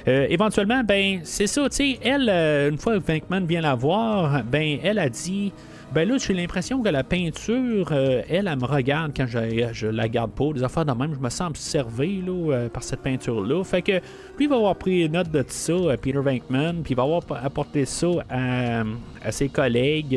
Éventuellement, 0.05 0.83
ben 0.83 1.19
c'est 1.23 1.47
ça, 1.47 1.69
tu 1.69 1.75
sais, 1.77 1.99
elle, 2.03 2.29
une 2.71 2.77
fois 2.77 2.99
que 2.99 3.05
Venkman 3.05 3.45
vient 3.45 3.61
la 3.61 3.75
voir, 3.75 4.43
ben 4.43 4.79
elle 4.83 4.99
a 4.99 5.07
dit. 5.09 5.53
Ben 5.91 6.07
là, 6.07 6.17
j'ai 6.19 6.35
l'impression 6.35 6.83
que 6.83 6.89
la 6.89 7.03
peinture, 7.03 7.89
euh, 7.91 8.21
elle, 8.29 8.47
elle 8.47 8.59
me 8.59 8.65
regarde 8.65 9.11
quand 9.17 9.25
je, 9.25 9.69
je 9.73 9.87
la 9.87 10.07
garde 10.07 10.29
pas. 10.31 10.53
Des 10.53 10.63
affaires 10.63 10.85
de 10.85 10.91
même, 10.91 11.15
je 11.15 11.19
me 11.19 11.29
sens 11.29 11.49
observé 11.49 12.21
là, 12.23 12.53
euh, 12.53 12.69
par 12.69 12.83
cette 12.83 13.01
peinture-là. 13.01 13.63
Fait 13.63 13.81
que 13.81 13.93
lui, 14.37 14.45
il 14.45 14.49
va 14.49 14.57
avoir 14.57 14.75
pris 14.75 15.09
note 15.09 15.31
de 15.31 15.43
ça, 15.47 15.73
euh, 15.73 15.97
Peter 15.97 16.19
Venkman, 16.19 16.83
puis 16.83 16.93
il 16.93 16.95
va 16.95 17.03
avoir 17.03 17.23
apporté 17.43 17.85
ça 17.85 18.07
à, 18.29 18.83
ses 19.31 19.49
collègues, 19.49 20.15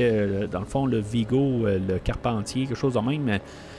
dans 0.51 0.61
le 0.61 0.67
fond, 0.67 0.85
le 0.85 0.99
Vigo, 0.99 1.65
le 1.65 1.99
Carpentier, 1.99 2.67
quelque 2.67 2.77
chose 2.77 2.95
de 2.95 3.01
même. 3.01 3.39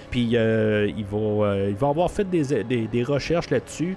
Puis 0.09 0.21
il, 0.31 0.35
va, 0.35 1.57
il 1.69 1.75
va 1.75 1.89
avoir 1.89 2.09
fait 2.09 2.27
des 2.27 3.03
recherches 3.03 3.51
là-dessus. 3.51 3.95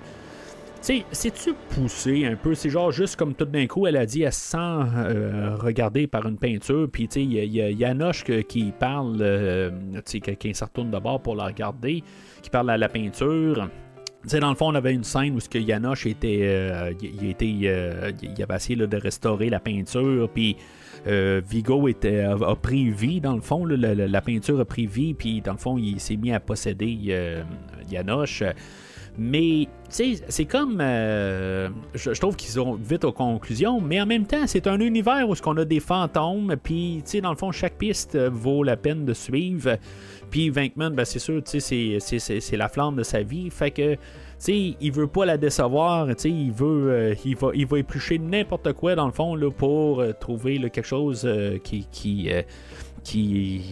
Sais, 0.86 1.04
c'est-tu 1.10 1.52
poussé 1.70 2.26
un 2.26 2.36
peu? 2.36 2.54
C'est 2.54 2.70
genre 2.70 2.92
juste 2.92 3.16
comme 3.16 3.34
tout 3.34 3.44
d'un 3.44 3.66
coup, 3.66 3.88
elle 3.88 3.96
a 3.96 4.06
dit, 4.06 4.22
elle 4.22 4.32
sent 4.32 4.56
euh, 4.56 5.56
regardée 5.56 6.06
par 6.06 6.24
une 6.28 6.38
peinture, 6.38 6.88
puis 6.88 7.08
tu 7.08 7.14
sais, 7.14 7.24
il 7.24 7.32
y 7.32 7.84
a- 7.84 7.88
a 7.90 8.42
qui 8.42 8.72
parle, 8.78 9.16
euh, 9.20 9.70
tu 9.96 10.02
sais, 10.04 10.20
quelqu'un 10.20 10.54
se 10.54 10.62
retourne 10.62 10.92
de 10.92 10.98
bord 11.00 11.20
pour 11.20 11.34
la 11.34 11.46
regarder, 11.46 12.04
qui 12.40 12.50
parle 12.50 12.70
à 12.70 12.78
la 12.78 12.88
peinture. 12.88 13.68
Tu 14.22 14.28
sais, 14.28 14.38
dans 14.38 14.50
le 14.50 14.54
fond, 14.54 14.68
on 14.70 14.76
avait 14.76 14.94
une 14.94 15.02
scène 15.02 15.34
où 15.34 15.40
ce 15.40 15.48
que 15.48 15.58
Yanoche 15.58 16.06
était, 16.06 16.42
euh, 16.42 16.92
il, 17.02 17.30
était, 17.30 17.52
euh, 17.64 18.12
il 18.22 18.40
avait 18.40 18.54
essayé 18.54 18.76
de 18.86 18.96
restaurer 18.96 19.50
la 19.50 19.58
peinture, 19.58 20.30
puis 20.32 20.56
euh, 21.08 21.42
Vigo 21.50 21.88
était, 21.88 22.20
a, 22.20 22.36
pris 22.54 22.90
vie, 22.90 23.20
dans 23.20 23.34
le 23.34 23.40
fond, 23.40 23.64
la- 23.64 23.92
la 23.92 24.20
peinture 24.20 24.60
a 24.60 24.64
pris 24.64 24.86
vie, 24.86 25.14
puis 25.14 25.40
dans 25.40 25.54
le 25.54 25.58
fond, 25.58 25.78
il 25.78 25.98
s'est 25.98 26.14
mis 26.14 26.30
à 26.32 26.38
posséder 26.38 26.96
euh, 27.08 27.42
Yanoche. 27.90 28.44
Mais, 29.18 29.66
tu 29.88 30.16
sais, 30.16 30.24
c'est 30.28 30.44
comme. 30.44 30.78
euh, 30.80 31.68
je, 31.94 32.10
trouve 32.10 32.36
qu'ils 32.36 32.50
sont 32.50 32.74
vite 32.74 33.04
aux 33.04 33.12
conclusions, 33.12 33.80
mais 33.80 34.00
en 34.00 34.06
même 34.06 34.26
temps, 34.26 34.46
c'est 34.46 34.66
un 34.66 34.78
univers 34.80 35.28
où 35.28 35.34
qu'on 35.34 35.56
a 35.56 35.64
des 35.64 35.80
fantômes, 35.80 36.54
puis, 36.62 37.00
tu 37.04 37.12
sais, 37.12 37.20
dans 37.20 37.30
le 37.30 37.36
fond, 37.36 37.50
chaque 37.50 37.78
piste 37.78 38.14
euh, 38.14 38.28
vaut 38.30 38.62
la 38.62 38.76
peine 38.76 39.04
de 39.06 39.14
suivre. 39.14 39.76
Puis, 40.30 40.50
Venkman, 40.50 40.90
ben, 40.90 41.04
c'est 41.04 41.18
sûr, 41.18 41.42
tu 41.42 41.60
sais, 41.60 41.98
c'est- 42.00 42.56
la 42.56 42.68
flamme 42.68 42.96
de 42.96 43.02
sa 43.02 43.22
vie. 43.22 43.48
Fait 43.48 43.70
que, 43.70 43.94
tu 43.94 43.98
sais, 44.38 44.76
il 44.80 44.92
veut 44.92 45.06
pas 45.06 45.24
la 45.24 45.38
décevoir, 45.38 46.08
tu 46.08 46.14
sais, 46.18 46.30
il 46.30 46.52
veut. 46.52 46.90
euh, 46.90 47.14
il, 47.24 47.36
va, 47.36 47.50
il 47.54 47.66
va 47.66 47.78
éplucher 47.78 48.18
n'importe 48.18 48.72
quoi, 48.74 48.94
dans 48.96 49.06
le 49.06 49.12
fond, 49.12 49.34
là, 49.34 49.50
pour 49.50 50.04
trouver 50.20 50.58
là, 50.58 50.68
quelque 50.68 50.84
chose 50.86 51.22
euh, 51.24 51.58
qui. 51.58 51.86
qui 51.90 52.28
qui, 53.04 53.62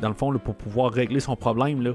dans 0.00 0.08
le 0.08 0.14
fond, 0.14 0.30
là, 0.30 0.38
pour 0.38 0.54
pouvoir 0.54 0.92
régler 0.92 1.18
son 1.18 1.34
problème. 1.34 1.82
Là. 1.82 1.94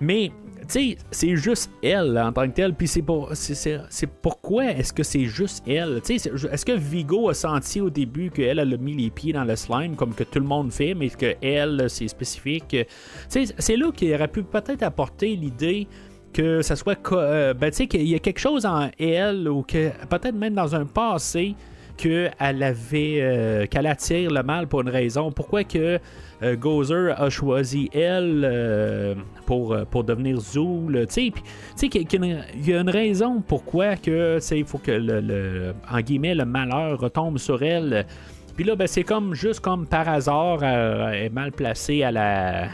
Mais, 0.00 0.30
tu 0.60 0.64
sais, 0.68 0.98
c'est 1.10 1.36
juste 1.36 1.70
elle 1.82 2.18
en 2.18 2.32
tant 2.32 2.46
que 2.48 2.54
telle. 2.54 2.74
Puis 2.74 2.88
c'est 2.88 3.02
pour, 3.02 3.30
c'est, 3.34 4.06
pourquoi 4.22 4.66
est-ce 4.66 4.92
que 4.92 5.02
c'est 5.02 5.24
juste 5.24 5.64
elle? 5.66 6.00
Tu 6.04 6.18
sais, 6.18 6.30
est-ce 6.30 6.64
que 6.64 6.72
Vigo 6.72 7.28
a 7.28 7.34
senti 7.34 7.80
au 7.80 7.90
début 7.90 8.30
qu'elle 8.30 8.58
elle 8.58 8.74
a 8.74 8.76
mis 8.76 8.94
les 8.94 9.10
pieds 9.10 9.32
dans 9.32 9.44
le 9.44 9.56
slime 9.56 9.96
comme 9.96 10.14
que 10.14 10.24
tout 10.24 10.38
le 10.38 10.46
monde 10.46 10.72
fait, 10.72 10.94
mais 10.94 11.08
que 11.08 11.34
elle 11.42 11.86
c'est 11.88 12.08
spécifique? 12.08 12.68
Tu 12.68 12.86
sais, 13.28 13.44
c'est 13.58 13.76
là 13.76 13.90
qu'il 13.92 14.12
aurait 14.14 14.28
pu 14.28 14.42
peut-être 14.42 14.82
apporter 14.82 15.36
l'idée 15.36 15.86
que 16.32 16.62
ça 16.62 16.76
soit 16.76 16.98
euh, 17.12 17.54
ben, 17.54 17.70
tu 17.70 17.76
sais 17.78 17.86
qu'il 17.86 18.06
y 18.06 18.14
a 18.14 18.18
quelque 18.18 18.38
chose 18.38 18.66
en 18.66 18.90
elle 18.98 19.48
ou 19.48 19.62
que 19.62 19.90
peut-être 20.06 20.34
même 20.34 20.54
dans 20.54 20.74
un 20.74 20.84
passé 20.84 21.54
qu'elle 21.98 22.62
avait 22.62 23.18
euh, 23.20 23.66
qu'elle 23.66 23.86
attire 23.86 24.30
le 24.30 24.42
mal 24.42 24.66
pour 24.66 24.80
une 24.80 24.88
raison. 24.88 25.30
Pourquoi 25.30 25.64
que 25.64 25.98
euh, 26.42 26.56
Gozer 26.56 27.20
a 27.20 27.28
choisi 27.28 27.90
elle 27.92 28.42
euh, 28.44 29.14
pour, 29.44 29.76
pour 29.90 30.04
devenir 30.04 30.38
Zool, 30.38 31.06
il 31.16 32.66
y 32.66 32.72
a 32.72 32.80
une 32.80 32.90
raison 32.90 33.42
pourquoi 33.46 33.96
que 33.96 34.38
il 34.52 34.64
faut 34.64 34.78
que 34.78 34.92
le, 34.92 35.74
en 35.90 36.00
guillemets 36.00 36.34
le 36.34 36.44
malheur 36.44 37.00
retombe 37.00 37.38
sur 37.38 37.62
elle. 37.62 38.06
Puis 38.54 38.64
là, 38.64 38.74
ben, 38.74 38.88
c'est 38.88 39.04
comme 39.04 39.34
juste 39.34 39.60
comme 39.60 39.86
par 39.86 40.08
hasard, 40.08 40.64
elle 40.64 41.26
est 41.26 41.30
mal 41.30 41.52
placée 41.52 42.02
à 42.02 42.10
la, 42.10 42.68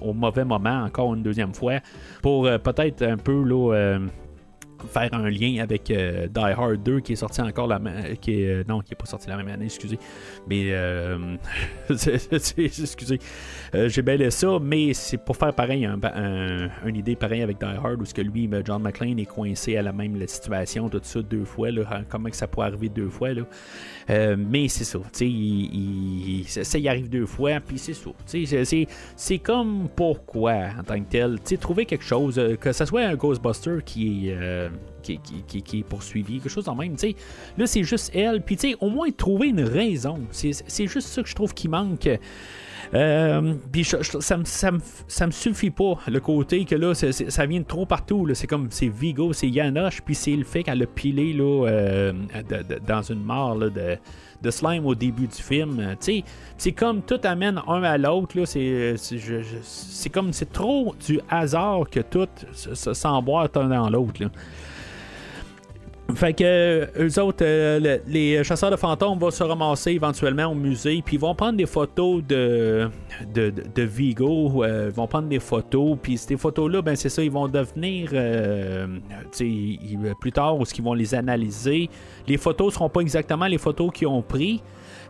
au 0.00 0.12
mauvais 0.12 0.44
moment, 0.44 0.84
encore 0.84 1.14
une 1.14 1.22
deuxième 1.22 1.54
fois, 1.54 1.80
pour 2.22 2.44
peut-être 2.44 3.02
un 3.02 3.16
peu 3.16 3.42
là, 3.42 3.98
faire 4.88 5.08
un 5.12 5.28
lien 5.28 5.62
avec 5.62 5.90
euh, 5.90 6.26
Die 6.28 6.38
Hard 6.40 6.82
2 6.82 7.00
qui 7.00 7.12
est 7.12 7.16
sorti 7.16 7.40
encore 7.40 7.66
la 7.66 7.78
même 7.78 8.16
qui 8.16 8.44
euh, 8.46 8.62
non 8.68 8.80
qui 8.80 8.92
est 8.92 8.96
pas 8.96 9.06
sorti 9.06 9.28
la 9.28 9.36
même 9.36 9.48
année 9.48 9.66
excusez. 9.66 9.98
Mais 10.48 10.66
euh, 10.70 11.36
excusez. 12.58 13.18
J'ai 13.72 14.02
laissé 14.02 14.30
ça 14.46 14.58
mais 14.60 14.94
c'est 14.94 15.18
pour 15.18 15.36
faire 15.36 15.54
pareil 15.54 15.84
un, 15.86 15.98
un- 16.02 16.68
une 16.86 16.96
idée 16.96 17.16
pareille 17.16 17.42
avec 17.42 17.58
Die 17.58 17.64
Hard 17.64 18.00
où 18.00 18.04
ce 18.04 18.14
que 18.14 18.22
lui 18.22 18.46
ben, 18.48 18.62
John 18.64 18.82
McClane 18.82 19.18
est 19.18 19.26
coincé 19.26 19.76
à 19.76 19.82
la 19.82 19.92
même 19.92 20.26
situation 20.26 20.88
tout 20.88 21.00
ça 21.02 21.22
deux 21.22 21.44
fois 21.44 21.70
là, 21.70 21.82
hein, 21.90 22.02
comment 22.08 22.28
que 22.30 22.36
ça 22.36 22.46
pourrait 22.46 22.68
arriver 22.68 22.88
deux 22.88 23.08
fois 23.08 23.32
là 23.34 23.42
Euh, 24.10 24.36
mais 24.36 24.68
c'est 24.68 24.84
ça, 24.84 24.98
il, 25.20 25.26
il- 26.40 26.44
ça, 26.48 26.78
y 26.78 26.88
arrive 26.88 27.08
deux 27.08 27.26
fois, 27.26 27.60
puis 27.60 27.78
c'est 27.78 27.94
ça. 27.94 28.10
c'est- 28.26 29.38
comme 29.38 29.88
pourquoi, 29.94 30.70
en 30.78 30.82
tant 30.82 30.98
que 31.00 31.08
tel, 31.08 31.38
trouver 31.58 31.86
quelque 31.86 32.04
chose, 32.04 32.38
euh, 32.38 32.56
que 32.56 32.72
ce 32.72 32.84
soit 32.84 33.02
un 33.02 33.14
Ghostbuster 33.14 33.78
qui 33.84 34.28
est, 34.28 34.34
euh, 34.36 34.68
qui, 35.02 35.20
est 35.78 35.82
poursuivie, 35.84 36.40
quelque 36.40 36.48
chose 36.50 36.68
en 36.68 36.74
même. 36.74 36.92
tu 36.94 37.10
sais. 37.10 37.16
Là, 37.56 37.66
c'est 37.66 37.84
juste 37.84 38.10
elle. 38.14 38.42
Puis, 38.42 38.56
au 38.80 38.90
moins 38.90 39.10
trouver 39.10 39.48
une 39.48 39.62
raison. 39.62 40.18
C'est 40.30 40.86
juste 40.86 41.08
ça 41.08 41.22
que 41.22 41.28
je 41.28 41.34
trouve 41.34 41.54
qui 41.54 41.68
manque. 41.68 42.08
Euh, 42.92 43.54
ça, 44.20 44.36
me, 44.36 44.44
ça, 44.44 44.70
ça 45.06 45.30
suffit 45.30 45.70
pas, 45.70 45.94
le 46.08 46.18
côté 46.18 46.64
que 46.64 46.74
là, 46.74 46.92
ça 46.94 47.46
vient 47.46 47.60
de 47.60 47.64
trop 47.64 47.86
partout. 47.86 48.28
C'est 48.34 48.46
comme, 48.46 48.68
c'est 48.70 48.88
Vigo, 48.88 49.32
c'est 49.32 49.48
Yanoche, 49.48 50.00
puis 50.02 50.14
c'est 50.14 50.34
le 50.34 50.44
fait 50.44 50.64
qu'elle 50.64 50.82
a 50.82 50.86
pilé 50.86 51.32
là, 51.32 51.66
euh, 51.68 52.12
dans 52.86 53.02
une 53.02 53.26
là, 53.26 53.68
de, 54.42 54.50
slime 54.50 54.86
au 54.86 54.94
début 54.94 55.28
du 55.28 55.36
film. 55.42 55.78
Euh, 55.78 56.22
c'est 56.56 56.72
comme 56.72 57.02
tout 57.02 57.20
amène 57.22 57.60
un 57.68 57.82
à 57.84 57.96
l'autre. 57.96 58.44
C'est 58.44 60.10
comme, 60.12 60.32
c'est 60.32 60.52
trop 60.52 60.94
du 61.06 61.20
hasard 61.28 61.88
que 61.90 62.00
tout 62.00 62.28
s'emboîte 62.52 63.56
un 63.56 63.68
dans 63.68 63.88
l'autre. 63.88 64.24
Fait 66.14 66.32
que 66.32 66.88
eux 66.98 67.22
autres, 67.22 67.44
euh, 67.44 67.78
le- 67.80 68.00
les 68.06 68.42
chasseurs 68.44 68.70
de 68.70 68.76
fantômes 68.76 69.18
vont 69.18 69.30
se 69.30 69.42
ramasser 69.42 69.92
éventuellement 69.92 70.46
au 70.46 70.54
musée, 70.54 71.02
puis 71.04 71.16
ils 71.16 71.20
vont 71.20 71.34
prendre 71.34 71.56
des 71.56 71.66
photos 71.66 72.22
de, 72.26 72.88
de, 73.34 73.50
de- 73.74 73.82
Vigo, 73.82 74.62
euh, 74.64 74.88
ils 74.90 74.94
vont 74.94 75.06
prendre 75.06 75.28
des 75.28 75.40
photos, 75.40 75.96
puis 76.00 76.16
ces 76.16 76.36
photos-là, 76.36 76.82
ben 76.82 76.94
c'est 76.96 77.08
ça, 77.08 77.22
ils 77.22 77.30
vont 77.30 77.48
devenir, 77.48 78.10
euh, 78.12 78.86
ils- 79.40 79.98
plus 80.20 80.32
tard, 80.32 80.58
où 80.58 80.64
qu'ils 80.64 80.84
vont 80.84 80.94
les 80.94 81.14
analyser. 81.14 81.88
Les 82.26 82.36
photos 82.36 82.74
seront 82.74 82.88
pas 82.88 83.00
exactement 83.00 83.46
les 83.46 83.58
photos 83.58 83.90
qu'ils 83.92 84.08
ont 84.08 84.22
pris. 84.22 84.62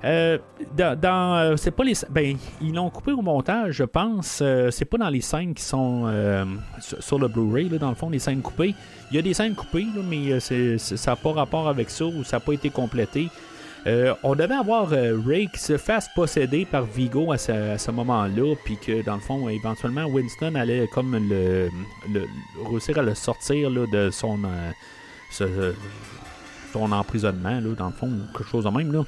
Euh, 0.03 0.39
euh, 0.79 1.57
c'est 1.59 1.71
pas 1.73 1.85
les 1.85 1.93
ben 2.09 2.35
ils 2.63 2.75
l'ont 2.75 2.89
coupé 2.89 3.13
au 3.13 3.21
montage 3.21 3.75
je 3.75 3.85
pense 3.85 4.41
Euh, 4.41 4.71
c'est 4.71 4.87
pas 4.87 4.97
dans 4.97 5.11
les 5.11 5.21
scènes 5.21 5.53
qui 5.53 5.63
sont 5.63 6.11
sur, 6.79 7.19
le 7.19 7.29
Blu-ray 7.29 7.69
là, 7.69 7.77
dans 7.77 7.91
le 7.91 7.95
fond 7.95 8.09
les 8.09 8.19
scènes 8.19 8.41
coupées 8.41 8.75
il 9.11 9.17
y 9.17 9.19
a 9.19 9.23
des 9.23 9.35
scènes 9.35 9.55
coupées 9.55 9.87
mais 10.09 10.41
ça 10.41 11.11
n'a 11.11 11.17
pas 11.17 11.33
rapport 11.33 11.69
avec 11.69 11.91
ça 11.91 12.07
ou 12.07 12.25
ça 12.25 12.39
n'a 12.39 12.41
pas 12.41 12.53
été 12.55 12.71
complété 12.71 13.29
on 14.23 14.35
devait 14.35 14.55
avoir 14.55 14.89
Ray 14.89 15.49
qui 15.49 15.61
se 15.61 15.77
fasse 15.77 16.09
posséder 16.15 16.65
par 16.65 16.85
Vigo 16.85 17.33
à 17.33 17.39
ce, 17.39 17.91
moment-là, 17.91 18.55
puis 18.63 18.77
que 18.77 19.03
dans 19.03 19.15
le 19.15 19.21
fond, 19.21 19.49
éventuellement, 19.49 20.05
Winston 20.05 20.55
allait 20.55 20.87
comme 20.93 21.13
le, 21.17 21.71
le- 22.13 22.27
réussir 22.71 22.99
à 22.99 23.03
le 23.03 23.15
sortir 23.15 23.71
là, 23.71 23.87
de 23.91 24.11
son, 24.11 24.39
son 25.31 26.93
emprisonnement, 26.93 27.59
là, 27.59 27.75
dans 27.75 27.87
le 27.87 27.93
fond, 27.93 28.11
quelque 28.37 28.51
chose 28.51 28.65
de 28.65 28.71
même. 28.71 28.93
Là. 28.93 29.05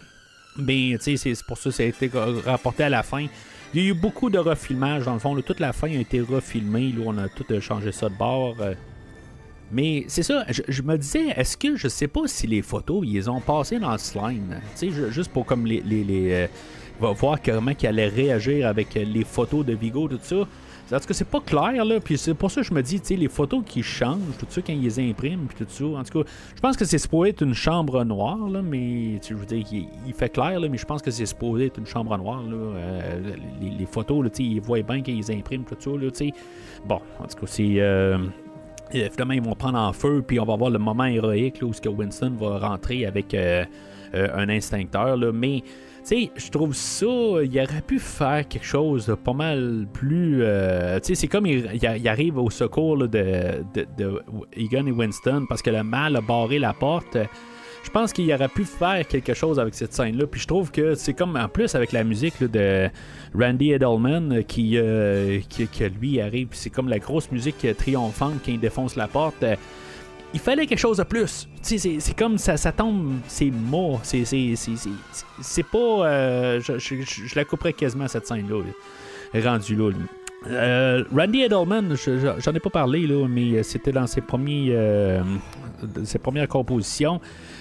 Mais 0.56 0.96
c'est 1.00 1.42
pour 1.44 1.56
ça 1.58 1.70
que 1.70 1.76
ça 1.76 1.82
a 1.82 1.86
été 1.86 2.10
rapporté 2.44 2.84
à 2.84 2.88
la 2.88 3.02
fin. 3.02 3.26
Il 3.74 3.82
y 3.82 3.86
a 3.86 3.88
eu 3.90 3.94
beaucoup 3.94 4.28
de 4.28 4.38
refilmage, 4.38 5.04
dans 5.06 5.14
le 5.14 5.18
fond. 5.18 5.34
là. 5.34 5.42
toute 5.42 5.60
la 5.60 5.72
fin 5.72 5.88
a 5.88 5.94
été 5.94 6.20
refilmée. 6.20 6.92
Là, 6.92 7.04
on 7.06 7.16
a 7.18 7.28
tout 7.28 7.46
euh, 7.50 7.60
changé 7.60 7.90
ça 7.92 8.08
de 8.10 8.14
bord. 8.14 8.56
euh. 8.60 8.74
Mais 9.70 10.04
c'est 10.08 10.22
ça, 10.22 10.44
je, 10.50 10.82
me 10.82 10.98
disais, 10.98 11.28
est-ce 11.34 11.56
que 11.56 11.76
je 11.76 11.88
sais 11.88 12.06
pas 12.08 12.26
si 12.26 12.46
les 12.46 12.60
photos, 12.60 13.02
ils 13.06 13.30
ont 13.30 13.40
passées 13.40 13.78
dans 13.78 13.92
le 13.92 13.96
slime? 13.98 14.60
Tu 14.76 14.78
sais, 14.78 14.90
ju- 14.90 15.10
juste 15.10 15.30
pour 15.32 15.46
comme 15.46 15.64
les. 15.64 15.80
les, 15.80 16.04
les, 16.04 16.32
euh, 16.32 16.46
voir 17.00 17.40
comment 17.42 17.72
allait 17.82 18.08
réagir 18.08 18.68
avec 18.68 18.96
euh, 18.96 19.04
les 19.04 19.24
photos 19.24 19.64
de 19.64 19.72
Vigo, 19.72 20.06
tout 20.08 20.20
ça. 20.22 20.46
En 20.90 20.98
tout 21.00 21.06
cas, 21.06 21.14
c'est 21.14 21.28
pas 21.28 21.40
clair, 21.40 21.84
là. 21.84 22.00
Puis 22.00 22.18
c'est 22.18 22.34
pour 22.34 22.50
ça 22.50 22.60
que 22.60 22.66
je 22.66 22.74
me 22.74 22.82
dis, 22.82 23.00
tu 23.00 23.06
sais, 23.08 23.16
les 23.16 23.28
photos 23.28 23.62
qui 23.64 23.82
changent, 23.82 24.36
tout 24.38 24.46
ça, 24.48 24.60
quand 24.60 24.72
ils 24.72 24.82
les 24.82 24.98
impriment, 24.98 25.46
puis 25.46 25.64
tout 25.64 25.70
ça. 25.70 25.84
En 25.84 26.02
tout 26.02 26.22
cas, 26.22 26.30
je 26.54 26.60
pense 26.60 26.76
que 26.76 26.84
c'est 26.84 26.98
supposé 26.98 27.30
être 27.30 27.42
une 27.42 27.54
chambre 27.54 28.04
noire, 28.04 28.48
là, 28.48 28.60
mais 28.62 29.20
je 29.26 29.34
veux 29.34 29.46
dire, 29.46 29.64
il, 29.72 30.14
fait 30.14 30.28
clair, 30.28 30.60
là, 30.60 30.68
mais 30.68 30.78
je 30.78 30.84
pense 30.84 31.00
que 31.00 31.10
c'est 31.10 31.26
supposé 31.26 31.66
être 31.66 31.78
une 31.78 31.86
chambre 31.86 32.16
noire, 32.18 32.42
là. 32.42 32.56
Euh, 32.56 33.34
les, 33.60 33.86
photos, 33.86 34.24
là, 34.24 34.30
tu 34.30 34.44
sais, 34.44 34.50
ils 34.50 34.60
voient 34.60 34.82
bien 34.82 35.02
qu'ils 35.02 35.16
les 35.16 35.30
impriment, 35.30 35.64
tout 35.64 35.76
ça, 35.78 35.90
là, 35.90 36.10
tu 36.10 36.26
sais. 36.26 36.32
Bon, 36.84 37.00
en 37.18 37.26
tout 37.26 37.38
cas, 37.38 37.46
c'est. 37.46 37.76
euh, 37.78 38.18
ils 38.92 39.42
vont 39.42 39.54
prendre 39.54 39.78
en 39.78 39.92
feu, 39.92 40.22
puis 40.26 40.38
on 40.40 40.44
va 40.44 40.56
voir 40.56 40.70
le 40.70 40.78
moment 40.78 41.04
héroïque 41.04 41.60
là, 41.60 41.68
où 41.68 41.96
Winston 41.96 42.32
va 42.38 42.58
rentrer 42.58 43.06
avec 43.06 43.34
euh, 43.34 43.64
euh, 44.14 44.28
un 44.34 44.48
instincteur. 44.48 45.16
Là. 45.16 45.32
Mais, 45.32 45.62
sais, 46.08 46.30
je 46.34 46.50
trouve 46.50 46.74
ça, 46.74 47.06
il 47.06 47.58
aurait 47.58 47.82
pu 47.86 47.98
faire 47.98 48.46
quelque 48.48 48.66
chose 48.66 49.06
de 49.06 49.14
pas 49.14 49.32
mal 49.32 49.86
plus. 49.92 50.42
euh, 50.42 50.98
tu 51.00 51.08
sais, 51.08 51.14
c'est 51.14 51.28
comme 51.28 51.46
il, 51.46 52.08
arrive 52.08 52.38
au 52.38 52.50
secours 52.50 52.96
de, 52.96 53.06
de, 53.08 53.86
de 53.96 54.22
Egan 54.56 54.86
et 54.86 54.92
Winston 54.92 55.46
parce 55.48 55.62
que 55.62 55.70
le 55.70 55.82
mal 55.82 56.16
a 56.16 56.20
barré 56.20 56.58
la 56.58 56.72
porte. 56.72 57.16
Je 57.84 57.90
pense 57.90 58.12
qu'il 58.12 58.32
aurait 58.32 58.48
pu 58.48 58.64
faire 58.64 59.06
quelque 59.06 59.34
chose 59.34 59.58
avec 59.58 59.74
cette 59.74 59.92
scène-là. 59.92 60.26
Puis 60.26 60.40
je 60.40 60.46
trouve 60.46 60.70
que 60.70 60.94
c'est 60.94 61.14
comme 61.14 61.36
en 61.36 61.48
plus 61.48 61.74
avec 61.74 61.92
la 61.92 62.04
musique 62.04 62.42
de 62.42 62.88
Randy 63.34 63.72
Edelman 63.72 64.32
euh, 64.32 64.42
qui, 64.42 64.76
euh, 64.76 65.40
qui, 65.48 65.66
que 65.66 65.84
lui 65.84 66.20
arrive. 66.20 66.48
C'est 66.52 66.70
comme 66.70 66.88
la 66.88 66.98
grosse 66.98 67.30
musique 67.30 67.66
triomphante 67.76 68.46
il 68.46 68.60
défonce 68.60 68.96
la 68.96 69.08
porte. 69.08 69.44
Euh, 70.32 70.34
il 70.34 70.40
fallait 70.40 70.66
quelque 70.66 70.78
chose 70.78 70.96
de 70.98 71.02
plus. 71.04 71.48
C'est- 71.60 71.78
comme 72.16 72.38
ça, 72.38 72.56
tombe, 72.72 73.14
c'est 73.28 73.50
mort. 73.50 74.00
C'est 74.02 75.62
pas. 75.70 75.78
euh, 75.78 76.60
je, 76.60 76.78
je- 76.78 77.02
la 77.36 77.44
couperais 77.44 77.72
quasiment 77.72 78.08
cette 78.08 78.26
scène-là. 78.26 78.62
là, 79.34 79.40
Rendu 79.50 79.76
là. 79.76 79.90
Euh, 80.48 81.04
Randy 81.16 81.42
Edelman, 81.42 81.90
je- 81.94 82.18
je- 82.18 82.40
j'en 82.40 82.52
ai 82.52 82.58
pas 82.60 82.70
parlé, 82.70 83.06
là, 83.06 83.26
mais 83.28 83.62
c'était 83.62 83.92
dans 83.92 84.08
ses, 84.08 84.20
premiers, 84.20 84.70
euh, 84.72 85.22
ses 86.04 86.18
premières 86.18 86.48
compositions. 86.48 87.20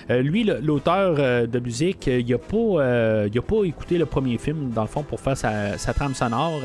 Euh, 0.09 0.22
lui, 0.24 0.43
l'auteur 0.43 1.15
euh, 1.19 1.45
de 1.45 1.59
musique, 1.59 2.07
euh, 2.07 2.19
il 2.19 2.28
a 2.34 2.39
pas, 2.39 2.57
euh, 2.57 3.30
écouté 3.65 3.99
le 3.99 4.07
premier 4.07 4.38
film, 4.39 4.72
dans 4.72 4.82
le 4.82 4.88
fond, 4.88 5.03
pour 5.03 5.19
faire 5.19 5.38
sa 5.78 5.93
trame 5.93 6.15
sonore. 6.15 6.61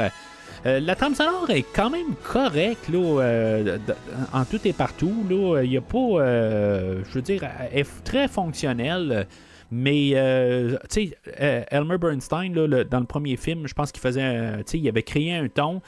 Euh, 0.66 0.80
la 0.80 0.96
trame 0.96 1.14
sonore 1.14 1.48
est 1.50 1.64
quand 1.74 1.90
même 1.90 2.14
correcte, 2.24 2.88
là, 2.88 3.20
euh, 3.22 3.78
en 4.32 4.44
tout 4.44 4.58
et 4.64 4.72
partout. 4.72 5.14
Il 5.30 5.70
y 5.70 5.76
a 5.76 5.80
pas, 5.80 5.98
euh, 5.98 7.02
je 7.08 7.14
veux 7.14 7.22
dire, 7.22 7.42
elle 7.72 7.80
est 7.80 8.04
très 8.04 8.26
fonctionnelle. 8.26 9.26
Mais, 9.70 10.12
euh, 10.14 10.76
tu 10.88 11.08
sais, 11.08 11.18
euh, 11.40 11.62
Elmer 11.70 11.98
Bernstein, 11.98 12.52
dans 12.52 13.00
le 13.00 13.04
premier 13.06 13.36
film, 13.36 13.66
je 13.66 13.74
pense 13.74 13.90
qu'il 13.90 14.00
faisait, 14.00 14.22
euh, 14.22 14.56
tu 14.58 14.62
sais, 14.66 14.78
il 14.78 14.88
avait 14.88 15.02
créé 15.02 15.34
un 15.34 15.48
ton. 15.48 15.82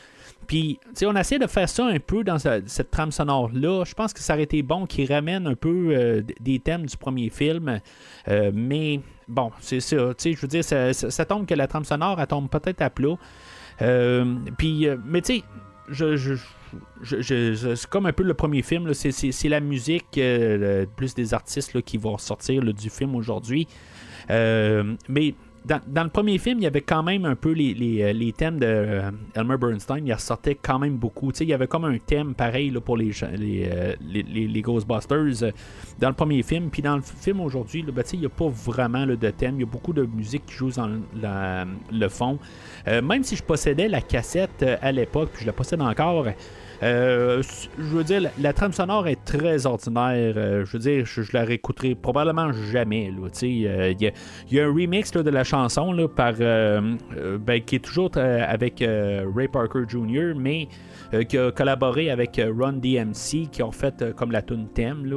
Puis, 0.48 0.80
tu 0.84 0.90
sais, 0.94 1.06
on 1.06 1.14
essaie 1.14 1.38
de 1.38 1.46
faire 1.46 1.68
ça 1.68 1.84
un 1.86 1.98
peu 2.00 2.24
dans 2.24 2.38
ce- 2.40 2.62
cette 2.66 2.90
trame 2.90 3.12
sonore-là. 3.12 3.84
Je 3.84 3.94
pense 3.94 4.12
que 4.12 4.18
ça 4.20 4.34
aurait 4.34 4.42
été 4.44 4.62
bon 4.62 4.84
qu'il 4.86 5.12
ramène 5.12 5.46
un 5.46 5.54
peu 5.54 5.90
euh, 5.92 6.22
des 6.40 6.58
thèmes 6.58 6.86
du 6.86 6.96
premier 6.96 7.30
film. 7.30 7.80
Euh, 8.28 8.50
mais, 8.52 9.00
bon, 9.28 9.52
c'est 9.60 9.80
ça. 9.80 9.96
Tu 10.08 10.14
sais, 10.18 10.32
je 10.32 10.40
veux 10.40 10.48
dire, 10.48 10.64
ça, 10.64 10.92
ça- 10.92 11.10
ça 11.12 11.24
tombe 11.24 11.46
que 11.46 11.54
la 11.54 11.68
trame 11.68 11.84
sonore, 11.84 12.20
elle 12.20 12.26
tombe 12.26 12.48
peut-être 12.48 12.82
à 12.82 12.90
plat. 12.90 13.14
Euh, 13.82 14.36
puis, 14.56 14.86
euh, 14.86 14.96
mais 15.04 15.22
tu 15.22 15.42
sais, 15.92 16.36
c'est 17.04 17.86
comme 17.88 18.06
un 18.06 18.12
peu 18.12 18.22
le 18.22 18.34
premier 18.34 18.62
film. 18.62 18.92
C'est, 18.94 19.48
la 19.48 19.60
musique, 19.60 20.18
euh, 20.18 20.86
plus 20.96 21.14
des 21.14 21.34
artistes 21.34 21.80
qui 21.82 21.96
vont 21.96 22.18
sortir 22.18 22.62
du 22.62 22.90
film 22.90 23.14
aujourd'hui. 23.14 23.66
Mais 24.28 25.34
dans, 25.68 26.02
le 26.02 26.08
premier 26.08 26.38
film, 26.38 26.58
il 26.58 26.64
y 26.64 26.66
avait 26.66 26.80
quand 26.80 27.02
même 27.02 27.24
un 27.24 27.36
peu 27.36 27.52
les, 27.52 27.74
les, 27.74 28.02
euh, 28.02 28.12
les 28.12 28.32
thèmes 28.32 28.58
de 28.58 28.66
euh, 28.66 29.10
Elmer 29.34 29.56
Bernstein. 29.58 30.06
Il 30.06 30.12
ressortait 30.12 30.54
quand 30.54 30.78
même 30.78 30.96
beaucoup. 30.96 31.30
Il 31.40 31.48
y 31.48 31.52
avait 31.52 31.66
comme 31.66 31.84
un 31.84 31.98
thème 31.98 32.34
pareil 32.34 32.70
là, 32.70 32.80
pour 32.80 32.96
les, 32.96 33.12
euh, 33.22 33.94
les, 34.00 34.62
Ghostbusters 34.62 35.52
dans 35.98 36.08
le 36.08 36.14
premier 36.14 36.42
film. 36.42 36.70
Puis 36.70 36.82
dans 36.82 36.96
le 36.96 37.02
film 37.02 37.40
aujourd'hui, 37.40 37.82
ben, 37.82 38.02
il 38.12 38.20
n'y 38.20 38.26
a 38.26 38.30
pas 38.30 38.48
vraiment 38.48 39.06
de 39.06 39.30
thème. 39.30 39.56
Il 39.56 39.60
y 39.60 39.64
a 39.64 39.66
beaucoup 39.66 39.92
de 39.92 40.04
musique 40.04 40.46
qui 40.46 40.54
joue 40.54 40.70
dans 40.70 41.68
le 41.92 42.08
fond. 42.08 42.38
Même 42.86 43.22
si 43.22 43.36
je 43.36 43.42
possédais 43.42 43.88
la 43.88 44.00
cassette 44.00 44.64
à 44.80 44.92
l'époque, 44.92 45.30
puis 45.32 45.42
je 45.42 45.46
la 45.46 45.52
possède 45.52 45.82
encore. 45.82 46.26
Euh, 46.82 47.42
je 47.76 47.82
veux 47.82 48.04
dire, 48.04 48.30
la, 48.38 48.52
trame 48.52 48.72
sonore 48.72 49.08
est 49.08 49.24
très 49.24 49.66
ordinaire. 49.66 50.34
euh, 50.36 50.64
je 50.64 50.72
veux 50.72 50.78
dire, 50.78 51.04
je, 51.04 51.22
la 51.32 51.44
réécouterai 51.44 51.94
probablement 51.94 52.52
jamais. 52.52 53.10
euh, 53.10 53.92
Il 53.98 54.12
y, 54.50 54.60
a, 54.60 54.64
un 54.64 54.72
remix 54.72 55.10
de 55.10 55.30
la 55.30 55.44
chanson 55.44 56.08
par, 56.14 56.34
ben, 56.34 57.60
qui 57.66 57.76
est 57.76 57.84
toujours 57.84 58.10
avec 58.16 58.84
Ray 58.84 59.48
Parker 59.48 59.84
Jr., 59.88 60.34
mais 60.36 60.68
qui 61.28 61.38
a 61.38 61.50
collaboré 61.50 62.10
avec 62.10 62.40
Run 62.40 62.74
DMC, 62.74 63.48
qui 63.50 63.62
ont 63.62 63.72
fait 63.72 64.14
comme 64.14 64.30
la 64.30 64.42
tune 64.42 64.68
thème. 64.68 65.08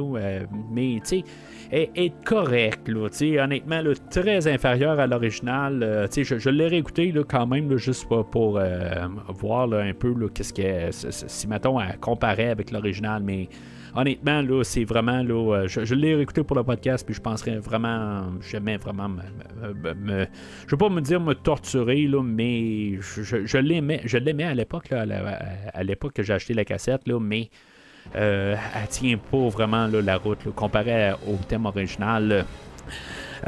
Mais 0.72 1.00
tu 1.04 1.18
sais, 1.18 1.24
est, 1.72 2.12
correct, 2.24 2.88
là, 2.88 3.08
honnêtement, 3.40 3.80
là, 3.80 3.92
très 4.10 4.46
inférieur 4.46 5.00
à 5.00 5.06
l'original. 5.06 5.82
euh, 5.82 6.06
je, 6.14 6.38
je 6.38 6.50
l'ai 6.50 6.66
réécouté 6.68 7.12
là, 7.12 7.22
quand 7.26 7.46
même, 7.46 7.76
juste 7.76 8.06
pour, 8.06 8.28
pour, 8.28 8.58
euh, 8.58 9.06
voir 9.28 9.72
un 9.72 9.92
peu 9.94 10.14
qu'est-ce 10.34 10.52
que 10.52 10.90
si 11.10 11.48
mettons 11.48 11.78
à 11.78 11.92
comparer 11.94 12.50
avec 12.50 12.70
l'original, 12.70 13.22
mais 13.22 13.48
honnêtement, 13.94 14.42
c'est 14.62 14.84
vraiment 14.84 15.22
là, 15.22 15.54
euh, 15.62 15.68
je, 15.68 15.94
l'ai 15.94 16.14
réécouté 16.14 16.42
pour 16.42 16.56
le 16.56 16.62
podcast, 16.64 17.04
puis 17.06 17.14
je 17.14 17.20
penserais 17.20 17.58
vraiment 17.58 18.24
jamais 18.40 18.76
vraiment 18.76 19.08
me, 19.08 19.22
me- 19.74 19.94
me- 19.94 20.26
je 20.66 20.70
veux 20.70 20.78
pas 20.78 20.88
me 20.88 21.00
dire 21.00 21.20
me 21.20 21.34
torturer, 21.34 22.06
là, 22.06 22.22
mais 22.22 22.98
je, 23.00 23.22
je- 23.22 23.58
l'aimais, 23.58 24.44
à 24.44 24.54
l'époque, 24.54 24.92
à 24.92 25.82
l'époque 25.82 26.12
que 26.14 26.22
j'ai 26.22 26.34
acheté 26.34 26.54
la 26.54 26.64
cassette, 26.64 27.06
là, 27.08 27.18
mais 27.20 27.48
euh, 28.14 28.56
elle 28.74 28.88
tient 28.88 29.16
pas 29.16 29.48
vraiment 29.48 29.86
la 29.86 30.16
route 30.16 30.44
là, 30.44 30.52
comparé 30.54 31.12
au 31.26 31.36
thème 31.48 31.66
original. 31.66 32.44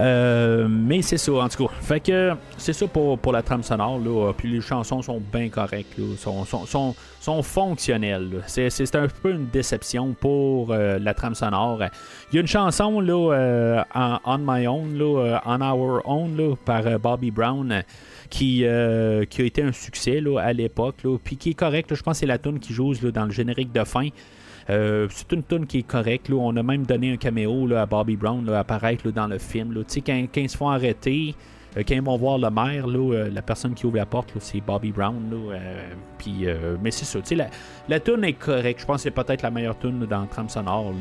Euh, 0.01 0.67
mais 0.69 1.03
c'est 1.03 1.19
ça, 1.19 1.33
en 1.33 1.49
tout 1.49 1.67
cas. 1.69 2.37
C'est 2.57 2.73
ça 2.73 2.87
pour, 2.87 3.33
la 3.33 3.43
trame 3.43 3.63
sonore. 3.63 3.99
Là. 3.99 4.33
Puis 4.37 4.51
les 4.51 4.61
chansons 4.61 5.03
sont 5.03 5.21
bien 5.33 5.49
correctes. 5.49 5.99
Sont, 6.17 7.43
fonctionnelles. 7.43 8.43
C'est, 8.47 8.97
un 8.97 9.07
peu 9.09 9.33
une 9.33 9.47
déception 9.47 10.15
pour 10.19 10.73
euh, 10.73 10.99
la 10.99 11.15
trame 11.15 11.35
sonore. 11.35 11.83
Il 12.31 12.37
y 12.37 12.39
a 12.39 12.41
une 12.41 12.47
chanson 12.47 13.03
euh, 13.09 13.83
On 14.25 14.39
My 14.39 14.67
Own, 14.67 14.99
euh, 15.01 15.39
On 15.47 15.61
Our 15.61 16.03
Own, 16.05 16.57
par 16.65 16.87
euh, 16.87 16.99
Bobby 16.99 17.31
Brown. 17.31 17.71
euh, 17.73 17.83
Qui, 18.31 18.65
euh, 18.65 19.25
a 19.39 19.43
été 19.43 19.63
un 19.63 19.73
succès 19.73 20.23
à 20.41 20.53
l'époque, 20.53 20.97
puis 21.23 21.37
qui 21.37 21.51
est 21.51 21.55
correct. 21.55 21.95
je 21.95 22.03
pense 22.03 22.17
que 22.17 22.21
c'est 22.21 22.27
la 22.27 22.39
tune 22.39 22.59
qui 22.59 22.73
joue 22.73 22.95
dans 22.95 23.27
le 23.27 23.31
générique 23.31 23.73
de 23.73 23.85
fin. 23.85 24.09
Euh, 24.71 25.07
c'est 25.11 25.33
une 25.33 25.43
tune 25.43 25.67
qui 25.67 25.79
est 25.79 25.83
correcte. 25.87 26.31
On 26.31 26.57
a 26.57 26.63
même 26.63 26.85
donné 26.85 27.13
un 27.13 27.17
caméo 27.17 27.67
là, 27.67 27.83
à 27.83 27.87
Bobby 27.87 28.17
Brown 28.17 28.45
là, 28.47 28.61
apparaître 28.61 29.11
dans 29.11 29.27
le 29.27 29.39
film. 29.39 29.83
Tu 29.87 30.01
Quand, 30.01 30.27
ils 30.37 30.49
se 30.49 30.57
font 30.57 30.69
arrêter, 30.69 31.35
euh, 31.77 31.83
quand 31.87 31.95
ils 31.95 32.03
vont 32.03 32.17
voir 32.17 32.39
le 32.39 32.51
maire, 32.51 32.87
euh, 32.89 33.31
la 33.33 33.43
personne 33.43 33.75
qui 33.75 33.87
ouvre 33.87 33.97
la 33.97 34.07
porte, 34.07 34.33
c'est 34.39 34.61
Bobby 34.61 34.93
Brown. 34.93 35.23
puis, 36.19 36.47
mais 36.83 36.91
c'est 36.91 37.05
ça. 37.05 37.21
tu 37.21 37.35
La, 37.35 37.49
la 37.89 37.97
est 37.97 38.33
correcte. 38.35 38.81
Je 38.81 38.87
pense 38.87 38.97
que 38.97 39.03
c'est 39.03 39.11
peut-être 39.11 39.43
la 39.43 39.51
meilleure 39.51 39.79
tune 39.79 40.07
dans 40.07 40.23
le 40.23 40.29
trame 40.29 40.49
sonore. 40.49 40.93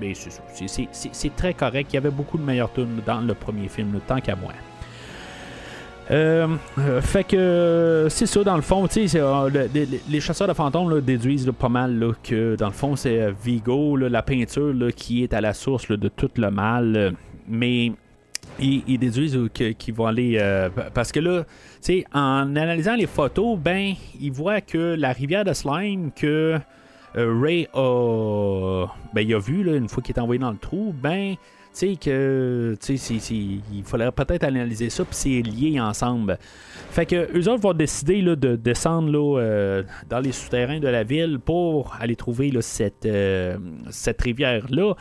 mais 0.00 0.12
c'est. 0.14 0.88
C'est- 1.12 1.36
très 1.36 1.54
correct. 1.54 1.92
Il 1.92 1.94
y 1.94 1.98
avait 1.98 2.10
beaucoup 2.10 2.36
de 2.36 2.42
meilleures 2.42 2.72
tunes 2.72 3.00
dans 3.06 3.20
le 3.20 3.34
premier 3.34 3.68
film, 3.68 3.98
tant 4.06 4.20
qu'à 4.20 4.36
moi. 4.36 4.52
Euh, 6.10 6.48
euh, 6.78 7.00
fait 7.00 7.22
que 7.22 7.36
euh, 7.36 8.08
c'est 8.08 8.26
ça 8.26 8.42
dans 8.42 8.56
le 8.56 8.62
fond, 8.62 8.86
tu 8.88 9.06
sais, 9.06 9.20
les, 9.72 9.86
les 10.08 10.20
chasseurs 10.20 10.48
de 10.48 10.54
fantômes 10.54 11.00
déduisent 11.00 11.52
pas 11.56 11.68
mal 11.68 12.14
que 12.24 12.56
dans 12.56 12.66
le 12.66 12.72
fond 12.72 12.96
c'est 12.96 13.30
Vigo, 13.44 13.96
la 13.96 14.22
peinture 14.22 14.74
qui 14.96 15.22
est 15.22 15.32
à 15.32 15.40
la 15.40 15.52
source 15.54 15.88
de 15.88 16.08
tout 16.08 16.30
le 16.36 16.50
mal, 16.50 17.14
mais 17.46 17.92
ils, 18.58 18.98
déduisent 18.98 19.38
qu'ils 19.78 19.94
vont 19.94 20.06
aller 20.06 20.36
pa- 20.74 20.90
parce 20.92 21.12
que 21.12 21.20
là, 21.20 21.44
tu 21.44 21.48
sais, 21.80 22.04
en 22.12 22.56
analysant 22.56 22.96
les 22.96 23.06
photos, 23.06 23.56
ben 23.56 23.94
ils 24.20 24.32
voient 24.32 24.60
que 24.60 24.96
la 24.98 25.12
rivière 25.12 25.44
de 25.44 25.52
slime 25.52 26.10
que 26.10 26.58
Ray 27.14 27.68
a, 27.72 28.86
ben, 29.14 29.20
il 29.20 29.32
a 29.34 29.38
vu 29.38 29.62
là, 29.62 29.76
une 29.76 29.88
fois 29.88 30.02
qu'il 30.02 30.16
est 30.16 30.20
envoyé 30.20 30.40
dans 30.40 30.50
le 30.50 30.58
trou, 30.58 30.92
ben 31.00 31.36
sais 31.72 31.96
que 31.96 32.76
il 33.30 33.82
faudrait 33.84 34.12
peut-être 34.12 34.44
analyser 34.44 34.90
ça 34.90 35.04
puis 35.04 35.14
c'est 35.14 35.42
lié 35.42 35.80
ensemble. 35.80 36.38
Fait 36.90 37.06
que 37.06 37.28
eux 37.36 37.48
autres 37.48 37.62
vont 37.62 37.72
décider 37.72 38.20
là, 38.20 38.34
de 38.34 38.56
descendre 38.56 39.10
là, 39.10 39.40
euh, 39.40 39.82
dans 40.08 40.18
les 40.18 40.32
souterrains 40.32 40.80
de 40.80 40.88
la 40.88 41.04
ville 41.04 41.38
pour 41.38 41.96
aller 42.00 42.16
trouver 42.16 42.50
là, 42.50 42.62
cette, 42.62 43.06
euh, 43.06 43.56
cette 43.90 44.20
rivière 44.20 44.66
là. 44.70 44.94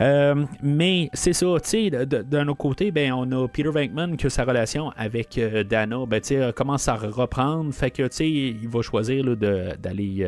Euh, 0.00 0.44
mais 0.60 1.08
c'est 1.12 1.32
ça, 1.32 1.46
tu 1.62 1.90
sais, 1.90 1.90
d'un 1.90 2.48
autre 2.48 2.58
côté, 2.58 2.90
ben, 2.90 3.12
on 3.12 3.30
a 3.30 3.46
Peter 3.46 3.70
Venkman 3.70 4.16
que 4.16 4.28
sa 4.28 4.44
relation 4.44 4.90
avec 4.96 5.40
Dana 5.68 6.04
ben, 6.06 6.20
commence 6.52 6.88
à 6.88 6.96
reprendre. 6.96 7.72
Fait 7.72 7.92
que 7.92 8.22
il 8.22 8.68
va 8.68 8.82
choisir 8.82 9.36
d'aller 9.36 10.26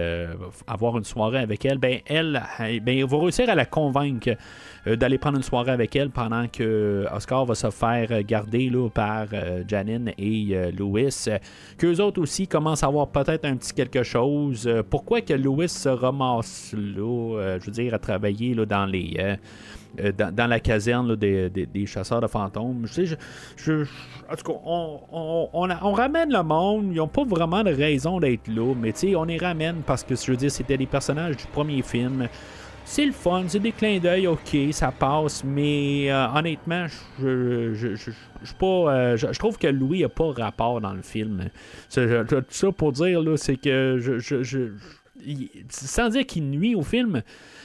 avoir 0.68 0.96
une 0.98 1.04
soirée 1.04 1.40
avec 1.40 1.64
elle. 1.64 1.78
Ben, 1.78 1.98
elle, 2.06 2.42
ben, 2.58 2.96
il 2.96 3.04
va 3.04 3.18
réussir 3.18 3.50
à 3.50 3.56
la 3.56 3.66
convaincre 3.66 4.36
d'aller 4.94 5.18
prendre 5.18 5.36
une 5.38 5.42
soirée 5.42 5.72
avec 5.72 5.96
elle 5.96 6.10
pendant 6.10 6.46
que 6.46 7.04
Oscar 7.12 7.44
va 7.44 7.56
se 7.56 7.70
faire 7.70 8.22
garder 8.22 8.70
là, 8.70 8.88
par 8.88 9.26
euh, 9.32 9.64
Janine 9.66 10.12
et 10.16 10.50
euh, 10.52 10.70
Louis. 10.70 11.08
Euh, 11.26 11.38
Qu'eux 11.76 12.00
autres 12.00 12.20
aussi 12.20 12.46
commencent 12.46 12.84
à 12.84 12.86
avoir 12.86 13.08
peut-être 13.08 13.44
un 13.46 13.56
petit 13.56 13.72
quelque 13.72 14.04
chose. 14.04 14.66
Euh, 14.68 14.82
pourquoi 14.88 15.22
que 15.22 15.34
Louis 15.34 15.68
se 15.68 15.88
ramasse 15.88 16.72
là, 16.76 17.00
euh, 17.40 17.58
je 17.60 17.66
veux 17.66 17.72
dire, 17.72 17.94
à 17.94 17.98
travailler 17.98 18.54
là, 18.54 18.64
dans 18.66 18.86
les. 18.86 19.16
euh, 19.18 19.36
euh, 19.98 20.12
dans, 20.12 20.46
la 20.46 20.60
caserne 20.60 21.16
des, 21.16 21.48
des- 21.48 21.64
des 21.64 21.86
chasseurs 21.86 22.20
de 22.20 22.26
fantômes? 22.26 22.82
Je 22.84 22.92
sais, 22.92 23.06
je, 23.06 23.16
je- 23.56 23.84
en 24.30 24.36
tout 24.36 24.52
cas, 24.52 24.58
on, 24.64 25.00
on- 25.52 25.92
ramène 25.92 26.30
le 26.30 26.42
monde. 26.42 26.88
Ils 26.92 26.96
n'ont 26.96 27.08
pas 27.08 27.24
vraiment 27.24 27.64
de 27.64 27.72
raison 27.72 28.20
d'être 28.20 28.46
là, 28.48 28.74
mais 28.78 28.92
on 29.16 29.24
les 29.24 29.38
ramène 29.38 29.76
parce 29.86 30.04
que, 30.04 30.14
je 30.14 30.30
veux 30.30 30.36
dire, 30.36 30.50
c'était 30.50 30.76
les 30.76 30.84
personnages 30.86 31.38
du 31.38 31.46
premier 31.46 31.80
film. 31.82 32.28
C'est 32.88 33.04
le 33.04 33.12
fun, 33.12 33.42
c'est 33.48 33.58
des 33.58 33.72
clins 33.72 33.98
d'œil, 33.98 34.28
ok, 34.28 34.56
ça 34.70 34.92
passe, 34.92 35.42
mais 35.42 36.08
euh, 36.08 36.28
honnêtement, 36.32 36.86
euh, 37.20 37.74
je, 37.74 39.38
trouve 39.38 39.58
que 39.58 39.66
Louis 39.66 40.04
a 40.04 40.08
pas 40.08 40.30
rapport 40.30 40.80
dans 40.80 40.94
le 40.94 41.02
film. 41.02 41.46
Tout 41.92 42.44
ça 42.48 42.72
pour 42.72 42.92
dire, 42.92 43.20
c'est 43.34 43.56
que 43.56 43.98
je, 43.98 44.70
sans 45.68 46.10
dire 46.10 46.24
qu'il 46.26 46.48
nuit 46.48 46.76
au 46.76 46.82
film, 46.82 47.22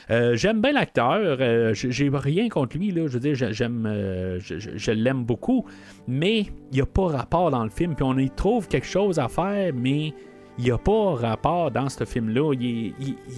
euh, 0.10 0.36
j'aime 0.36 0.60
bien 0.60 0.72
l'acteur, 0.72 1.38
j'ai 1.76 2.10
rien 2.12 2.50
contre 2.50 2.76
lui, 2.78 2.90
là, 2.92 3.06
je 3.06 3.14
veux 3.14 3.20
dire, 3.20 3.36
je, 3.36 3.54
je- 3.54 4.76
je 4.76 4.92
l'aime 4.92 5.24
beaucoup, 5.24 5.68
mais 6.08 6.40
il 6.72 6.74
n'y 6.74 6.82
a 6.82 6.88
pas 6.88 7.06
rapport 7.06 7.52
dans 7.52 7.64
le 7.64 7.70
film, 7.70 7.94
puis 7.94 8.04
on 8.04 8.18
y 8.18 8.32
trouve 8.32 8.68
quelque 8.68 8.88
chose 8.88 9.20
à 9.20 9.28
faire, 9.28 9.72
mais 9.76 10.16
il 10.58 10.66
n'y 10.66 10.72
a 10.72 10.78
pas 10.78 11.16
rapport 11.16 11.72
dans 11.72 11.90
ce 11.90 12.04
film-là. 12.04 12.54
Il, 12.60 12.94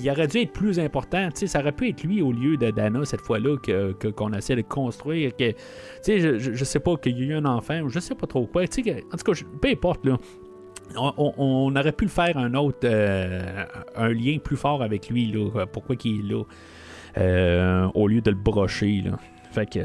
aurait 0.09 0.27
dû 0.27 0.39
être 0.39 0.51
plus 0.51 0.79
important. 0.79 1.29
Ça 1.33 1.59
aurait 1.59 1.71
pu 1.71 1.89
être 1.89 2.03
lui 2.03 2.21
au 2.21 2.31
lieu 2.31 2.57
de 2.57 2.71
Dana 2.71 3.05
cette 3.05 3.21
fois-là 3.21 3.57
que, 3.57 3.93
que- 3.93 4.07
qu'on 4.09 4.33
essaie 4.33 4.55
de 4.55 4.61
construire. 4.61 5.35
Que, 5.35 5.53
je, 6.07 6.37
je, 6.39 6.53
je 6.53 6.63
sais 6.65 6.79
pas 6.79 6.95
qu'il 6.97 7.17
y 7.17 7.21
a 7.21 7.25
eu 7.25 7.33
un 7.35 7.45
enfant, 7.45 7.81
ou 7.81 7.89
je 7.89 7.99
sais 7.99 8.15
pas 8.15 8.27
trop 8.27 8.45
quoi. 8.45 8.63
En 8.63 8.65
tout 8.67 8.81
cas, 8.81 9.39
peu 9.61 9.67
importe, 9.69 10.05
là. 10.05 10.17
On, 10.97 11.33
on- 11.37 11.75
aurait 11.75 11.91
pu 11.93 12.03
le 12.05 12.09
faire 12.09 12.37
un 12.37 12.53
autre, 12.55 12.79
euh, 12.83 13.65
un 13.95 14.09
lien 14.09 14.37
plus 14.43 14.57
fort 14.57 14.83
avec 14.83 15.09
lui, 15.09 15.31
là. 15.31 15.65
Pourquoi 15.65 15.95
qu'il 15.95 16.19
est 16.19 16.33
là, 16.33 16.43
euh, 17.17 17.87
au 17.93 18.07
lieu 18.07 18.21
de 18.21 18.29
le 18.31 18.35
brocher, 18.37 19.01
là. 19.05 19.17
Fait 19.51 19.65
que. 19.69 19.79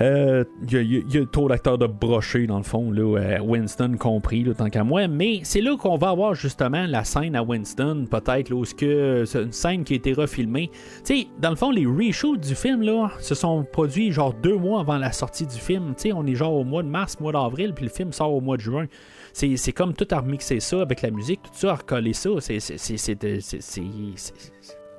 Euh, 0.00 0.44
Il 0.70 0.80
y, 0.82 0.98
y 0.98 1.14
y 1.14 1.18
a 1.18 1.26
trop 1.26 1.48
d'acteurs 1.48 1.78
de 1.78 1.86
brocher 1.86 2.46
dans 2.46 2.58
le 2.58 2.62
fond, 2.62 2.90
là, 2.90 3.18
euh, 3.18 3.38
Winston 3.40 3.96
compris, 3.98 4.44
là, 4.44 4.54
tant 4.54 4.70
qu'à 4.70 4.84
moi. 4.84 5.08
Mais 5.08 5.40
c'est 5.42 5.60
là 5.60 5.76
qu'on 5.76 5.96
va 5.96 6.10
avoir 6.10 6.34
justement 6.34 6.86
la 6.86 7.04
scène 7.04 7.34
à 7.36 7.42
Winston, 7.42 8.06
peut-être, 8.10 8.52
où 8.52 8.64
c'est 8.64 9.40
une 9.42 9.52
scène 9.52 9.84
qui 9.84 9.94
a 9.94 9.96
été 9.96 10.12
refilmée. 10.12 10.70
Tu 11.04 11.22
sais, 11.22 11.26
dans 11.40 11.50
le 11.50 11.56
fond, 11.56 11.70
les 11.70 11.86
reshoots 11.86 12.40
du 12.40 12.54
film, 12.54 12.82
là, 12.82 13.10
se 13.20 13.34
sont 13.34 13.64
produits 13.64 14.12
genre 14.12 14.34
deux 14.34 14.56
mois 14.56 14.80
avant 14.80 14.98
la 14.98 15.12
sortie 15.12 15.46
du 15.46 15.56
film. 15.58 15.94
Tu 15.96 16.02
sais, 16.08 16.12
on 16.12 16.24
est 16.26 16.34
genre 16.34 16.52
au 16.54 16.64
mois 16.64 16.82
de 16.82 16.88
mars, 16.88 17.18
mois 17.20 17.32
d'avril, 17.32 17.72
puis 17.74 17.84
le 17.84 17.90
film 17.90 18.12
sort 18.12 18.32
au 18.32 18.40
mois 18.40 18.56
de 18.56 18.62
juin. 18.62 18.86
C'est, 19.32 19.72
comme 19.72 19.94
tout 19.94 20.08
à 20.10 20.18
remixer 20.20 20.58
ça 20.58 20.80
avec 20.80 21.02
la 21.02 21.10
musique, 21.10 21.40
tout 21.42 21.50
ça, 21.54 21.70
à 21.72 21.74
recoller 21.76 22.12
ça. 22.12 22.30
C'est, 22.40 22.58
c'est, 22.60 22.78
c'est, 22.78 22.96
c'est, 22.96 23.16
c'est- 23.40 23.60
c'est- 23.60 24.12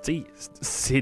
c'est- 0.02 0.24
c'est 0.62 1.02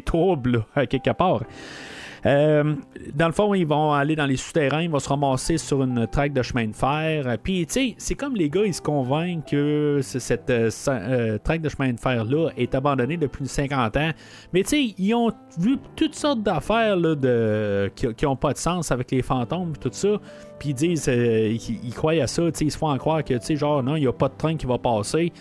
Euh, 2.25 2.75
dans 3.13 3.27
le 3.27 3.33
fond, 3.33 3.53
ils 3.53 3.65
vont 3.65 3.93
aller 3.93 4.15
dans 4.15 4.25
les 4.25 4.37
souterrains, 4.37 4.81
ils 4.81 4.89
vont 4.89 4.99
se 4.99 5.09
ramasser 5.09 5.57
sur 5.57 5.83
une 5.83 6.07
traque 6.07 6.33
de 6.33 6.41
chemin 6.41 6.67
de 6.67 6.75
fer. 6.75 7.27
Euh, 7.27 7.37
Puis, 7.41 7.65
tu 7.65 7.73
sais, 7.73 7.95
c'est 7.97 8.15
comme 8.15 8.35
les 8.35 8.49
gars, 8.49 8.65
ils 8.65 8.73
se 8.73 8.81
convainquent 8.81 9.45
que 9.45 9.99
cette 10.01 10.49
euh, 10.49 11.37
traque 11.39 11.61
de 11.61 11.69
chemin 11.69 11.93
de 11.93 11.99
fer-là 11.99 12.49
est 12.57 12.73
abandonnée 12.75 13.17
depuis 13.17 13.47
50 13.47 13.97
ans. 13.97 14.11
Mais, 14.53 14.63
tu 14.63 14.69
sais, 14.69 14.95
ils 14.97 15.13
ont 15.13 15.31
vu 15.57 15.77
toutes 15.95 16.15
sortes 16.15 16.41
d'affaires 16.41 16.97
qui 17.95 18.25
n'ont 18.25 18.35
pas 18.35 18.53
de 18.53 18.57
sens 18.57 18.91
avec 18.91 19.11
les 19.11 19.21
fantômes, 19.21 19.73
tout 19.79 19.89
ça. 19.91 20.19
Puis, 20.59 20.69
ils 20.69 20.75
disent, 20.75 21.07
ils, 21.07 21.55
ils 21.83 21.93
croient 21.93 22.13
à 22.13 22.27
ça, 22.27 22.43
tu 22.51 22.59
sais, 22.59 22.65
ils 22.65 22.71
se 22.71 22.77
font 22.77 22.89
en 22.89 22.97
croire 22.97 23.23
que, 23.23 23.33
tu 23.35 23.45
sais, 23.45 23.55
genre, 23.55 23.83
non, 23.83 23.95
il 23.95 24.01
n'y 24.01 24.07
a 24.07 24.13
pas 24.13 24.29
de 24.29 24.37
train 24.37 24.55
qui 24.55 24.65
va 24.65 24.77
passer. 24.77 25.31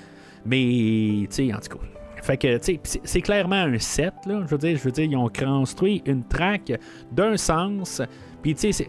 Mais, 0.45 1.27
tu 1.27 1.27
sais, 1.31 1.55
en 1.55 1.59
tout 1.59 1.79
cas. 1.79 1.96
Fait 2.27 2.37
que, 2.37 2.57
tu 2.59 2.81
sais, 2.83 3.01
c'est- 3.05 3.21
clairement 3.21 3.55
un 3.55 3.79
set, 3.79 4.13
là. 4.27 4.41
Je 4.45 4.51
veux 4.51 4.59
dire, 4.59 4.77
je 4.77 4.83
veux 4.83 4.91
dire, 4.91 5.05
ils 5.05 5.17
ont 5.17 5.29
construit 5.29 6.03
une 6.07 6.25
track 6.25 6.73
d'un 7.13 7.37
sens. 7.37 8.03
Puis, 8.43 8.53
tu 8.57 8.73
sais, 8.73 8.89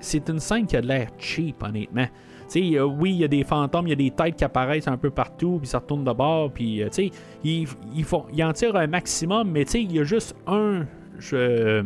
c'est- 0.00 0.28
une 0.28 0.38
scène 0.38 0.66
qui 0.66 0.76
a 0.76 0.80
de 0.82 0.86
l'air 0.86 1.08
cheap, 1.18 1.60
honnêtement. 1.64 2.06
Tu 2.48 2.70
sais, 2.70 2.78
euh, 2.78 2.84
oui, 2.84 3.10
il 3.10 3.16
y 3.16 3.24
a 3.24 3.28
des 3.28 3.42
fantômes, 3.42 3.88
il 3.88 3.90
y 3.90 3.92
a 3.92 3.96
des 3.96 4.12
têtes 4.12 4.36
qui 4.36 4.44
apparaissent 4.44 4.86
un 4.86 4.96
peu 4.96 5.10
partout, 5.10 5.58
puis 5.58 5.66
ça 5.66 5.80
retourne 5.80 6.04
de 6.04 6.12
bord, 6.12 6.52
puis, 6.52 6.80
euh, 6.80 6.86
tu 6.86 7.08
sais, 7.08 7.10
ils, 7.42 7.66
ils, 7.92 8.04
ils 8.32 8.44
en 8.44 8.52
tirent 8.52 8.76
un 8.76 8.86
maximum, 8.86 9.50
mais, 9.50 9.64
tu 9.64 9.72
sais, 9.72 9.82
il 9.82 9.90
y 9.92 9.98
a 9.98 10.04
juste 10.04 10.36
un, 10.46 10.86
euh, 11.32 11.82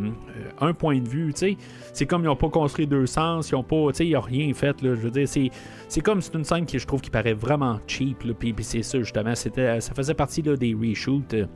un 0.60 0.72
point 0.72 0.98
de 0.98 1.08
vue, 1.08 1.32
tu 1.32 1.40
sais. 1.40 1.56
C'est 1.92 2.06
comme 2.06 2.22
ils 2.22 2.26
n'ont 2.26 2.36
pas 2.36 2.48
construit 2.48 2.86
deux 2.86 3.06
sens, 3.06 3.50
ils 3.50 3.54
ont 3.54 3.62
pas, 3.62 3.88
ils 4.00 4.12
n'ont 4.12 4.20
rien 4.20 4.52
fait, 4.54 4.80
là. 4.82 4.94
Je 4.94 5.00
veux 5.00 5.10
dire, 5.10 5.28
c'est 5.28 6.00
comme 6.00 6.20
c'est 6.20 6.34
une 6.34 6.44
scène 6.44 6.66
qui 6.66 6.78
je 6.78 6.86
trouve 6.86 7.00
qui 7.00 7.10
paraît 7.10 7.34
vraiment 7.34 7.78
cheap 7.86 8.22
là, 8.24 8.32
puis, 8.38 8.54
c'est 8.60 8.82
ça 8.82 8.98
justement. 8.98 9.34
C'était 9.34 9.80
ça 9.80 9.94
faisait 9.94 10.14
partie 10.14 10.42
là, 10.42 10.56
des 10.56 10.74
reshoots. 10.74 11.34
Euh, 11.34 11.46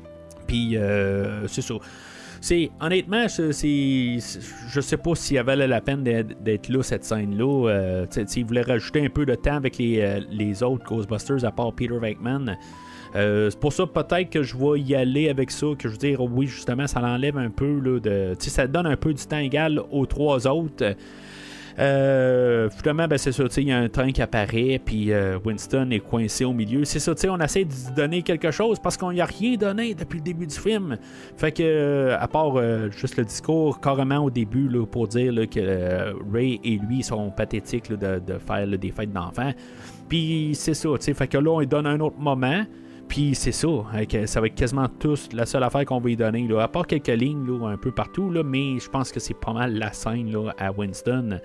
puis 0.47 0.77
euh, 0.77 1.47
c'est 1.47 1.63
ça. 1.63 1.75
C'est 2.41 2.71
honnêtement 2.79 3.27
c'est 3.29 4.19
je 4.19 4.81
sais 4.81 4.97
pas 4.99 5.15
s'il 5.15 5.41
valait 5.41 5.67
la 5.67 5.81
peine 5.81 6.03
d'être 6.05 6.69
là 6.69 6.83
cette 6.83 7.05
scène 7.05 7.39
là 7.39 8.05
s'ils 8.27 8.45
voulaient 8.45 8.61
rajouter 8.61 9.03
un 9.03 9.09
peu 9.09 9.25
de 9.25 9.35
temps 9.35 9.57
avec 9.57 9.79
les, 9.79 10.01
euh, 10.03 10.21
les 10.31 10.63
autres 10.63 10.85
Ghostbusters 10.85 11.43
à 11.43 11.51
part 11.51 11.73
Peter 11.73 11.97
Venkman 11.97 12.55
euh, 13.17 13.51
c'est 13.51 13.61
pour 13.61 13.73
ça 13.73 13.87
peut-être 13.87 14.31
que 14.31 14.43
je 14.43 14.57
vais 14.57 14.81
y 14.81 14.95
aller 14.95 15.29
avec 15.29 15.51
ça, 15.51 15.67
que 15.79 15.89
je 15.89 15.95
veux 15.95 15.99
dire, 15.99 16.21
oui, 16.21 16.47
justement, 16.47 16.87
ça 16.87 17.01
l'enlève 17.01 17.39
un 17.39 17.51
peu, 17.51 17.79
là, 17.79 18.01
de, 18.01 18.35
ça 18.39 18.67
donne 18.67 18.87
un 18.87 18.97
peu 18.97 19.15
du 19.15 19.25
temps 19.25 19.39
égal 19.39 19.81
aux 19.91 20.07
trois 20.07 20.47
autres. 20.47 20.95
Euh, 21.79 22.69
finalement, 22.71 23.09
ben, 23.09 23.19
c'est 23.19 23.33
ça, 23.33 23.45
il 23.57 23.69
y 23.69 23.73
a 23.73 23.79
un 23.79 23.89
train 23.89 24.13
qui 24.13 24.23
apparaît, 24.23 24.81
puis 24.85 25.13
euh, 25.13 25.39
Winston 25.45 25.91
est 25.91 26.01
coincé 26.01 26.45
au 26.45 26.53
milieu. 26.53 26.85
C'est 26.85 27.01
ça, 27.01 27.15
on 27.29 27.41
essaie 27.41 27.65
de 27.65 27.95
donner 27.97 28.23
quelque 28.23 28.51
chose 28.51 28.79
parce 28.79 28.97
qu'on 28.97 29.13
n'y 29.13 29.21
a 29.21 29.27
rien 29.27 29.57
donné 29.57 29.95
depuis 29.95 30.19
le 30.19 30.25
début 30.25 30.47
du 30.47 30.57
film. 30.57 30.97
Fait 31.37 31.53
que, 31.53 31.63
euh, 31.63 32.17
à 32.19 32.29
part 32.29 32.55
juste 32.91 33.17
le 33.17 33.25
discours, 33.25 33.81
carrément 33.81 34.19
au 34.19 34.31
début, 34.31 34.69
là, 34.69 34.87
pour 34.87 35.09
dire 35.09 35.33
que 35.51 36.15
Ray 36.33 36.61
et 36.63 36.79
lui 36.79 37.03
sont 37.03 37.31
pathétiques 37.31 37.91
de, 37.91 38.21
de, 38.21 38.39
faire 38.39 38.67
des 38.67 38.91
fêtes 38.91 39.13
d'enfants. 39.13 39.53
Puis 40.09 40.51
c'est 40.55 40.75
ça, 40.75 40.89
fait 41.01 41.27
que 41.27 41.39
là, 41.39 41.51
on 41.51 41.61
lui 41.61 41.67
donne 41.67 41.87
un 41.87 41.99
autre 42.01 42.19
moment. 42.19 42.65
Puis 43.09 43.35
c'est 43.35 43.53
ça, 43.53 43.69
ça 44.27 44.41
va 44.41 44.47
être 44.47 44.55
quasiment 44.55 44.89
tous 44.89 45.29
la 45.33 45.47
seule 45.47 45.63
affaire 45.63 45.85
qu'on 45.85 46.01
va 46.01 46.09
lui 46.09 46.17
donner, 46.17 46.49
à 46.59 46.69
part 46.69 46.87
quelques 46.87 47.09
lignes 47.09 47.47
là, 47.47 47.69
un 47.69 47.77
peu 47.77 47.91
partout, 47.91 48.31
là, 48.31 48.43
mais 48.43 48.79
je 48.79 48.89
pense 48.89 49.13
que 49.13 49.21
c'est 49.21 49.35
pas 49.35 49.53
mal 49.53 49.75
la 49.75 49.93
scène 49.93 50.33
là, 50.33 50.53
à 50.59 50.73
Winston 50.73 51.39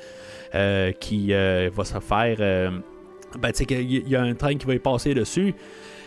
euh, 0.55 0.91
qui 0.93 1.33
euh, 1.33 1.69
va 1.73 1.85
se 1.85 1.99
faire. 1.99 2.37
Euh, 2.39 2.71
ben, 3.39 3.51
tu 3.51 3.65
sais, 3.65 3.83
il 3.83 4.07
y 4.07 4.15
a 4.15 4.21
un 4.21 4.33
train 4.33 4.55
qui 4.55 4.65
va 4.65 4.73
y 4.73 4.79
passer 4.79 5.13
dessus. 5.13 5.53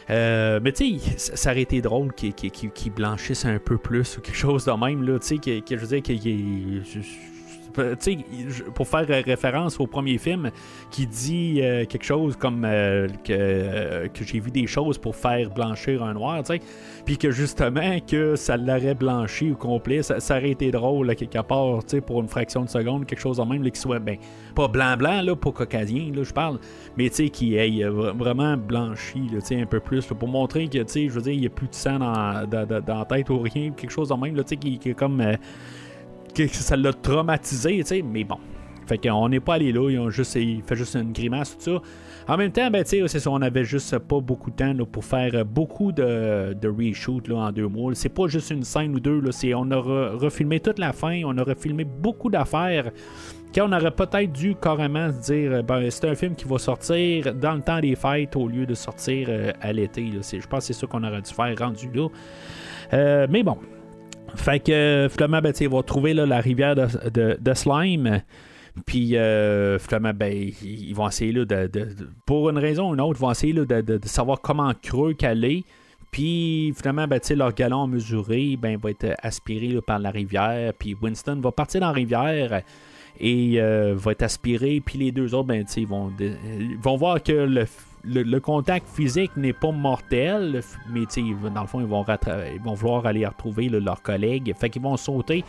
mais 0.09 0.73
tu 0.73 0.99
sais, 0.99 1.37
ça 1.37 1.51
aurait 1.51 1.63
été 1.63 1.81
drôle 1.81 2.13
qu'il 2.13 2.93
blanchisse 2.93 3.45
un 3.45 3.59
peu 3.59 3.79
plus 3.79 4.19
ou 4.19 4.21
quelque 4.21 4.37
chose 4.37 4.65
de 4.65 4.73
même, 4.73 5.05
tu 5.21 5.27
sais, 5.27 5.39
que, 5.39 5.77
je 5.77 5.77
veux 5.77 5.87
dire 5.87 6.03
qu'il 6.03 6.83
pour 8.75 8.89
faire 8.89 9.07
référence 9.25 9.79
au 9.81 9.87
premier 9.87 10.19
film 10.19 10.51
qui 10.91 11.07
dit 11.07 11.61
euh, 11.63 11.85
quelque 11.85 12.05
chose 12.05 12.37
comme 12.37 12.65
euh, 12.65 13.09
que, 13.25 14.09
que 14.09 14.25
j'ai 14.25 14.41
vu 14.41 14.51
des 14.51 14.67
choses 14.67 14.99
pour 14.99 15.17
faire 15.17 15.51
blanchir 15.51 16.03
un 16.03 16.15
noir, 16.15 16.43
puis 17.05 17.19
que 17.19 17.31
justement 17.31 17.99
que 18.01 18.37
ça 18.37 18.57
l'aurait 18.57 18.95
blanchi 18.95 19.53
au 19.53 19.57
complet, 19.57 20.03
ça, 20.03 20.17
aurait 20.37 20.51
été 20.51 20.71
drôle 20.71 21.07
là, 21.07 21.15
quelque 21.15 21.43
part, 21.43 21.81
pour 22.07 22.21
une 22.21 22.29
fraction 22.29 22.63
de 22.63 22.69
seconde, 22.69 23.07
quelque 23.07 23.21
chose 23.21 23.41
en 23.41 23.47
même 23.47 23.69
qui 23.71 23.81
soit 23.81 23.99
ben, 23.99 24.17
pas 24.55 24.69
blanc-blanc, 24.69 25.23
là, 25.23 25.37
pas 25.37 25.51
caucasien, 25.51 26.13
là, 26.15 26.23
je 26.23 26.33
parle, 26.33 26.59
mais 26.97 27.09
qui 27.11 27.57
ait 27.57 27.85
vraiment 27.89 28.57
blanchi 28.57 29.23
un 29.53 29.67
peu 29.67 29.81
plus 29.81 30.07
pour 30.07 30.29
montrer 30.29 30.69
que 30.69 30.79
je 30.79 31.09
veux 31.09 31.23
dire, 31.23 31.33
il 31.33 31.41
n'y 31.41 31.47
a 31.47 31.51
plus 31.51 31.69
de 31.69 31.75
sang 31.75 31.99
dans, 31.99 32.47
dans, 32.47 32.99
la 32.99 33.05
tête 33.05 33.31
ou 33.31 33.39
rien, 33.39 33.71
quelque 33.71 33.91
chose 33.91 34.13
en 34.13 34.19
même 34.19 34.43
qui, 34.45 34.79
qui 34.79 34.91
est 34.91 34.95
comme. 34.95 35.21
Euh, 35.21 35.37
que 36.35 36.49
ça 36.49 36.77
l'a 36.77 36.93
traumatisé, 36.93 37.79
tu 37.79 37.85
sais, 37.85 38.03
mais 38.03 38.25
bon. 38.25 38.39
Fait 38.87 38.99
qu'on 38.99 39.29
n'est 39.29 39.41
pas 39.41 39.55
allé 39.55 39.73
là, 39.73 39.89
ils 39.91 39.99
ont 39.99 40.11
juste, 40.11 40.35
il 40.35 40.63
fait 40.63 40.77
juste 40.77 40.97
une 40.97 41.13
grimace, 41.13 41.57
tout 41.57 41.65
ça. 41.65 41.83
En 42.29 42.37
même 42.37 42.53
temps, 42.53 42.71
ben, 42.71 42.85
c'est 42.85 43.07
ça, 43.09 43.31
on 43.31 43.43
avait 43.43 43.65
juste 43.65 43.99
pas 43.99 44.21
beaucoup 44.21 44.51
de 44.51 44.57
temps 44.57 44.75
pour 44.91 45.05
faire 45.05 45.45
beaucoup 45.45 45.93
de, 45.93 46.55
de 46.55 46.69
reshoot 46.69 47.27
là, 47.29 47.37
en 47.37 47.53
deux 47.53 47.69
mois. 47.69 47.95
C'est 47.95 48.09
pas 48.09 48.27
juste 48.29 48.51
une 48.51 48.63
scène 48.63 48.95
ou 48.95 49.01
deux, 49.01 49.21
là, 49.21 49.31
on 49.57 49.71
a 49.71 49.77
refilmé 49.77 50.61
toute 50.61 50.79
la 50.79 50.93
fin, 50.93 51.23
on 51.25 51.37
a 51.39 51.43
refilmé 51.43 51.85
beaucoup 51.85 52.31
d'affaires. 52.31 52.91
Qu'on 53.55 53.71
aurait 53.73 53.91
peut-être 53.91 54.33
dû 54.33 54.55
carrément 54.55 55.13
se 55.13 55.33
dire, 55.33 55.63
ben, 55.63 55.91
c'est 55.91 56.09
un 56.09 56.15
film 56.15 56.35
qui 56.35 56.47
va 56.47 56.59
sortir 56.59 57.35
dans 57.35 57.53
le 57.53 57.61
temps 57.61 57.81
des 57.81 57.95
fêtes 57.95 58.35
au 58.35 58.49
lieu 58.49 58.65
de 58.65 58.73
sortir 58.73 59.27
euh, 59.31 59.53
à 59.61 59.75
l'été. 59.75 60.11
Je 60.11 60.47
pense 60.47 60.61
que 60.61 60.73
c'est 60.73 60.81
ça 60.81 60.87
qu'on 60.87 61.05
aurait 61.05 61.21
dû 61.21 61.35
faire 61.35 61.55
rendu 61.59 61.91
là. 61.93 62.09
Euh, 62.95 63.27
mais 63.29 63.43
bon, 63.43 63.59
fait 64.37 64.61
que 64.61 65.09
finalement, 65.11 65.41
ben, 65.41 65.53
ils 65.61 65.69
vont 65.69 65.83
trouver 65.83 66.15
la 66.15 66.41
rivière 66.41 66.75
de, 66.75 67.55
slime. 67.55 68.23
Puis 68.87 69.17
euh, 69.17 69.79
finalement, 69.79 70.13
ben, 70.15 70.51
ils 70.63 70.95
vont 70.95 71.09
essayer 71.09 71.33
là, 71.33 71.45
de, 71.45 71.89
Pour 72.27 72.49
une 72.49 72.59
raison 72.59 72.91
ou 72.91 72.95
une 72.95 73.01
autre, 73.01 73.19
ils 73.19 73.23
vont 73.23 73.31
essayer 73.31 73.53
de, 73.53 74.01
savoir 74.05 74.41
comment 74.41 74.73
creux 74.81 75.15
qu'elle 75.15 75.45
est. 75.45 75.65
Puis 76.11 76.75
finalement, 76.77 77.07
ben, 77.07 77.21
leur 77.37 77.55
galon 77.55 77.87
mesuré 77.87 78.57
ben, 78.61 78.79
va 78.79 78.91
être 78.91 79.15
aspiré 79.23 79.81
par 79.87 79.99
la 79.99 80.11
rivière. 80.11 80.73
Puis 80.79 80.97
Winston 81.01 81.41
va 81.43 81.53
partir 81.53 81.81
dans 81.81 81.89
la 81.89 81.93
rivière 81.93 82.63
et 83.21 83.55
euh, 83.57 83.95
va 83.97 84.13
être 84.13 84.23
aspiré. 84.23 84.83
Puis 84.85 84.99
les 84.99 85.13
deux 85.13 85.35
autres, 85.35 85.49
ben, 85.49 85.65
ils 85.77 85.87
vont, 85.87 86.13
vont 86.81 86.97
voir 86.97 87.23
que 87.23 87.33
le 87.33 87.67
le, 88.05 88.39
contact 88.41 88.89
physique 88.89 89.37
n'est 89.37 89.53
pas 89.53 89.71
mortel, 89.71 90.61
mais 90.91 91.05
dans 91.55 91.61
le 91.63 91.67
fond, 91.67 91.81
ils 91.81 91.87
vont, 91.87 92.05
ils 92.53 92.61
vont 92.61 92.75
vouloir 92.75 93.07
aller 93.07 93.27
retrouver 93.27 93.69
leurs 93.69 94.03
collègues. 94.03 94.53
Fait 94.57 94.71
qu'ils 94.71 94.83
vont 94.83 94.97
sauter. 94.97 95.45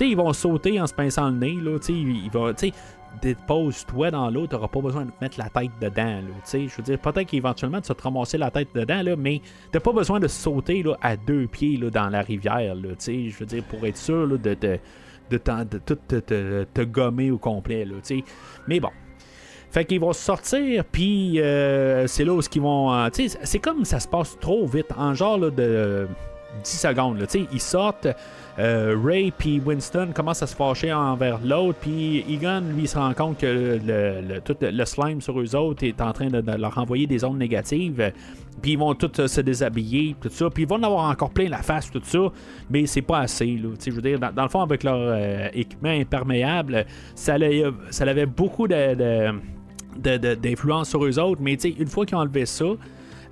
ils 0.00 0.16
vont 0.16 0.32
sauter 0.32 0.80
en 0.80 0.86
se 0.86 0.94
pinçant 0.94 1.30
le 1.30 1.36
nez. 1.36 1.56
Là, 1.60 1.78
ils 1.88 2.30
vont, 2.30 2.54
dépose-toi 3.20 4.10
dans 4.10 4.30
l'eau, 4.30 4.46
tu 4.46 4.54
n'auras 4.54 4.68
pas 4.68 4.80
besoin 4.80 5.04
de 5.04 5.10
mettre 5.20 5.38
la 5.38 5.48
tête 5.48 5.70
dedans. 5.80 6.20
je 6.52 6.58
veux 6.58 6.82
dire, 6.82 6.98
peut-être 6.98 7.26
qu'éventuellement, 7.26 7.80
tu 7.80 7.88
vas 7.88 7.94
te 7.94 8.02
ramasser 8.02 8.38
la 8.38 8.50
tête 8.50 8.68
dedans, 8.74 9.02
là, 9.02 9.16
mais 9.16 9.40
tu 9.72 9.80
pas 9.80 9.92
besoin 9.92 10.20
de 10.20 10.28
sauter 10.28 10.82
là, 10.82 10.96
à 11.00 11.16
deux 11.16 11.46
pieds 11.46 11.76
là, 11.76 11.90
dans 11.90 12.08
la 12.08 12.22
rivière. 12.22 12.74
Là, 12.74 12.90
je 12.98 13.38
veux 13.38 13.46
dire, 13.46 13.64
pour 13.64 13.84
être 13.86 13.96
sûr 13.96 14.28
de, 14.28 14.36
de, 14.36 14.54
de, 14.54 14.78
de, 15.30 15.78
tout 15.78 15.98
te, 16.06 16.64
te, 16.64 16.82
gommer 16.82 17.30
au 17.30 17.38
complet. 17.38 17.84
Là, 17.84 17.96
mais 18.66 18.80
bon, 18.80 18.90
fait 19.70 19.84
qu'ils 19.84 20.00
vont 20.00 20.12
sortir, 20.12 20.84
puis 20.84 21.40
euh, 21.40 22.06
c'est 22.06 22.24
là 22.24 22.32
où 22.32 22.40
ils 22.40 22.60
vont. 22.60 22.92
Euh, 22.92 23.08
c'est 23.12 23.58
comme 23.58 23.84
ça 23.84 24.00
se 24.00 24.08
passe 24.08 24.38
trop 24.40 24.66
vite, 24.66 24.88
en 24.96 25.12
genre 25.12 25.38
de 25.38 26.08
10 26.64 26.70
secondes. 26.70 27.18
Tu 27.18 27.40
sais, 27.40 27.46
ils 27.52 27.60
sortent. 27.60 28.08
Euh, 28.58 28.96
Ray 29.00 29.30
puis 29.30 29.60
Winston 29.64 30.08
commencent 30.12 30.42
à 30.42 30.48
se 30.48 30.56
fâcher 30.56 30.92
envers 30.92 31.38
l'autre, 31.44 31.78
puis 31.80 32.24
Egon, 32.28 32.62
lui, 32.74 32.88
se 32.88 32.98
rend 32.98 33.14
compte 33.14 33.38
que 33.38 33.78
le, 33.86 34.40
tout 34.40 34.56
le 34.60 34.84
slime 34.84 35.20
sur 35.20 35.38
eux 35.38 35.54
autres 35.54 35.84
est 35.84 36.00
en 36.00 36.12
train 36.12 36.26
de, 36.26 36.42
leur 36.58 36.76
envoyer 36.76 37.06
des 37.06 37.22
ondes 37.22 37.38
négatives. 37.38 38.12
Puis 38.60 38.72
ils 38.72 38.78
vont 38.78 38.94
tous 38.94 39.28
se 39.28 39.40
déshabiller, 39.40 40.16
tout 40.20 40.30
ça. 40.30 40.50
Puis 40.50 40.64
ils 40.64 40.68
vont 40.68 40.76
en 40.76 40.82
avoir 40.82 41.08
encore 41.08 41.30
plein 41.30 41.48
la 41.48 41.62
face, 41.62 41.88
tout 41.88 42.00
ça. 42.02 42.32
Mais 42.68 42.86
c'est 42.86 43.02
pas 43.02 43.20
assez. 43.20 43.46
Là. 43.46 43.68
Je 43.80 43.90
veux 43.92 44.02
dire, 44.02 44.18
dans, 44.18 44.42
le 44.42 44.48
fond, 44.48 44.62
avec 44.62 44.82
leur 44.82 45.14
équipement 45.52 45.90
imperméable, 45.90 46.84
ça, 47.14 47.36
ça 47.90 48.04
avait 48.04 48.26
beaucoup 48.26 48.66
de 48.66 49.36
d'influence 49.98 50.88
sur 50.88 51.04
eux 51.04 51.18
autres, 51.18 51.40
mais 51.42 51.54
une 51.54 51.86
fois 51.86 52.06
qu'ils 52.06 52.16
ont 52.16 52.20
enlevé 52.20 52.46
ça, 52.46 52.64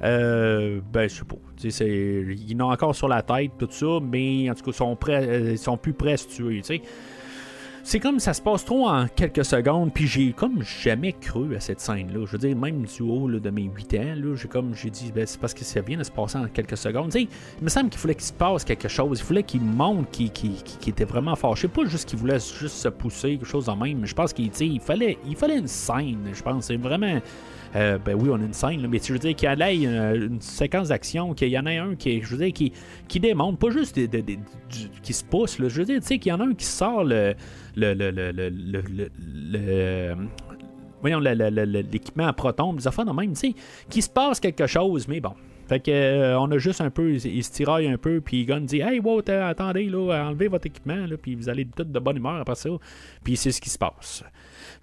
euh, 0.02 0.80
ben, 0.92 1.08
je 1.08 1.14
sais 1.14 1.24
pas. 1.24 1.36
Ils 1.64 2.56
ont 2.60 2.70
encore 2.70 2.94
sur 2.94 3.08
la 3.08 3.22
tête, 3.22 3.52
tout 3.58 3.68
ça, 3.70 3.98
mais 4.02 4.50
en 4.50 4.54
tout 4.54 4.64
cas, 4.64 4.70
ils 4.70 4.74
sont, 4.74 4.96
prêts, 4.96 5.26
euh, 5.26 5.52
ils 5.52 5.58
sont 5.58 5.76
plus 5.76 5.92
prêts 5.92 6.12
à 6.12 6.16
se 6.16 6.28
tuer. 6.28 6.62
C'est 7.86 8.00
comme 8.00 8.18
ça 8.18 8.34
se 8.34 8.42
passe 8.42 8.64
trop 8.64 8.88
en 8.88 9.06
quelques 9.06 9.44
secondes, 9.44 9.92
puis 9.94 10.08
j'ai 10.08 10.32
comme 10.32 10.60
jamais 10.60 11.12
cru 11.12 11.54
à 11.54 11.60
cette 11.60 11.78
scène-là. 11.78 12.26
Je 12.26 12.32
veux 12.32 12.38
dire, 12.38 12.56
même 12.56 12.84
du 12.84 13.02
haut 13.02 13.30
de 13.30 13.50
mes 13.50 13.62
8 13.62 13.94
ans, 13.94 14.34
j'ai 14.34 14.48
comme 14.48 14.74
j'ai 14.74 14.90
dit, 14.90 15.12
ben, 15.14 15.24
c'est 15.24 15.40
parce 15.40 15.54
que 15.54 15.62
ça 15.62 15.82
vient 15.82 15.96
de 15.96 16.02
se 16.02 16.10
passer 16.10 16.36
en 16.36 16.48
quelques 16.48 16.76
secondes. 16.76 17.14
il 17.14 17.28
me 17.62 17.68
semble 17.68 17.88
qu'il 17.90 18.00
fallait 18.00 18.16
qu'il 18.16 18.24
se 18.24 18.32
passe 18.32 18.64
quelque 18.64 18.88
chose. 18.88 19.20
Il 19.20 19.24
fallait 19.24 19.44
qu'il 19.44 19.60
montre 19.60 20.10
qu'il 20.10 20.56
était 20.84 21.04
vraiment 21.04 21.36
fâché. 21.36 21.68
Pas 21.68 21.84
juste 21.84 22.08
qu'il 22.08 22.18
voulait 22.18 22.40
juste 22.40 22.74
se 22.74 22.88
pousser, 22.88 23.36
quelque 23.36 23.46
chose 23.46 23.68
en 23.68 23.76
même. 23.76 24.00
Mais 24.00 24.08
je 24.08 24.16
pense 24.16 24.32
qu'il 24.32 24.50
il 24.60 24.80
fallait, 24.80 25.16
il 25.24 25.36
fallait 25.36 25.58
une 25.58 25.68
scène. 25.68 26.28
Je 26.32 26.42
pense 26.42 26.66
c'est 26.66 26.76
vraiment. 26.76 27.20
Euh, 27.74 27.98
ben 27.98 28.14
oui, 28.14 28.30
on 28.30 28.36
a 28.36 28.44
une 28.44 28.52
scène, 28.54 28.86
mais 28.88 28.98
je 29.02 29.12
veux 29.12 29.18
dire 29.18 29.34
qu'il 29.36 29.48
y 29.48 29.62
a 29.62 29.72
une, 29.72 30.32
une 30.32 30.40
séquence 30.40 30.88
d'action, 30.88 31.34
qu'il 31.34 31.48
y 31.48 31.58
en 31.58 31.66
a 31.66 31.72
un 31.72 31.94
qui, 31.94 32.22
je 32.22 32.34
veux 32.34 32.38
dire, 32.38 32.52
qui, 32.52 32.72
qui 33.06 33.20
démontre, 33.20 33.58
pas 33.58 33.70
juste 33.70 34.00
qui 35.02 35.12
se 35.12 35.24
pousse, 35.24 35.58
je 35.58 35.64
veux 35.64 35.84
dire, 35.84 36.00
tu 36.00 36.06
sais, 36.06 36.18
qu'il 36.18 36.30
y 36.30 36.32
en 36.32 36.40
a 36.40 36.44
un 36.44 36.54
qui 36.54 36.64
sort 36.64 37.04
le, 37.04 37.34
le, 37.76 37.94
le, 37.94 38.10
le, 39.52 40.16
voyons, 41.00 41.20
l'équipement 41.20 42.26
à 42.26 42.32
proton, 42.32 42.72
des 42.72 42.86
affaires 42.86 43.04
de 43.04 43.12
même, 43.12 43.32
tu 43.32 43.52
sais, 43.52 43.54
qu'il 43.88 44.02
se 44.02 44.08
passe 44.08 44.40
quelque 44.40 44.66
chose, 44.66 45.06
mais 45.08 45.20
bon. 45.20 45.34
Fait 45.68 45.80
que 45.80 45.90
euh, 45.90 46.38
on 46.38 46.50
a 46.52 46.58
juste 46.58 46.80
un 46.80 46.90
peu, 46.90 47.14
il 47.14 47.44
se 47.44 47.50
tiraille 47.50 47.88
un 47.88 47.98
peu, 47.98 48.20
puis 48.20 48.44
Gun 48.44 48.60
dit 48.60 48.80
Hey, 48.80 49.00
wow, 49.00 49.20
attendez, 49.28 49.86
là, 49.86 50.26
enlevez 50.28 50.46
votre 50.46 50.66
équipement, 50.66 51.06
là, 51.06 51.16
puis 51.16 51.34
vous 51.34 51.48
allez 51.48 51.66
tout 51.66 51.82
de 51.82 51.98
bonne 51.98 52.16
humeur 52.16 52.36
après 52.36 52.54
ça. 52.54 52.70
Puis 53.24 53.36
c'est 53.36 53.50
ce 53.50 53.60
qui 53.60 53.70
se 53.70 53.78
passe. 53.78 54.22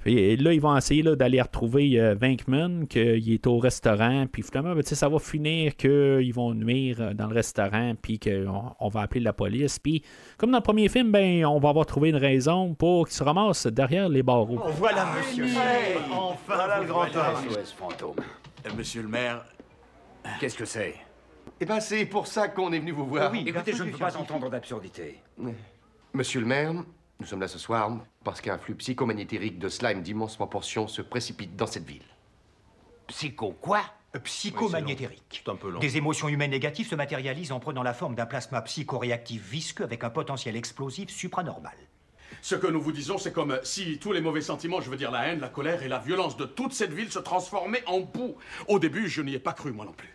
Et 0.05 0.35
là, 0.35 0.53
ils 0.53 0.61
vont 0.61 0.75
essayer 0.75 1.03
d'aller 1.03 1.41
retrouver 1.41 1.99
euh, 1.99 2.15
Vankman, 2.15 2.87
qu'il 2.87 3.31
est 3.31 3.47
au 3.47 3.57
restaurant, 3.57 4.25
puis 4.31 4.43
finalement, 4.43 4.75
ben, 4.75 4.83
ça 4.83 5.07
va 5.07 5.19
finir 5.19 5.75
qu'ils 5.75 6.33
vont 6.33 6.53
nuire 6.53 6.97
euh, 6.99 7.13
dans 7.13 7.27
le 7.27 7.35
restaurant, 7.35 7.93
puis 8.01 8.19
qu'on 8.19 8.75
on 8.79 8.89
va 8.89 9.01
appeler 9.01 9.21
la 9.21 9.33
police. 9.33 9.79
Puis, 9.79 10.03
comme 10.37 10.51
dans 10.51 10.57
le 10.57 10.63
premier 10.63 10.89
film, 10.89 11.11
ben, 11.11 11.45
on 11.45 11.59
va 11.59 11.69
avoir 11.69 11.85
trouvé 11.85 12.09
une 12.09 12.17
raison 12.17 12.73
pour 12.73 13.07
qu'il 13.07 13.15
se 13.15 13.23
ramasse 13.23 13.67
derrière 13.67 14.09
les 14.09 14.23
barreaux. 14.23 14.59
Oh, 14.63 14.69
voilà, 14.77 15.07
monsieur. 15.17 15.45
enfin, 15.45 16.35
voilà 16.47 16.79
le 16.81 16.85
grand 16.87 17.03
homme. 17.03 18.15
Euh, 18.65 18.69
monsieur 18.77 19.01
le 19.01 19.07
maire. 19.07 19.45
Qu'est-ce 20.39 20.57
que 20.57 20.65
c'est? 20.65 20.95
Eh 21.59 21.65
ben, 21.65 21.79
c'est 21.79 22.05
pour 22.05 22.27
ça 22.27 22.47
qu'on 22.47 22.71
est 22.73 22.79
venu 22.79 22.91
vous 22.91 23.05
voir. 23.05 23.31
oui, 23.31 23.43
écoutez, 23.47 23.73
je 23.73 23.83
ne 23.83 23.91
peux 23.91 23.97
pas 23.97 24.15
entendre 24.17 24.49
d'absurdité. 24.49 25.21
Monsieur 26.13 26.41
le 26.41 26.45
maire, 26.45 26.73
nous 27.23 27.29
sommes 27.29 27.39
là 27.39 27.47
ce 27.47 27.57
soir 27.57 27.89
parce 28.25 28.41
qu'un 28.41 28.57
flux 28.57 28.75
psychomagnétique 28.75 29.57
de 29.57 29.69
slime 29.69 30.01
d'immenses 30.01 30.35
proportions 30.35 30.89
se 30.89 31.01
précipite 31.01 31.55
dans 31.55 31.67
cette 31.67 31.85
ville. 31.85 32.03
Psycho 33.07 33.53
quoi? 33.61 33.81
Euh, 34.13 34.19
Psychomagnétérique. 34.19 35.41
un 35.47 35.55
peu 35.55 35.69
long. 35.69 35.79
Des 35.79 35.95
émotions 35.95 36.27
humaines 36.27 36.51
négatives 36.51 36.87
se 36.87 36.95
matérialisent 36.95 37.53
en 37.53 37.61
prenant 37.61 37.81
la 37.81 37.93
forme 37.93 38.13
d'un 38.13 38.25
plasma 38.25 38.61
psychoréactif 38.63 39.41
visqueux 39.41 39.85
avec 39.85 40.03
un 40.03 40.09
potentiel 40.09 40.57
explosif 40.57 41.09
supranormal. 41.09 41.77
Ce 42.41 42.55
que 42.55 42.67
nous 42.67 42.81
vous 42.81 42.91
disons, 42.91 43.17
c'est 43.17 43.31
comme 43.31 43.57
si 43.63 43.99
tous 43.99 44.11
les 44.11 44.19
mauvais 44.19 44.41
sentiments, 44.41 44.81
je 44.81 44.89
veux 44.89 44.97
dire 44.97 45.09
la 45.09 45.27
haine, 45.27 45.39
la 45.39 45.47
colère 45.47 45.81
et 45.81 45.87
la 45.87 45.99
violence 45.99 46.35
de 46.35 46.43
toute 46.43 46.73
cette 46.73 46.91
ville 46.91 47.11
se 47.11 47.19
transformaient 47.19 47.87
en 47.87 48.01
boue. 48.01 48.35
Au 48.67 48.79
début, 48.79 49.07
je 49.07 49.21
n'y 49.21 49.33
ai 49.33 49.39
pas 49.39 49.53
cru, 49.53 49.71
moi 49.71 49.85
non 49.85 49.93
plus. 49.93 50.13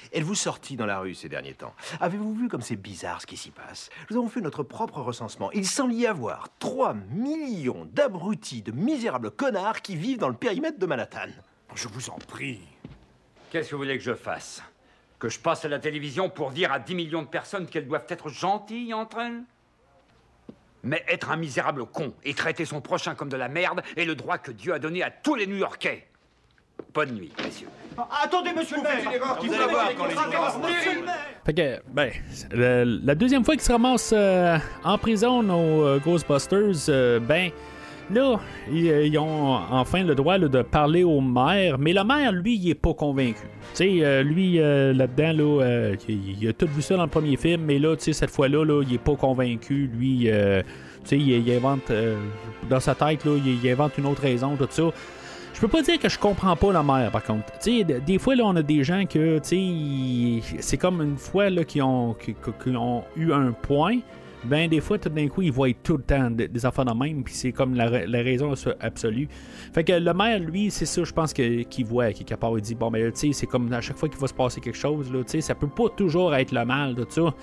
Minnie, 0.00 0.10
Êtes-vous 0.12 0.34
sorti 0.34 0.76
dans 0.76 0.86
la 0.86 0.98
rue 0.98 1.14
ces 1.14 1.28
derniers 1.28 1.54
temps 1.54 1.74
Avez-vous 2.00 2.34
vu 2.34 2.48
comme 2.48 2.62
c'est 2.62 2.76
bizarre 2.76 3.20
ce 3.20 3.26
qui 3.26 3.36
s'y 3.36 3.50
passe? 3.50 3.90
Nous 4.10 4.16
avons 4.16 4.28
fait 4.28 4.40
notre 4.40 4.62
propre 4.62 5.00
recensement. 5.00 5.50
Il 5.52 5.66
semble 5.66 5.94
y 5.94 6.06
avoir 6.06 6.48
3 6.58 6.94
millions 7.10 7.86
d'abrutis, 7.92 8.62
de 8.62 8.72
misérables 8.72 9.30
connards 9.30 9.82
qui 9.82 9.96
vivent 9.96 10.18
dans 10.18 10.28
le 10.28 10.34
périmètre 10.34 10.78
de 10.78 10.86
Manhattan. 10.86 11.30
Je 11.74 11.88
vous 11.88 12.10
en 12.10 12.18
prie. 12.18 12.60
Qu'est-ce 13.50 13.70
que 13.70 13.74
vous 13.74 13.82
voulez 13.82 13.98
que 13.98 14.04
je 14.04 14.14
fasse? 14.14 14.62
Que 15.18 15.28
je 15.28 15.38
passe 15.38 15.64
à 15.64 15.68
la 15.68 15.78
télévision 15.78 16.30
pour 16.30 16.50
dire 16.50 16.72
à 16.72 16.78
10 16.78 16.94
millions 16.94 17.22
de 17.22 17.28
personnes 17.28 17.66
qu'elles 17.66 17.86
doivent 17.86 18.06
être 18.08 18.28
gentilles 18.28 18.94
entre 18.94 19.18
elles? 19.18 19.42
Mais 20.82 21.04
être 21.08 21.30
un 21.30 21.36
misérable 21.36 21.84
con 21.84 22.14
et 22.24 22.32
traiter 22.32 22.64
son 22.64 22.80
prochain 22.80 23.14
comme 23.14 23.28
de 23.28 23.36
la 23.36 23.48
merde 23.48 23.82
est 23.96 24.06
le 24.06 24.14
droit 24.14 24.38
que 24.38 24.50
Dieu 24.50 24.72
a 24.72 24.78
donné 24.78 25.02
à 25.02 25.10
tous 25.10 25.34
les 25.34 25.46
New-Yorkais. 25.46 26.06
Bonne 26.94 27.12
nuit, 27.12 27.32
messieurs. 27.44 27.68
Attendez, 28.24 28.50
monsieur 28.56 28.76
le 28.76 28.82
maire 28.82 29.36
Vous 29.42 29.52
allez 29.52 29.70
voir 29.70 29.90
quand 29.96 30.06
les 30.06 30.14
gens 30.14 30.20
Fait 31.44 31.54
que, 31.54 31.80
ben, 31.92 32.10
le- 32.52 33.00
la 33.04 33.14
deuxième 33.14 33.44
fois 33.44 33.54
qu'il 33.54 33.62
se 33.64 33.72
ramasse 33.72 34.12
euh, 34.16 34.58
en 34.84 34.98
prison 34.98 35.40
aux 35.50 35.82
euh, 35.84 35.98
Ghostbusters, 36.04 36.88
euh, 36.88 37.18
ben, 37.20 37.50
là, 38.12 38.38
ils, 38.70 38.86
ils 39.06 39.18
ont 39.18 39.54
enfin 39.70 40.02
le 40.04 40.14
droit 40.14 40.38
là, 40.38 40.48
de 40.48 40.62
parler 40.62 41.02
au 41.04 41.20
maire, 41.20 41.78
mais 41.78 41.92
le 41.92 42.04
maire, 42.04 42.32
lui, 42.32 42.56
il 42.56 42.70
est 42.70 42.74
pas 42.74 42.94
convaincu. 42.94 43.34
Tu 43.74 43.76
sais, 43.76 43.90
euh, 44.02 44.22
lui, 44.22 44.60
euh, 44.60 44.92
là-dedans, 44.92 45.32
là, 45.32 45.62
euh, 45.64 45.96
il, 46.08 46.42
il 46.42 46.48
a 46.48 46.52
tout 46.52 46.68
vu 46.68 46.82
ça 46.82 46.96
dans 46.96 47.04
le 47.04 47.08
premier 47.08 47.36
film, 47.36 47.62
mais 47.64 47.78
là, 47.78 47.96
tu 47.96 48.04
sais, 48.04 48.12
cette 48.12 48.30
fois-là, 48.30 48.64
là, 48.64 48.82
il 48.86 48.94
est 48.94 48.98
pas 48.98 49.14
convaincu. 49.16 49.90
Lui, 49.96 50.30
euh, 50.30 50.62
tu 51.04 51.08
sais, 51.10 51.16
il, 51.18 51.28
il 51.30 51.52
invente, 51.52 51.90
euh, 51.90 52.16
dans 52.68 52.80
sa 52.80 52.94
tête, 52.94 53.24
là, 53.24 53.36
il, 53.36 53.64
il 53.64 53.70
invente 53.70 53.96
une 53.98 54.06
autre 54.06 54.22
raison, 54.22 54.56
tout 54.56 54.66
ça. 54.70 54.82
Je 55.60 55.66
peux 55.66 55.72
pas 55.72 55.82
dire 55.82 55.98
que 55.98 56.08
je 56.08 56.18
comprends 56.18 56.56
pas 56.56 56.72
la 56.72 56.82
mère, 56.82 57.10
par 57.10 57.22
contre. 57.22 57.44
Des 57.66 58.18
fois, 58.18 58.34
là, 58.34 58.44
on 58.46 58.56
a 58.56 58.62
des 58.62 58.82
gens 58.82 59.04
que, 59.04 59.38
c'est 59.42 60.76
comme 60.78 61.02
une 61.02 61.18
fois, 61.18 61.50
là, 61.50 61.64
qui 61.64 61.82
ont, 61.82 62.14
qui, 62.14 62.34
ont 62.74 63.04
eu 63.14 63.30
un 63.30 63.52
point. 63.52 63.98
Ben, 64.44 64.70
des 64.70 64.80
fois, 64.80 64.96
tout 64.98 65.10
d'un 65.10 65.28
coup, 65.28 65.42
ils 65.42 65.52
voient 65.52 65.68
tout 65.82 65.98
le 65.98 66.02
temps 66.02 66.30
de- 66.30 66.46
des 66.46 66.64
enfants 66.64 66.86
de 66.86 66.94
même, 66.94 67.22
puis 67.22 67.34
c'est 67.34 67.52
comme 67.52 67.74
la, 67.74 68.06
la 68.06 68.22
raison 68.22 68.54
abso- 68.54 68.74
absolue. 68.80 69.28
Fait 69.74 69.84
que 69.84 69.92
le 69.92 70.14
maire, 70.14 70.38
lui, 70.40 70.70
c'est 70.70 70.86
ça, 70.86 71.04
je 71.04 71.12
pense, 71.12 71.34
que, 71.34 71.60
qu'il 71.64 71.84
voit, 71.84 72.10
qu'il 72.14 72.22
est 72.22 72.30
capable, 72.30 72.58
il 72.58 72.62
dit, 72.62 72.74
bon, 72.74 72.90
ben, 72.90 73.12
tu 73.12 73.18
sais, 73.18 73.32
c'est 73.34 73.46
comme 73.46 73.70
à 73.70 73.82
chaque 73.82 73.98
fois 73.98 74.08
qu'il 74.08 74.18
va 74.18 74.28
se 74.28 74.32
passer 74.32 74.62
quelque 74.62 74.78
chose, 74.78 75.12
là, 75.12 75.22
tu 75.24 75.32
sais, 75.32 75.40
ça 75.42 75.54
peut 75.54 75.68
pas 75.68 75.90
toujours 75.94 76.34
être 76.34 76.52
le 76.52 76.64
mal, 76.64 76.94
tout 76.94 77.04
ça. 77.10 77.34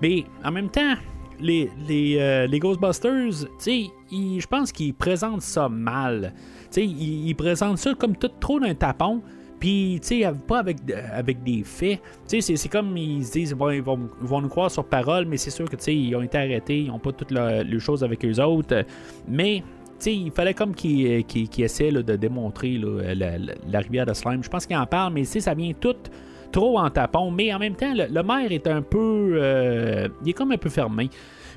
Mais 0.00 0.22
en 0.44 0.52
même 0.52 0.68
temps, 0.68 0.94
les, 1.40 1.68
les, 1.88 2.18
euh, 2.20 2.46
les 2.46 2.60
Ghostbusters, 2.60 3.30
tu 3.30 3.48
sais, 3.58 3.86
je 4.12 4.46
pense 4.46 4.70
qu'ils 4.70 4.94
présentent 4.94 5.42
ça 5.42 5.68
mal. 5.68 6.34
Ils, 6.82 7.28
ils 7.28 7.34
présentent 7.34 7.78
ça 7.78 7.94
comme 7.94 8.16
tout 8.16 8.30
trop 8.40 8.58
d'un 8.60 8.74
tapon. 8.74 9.22
Puis, 9.60 9.98
tu 10.02 10.20
sais, 10.22 10.30
pas 10.46 10.58
avec, 10.58 10.78
avec 11.12 11.42
des 11.42 11.62
faits. 11.64 12.00
Tu 12.28 12.40
sais, 12.42 12.56
c'est- 12.56 12.68
comme 12.68 12.96
ils 12.98 13.24
se 13.24 13.32
disent, 13.32 13.54
bon, 13.54 13.70
ils 13.70 13.80
vont, 13.82 13.98
vont 14.20 14.40
nous 14.42 14.48
croire 14.48 14.70
sur 14.70 14.84
parole, 14.84 15.24
mais 15.24 15.38
c'est 15.38 15.50
sûr 15.50 15.64
que, 15.70 15.76
tu 15.76 15.84
sais, 15.84 15.94
ils 15.94 16.14
ont 16.14 16.20
été 16.22 16.36
arrêtés, 16.36 16.80
ils 16.80 16.88
n'ont 16.88 16.98
pas 16.98 17.12
toutes 17.12 17.30
le- 17.30 17.62
les 17.62 17.78
choses 17.78 18.04
avec 18.04 18.22
eux 18.26 18.40
autres. 18.42 18.84
Mais, 19.26 19.62
tu 19.62 19.94
sais, 20.00 20.14
il 20.14 20.30
fallait 20.32 20.52
comme 20.52 20.74
qu'ils 20.74 21.24
qu'ils- 21.24 21.48
qu'ils 21.48 21.64
essaient 21.64 21.90
de 21.92 22.16
démontrer 22.16 22.72
là, 22.76 23.14
la, 23.14 23.38
la- 23.38 23.54
la 23.66 23.78
rivière 23.78 24.04
de 24.04 24.12
Slime. 24.12 24.42
Je 24.44 24.50
pense 24.50 24.66
qu'ils 24.66 24.76
en 24.76 24.86
parlent, 24.86 25.14
mais, 25.14 25.22
tu 25.24 25.40
ça 25.40 25.54
vient 25.54 25.72
tout 25.80 25.94
trop 26.52 26.78
en 26.78 26.90
tapon. 26.90 27.30
Mais 27.30 27.54
en 27.54 27.58
même 27.58 27.74
temps, 27.76 27.94
le, 27.94 28.06
le 28.12 28.22
maire 28.22 28.52
est 28.52 28.66
un 28.66 28.82
peu. 28.82 29.32
euh, 29.40 30.08
il 30.24 30.30
est 30.30 30.34
comme 30.34 30.52
un 30.52 30.58
peu 30.58 30.68
fermé. 30.68 31.08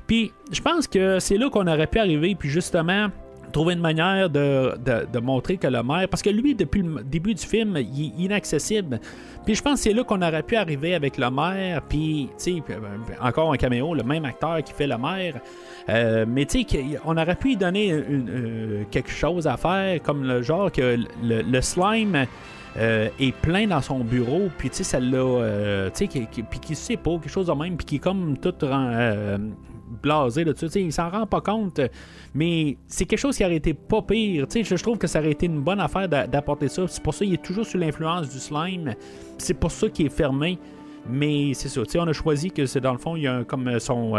Puis, 0.06 0.32
je 0.50 0.62
pense 0.62 0.86
que 0.88 1.18
c'est 1.18 1.36
là 1.36 1.50
qu'on 1.50 1.66
aurait 1.66 1.86
pu 1.88 1.98
arriver, 1.98 2.34
puis 2.34 2.48
justement 2.48 3.08
trouver 3.52 3.74
une 3.74 3.80
manière 3.80 4.30
de, 4.30 4.74
de- 5.12 5.18
montrer 5.18 5.56
que 5.56 5.66
le 5.66 5.82
maire, 5.82 6.08
parce 6.08 6.22
que 6.22 6.30
lui, 6.30 6.54
depuis 6.54 6.82
le 6.82 7.02
début 7.02 7.34
du 7.34 7.44
film, 7.44 7.76
il 7.76 8.06
est 8.06 8.22
inaccessible. 8.24 9.00
Puis 9.44 9.54
je 9.54 9.62
pense 9.62 9.74
que 9.74 9.80
c'est 9.80 9.92
là 9.92 10.04
qu'on 10.04 10.22
aurait 10.22 10.42
pu 10.42 10.56
arriver 10.56 10.94
avec 10.94 11.18
le 11.18 11.30
maire, 11.30 11.82
puis, 11.88 12.28
tu 12.38 12.56
sais, 12.56 12.62
euh, 12.70 12.76
encore 13.20 13.52
un 13.52 13.56
caméo, 13.56 13.94
le 13.94 14.02
même 14.02 14.24
acteur 14.24 14.62
qui 14.62 14.72
fait 14.72 14.86
le 14.86 14.98
maire. 14.98 15.34
Euh, 15.88 16.24
mais 16.28 16.44
tu 16.44 16.62
sais, 16.62 16.76
on 17.04 17.16
aurait 17.16 17.34
pu 17.36 17.48
lui 17.48 17.56
donner 17.56 17.92
euh, 17.92 18.84
quelque 18.90 19.10
chose 19.10 19.46
à 19.46 19.56
faire, 19.56 20.02
comme 20.02 20.24
le 20.24 20.42
genre 20.42 20.70
que 20.70 20.98
le 21.22 21.60
slime. 21.60 22.26
Euh, 22.78 23.08
est 23.18 23.34
plein 23.34 23.66
dans 23.66 23.80
son 23.82 24.00
bureau, 24.00 24.48
puis 24.56 24.70
tu 24.70 24.84
sais, 24.84 25.00
l'a. 25.00 25.16
euh, 25.18 25.90
tu 25.90 25.98
sais, 25.98 26.06
qui- 26.08 26.26
qui- 26.26 26.42
puis 26.42 26.60
qu'il 26.60 26.76
sait 26.76 26.96
pas, 26.96 27.10
quelque 27.18 27.28
chose 27.28 27.46
de 27.48 27.52
même, 27.52 27.76
puis 27.76 27.84
qui 27.86 27.96
est 27.96 28.00
comme 28.00 28.36
tout 28.38 28.54
euh, 28.62 29.36
blasé 30.02 30.44
là-dessus. 30.44 30.66
Tu 30.66 30.72
sais, 30.72 30.82
il 30.82 30.92
s'en 30.92 31.10
rend 31.10 31.26
pas 31.26 31.40
compte, 31.40 31.80
mais 32.34 32.76
c'est 32.86 33.04
quelque 33.04 33.18
chose 33.18 33.36
qui 33.36 33.44
aurait 33.44 33.56
été 33.56 33.74
pas 33.74 34.02
pire. 34.02 34.46
Tu 34.48 34.64
sais, 34.64 34.76
je 34.76 34.82
trouve 34.82 34.98
que 34.98 35.06
ça 35.06 35.18
aurait 35.20 35.32
été 35.32 35.46
une 35.46 35.60
bonne 35.60 35.80
affaire 35.80 36.08
d'a- 36.08 36.26
d'apporter 36.26 36.68
ça. 36.68 36.86
C'est 36.88 37.02
pour 37.02 37.14
ça 37.14 37.24
qu'il 37.24 37.34
est 37.34 37.42
toujours 37.42 37.66
sous 37.66 37.78
l'influence 37.78 38.28
du 38.30 38.38
slime. 38.38 38.94
C'est 39.38 39.54
pour 39.54 39.70
ça 39.70 39.88
qu'il 39.88 40.06
est 40.06 40.10
fermé. 40.10 40.58
Mais 41.10 41.54
c'est 41.54 41.68
ça, 41.68 41.82
tu 41.84 41.92
sais, 41.92 41.98
on 42.00 42.06
a 42.06 42.12
choisi 42.12 42.50
que 42.50 42.66
c'est 42.66 42.80
dans 42.82 42.92
le 42.92 42.98
fond, 42.98 43.16
il 43.16 43.22
y 43.22 43.26
a 43.28 43.42
comme 43.44 43.78
son, 43.80 44.12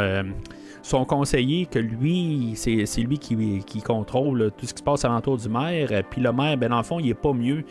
son 0.81 1.06
conseiller, 1.06 1.68
que 1.68 1.77
lui, 1.77 2.53
c'est 2.56 3.02
lui 3.02 3.19
qui, 3.19 3.64
qui 3.64 3.81
contrôle 3.84 4.52
tout 4.57 4.65
ce 4.65 4.73
qui 4.73 4.80
se 4.80 4.84
passe 4.84 5.06
alentour 5.06 5.38
du 5.38 5.49
maire. 5.49 5.90
Puis 6.10 6.19
le 6.19 6.31
maire, 6.34 6.57
ben 6.57 6.69
dans 6.69 6.77
le 6.77 6.84
fond, 6.84 6.99
il 6.99 7.10
est 7.10 7.14
pas 7.14 7.34
mieux. 7.34 7.64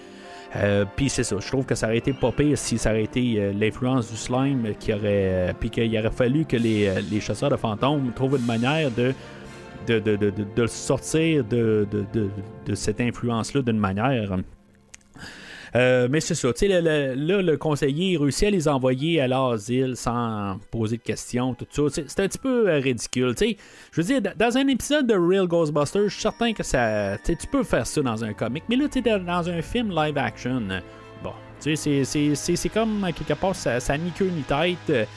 Euh, 0.57 0.85
puis 0.97 1.09
c'est 1.11 1.25
ça, 1.25 1.37
je 1.39 1.47
trouve 1.47 1.67
que 1.67 1.75
ça 1.75 1.87
aurait 1.89 1.99
été 1.99 2.13
pas 2.15 2.33
pire 2.33 2.57
si 2.57 2.79
ça 2.79 2.91
aurait 2.91 3.05
été 3.05 3.35
euh, 3.39 3.53
l'influence 3.53 4.11
du 4.11 4.17
slime 4.17 4.75
qui 4.79 4.93
aurait. 4.95 5.03
euh, 5.05 5.53
puis 5.59 5.69
qu'il 5.69 5.97
aurait 5.99 6.11
fallu 6.11 6.47
que 6.47 6.57
les, 6.57 6.87
euh, 6.89 7.01
les 7.11 7.21
chasseurs 7.21 7.51
de 7.51 7.57
fantômes 7.57 8.13
trouvent 8.15 8.39
une 8.39 8.47
manière 8.47 8.91
de. 8.91 9.15
De, 9.87 9.99
de, 10.01 10.17
de, 10.17 10.31
de- 10.55 10.67
sortir 10.67 11.45
de 11.45 11.87
cette 12.75 13.01
influence-là 13.01 13.63
d'une 13.63 13.79
manière. 13.79 14.37
Euh, 15.77 16.09
mais 16.11 16.21
c'est 16.21 16.35
ça, 16.35 16.53
tu 16.53 16.67
sais, 16.67 16.81
le- 16.81 17.15
le- 17.15 17.15
là, 17.37 17.43
le 17.43 17.57
conseiller 17.57 18.17
réussit 18.17 18.49
à 18.49 18.51
les 18.51 18.69
envoyer 18.69 19.21
à 19.21 19.29
l'asile 19.29 19.95
sans 19.97 20.57
poser 20.71 20.97
de 20.97 21.03
questions, 21.03 21.55
tout 21.55 21.67
ça. 21.71 21.83
C'est- 21.93 22.09
un 22.23 22.29
petit 22.29 22.39
peu 22.39 22.69
euh, 22.69 22.79
ridicule, 22.79 23.35
tu 23.35 23.49
sais. 23.51 23.57
Je 23.93 24.01
veux 24.01 24.07
dire, 24.21 24.33
dans 24.37 24.57
un 24.57 24.67
épisode 24.69 25.07
de 25.07 25.15
Real 25.15 25.47
Ghostbusters, 25.47 26.05
je 26.09 26.13
suis 26.15 26.23
certain 26.23 26.53
que 26.53 26.63
ça. 26.63 27.17
Tu 27.25 27.35
peux 27.51 27.63
faire 27.65 27.87
ça 27.87 28.01
dans 28.03 28.25
un 28.25 28.33
comic, 28.33 28.65
mais 28.69 28.77
là, 28.77 28.85
tu 28.91 29.01
dans- 29.03 29.25
un 29.49 29.63
film 29.63 29.91
live 29.95 30.17
action, 30.19 30.63
bon, 31.23 31.33
tu 31.61 31.77
sais, 31.77 31.77
c'est- 31.77 32.05
comme, 32.71 33.07
quelque 33.17 33.39
part, 33.39 33.55
ça, 33.55 33.79
ça 33.81 33.97
ni 33.99 34.11
queue 34.11 34.31
ni 34.35 34.43
tête. 34.43 35.09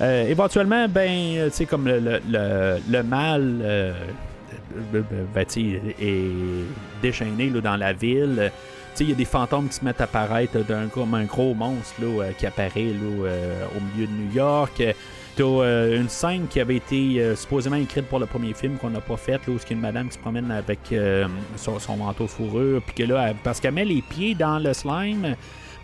Euh, 0.00 0.28
éventuellement, 0.28 0.86
ben, 0.88 1.48
tu 1.50 1.56
sais, 1.56 1.66
comme 1.66 1.86
le, 1.86 1.98
le, 1.98 2.20
le- 2.30 2.78
le 2.90 3.02
mal. 3.02 3.58
euh, 3.62 3.92
ben, 4.92 5.44
est 6.00 6.30
déchaîné 7.02 7.50
là, 7.50 7.60
dans 7.60 7.76
la 7.76 7.92
ville. 7.92 8.50
Il 9.00 9.08
y 9.08 9.12
a 9.12 9.14
des 9.14 9.24
fantômes 9.24 9.68
qui 9.68 9.76
se 9.76 9.84
mettent 9.84 10.00
à 10.00 10.04
apparaître 10.04 10.58
d'un 10.64 10.88
comme 10.88 11.14
un 11.14 11.24
gros 11.24 11.54
monstre 11.54 11.94
là, 12.00 12.06
euh, 12.06 12.32
qui 12.32 12.46
apparaît 12.46 12.84
là, 12.84 13.26
euh, 13.26 13.64
au 13.76 13.80
milieu 13.80 14.06
de 14.06 14.12
New 14.12 14.34
York. 14.34 14.82
T'as 15.36 15.44
euh, 15.44 16.00
une 16.00 16.08
scène 16.08 16.48
qui 16.48 16.58
avait 16.58 16.76
été 16.76 17.36
supposément 17.36 17.76
écrite 17.76 18.06
pour 18.06 18.18
le 18.18 18.26
premier 18.26 18.54
film 18.54 18.76
qu'on 18.76 18.90
n'a 18.90 19.00
pas 19.00 19.16
faite, 19.16 19.42
où 19.46 19.52
il 19.52 19.56
y 19.56 19.58
a 19.58 19.72
une 19.72 19.80
madame 19.80 20.08
qui 20.08 20.14
se 20.14 20.18
promène 20.18 20.50
avec 20.50 20.92
son, 21.56 21.96
manteau 21.96 22.24
de 22.24 22.28
fourrure, 22.28 22.82
puis 22.82 22.94
que 22.94 23.12
là, 23.12 23.32
parce 23.44 23.60
qu'elle 23.60 23.74
met 23.74 23.84
les 23.84 24.02
pieds 24.02 24.34
dans 24.34 24.58
le 24.58 24.72
slime, 24.72 25.36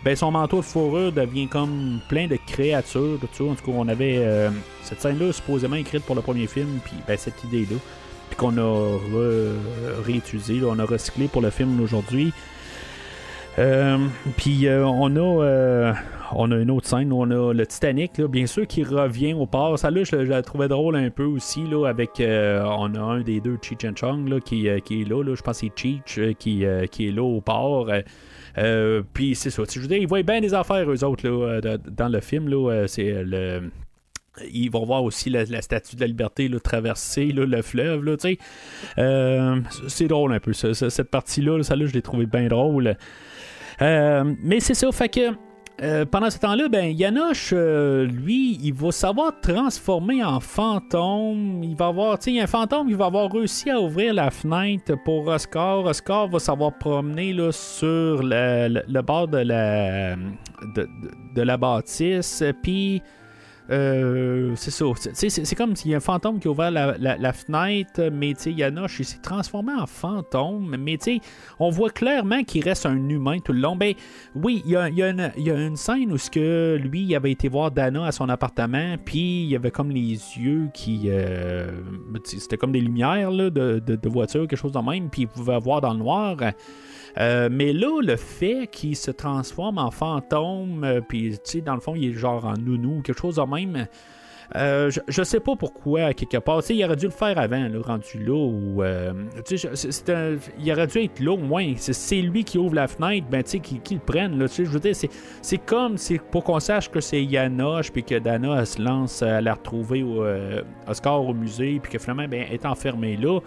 ben 0.03 0.15
son 0.15 0.31
manteau 0.31 0.57
de 0.57 0.65
fourrure 0.65 1.13
devient 1.13 1.47
comme 1.47 2.01
plein 2.09 2.27
de 2.27 2.37
créatures, 2.45 3.17
tout 3.21 3.29
ça. 3.31 3.43
En 3.45 3.55
tout 3.55 3.65
cas, 3.65 3.71
on 3.73 3.87
avait 3.87 4.49
cette 4.83 4.99
scène-là 4.99 5.31
supposément 5.31 5.77
écrite 5.77 6.03
pour 6.03 6.15
le 6.15 6.21
premier 6.21 6.47
film, 6.47 6.79
puis 6.83 6.95
ben, 7.07 7.17
cette 7.17 7.41
idée-là, 7.45 7.77
puis 8.29 8.35
qu'on 8.35 8.57
a 8.57 8.99
réutilisée, 10.05 10.59
on 10.65 10.79
a 10.79 10.85
recyclé 10.85 11.29
pour 11.29 11.41
le 11.41 11.49
film 11.49 11.79
aujourd'hui. 11.79 12.33
Euh, 13.57 13.97
puis 14.35 14.67
euh, 14.67 14.85
on 14.85 15.15
a 15.15 15.43
euh, 15.43 15.93
on 16.33 16.51
a 16.51 16.57
une 16.57 16.71
autre 16.71 16.87
scène 16.87 17.13
où 17.13 17.21
on 17.21 17.31
a 17.31 17.53
le 17.53 17.65
Titanic 17.65 18.17
là, 18.17 18.27
bien 18.27 18.47
sûr 18.47 18.67
qui 18.67 18.83
revient 18.83 19.33
au 19.33 19.45
port 19.45 19.79
ça 19.79 19.91
là 19.91 20.03
je, 20.03 20.25
je 20.25 20.29
la 20.29 20.41
trouvais 20.41 20.67
drôle 20.67 20.97
un 20.97 21.09
peu 21.09 21.23
aussi 21.23 21.65
là 21.65 21.87
avec 21.87 22.09
on 22.19 22.95
a 22.95 22.99
un 22.99 23.21
des 23.21 23.39
deux 23.39 23.57
Cheech 23.61 23.85
and 23.85 23.95
Chong 23.95 24.27
là, 24.27 24.41
qui, 24.41 24.67
qui 24.83 25.01
est 25.01 25.05
là, 25.05 25.23
là 25.23 25.35
je 25.35 25.41
pense 25.41 25.61
que 25.61 25.67
c'est 25.67 25.71
Cheech 25.73 26.35
qui, 26.37 26.65
qui 26.91 27.07
est 27.07 27.11
là 27.11 27.23
au 27.23 27.39
port 27.39 27.89
puis 29.13 29.35
c'est 29.35 29.51
ça 29.51 29.63
je 29.71 29.79
veux 29.79 29.87
dire 29.87 29.99
ils 29.99 30.07
voient 30.07 30.23
bien 30.23 30.41
des 30.41 30.53
affaires 30.53 30.91
eux 30.91 31.03
autres 31.05 31.25
là, 31.25 31.77
dans 31.77 32.09
le 32.09 32.19
film 32.19 32.49
là 32.49 32.87
c'est 32.87 33.23
le 33.23 33.69
ils 34.51 34.69
vont 34.69 34.83
voir 34.83 35.03
aussi 35.05 35.29
la, 35.29 35.45
statue 35.61 35.95
de 35.95 36.01
la 36.01 36.07
liberté 36.07 36.49
là, 36.49 36.59
traverser 36.59 37.27
là, 37.27 37.45
le 37.45 37.61
fleuve. 37.61 38.03
Là, 38.03 38.17
c'est 39.87 40.07
drôle 40.07 40.33
un 40.33 40.41
peu. 40.41 40.51
ça, 40.51 40.73
cette 40.73 41.09
partie-là, 41.09 41.55
là, 41.55 41.63
ça 41.63 41.77
là, 41.77 41.85
je 41.85 41.93
l'ai 41.93 42.01
trouvé 42.01 42.25
bien 42.25 42.47
drôle. 42.47 42.97
Euh, 43.81 44.33
mais 44.43 44.59
c'est 44.59 44.73
ça, 44.73 44.91
fait 44.91 45.09
que 45.09 45.35
euh, 45.81 46.05
pendant 46.05 46.29
ce 46.29 46.39
temps-là, 46.39 46.69
ben, 46.69 46.85
Yanoche, 46.85 47.51
euh, 47.53 48.05
lui, 48.05 48.57
il 48.63 48.73
va 48.73 48.91
savoir 48.91 49.33
transformer 49.41 50.23
en 50.23 50.39
fantôme. 50.39 51.61
Il 51.63 51.75
va 51.75 51.87
avoir, 51.87 52.17
tu 52.17 52.31
il 52.31 52.39
un 52.39 52.47
fantôme 52.47 52.87
qui 52.87 52.93
va 52.93 53.07
avoir 53.07 53.29
réussi 53.29 53.69
à 53.69 53.79
ouvrir 53.81 54.13
la 54.13 54.31
fenêtre 54.31 54.93
pour 55.03 55.27
Oscar. 55.27 55.83
Oscar 55.83 56.29
va 56.29 56.39
savoir 56.39 56.77
promener 56.77 57.33
là, 57.33 57.51
sur 57.51 58.23
le, 58.23 59.01
bord 59.01 59.27
de 59.27 59.39
la, 59.39 60.15
de- 60.15 60.89
de 61.35 61.41
la 61.41 61.57
bâtisse. 61.57 62.41
Puis, 62.63 63.01
euh, 63.71 64.53
c'est 64.55 64.71
ça. 64.71 64.85
C'est, 65.13 65.55
comme 65.55 65.75
s'il 65.75 65.91
y 65.91 65.93
a 65.93 65.97
un 65.97 66.01
fantôme 66.01 66.39
qui 66.39 66.47
a 66.47 66.51
ouvert 66.51 66.71
la, 66.71 66.95
la, 66.97 67.33
fenêtre, 67.33 68.09
mais 68.11 68.33
Yanoche 68.45 68.99
il 68.99 69.05
s'est 69.05 69.21
transformé 69.21 69.73
en 69.73 69.87
fantôme. 69.87 70.75
Mais 70.77 70.97
on 71.59 71.69
voit 71.69 71.89
clairement 71.89 72.43
qu'il 72.43 72.63
reste 72.63 72.85
un 72.85 73.09
humain 73.09 73.39
tout 73.39 73.53
le 73.53 73.59
long. 73.59 73.75
Ben 73.75 73.93
oui, 74.35 74.61
il 74.65 74.71
y 74.71 74.75
a, 74.75 74.89
y 74.89 75.01
a, 75.01 75.09
une, 75.09 75.31
y 75.37 75.49
a 75.49 75.55
une, 75.55 75.75
scène 75.75 76.11
où 76.11 76.17
ce 76.17 76.29
que 76.29 76.79
lui 76.81 77.03
il 77.03 77.15
avait 77.15 77.31
été 77.31 77.47
voir 77.47 77.71
Dana 77.71 78.05
à 78.05 78.11
son 78.11 78.29
appartement, 78.29 78.95
puis 79.03 79.43
il 79.43 79.49
y 79.49 79.55
avait 79.55 79.71
comme 79.71 79.89
les 79.89 80.11
yeux 80.11 80.69
qui. 80.73 81.03
Euh, 81.05 81.71
c'était 82.23 82.57
comme 82.57 82.71
des 82.71 82.81
lumières 82.81 83.31
là, 83.31 83.49
de, 83.49 83.81
de, 83.85 83.95
de, 83.95 84.09
voiture, 84.09 84.47
quelque 84.47 84.59
chose 84.59 84.71
de 84.71 84.79
même, 84.79 85.09
puis 85.09 85.23
il 85.23 85.27
pouvait 85.27 85.59
voir 85.59 85.81
dans 85.81 85.93
le 85.93 85.99
noir. 85.99 86.37
Euh, 87.17 87.49
mais 87.51 87.73
là, 87.73 88.01
le 88.01 88.15
fait 88.15 88.67
qu'il 88.67 88.95
se 88.95 89.11
transforme 89.11 89.77
en 89.77 89.91
fantôme, 89.91 90.83
euh, 90.83 91.01
puis 91.01 91.31
tu 91.31 91.39
sais, 91.43 91.61
dans 91.61 91.75
le 91.75 91.79
fond, 91.79 91.95
il 91.95 92.09
est 92.09 92.13
genre 92.13 92.45
en 92.45 92.53
nounou, 92.53 93.01
quelque 93.01 93.19
chose 93.19 93.35
de 93.35 93.43
même. 93.43 93.87
Euh, 94.55 94.91
je, 95.07 95.23
sais 95.23 95.39
pas 95.39 95.55
pourquoi, 95.55 96.13
quelque 96.13 96.37
part. 96.37 96.61
il 96.69 96.85
aurait 96.85 96.95
dû 96.95 97.05
le 97.05 97.11
faire 97.11 97.35
avant, 97.39 97.67
le 97.67 97.81
rendu 97.81 98.23
là. 98.23 98.35
Ou, 98.35 98.83
il 100.59 100.71
aurait 100.71 100.87
dû 100.87 100.99
être 100.99 101.19
là 101.19 101.31
au 101.31 101.37
moins. 101.37 101.73
C'est 101.77 102.21
lui 102.21 102.43
qui 102.43 102.59
ouvre 102.59 102.75
la 102.75 102.87
fenêtre, 102.87 103.25
ben, 103.27 103.41
qu'il 103.41 103.97
le 103.97 104.03
prenne. 104.05 104.37
Là, 104.37 104.45
je 104.47 104.63
veux 104.63 104.79
dire, 104.79 104.95
c'est 104.95 105.57
comme 105.57 105.95
pour 106.29 106.43
qu'on 106.43 106.59
sache 106.59 106.91
que 106.91 107.01
c'est 107.01 107.23
Yanoche, 107.23 107.91
puis 107.91 108.03
que 108.03 108.19
Dana 108.19 108.65
se 108.65 108.79
lance 108.79 109.23
à 109.23 109.41
la 109.41 109.55
retrouver 109.55 110.03
au 110.03 110.23
Oscar 110.87 111.25
au 111.25 111.33
musée, 111.33 111.79
puis 111.81 111.93
que 111.93 111.97
finalement, 111.97 112.27
ben, 112.27 112.45
est 112.51 112.67
enfermée 112.67 113.17
là. 113.17 113.39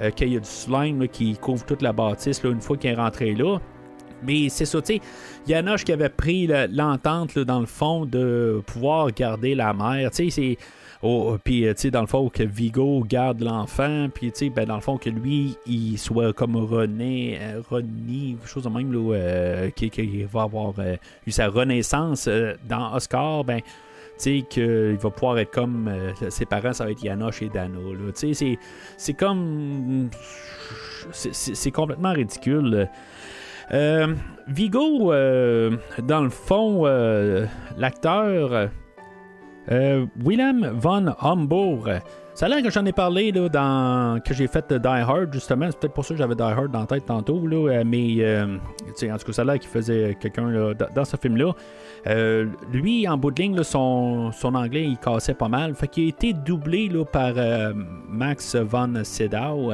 Euh, 0.00 0.10
qu'il 0.10 0.32
y 0.32 0.36
a 0.36 0.40
du 0.40 0.48
slime 0.48 1.08
qui 1.08 1.36
couvre 1.36 1.64
toute 1.64 1.82
la 1.82 1.92
bâtisse 1.92 2.40
une 2.44 2.60
fois 2.60 2.76
qu'il 2.76 2.90
est 2.90 2.94
rentré 2.94 3.34
là. 3.34 3.58
Mais 4.22 4.48
c'est 4.48 4.64
ça, 4.64 4.80
tu 4.80 4.94
sais, 4.94 5.00
Yanoche 5.46 5.84
qui 5.84 5.92
avait 5.92 6.08
pris 6.08 6.48
l'entente 6.72 7.38
dans 7.38 7.60
le 7.60 7.66
fond 7.66 8.04
de 8.04 8.62
pouvoir 8.66 9.12
garder 9.12 9.54
la 9.54 9.72
mère, 9.72 10.10
tu 10.10 10.30
sais, 10.30 10.56
c'est. 11.00 11.38
puis, 11.44 11.62
tu 11.62 11.72
sais, 11.76 11.90
dans 11.92 12.00
le 12.00 12.08
fond, 12.08 12.28
que 12.28 12.42
Vigo 12.42 13.04
garde 13.08 13.40
l'enfant, 13.40 14.08
puis, 14.12 14.32
tu 14.32 14.38
sais, 14.38 14.50
ben, 14.50 14.66
dans 14.66 14.74
le 14.74 14.80
fond, 14.80 14.98
que 14.98 15.08
lui, 15.08 15.56
il 15.66 15.98
soit 15.98 16.32
comme 16.32 16.56
René, 16.56 17.38
euh, 17.40 17.62
René, 17.70 18.36
chose 18.44 18.64
de 18.64 18.68
même, 18.68 18.92
là, 18.92 19.14
euh, 19.14 19.70
qui, 19.70 20.24
va 20.24 20.42
avoir 20.42 20.74
eu 21.24 21.30
sa 21.30 21.46
renaissance 21.46 22.28
dans 22.68 22.94
Oscar, 22.94 23.44
ben, 23.44 23.60
sais, 24.18 24.44
qu'il 24.48 24.96
va 25.00 25.10
pouvoir 25.10 25.38
être 25.38 25.50
comme 25.50 25.88
euh, 25.88 26.12
ses 26.30 26.46
parents, 26.46 26.72
ça 26.72 26.84
va 26.84 26.90
être 26.90 27.02
Yanoche 27.02 27.42
et 27.42 27.48
Dano. 27.48 27.94
Tu 28.16 28.34
sais, 28.34 28.58
c'est 28.96 29.14
comme. 29.14 30.10
C'est 31.12 31.70
complètement 31.70 32.12
ridicule. 32.12 32.88
Euh, 33.72 34.14
Vigo, 34.48 35.12
euh, 35.12 35.76
dans 36.02 36.22
le 36.22 36.30
fond, 36.30 36.84
l'acteur 37.76 38.70
Willem 39.68 40.72
von 40.74 41.14
Hombourg. 41.20 41.88
Ça 42.38 42.46
a 42.46 42.50
l'air 42.50 42.62
que 42.62 42.70
j'en 42.70 42.86
ai 42.86 42.92
parlé 42.92 43.32
là, 43.32 43.48
dans 43.48 44.20
que 44.22 44.32
j'ai 44.32 44.46
fait 44.46 44.72
Die 44.72 44.86
Hard 44.86 45.32
justement. 45.32 45.66
C'est 45.72 45.80
peut-être 45.80 45.92
pour 45.92 46.04
ça 46.04 46.14
que 46.14 46.18
j'avais 46.18 46.36
Die 46.36 46.42
Hard 46.42 46.70
dans 46.70 46.78
la 46.78 46.86
tête 46.86 47.04
tantôt. 47.04 47.44
Là, 47.44 47.82
mais 47.84 48.24
en 48.46 49.18
tout 49.18 49.26
cas, 49.26 49.32
ça 49.32 49.42
a 49.42 49.44
l'air 49.44 49.58
qu'il 49.58 49.68
faisait 49.68 50.16
quelqu'un 50.20 50.72
dans 50.94 51.04
ce 51.04 51.16
film-là. 51.16 51.52
Euh, 52.06 52.46
lui, 52.72 53.08
en 53.08 53.18
bout 53.18 53.32
de 53.32 53.42
ligne, 53.42 53.60
son, 53.64 54.30
anglais, 54.44 54.84
il 54.84 54.98
cassait 54.98 55.34
pas 55.34 55.48
mal. 55.48 55.74
Fait 55.74 55.88
qu'il 55.88 56.04
a 56.04 56.08
été 56.10 56.32
doublé 56.32 56.88
là, 56.88 57.04
par 57.04 57.32
euh, 57.36 57.72
Max 58.08 58.54
von 58.54 59.02
Sydow 59.02 59.72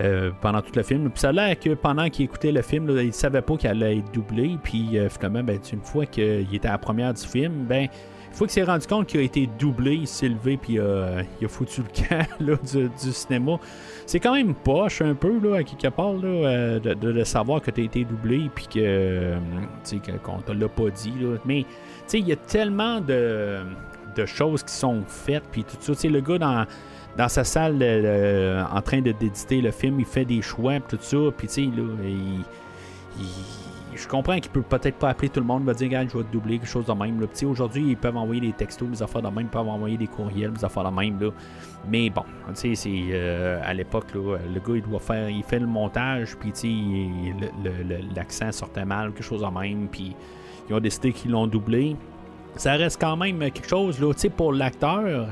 euh, 0.00 0.30
pendant 0.40 0.62
tout 0.62 0.72
le 0.74 0.82
film. 0.84 1.10
Puis 1.10 1.20
ça 1.20 1.28
a 1.28 1.32
l'air 1.32 1.60
que 1.60 1.74
pendant 1.74 2.08
qu'il 2.08 2.24
écoutait 2.24 2.52
le 2.52 2.62
film, 2.62 2.88
il 3.02 3.12
savait 3.12 3.42
pas 3.42 3.54
qu'il 3.58 3.68
allait 3.68 3.98
être 3.98 4.10
doublé. 4.12 4.56
Puis 4.62 4.96
finalement, 5.10 5.42
ben, 5.42 5.58
une 5.70 5.82
fois 5.82 6.06
qu'il 6.06 6.54
était 6.54 6.68
à 6.68 6.72
la 6.72 6.78
première 6.78 7.12
du 7.12 7.26
film, 7.26 7.66
ben 7.68 7.86
fois 8.34 8.46
qu'il 8.46 8.54
s'est 8.54 8.62
rendu 8.64 8.86
compte 8.86 9.06
qu'il 9.06 9.20
a 9.20 9.22
été 9.22 9.48
doublé, 9.58 9.94
il 9.94 10.06
s'est 10.06 10.28
levé 10.28 10.56
puis 10.56 10.74
il 10.74 10.80
a 10.80 11.48
foutu 11.48 11.82
le 11.82 12.08
camp 12.08 12.62
du, 13.02 13.12
cinéma. 13.12 13.58
C'est 14.06 14.20
quand 14.20 14.34
même 14.34 14.54
poche 14.54 15.00
un 15.00 15.14
peu, 15.14 15.38
là, 15.40 15.58
à 15.58 15.62
quelque 15.62 15.88
part, 15.88 16.12
là, 16.14 16.28
euh, 16.28 16.78
de, 16.80 17.24
savoir 17.24 17.60
que 17.60 17.70
tu 17.70 17.80
as 17.80 17.84
été 17.84 18.04
doublé 18.04 18.50
puis 18.54 18.66
que, 18.66 18.80
euh, 18.80 19.38
qu'on 20.22 20.38
te 20.38 20.52
l'a 20.52 20.68
pas 20.68 20.90
dit. 20.90 21.12
Là. 21.20 21.36
Mais 21.44 21.64
il 22.12 22.28
y 22.28 22.32
a 22.32 22.36
tellement 22.36 23.00
de, 23.00 23.64
choses 24.26 24.62
qui 24.62 24.74
sont 24.74 25.02
faites 25.06 25.44
puis 25.50 25.64
tout 25.64 25.94
ça. 25.94 26.08
le 26.08 26.20
gars 26.20 26.38
dans 27.16 27.28
sa 27.28 27.44
salle 27.44 27.78
euh, 27.80 28.62
en 28.70 28.82
train 28.82 29.00
d'éditer 29.00 29.60
le 29.60 29.70
film, 29.70 30.00
il 30.00 30.06
fait 30.06 30.24
des 30.24 30.42
choix, 30.42 30.80
tout 30.80 30.98
ça, 31.00 31.16
puis 31.36 31.48
tu 31.48 31.54
sais, 31.54 31.60
là, 31.62 31.84
il, 32.04 32.44
je 33.94 34.08
comprends 34.08 34.38
qu'ils 34.38 34.50
peuvent 34.50 34.62
peut-être 34.62 34.96
pas 34.96 35.10
appeler 35.10 35.28
tout 35.28 35.40
le 35.40 35.46
monde, 35.46 35.64
va 35.64 35.74
dire, 35.74 35.90
je 35.90 36.18
vais 36.18 36.24
te 36.24 36.32
doubler, 36.32 36.58
quelque 36.58 36.68
chose 36.68 36.86
de 36.86 36.92
même. 36.92 37.24
Aujourd'hui, 37.44 37.90
ils 37.90 37.96
peuvent 37.96 38.16
envoyer 38.16 38.40
des 38.40 38.52
textos, 38.52 38.88
des 38.88 39.02
affaires 39.02 39.22
de 39.22 39.28
même, 39.28 39.46
ils 39.46 39.46
peuvent 39.46 39.68
envoyer 39.68 39.96
des 39.96 40.06
courriels, 40.06 40.52
des 40.52 40.64
affaires 40.64 40.90
de 40.90 40.94
même. 40.94 41.20
Là. 41.20 41.30
Mais 41.88 42.10
bon, 42.10 42.22
tu 42.48 42.54
sais, 42.54 42.74
c'est 42.74 43.00
euh, 43.12 43.60
à 43.64 43.74
l'époque, 43.74 44.06
le 44.14 44.60
gars, 44.60 44.76
il 44.76 44.82
doit 44.82 45.00
faire, 45.00 45.28
il 45.28 45.42
fait 45.42 45.58
le 45.58 45.66
montage, 45.66 46.36
puis 46.36 46.52
l'accent 48.14 48.52
sortait 48.52 48.84
mal, 48.84 49.12
quelque 49.12 49.24
chose 49.24 49.42
de 49.42 49.60
même, 49.60 49.88
puis 49.90 50.14
ils 50.68 50.74
ont 50.74 50.80
décidé 50.80 51.12
qu'ils 51.12 51.30
l'ont 51.30 51.46
doublé. 51.46 51.96
Ça 52.56 52.72
reste 52.72 53.00
quand 53.00 53.16
même 53.16 53.38
quelque 53.38 53.68
chose, 53.68 54.00
là, 54.00 54.12
tu 54.12 54.20
sais, 54.20 54.28
pour 54.28 54.52
l'acteur, 54.52 55.04
euh, 55.04 55.26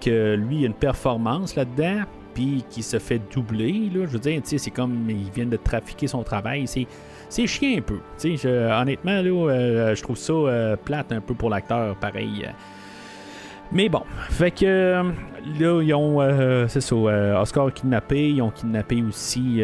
que 0.00 0.34
lui, 0.34 0.58
il 0.58 0.64
a 0.64 0.66
une 0.66 0.74
performance 0.74 1.56
là-dedans, 1.56 2.02
puis 2.34 2.64
qui 2.70 2.82
se 2.82 2.98
fait 2.98 3.20
doubler, 3.32 3.90
là, 3.92 4.06
je 4.06 4.12
veux 4.12 4.18
dire, 4.18 4.40
tu 4.42 4.50
sais, 4.50 4.58
c'est 4.58 4.70
comme, 4.70 5.08
il 5.08 5.30
vient 5.30 5.46
de 5.46 5.56
trafiquer 5.56 6.06
son 6.06 6.22
travail, 6.22 6.66
c'est 6.66 6.86
c'est 7.30 7.46
chiant 7.46 7.78
un 7.78 7.80
peu. 7.80 8.00
Je, 8.22 8.80
honnêtement, 8.80 9.22
là, 9.22 9.50
euh, 9.50 9.94
je 9.94 10.02
trouve 10.02 10.18
ça 10.18 10.32
euh, 10.32 10.76
plate 10.76 11.12
un 11.12 11.20
peu 11.20 11.32
pour 11.32 11.48
l'acteur, 11.48 11.96
pareil. 11.96 12.46
Mais 13.72 13.88
bon, 13.88 14.02
fait 14.30 14.50
que 14.50 15.02
là, 15.60 15.80
ils 15.80 15.94
ont, 15.94 16.20
euh, 16.20 16.66
c'est 16.66 16.80
ça, 16.80 16.96
Oscar 17.40 17.72
kidnappé, 17.72 18.30
ils 18.30 18.42
ont 18.42 18.50
kidnappé 18.50 19.00
aussi 19.08 19.62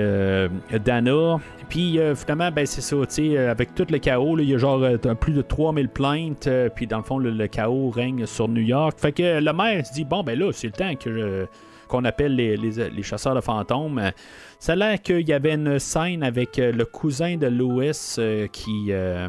Dana. 0.84 1.38
Puis 1.68 1.98
finalement, 2.14 2.52
ben 2.52 2.64
c'est 2.64 2.82
ça, 2.82 2.96
tu 3.12 3.36
avec 3.36 3.74
tout 3.74 3.86
le 3.90 3.98
chaos, 3.98 4.38
il 4.38 4.48
y 4.48 4.54
a 4.54 4.58
genre 4.58 4.80
plus 5.20 5.32
de 5.32 5.42
3000 5.42 5.88
plaintes, 5.88 6.48
puis 6.76 6.86
dans 6.86 6.98
le 6.98 7.02
fond, 7.02 7.18
le, 7.18 7.46
chaos 7.48 7.90
règne 7.90 8.26
sur 8.26 8.46
New 8.46 8.62
York. 8.62 8.96
Fait 8.96 9.10
que 9.10 9.40
le 9.40 9.52
maire 9.52 9.84
se 9.84 9.92
dit, 9.92 10.04
bon, 10.04 10.22
ben 10.22 10.38
là, 10.38 10.52
c'est 10.52 10.68
le 10.68 10.72
temps 10.72 10.94
que 10.94 11.48
qu'on 11.86 12.04
appelle 12.04 12.34
les, 12.34 13.02
chasseurs 13.02 13.34
de 13.34 13.40
fantômes. 13.40 14.12
Ça 14.58 14.72
a 14.72 14.76
l'air 14.76 15.02
qu'il 15.02 15.28
y 15.28 15.32
avait 15.32 15.54
une 15.54 15.78
scène 15.78 16.22
avec 16.22 16.58
euh, 16.58 16.72
le 16.72 16.84
cousin 16.84 17.36
de 17.36 17.46
Louis 17.46 17.92
euh, 18.18 18.46
qui, 18.48 18.86
euh, 18.90 19.28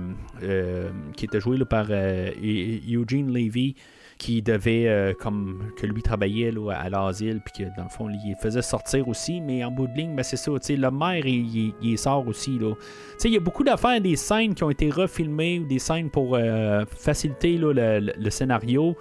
qui 1.15 1.25
était 1.25 1.39
joué 1.39 1.57
par 1.65 1.87
Eugene 1.89 3.33
Levy 3.33 3.75
qui 4.17 4.41
devait, 4.41 5.15
comme 5.19 5.71
que 5.77 5.85
lui 5.85 6.01
travaillait 6.01 6.51
à 6.71 6.89
l'asile, 6.89 7.39
puis 7.45 7.63
que 7.63 7.75
dans 7.77 7.83
le 7.83 7.89
fond, 7.89 8.09
il 8.09 8.35
faisait 8.41 8.63
sortir 8.63 9.07
aussi, 9.07 9.39
mais 9.41 9.63
en 9.63 9.69
bout 9.69 9.85
de 9.85 9.93
ligne, 9.93 10.15
ben, 10.15 10.23
c'est 10.23 10.37
ça, 10.37 10.51
le 10.51 10.89
maire, 10.89 11.23
il, 11.27 11.97
sort 11.99 12.27
aussi. 12.27 12.59
Il 13.23 13.31
y 13.31 13.37
a 13.37 13.39
beaucoup 13.39 13.63
d'affaires, 13.63 14.01
des 14.01 14.15
scènes 14.15 14.55
qui 14.55 14.63
ont 14.63 14.71
été 14.71 14.89
refilmées, 14.89 15.59
ou 15.59 15.65
des 15.65 15.77
scènes 15.77 16.09
pour 16.09 16.35
faciliter 16.97 17.59
le, 17.59 18.29
scénario. 18.31 18.97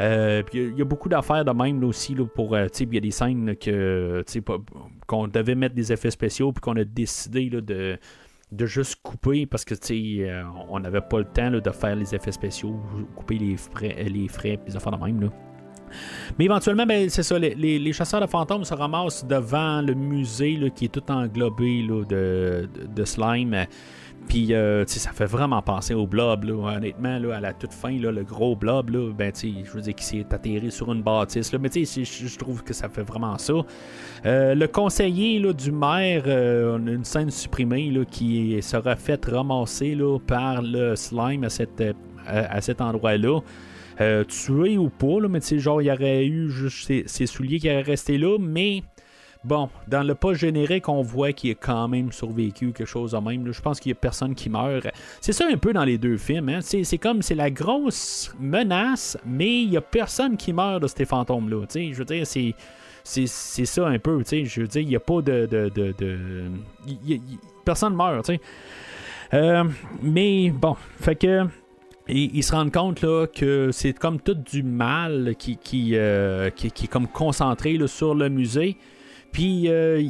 Euh, 0.00 0.42
il 0.52 0.76
y, 0.76 0.82
a 0.82 0.84
beaucoup 0.84 1.08
d'affaires 1.08 1.44
de 1.44 1.52
même 1.52 1.82
aussi 1.84 2.14
là, 2.14 2.26
pour. 2.26 2.54
Euh, 2.54 2.66
il 2.80 2.94
y 2.94 2.98
a 2.98 3.00
des 3.00 3.10
scènes 3.10 3.56
que 3.56 4.22
qu'on 5.06 5.28
devait 5.28 5.54
mettre 5.54 5.74
des 5.74 5.92
effets 5.92 6.10
spéciaux 6.10 6.52
puis 6.52 6.60
qu'on 6.60 6.76
a 6.76 6.84
décidé 6.84 7.48
là, 7.48 7.60
de, 7.62 7.98
de 8.52 8.66
juste 8.66 8.96
couper 9.02 9.46
parce 9.46 9.64
que 9.64 9.74
euh, 9.74 10.42
on 10.68 10.80
n'avait 10.80 11.00
pas 11.00 11.18
le 11.18 11.24
temps 11.24 11.50
de 11.50 11.70
faire 11.70 11.96
les 11.96 12.14
effets 12.14 12.32
spéciaux, 12.32 12.78
couper 13.14 13.38
les 13.38 13.56
frais, 13.56 14.04
les 14.06 14.28
frais 14.28 14.58
les 14.66 14.76
affaires 14.76 14.92
de 14.92 15.02
même. 15.02 15.20
Là. 15.20 15.28
Mais 16.38 16.46
éventuellement, 16.46 16.86
ben, 16.86 17.08
c'est 17.08 17.22
ça, 17.22 17.38
les, 17.38 17.92
chasseurs 17.92 18.20
de 18.20 18.26
fantômes 18.26 18.64
se 18.64 18.74
ramassent 18.74 19.24
devant 19.24 19.80
le 19.80 19.94
musée 19.94 20.56
là, 20.56 20.70
qui 20.70 20.86
est 20.86 20.88
tout 20.88 21.10
englobé 21.10 21.82
là, 21.82 22.04
de, 22.04 22.68
de, 22.94 23.04
slime. 23.04 23.66
Puis, 24.28 24.54
euh, 24.54 24.84
ça 24.86 25.12
fait 25.12 25.26
vraiment 25.26 25.62
penser 25.62 25.94
au 25.94 26.06
blob, 26.06 26.44
là, 26.44 26.54
honnêtement, 26.76 27.18
là, 27.18 27.36
à 27.36 27.40
la 27.40 27.52
toute 27.52 27.72
fin, 27.72 27.90
le 27.90 28.24
gros 28.24 28.56
blob, 28.56 28.90
là, 28.90 29.12
ben, 29.12 29.32
je 29.34 29.70
veux 29.70 29.80
dire, 29.80 29.94
qui 29.94 30.04
s'est 30.04 30.26
atterri 30.30 30.70
sur 30.70 30.92
une 30.92 31.02
bâtisse. 31.02 31.52
Là, 31.52 31.58
mais 31.58 31.68
je 31.72 32.38
trouve 32.38 32.64
que 32.64 32.74
ça 32.74 32.88
fait 32.88 33.02
vraiment 33.02 33.38
ça. 33.38 33.54
Euh, 34.24 34.54
le 34.54 34.66
conseiller 34.66 35.38
là, 35.38 35.52
du 35.52 35.70
maire, 35.70 36.24
euh, 36.26 36.78
une 36.78 37.04
scène 37.04 37.30
supprimée 37.30 37.90
là, 37.90 38.04
qui 38.04 38.60
sera 38.62 38.96
faite 38.96 39.26
ramasser 39.26 39.94
là, 39.94 40.18
par 40.18 40.62
le 40.62 40.96
slime 40.96 41.44
à, 41.44 42.60
cet 42.60 42.80
endroit-là. 42.80 43.40
tué 44.28 44.76
ou 44.76 44.88
pas, 44.88 45.20
là, 45.20 45.28
mais 45.28 45.40
genre, 45.58 45.80
il 45.80 45.86
y 45.86 45.90
aurait 45.92 46.26
eu 46.26 46.50
juste 46.50 47.06
ses, 47.06 47.26
souliers 47.26 47.60
qui 47.60 47.68
auraient 47.70 47.82
resté 47.82 48.18
là, 48.18 48.38
mais 48.40 48.82
Bon, 49.44 49.68
dans 49.86 50.02
le 50.02 50.14
post 50.14 50.40
générique, 50.40 50.88
on 50.88 51.02
voit 51.02 51.32
qu'il 51.32 51.50
est 51.50 51.54
quand 51.54 51.86
même 51.88 52.10
survécu, 52.12 52.72
quelque 52.72 52.86
chose 52.86 53.12
de 53.12 53.18
même. 53.18 53.52
Je 53.52 53.60
pense 53.60 53.78
qu'il 53.78 53.90
n'y 53.90 53.96
a 53.96 54.00
personne 54.00 54.34
qui 54.34 54.48
meurt. 54.50 54.88
C'est 55.20 55.32
ça 55.32 55.46
un 55.50 55.56
peu 55.56 55.72
dans 55.72 55.84
les 55.84 55.98
deux 55.98 56.16
films. 56.16 56.48
Hein. 56.48 56.60
C'est 56.60 56.98
comme 56.98 57.22
c'est 57.22 57.34
la 57.34 57.50
grosse 57.50 58.34
menace, 58.40 59.16
mais 59.24 59.62
il 59.62 59.70
n'y 59.70 59.76
a 59.76 59.80
personne 59.80 60.36
qui 60.36 60.52
meurt 60.52 60.82
de 60.82 60.88
ces 60.88 61.04
fantômes-là. 61.04 61.64
Je 61.72 61.94
veux 61.94 62.04
dire, 62.04 62.26
c'est. 62.26 62.54
C'est 63.08 63.26
ça 63.28 63.86
un 63.86 64.00
peu, 64.00 64.20
je 64.28 64.60
veux 64.60 64.66
dire, 64.66 64.82
il 64.82 64.88
n'y 64.88 64.96
a 64.96 65.00
pas 65.00 65.22
de... 65.22 65.46
de, 65.46 65.70
de, 65.72 66.50
personne 67.64 67.94
meurt. 67.94 68.28
Euh, 69.32 69.62
mais 70.02 70.50
bon, 70.50 70.76
fait 71.00 71.14
que 71.14 71.46
ils 72.08 72.42
se 72.42 72.52
rendent 72.52 72.72
compte 72.72 73.02
là, 73.02 73.26
que 73.26 73.70
c'est 73.72 73.92
comme 73.92 74.20
tout 74.20 74.34
du 74.34 74.62
mal 74.62 75.34
qui, 75.38 75.56
qui, 75.56 75.92
euh, 75.94 76.50
qui 76.50 76.66
est 76.66 76.88
comme 76.88 77.08
concentré 77.08 77.76
là, 77.76 77.86
sur 77.86 78.14
le 78.14 78.28
musée. 78.28 78.76
Puis, 79.36 79.68
euh, 79.68 80.00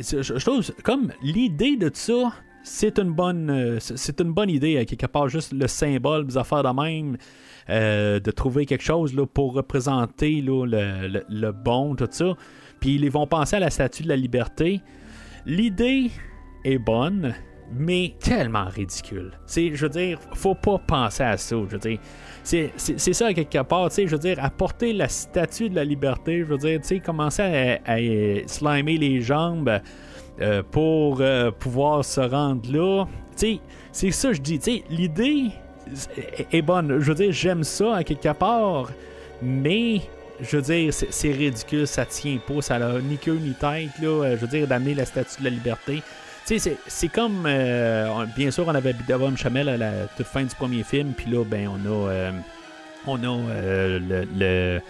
je 0.00 0.42
trouve 0.42 0.62
comme 0.82 1.12
l'idée 1.22 1.76
de 1.76 1.90
ça, 1.92 2.32
c'est 2.62 2.98
une 2.98 3.12
bonne, 3.12 3.50
euh, 3.50 3.76
c'est 3.78 4.22
une 4.22 4.32
bonne 4.32 4.48
idée, 4.48 4.78
à 4.78 4.86
quelque 4.86 5.04
part, 5.04 5.28
juste 5.28 5.52
le 5.52 5.66
symbole, 5.68 6.26
des 6.26 6.38
affaires 6.38 6.62
de 6.62 6.70
même, 6.82 7.18
euh, 7.68 8.18
de 8.20 8.30
trouver 8.30 8.64
quelque 8.64 8.82
chose 8.82 9.14
pour 9.34 9.52
représenter 9.52 10.40
le- 10.40 10.64
le 11.28 11.52
bon, 11.52 11.94
tout 11.94 12.08
ça. 12.10 12.34
Puis, 12.80 12.94
ils 12.94 13.10
vont 13.10 13.26
penser 13.26 13.56
à 13.56 13.60
la 13.60 13.68
statue 13.68 14.04
de 14.04 14.08
la 14.08 14.16
liberté. 14.16 14.80
L'idée 15.44 16.10
est 16.64 16.78
bonne, 16.78 17.34
mais 17.72 18.14
tellement 18.20 18.66
ridicule. 18.66 19.32
Je 19.54 19.76
veux 19.76 19.88
dire, 19.88 20.18
faut 20.34 20.54
pas 20.54 20.78
penser 20.78 21.22
à 21.22 21.36
ça. 21.36 21.56
Je 21.56 21.72
veux 21.72 21.78
dire, 21.78 21.98
c'est, 22.42 22.70
c'est, 22.76 22.98
c'est 22.98 23.12
ça 23.12 23.32
quelque 23.34 23.62
part. 23.62 23.90
Je 23.90 24.06
veux 24.06 24.18
dire, 24.18 24.42
apporter 24.42 24.92
la 24.92 25.08
statue 25.08 25.68
de 25.68 25.74
la 25.74 25.84
liberté. 25.84 26.40
Je 26.40 26.44
veux 26.44 26.58
dire, 26.58 26.80
tu 26.80 27.00
commencer 27.00 27.78
à, 27.84 27.96
slimer 28.46 28.96
les 28.96 29.20
jambes 29.20 29.80
euh, 30.40 30.62
pour 30.70 31.18
euh, 31.20 31.50
pouvoir 31.50 32.04
se 32.04 32.20
rendre 32.20 32.70
là. 32.72 33.04
C'est 33.92 34.10
ça 34.10 34.32
je 34.32 34.40
dis. 34.40 34.82
L'idée 34.90 35.50
est- 36.50 36.62
bonne. 36.62 36.98
Je 37.00 37.08
veux 37.08 37.14
dire, 37.14 37.32
j'aime 37.32 37.64
ça 37.64 37.96
à 37.96 38.04
quelque 38.04 38.32
part, 38.32 38.90
mais 39.42 40.00
je 40.40 40.56
veux 40.56 40.62
dire, 40.62 40.92
c'est, 40.92 41.32
ridicule, 41.32 41.86
ça 41.86 42.04
tient 42.04 42.38
pas, 42.38 42.60
ça 42.60 42.76
a 42.76 43.00
ni 43.00 43.16
queue 43.16 43.38
ni 43.40 43.54
tête, 43.54 43.90
là, 44.00 44.08
euh, 44.08 44.36
je 44.36 44.40
veux 44.42 44.46
dire, 44.46 44.66
d'amener 44.66 44.94
la 44.94 45.04
statue 45.04 45.40
de 45.40 45.44
la 45.44 45.50
liberté. 45.50 46.02
C'est, 46.56 47.08
comme, 47.08 47.44
euh, 47.44 48.24
bien 48.34 48.50
sûr, 48.50 48.66
on 48.66 48.74
avait 48.74 48.94
Bidavon 48.94 49.36
Chamel 49.36 49.68
à 49.68 49.76
la 49.76 49.92
toute 50.16 50.26
fin 50.26 50.42
du 50.42 50.54
premier 50.54 50.82
film, 50.82 51.12
puis 51.14 51.30
là, 51.30 51.44
ben, 51.44 51.68
on 51.68 51.86
a, 51.86 52.10
euh, 52.10 52.30
on 53.06 53.22
a 53.22 53.50
euh, 53.50 53.98
le, 54.34 54.80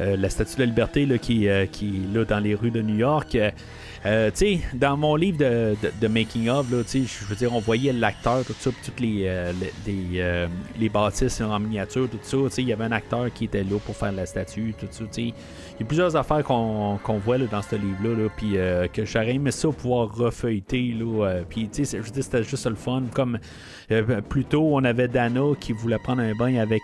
euh, 0.00 0.16
la 0.16 0.28
statue 0.28 0.56
de 0.56 0.60
la 0.60 0.66
liberté 0.66 1.06
là, 1.06 1.16
qui, 1.16 1.48
qui 1.70 1.86
est 1.86 2.14
là 2.14 2.26
dans 2.26 2.40
les 2.40 2.54
rues 2.54 2.70
de 2.70 2.82
New 2.82 2.96
York. 2.96 3.38
Euh, 4.04 4.32
tu 4.34 4.58
dans 4.74 4.96
mon 4.96 5.14
livre 5.14 5.38
de, 5.38 5.76
de- 5.80 5.92
de 6.00 6.08
Making 6.08 6.48
of, 6.48 6.66
je 6.68 7.24
veux 7.24 7.36
dire, 7.36 7.54
on 7.54 7.60
voyait 7.60 7.92
l'acteur, 7.92 8.44
tout 8.44 8.52
ça, 8.58 8.70
puis 8.70 8.80
toutes 8.84 8.98
les, 8.98 9.22
euh, 9.26 9.52
les, 9.86 10.20
euh, 10.20 10.48
les 10.76 10.88
bâtisses 10.88 11.40
en 11.40 11.58
miniature, 11.60 12.08
tout 12.10 12.18
ça. 12.22 12.36
Tu 12.52 12.62
il 12.62 12.68
y 12.68 12.72
avait 12.72 12.84
un 12.84 12.92
acteur 12.92 13.32
qui 13.32 13.44
était 13.44 13.62
là 13.62 13.78
pour 13.84 13.94
faire 13.96 14.10
la 14.10 14.26
statue, 14.26 14.74
tout 14.76 14.88
ça. 14.90 15.04
tu. 15.12 15.20
Il 15.20 15.34
y 15.80 15.82
a 15.82 15.86
plusieurs 15.86 16.16
affaires 16.16 16.42
qu'on 16.42 16.98
qu'on 17.02 17.18
voit 17.18 17.38
là, 17.38 17.44
dans 17.46 17.62
ce 17.62 17.76
livre-là, 17.76 18.24
là, 18.24 18.28
puis 18.36 18.56
euh, 18.56 18.88
que 18.88 19.04
j'aurais 19.04 19.34
aimé 19.36 19.52
ça 19.52 19.68
pouvoir 19.70 20.12
refeuilleter. 20.12 20.94
Là, 20.98 21.24
euh, 21.26 21.42
puis, 21.48 21.68
tu 21.68 21.84
sais, 21.84 22.02
je 22.04 22.10
dire, 22.10 22.24
c'était 22.24 22.42
juste 22.42 22.66
le 22.66 22.74
fun. 22.74 23.04
Comme 23.14 23.38
euh, 23.92 24.20
plus 24.20 24.44
tôt, 24.44 24.68
on 24.72 24.82
avait 24.82 25.06
Dana 25.06 25.52
qui 25.60 25.72
voulait 25.72 25.98
prendre 25.98 26.22
un 26.22 26.34
bain 26.34 26.56
avec 26.56 26.82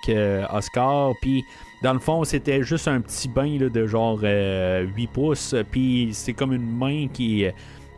Oscar, 0.53 1.13
puis 1.21 1.43
dans 1.83 1.93
le 1.93 1.99
fond, 1.99 2.25
c'était 2.25 2.63
juste 2.63 2.89
un 2.89 3.01
petit 3.01 3.29
bain 3.29 3.57
de 3.57 3.87
genre 3.87 4.21
euh, 4.25 4.83
8 4.97 5.07
pouces, 5.09 5.55
puis 5.71 6.11
c'est 6.13 6.33
comme 6.33 6.53
une 6.53 6.77
main 6.77 7.07
qui, 7.13 7.45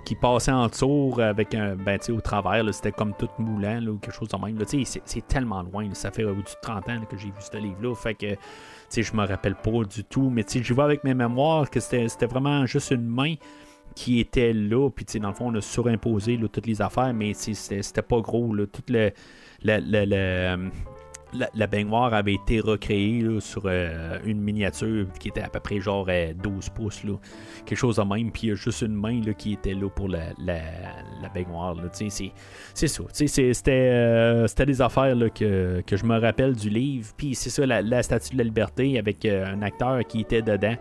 qui 0.05 0.15
passait 0.15 0.53
en 0.53 0.67
dessous 0.67 1.15
avec 1.19 1.55
un. 1.55 1.77
Ben, 1.77 1.99
au 2.11 2.21
travers, 2.21 2.63
c'était 2.75 2.93
comme 2.93 3.15
tout 3.19 3.29
moulant, 3.39 3.81
là, 3.81 3.91
ou 3.91 3.97
quelque 3.99 4.15
chose 4.15 4.29
de 4.29 4.37
même. 4.37 4.59
c'est- 4.85 5.27
tellement 5.29 5.63
loin, 5.63 5.87
ça 5.95 6.11
fait 6.11 6.25
au-dessus 6.25 6.57
de 6.57 6.61
30 6.69 6.89
ans 6.89 7.01
que 7.09 7.17
j'ai 7.17 7.29
vu 7.29 7.33
ce 7.41 7.57
livre-là, 7.57 7.95
fait 7.95 8.15
que. 8.15 8.27
Je 8.95 9.13
me 9.15 9.25
rappelle 9.25 9.55
pas 9.55 9.85
du 9.89 10.03
tout, 10.03 10.31
mais 10.31 10.45
je 10.51 10.75
vois 10.75 10.85
avec 10.85 11.05
mes 11.05 11.15
mémoires 11.15 11.71
que 11.71 11.79
c'était 11.79 12.09
vraiment 12.29 12.67
juste 12.67 12.91
une 12.91 13.07
main 13.07 13.35
qui 13.95 14.19
était 14.21 14.53
là, 14.53 14.89
puis 14.91 15.05
dans 15.21 15.29
le 15.29 15.35
fond, 15.35 15.47
on 15.53 15.55
a 15.55 15.61
surimposé 15.61 16.39
toutes 16.53 16.67
les 16.67 16.83
affaires, 16.83 17.15
mais 17.15 17.33
c'était 17.35 18.03
pas 18.03 18.19
gros, 18.21 18.53
là, 18.55 18.67
le- 20.05 20.71
la, 21.33 21.67
baignoire 21.67 22.15
avait 22.15 22.35
été 22.35 22.61
recréée 22.61 23.25
sur 23.41 23.63
euh, 23.67 24.19
une 24.25 24.41
miniature 24.41 25.07
qui 25.19 25.29
était 25.29 25.43
à 25.43 25.49
peu 25.49 25.61
près 25.61 25.81
genre 25.81 26.07
euh, 26.09 26.33
12 26.35 26.69
pouces, 26.71 27.05
là. 27.05 27.15
quelque 27.65 27.79
chose 27.79 27.97
de 27.97 28.03
même, 28.03 28.31
puis 28.31 28.43
il 28.45 28.49
y 28.49 28.53
a 28.53 28.55
juste 28.55 28.83
une 28.83 28.95
main 28.95 29.21
là, 29.25 29.33
qui 29.33 29.53
était 29.53 29.75
là 29.75 29.89
pour 29.89 30.09
la, 30.09 30.31
la, 30.39 31.29
baignoire. 31.35 31.77
C'est 31.93 32.89
ça. 32.89 33.03
C'était 33.13 33.91
euh, 33.93 34.47
des 34.67 34.83
affaires 34.83 35.17
que, 35.35 35.83
que 35.87 35.97
je 35.97 36.05
me 36.05 36.19
rappelle 36.19 36.55
du 36.55 36.71
livre, 36.71 37.09
puis 37.17 37.35
c'est 37.35 37.51
ça, 37.51 37.67
la, 37.67 38.03
statue 38.03 38.33
de 38.33 38.39
la 38.39 38.45
liberté 38.45 38.99
avec 38.99 39.25
euh, 39.25 39.47
un 39.47 39.63
acteur 39.63 40.01
qui 40.07 40.21
était 40.21 40.43
dedans 40.43 40.77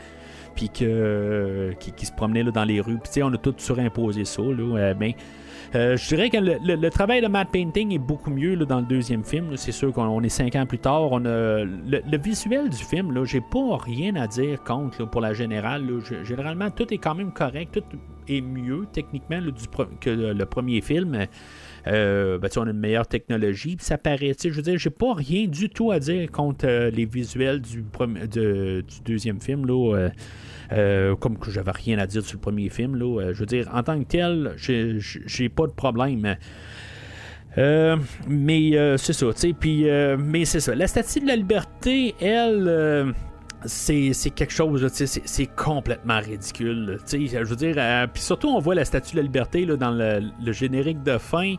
puis 0.56 0.70
que, 0.70 1.74
qui, 1.80 2.06
se 2.06 2.12
promenait 2.12 2.44
dans 2.44 2.66
les 2.66 2.82
rues. 2.82 2.98
Puis, 2.98 3.24
on 3.24 3.32
a 3.32 3.38
tout 3.38 3.54
surimposé 3.58 4.26
ça. 4.26 4.42
Euh, 4.42 4.94
mais 5.00 5.16
euh, 5.76 5.98
je 5.98 6.08
dirais 6.08 6.30
que 6.30 6.38
le, 6.38 6.90
travail 6.90 7.22
de 7.22 7.28
matte 7.28 7.52
painting 7.52 7.94
est 7.94 8.00
beaucoup 8.00 8.32
mieux 8.32 8.56
dans 8.56 8.80
le 8.80 8.86
deuxième 8.86 9.24
film. 9.24 9.56
C'est 9.56 9.72
sûr 9.72 9.94
qu'on 9.94 10.04
on 10.04 10.22
est 10.22 10.30
cinq 10.30 10.56
ans 10.56 10.66
plus 10.66 10.80
tard. 10.80 11.20
Le, 11.20 12.18
visuel 12.18 12.70
du 12.70 12.84
film, 12.84 13.14
là, 13.14 13.24
j'ai 13.26 13.41
pas 13.41 13.78
rien 13.78 14.16
à 14.16 14.28
dire 14.28 14.64
contre 14.64 15.06
pour 15.10 15.22
la 15.22 15.34
générale. 15.34 15.88
Généralement, 16.24 16.72
tout 16.72 16.91
est 16.94 16.98
quand 16.98 17.16
même 17.16 17.32
correct. 17.32 17.74
Tout 17.74 17.98
est 18.28 18.41
mieux 18.41 18.86
techniquement 18.91 19.40
que 20.00 20.10
le, 20.10 20.46
premier 20.46 20.82
film. 20.82 21.28
Euh, 21.88 22.38
ben, 22.38 22.50
on 22.58 22.68
a 22.68 22.72
une 22.72 22.80
meilleure 22.80 23.08
technologie, 23.08 23.78
ça 23.80 23.98
paraît. 23.98 24.34
Je 24.41 24.50
veux 24.50 24.62
dire, 24.62 24.78
j'ai 24.78 24.90
pas 24.90 25.14
rien 25.14 25.48
du 25.48 25.70
tout 25.70 25.91
à 25.91 26.00
dire 26.00 26.30
contre 26.32 26.66
euh, 26.68 26.90
les 26.90 27.06
visuels 27.06 27.62
du, 27.62 27.84
deuxième 29.06 29.40
film. 29.40 29.66
Euh, 30.72 31.16
comme 31.16 31.38
que 31.38 31.52
j'avais 31.52 31.72
rien 31.72 31.98
à 32.00 32.06
dire 32.08 32.24
sur 32.24 32.36
le 32.38 32.41
premier 32.41 32.70
film. 32.70 32.96
Là, 32.96 33.22
Euh, 33.22 33.34
je 33.34 33.40
veux 33.40 33.46
dire, 33.46 33.70
en 33.74 33.84
tant 33.84 34.00
que 34.00 34.06
tel, 34.06 34.54
j'ai- 34.58 35.50
pas 35.50 35.68
de 35.68 35.72
problème. 35.72 36.36
Euh, 37.58 37.98
mais 38.28 38.72
c'est 38.98 39.14
ça, 39.14 39.26
tu 39.34 39.40
sais, 39.40 39.54
puis 39.60 39.86
mais 40.20 40.46
c'est 40.46 40.60
ça. 40.60 40.76
La 40.76 40.88
statue 40.88 41.20
de 41.22 41.28
la 41.28 41.36
liberté, 41.36 42.14
elle, 42.22 43.14
c'est 43.66 44.14
quelque 44.36 44.54
chose, 44.54 44.88
c'est 44.94 45.46
complètement 45.56 46.20
ridicule. 46.20 47.00
Je 47.12 47.44
veux 47.44 47.56
dire, 47.56 47.76
puis 48.14 48.22
surtout, 48.22 48.50
on 48.50 48.60
voit 48.60 48.76
la 48.76 48.86
statue 48.86 49.14
de 49.14 49.18
la 49.18 49.24
liberté 49.24 49.66
là, 49.66 49.76
dans 49.78 49.91
le 49.91 50.52
générique 50.52 51.02
de 51.04 51.18
fin 51.18 51.56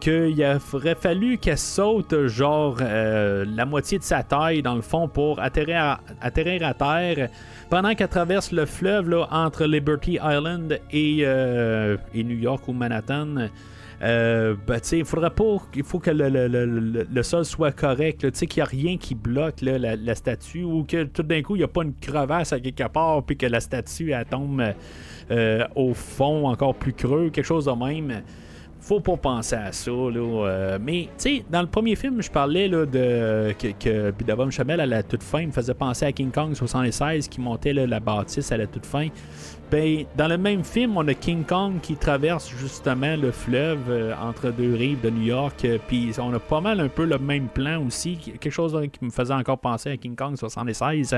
qu'il 0.00 0.58
aurait 0.72 0.94
fallu 0.94 1.38
qu'elle 1.38 1.58
saute 1.58 2.26
genre 2.26 2.76
euh, 2.80 3.44
la 3.48 3.64
moitié 3.64 3.98
de 3.98 4.02
sa 4.04 4.22
taille 4.22 4.62
dans 4.62 4.74
le 4.74 4.82
fond 4.82 5.08
pour 5.08 5.40
atterrir 5.40 5.78
à, 5.80 6.00
atterrir 6.20 6.66
à 6.66 6.74
terre 6.74 7.28
pendant 7.70 7.94
qu'elle 7.94 8.08
traverse 8.08 8.52
le 8.52 8.66
fleuve 8.66 9.08
là, 9.08 9.26
entre 9.30 9.64
Liberty 9.64 10.18
Island 10.22 10.78
et, 10.92 11.18
euh, 11.22 11.96
et 12.14 12.22
New 12.22 12.36
York 12.38 12.66
ou 12.68 12.72
Manhattan. 12.72 13.48
Euh, 14.02 14.54
ben, 14.66 14.80
il 14.92 15.04
faudrait 15.04 15.30
pas 15.30 15.44
il 15.74 15.84
faut 15.84 16.00
que 16.00 16.10
le, 16.10 16.28
le- 16.28 16.48
le- 16.48 17.06
le- 17.10 17.22
sol 17.22 17.44
soit 17.44 17.72
correct, 17.72 18.30
qu'il 18.32 18.48
n'y 18.56 18.62
a 18.62 18.64
rien 18.66 18.96
qui 18.98 19.14
bloque 19.14 19.62
la, 19.62 19.78
la 19.96 20.14
statue 20.14 20.64
ou 20.64 20.84
que 20.84 21.04
tout 21.04 21.22
d'un 21.22 21.40
coup 21.42 21.54
il 21.54 21.60
n'y 21.60 21.64
a 21.64 21.68
pas 21.68 21.84
une 21.84 21.94
crevasse 21.94 22.52
à 22.52 22.60
quelque 22.60 22.86
part 22.88 23.22
puis 23.22 23.36
que 23.36 23.46
la 23.46 23.60
statue 23.60 24.10
elle 24.10 24.26
tombe 24.26 24.62
au 25.76 25.94
fond 25.94 26.48
encore 26.48 26.74
plus 26.74 26.92
creux, 26.92 27.30
quelque 27.30 27.46
chose 27.46 27.64
de 27.66 27.72
même 27.72 28.22
faut 28.86 29.00
pas 29.00 29.16
penser 29.16 29.56
à 29.56 29.72
ça. 29.72 29.90
Là, 29.90 30.46
euh, 30.46 30.78
mais, 30.80 31.04
tu 31.16 31.36
sais, 31.38 31.44
dans 31.50 31.62
le 31.62 31.66
premier 31.66 31.96
film, 31.96 32.20
je 32.22 32.30
parlais 32.30 32.68
là, 32.68 32.84
de 32.84 33.54
que, 33.58 33.68
que 33.68 34.10
Bidabom 34.10 34.50
Chamel, 34.50 34.78
à 34.78 34.86
la 34.86 35.02
toute 35.02 35.22
fin, 35.22 35.46
me 35.46 35.52
faisait 35.52 35.72
penser 35.72 36.04
à 36.04 36.12
King 36.12 36.30
Kong 36.30 36.54
76 36.54 37.28
qui 37.28 37.40
montait 37.40 37.72
là, 37.72 37.86
la 37.86 37.98
bâtisse 38.00 38.52
à 38.52 38.58
la 38.58 38.66
toute 38.66 38.84
fin. 38.84 39.08
Ben, 39.70 40.04
dans 40.16 40.28
le 40.28 40.36
même 40.36 40.62
film, 40.62 40.98
on 40.98 41.08
a 41.08 41.14
King 41.14 41.44
Kong 41.44 41.80
qui 41.80 41.96
traverse 41.96 42.50
justement 42.60 43.16
le 43.16 43.32
fleuve 43.32 43.80
euh, 43.88 44.12
entre 44.20 44.50
deux 44.50 44.74
rives 44.74 45.00
de 45.00 45.08
New 45.08 45.24
York. 45.24 45.64
euh, 45.64 45.78
Puis 45.88 46.12
on 46.18 46.32
a 46.34 46.38
pas 46.38 46.60
mal 46.60 46.78
un 46.78 46.88
peu 46.88 47.06
le 47.06 47.18
même 47.18 47.48
plan 47.48 47.82
aussi. 47.84 48.18
Quelque 48.18 48.50
chose 48.50 48.74
là, 48.74 48.86
qui 48.86 49.02
me 49.02 49.10
faisait 49.10 49.32
encore 49.32 49.58
penser 49.58 49.90
à 49.92 49.96
King 49.96 50.14
Kong 50.14 50.36
76. 50.36 51.16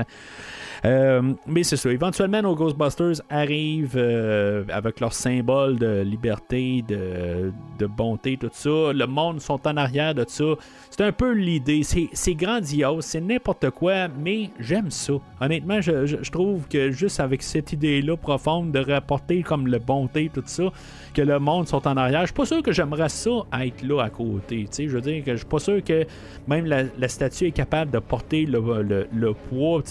Euh, 0.85 1.33
mais 1.47 1.63
c'est 1.63 1.75
ça. 1.77 1.91
Éventuellement, 1.91 2.41
nos 2.41 2.55
Ghostbusters 2.55 3.21
arrivent 3.29 3.95
euh, 3.97 4.63
avec 4.69 4.99
leur 4.99 5.13
symbole 5.13 5.77
de 5.77 6.01
liberté, 6.01 6.83
de, 6.87 7.51
de 7.79 7.85
bonté, 7.85 8.37
tout 8.37 8.49
ça. 8.51 8.93
Le 8.93 9.05
monde 9.07 9.41
sont 9.41 9.59
en 9.67 9.77
arrière 9.77 10.13
de 10.13 10.25
ça. 10.27 10.43
C'est 10.89 11.03
un 11.03 11.11
peu 11.11 11.31
l'idée. 11.33 11.81
C'est, 11.83 12.35
grandiose, 12.35 13.05
c'est 13.05 13.21
n'importe 13.21 13.69
quoi, 13.71 14.07
mais 14.07 14.49
j'aime 14.59 14.91
ça. 14.91 15.13
Honnêtement, 15.41 15.81
je, 15.81 16.05
je- 16.05 16.31
trouve 16.31 16.67
que 16.67 16.91
juste 16.91 17.19
avec 17.19 17.41
cette 17.41 17.73
idée-là 17.73 18.15
profonde 18.17 18.71
de 18.71 18.79
rapporter 18.79 19.41
comme 19.41 19.67
le 19.67 19.79
bonté, 19.79 20.29
tout 20.33 20.43
ça, 20.45 20.65
que 21.13 21.21
le 21.21 21.39
monde 21.39 21.67
sont 21.67 21.87
en 21.87 21.97
arrière, 21.97 22.21
je 22.21 22.27
suis 22.27 22.33
pas 22.33 22.45
sûr 22.45 22.61
que 22.61 22.71
j'aimerais 22.71 23.09
ça 23.09 23.31
être 23.61 23.81
là 23.81 24.01
à 24.03 24.09
côté. 24.09 24.67
Je 24.77 24.87
veux 24.89 25.01
dire 25.01 25.23
que 25.23 25.31
je 25.31 25.37
suis 25.37 25.45
pas 25.45 25.59
sûr 25.59 25.83
que 25.83 26.05
même 26.47 26.65
la, 26.65 27.07
statue 27.07 27.45
est 27.47 27.51
capable 27.51 27.91
de 27.91 27.99
porter 27.99 28.45
le, 28.45 28.59
le- 28.83 29.07
le 29.11 29.33
poids, 29.33 29.81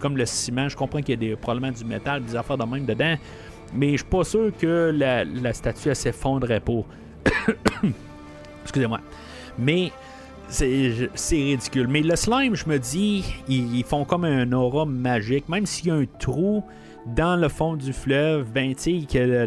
comme 0.00 0.16
le 0.18 0.25
ciment. 0.26 0.68
Je 0.68 0.76
comprends 0.76 1.00
qu'il 1.00 1.10
y 1.10 1.12
a 1.12 1.30
des, 1.30 1.36
probablement 1.36 1.72
du 1.72 1.84
métal, 1.84 2.22
des 2.24 2.36
affaires 2.36 2.58
de 2.58 2.64
même 2.64 2.84
dedans, 2.84 3.14
mais 3.74 3.92
je 3.92 3.96
suis 3.98 4.06
pas 4.06 4.24
sûr 4.24 4.52
que 4.58 4.92
la, 4.94 5.24
la 5.24 5.52
statue 5.52 5.88
elle 5.88 5.96
s'effondrerait 5.96 6.60
pas. 6.60 6.82
Excusez-moi. 8.62 9.00
Mais 9.58 9.90
c'est 10.48 10.66
ridicule. 11.32 11.88
Mais 11.88 12.02
le 12.02 12.16
slime, 12.16 12.54
je 12.54 12.68
me 12.68 12.78
dis, 12.78 13.24
ils, 13.48 13.84
font 13.84 14.04
comme 14.04 14.24
un 14.24 14.50
aura 14.52 14.84
magique. 14.84 15.48
Même 15.48 15.66
s'il 15.66 15.88
y 15.88 15.90
a 15.90 15.94
un 15.94 16.04
trou 16.18 16.62
dans 17.14 17.36
le 17.36 17.48
fond 17.48 17.76
du 17.76 17.92
fleuve, 17.92 18.50
ben, 18.52 18.74
tu 18.74 19.00
sais, 19.00 19.06
que 19.06 19.18
le. 19.18 19.46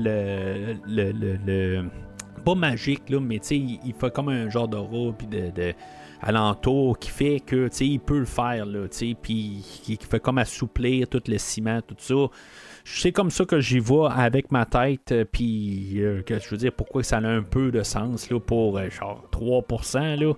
le, 0.88 1.12
le- 1.12 1.40
le- 1.46 1.86
pas 2.46 2.56
magique, 2.56 3.10
là, 3.10 3.20
mais 3.20 3.40
tu 3.40 3.48
sais, 3.48 3.58
il, 3.58 3.94
fait 3.94 4.14
comme 4.14 4.30
un 4.30 4.50
genre 4.50 4.68
d'aura, 4.68 5.12
puis 5.12 5.28
de 5.28 5.74
alentour 6.22 6.98
qui 7.00 7.10
fait 7.10 7.40
que 7.40 7.68
tu 7.68 7.76
sais, 7.76 7.88
il 7.88 8.00
peut 8.00 8.20
le 8.20 8.26
faire 8.26 8.66
là, 8.66 8.88
tu 8.88 9.16
puis 9.16 9.64
qui, 9.84 9.98
fait 9.98 10.20
comme 10.20 10.38
assouplir 10.38 11.08
tout 11.08 11.22
le 11.28 11.38
ciment, 11.38 11.82
tout 11.82 11.96
ça. 11.98 12.16
C'est 12.86 13.12
comme 13.12 13.30
ça 13.30 13.46
que 13.46 13.60
j'y 13.60 13.80
vais 13.80 14.08
avec 14.10 14.52
ma 14.52 14.66
tête, 14.66 15.12
euh, 15.12 15.26
puis 15.30 16.02
euh, 16.02 16.24
que 16.24 16.40
je 16.40 16.50
veux 16.50 16.58
dire 16.58 16.72
pourquoi 16.72 17.04
ça 17.04 17.18
a 17.18 17.28
un 17.28 17.44
peu 17.44 17.70
de 17.72 17.84
sens 17.84 18.32
là, 18.32 18.40
pour 18.40 18.80
euh, 18.80 18.90
genre 18.90 19.24
3%. 19.32 20.20
Là. 20.20 20.34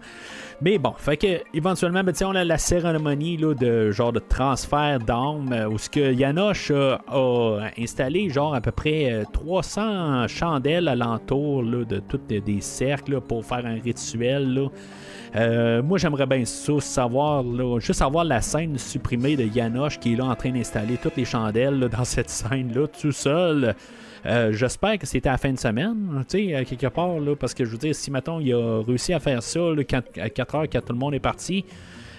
Mais 0.61 0.77
bon, 0.77 0.93
fait 0.97 1.15
que 1.15 1.41
éventuellement, 1.53 2.03
ben, 2.03 2.13
on 2.23 2.35
a 2.35 2.43
la 2.43 2.57
cérémonie 2.57 3.37
là, 3.37 3.53
de 3.53 3.91
genre 3.91 4.11
de 4.11 4.19
transfert 4.19 4.99
d'armes 4.99 5.67
où 5.71 5.77
ce 5.77 5.89
que 5.89 6.13
Yanoche 6.13 6.71
a 6.71 7.71
installé 7.77 8.29
genre 8.29 8.53
à 8.53 8.61
peu 8.61 8.71
près 8.71 9.11
euh, 9.11 9.23
300 9.31 10.27
chandelles 10.27 10.87
alentour 10.87 11.63
là, 11.63 11.83
de 11.85 11.99
tous 11.99 12.19
des, 12.27 12.61
cercles 12.61 13.21
pour 13.21 13.45
faire 13.45 13.65
un 13.65 13.79
rituel. 13.79 14.53
Là. 14.53 14.67
Euh, 15.35 15.81
moi, 15.81 15.97
j'aimerais 15.97 16.25
bien 16.25 16.43
ça, 16.45 16.79
savoir, 16.79 17.43
juste 17.79 18.01
avoir 18.01 18.25
la 18.25 18.41
scène 18.41 18.77
supprimée 18.77 19.37
de 19.37 19.43
Yanoche 19.43 19.99
qui 19.99 20.13
est 20.13 20.15
là 20.15 20.25
en 20.25 20.35
train 20.35 20.51
d'installer 20.51 20.97
toutes 20.97 21.15
les 21.17 21.25
chandelles 21.25 21.79
dans 21.79 22.03
cette 22.03 22.29
scène-là, 22.29 22.87
tout 22.87 23.11
seul. 23.11 23.75
Euh, 24.25 24.51
J'espère 24.51 24.99
que 24.99 25.07
c'était 25.07 25.29
à 25.29 25.33
la 25.33 25.37
fin 25.37 25.51
de 25.51 25.57
semaine, 25.59 26.23
tu 26.29 26.49
sais, 26.49 26.65
quelque 26.65 26.87
part, 26.87 27.19
là, 27.19 27.35
parce 27.35 27.53
que 27.53 27.65
je 27.65 27.71
veux 27.71 27.77
dire, 27.77 27.95
si 27.95 28.11
mettons, 28.11 28.39
il 28.39 28.53
a 28.53 28.81
réussi 28.85 29.13
à 29.13 29.19
faire 29.19 29.41
ça 29.41 29.59
à 30.17 30.29
4 30.29 30.55
heures, 30.55 30.69
quand 30.71 30.81
tout 30.81 30.93
le 30.93 30.99
monde 30.99 31.15
est 31.15 31.19
parti, 31.19 31.65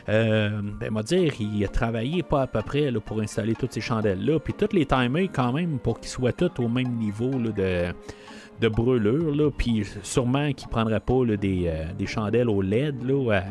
euh, 0.09 0.60
ben, 0.80 0.90
m'a 0.90 1.02
dire, 1.02 1.32
il 1.39 1.64
a 1.64 1.68
travaillé 1.68 2.22
pas 2.22 2.43
à 2.43 2.47
peu 2.47 2.62
près 2.62 2.90
pour 3.05 3.20
installer 3.20 3.55
toutes 3.55 3.72
ces 3.72 3.80
chandelles-là, 3.80 4.40
puis 4.40 4.52
toutes 4.52 4.72
les 4.72 4.86
timers 4.86 5.28
quand 5.32 5.52
même 5.52 5.78
pour 5.78 6.01
qu'ils 6.01 6.10
soient 6.10 6.32
tous 6.32 6.60
au 6.60 6.68
même 6.68 6.93
niveau 6.94 7.30
là, 7.30 7.51
de, 7.51 7.94
de 8.62 8.68
brûlure, 8.68 9.34
là, 9.34 9.51
puis 9.51 9.84
sûrement 10.02 10.52
qu'ils 10.52 10.68
prendraient 10.68 11.01
pas 11.01 11.24
des, 11.39 11.64
euh, 11.66 11.84
des 11.98 12.06
chandelles 12.06 12.48
au 12.48 12.62
LED 12.62 13.02
là, 13.05 13.43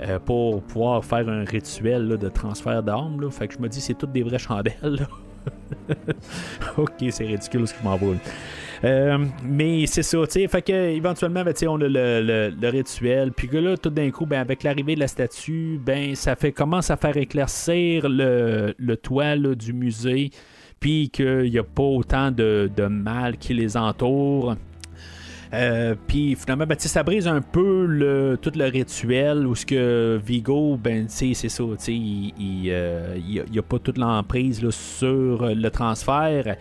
euh, 0.00 0.18
pour 0.18 0.62
pouvoir 0.62 1.04
faire 1.04 1.28
un 1.28 1.44
rituel 1.44 2.08
là, 2.08 2.16
de 2.16 2.28
transfert 2.28 2.82
d'armes. 2.82 3.30
Fait 3.30 3.48
que 3.48 3.54
je 3.54 3.58
me 3.60 3.68
dis, 3.68 3.80
c'est 3.80 3.94
toutes 3.94 4.12
des 4.12 4.22
vraies 4.22 4.38
chandelles. 4.38 5.06
ok, 6.76 6.92
c'est 7.10 7.24
ridicule 7.24 7.66
ce 7.66 7.72
que 7.74 7.78
je 7.80 7.84
m'en 7.84 7.96
vais. 7.96 8.16
Euh, 8.84 9.24
mais 9.42 9.86
c'est 9.86 10.02
ça, 10.02 10.18
tu 10.26 10.32
sais. 10.32 10.48
Fait 10.48 10.60
que 10.62 10.72
éventuellement, 10.72 11.44
ben, 11.44 11.54
on 11.68 11.76
a 11.80 11.88
le, 11.88 12.20
le- 12.20 12.52
le 12.60 12.68
rituel. 12.68 13.32
Puis 13.32 13.48
que 13.48 13.56
là, 13.56 13.76
tout 13.76 13.90
d'un 13.90 14.10
coup, 14.10 14.26
ben, 14.26 14.40
avec 14.40 14.62
l'arrivée 14.64 14.94
de 14.96 15.00
la 15.00 15.08
statue, 15.08 15.80
ben, 15.84 16.14
ça 16.14 16.36
fait 16.36 16.52
commence 16.52 16.90
à 16.90 16.96
faire 16.96 17.16
éclaircir 17.16 18.08
le, 18.08 18.74
le 18.76 18.96
toit 18.96 19.36
là, 19.36 19.54
du 19.54 19.72
musée. 19.72 20.30
Puis 20.80 21.08
qu'il 21.10 21.50
n'y 21.50 21.58
a 21.58 21.64
pas 21.64 21.82
autant 21.82 22.30
de, 22.30 22.70
de 22.76 22.86
mal 22.86 23.36
qui 23.38 23.54
les 23.54 23.76
entoure. 23.76 24.56
Euh, 25.54 25.94
puis 26.08 26.34
finalement, 26.34 26.66
ben, 26.66 26.76
ça 26.78 27.02
brise 27.02 27.28
un 27.28 27.40
peu 27.40 27.86
le, 27.86 28.36
tout 28.40 28.50
le 28.56 28.64
rituel 28.66 29.46
où 29.46 29.54
ce 29.54 29.64
que 29.64 30.20
Vigo, 30.24 30.76
ben, 30.76 31.06
c'est 31.08 31.34
ça, 31.34 31.64
il 31.88 32.32
n'y 32.36 32.70
a, 32.72 33.62
pas 33.62 33.78
toute 33.78 33.96
l'emprise 33.96 34.68
sur 34.70 35.46
le 35.54 35.68
transfert. 35.70 36.56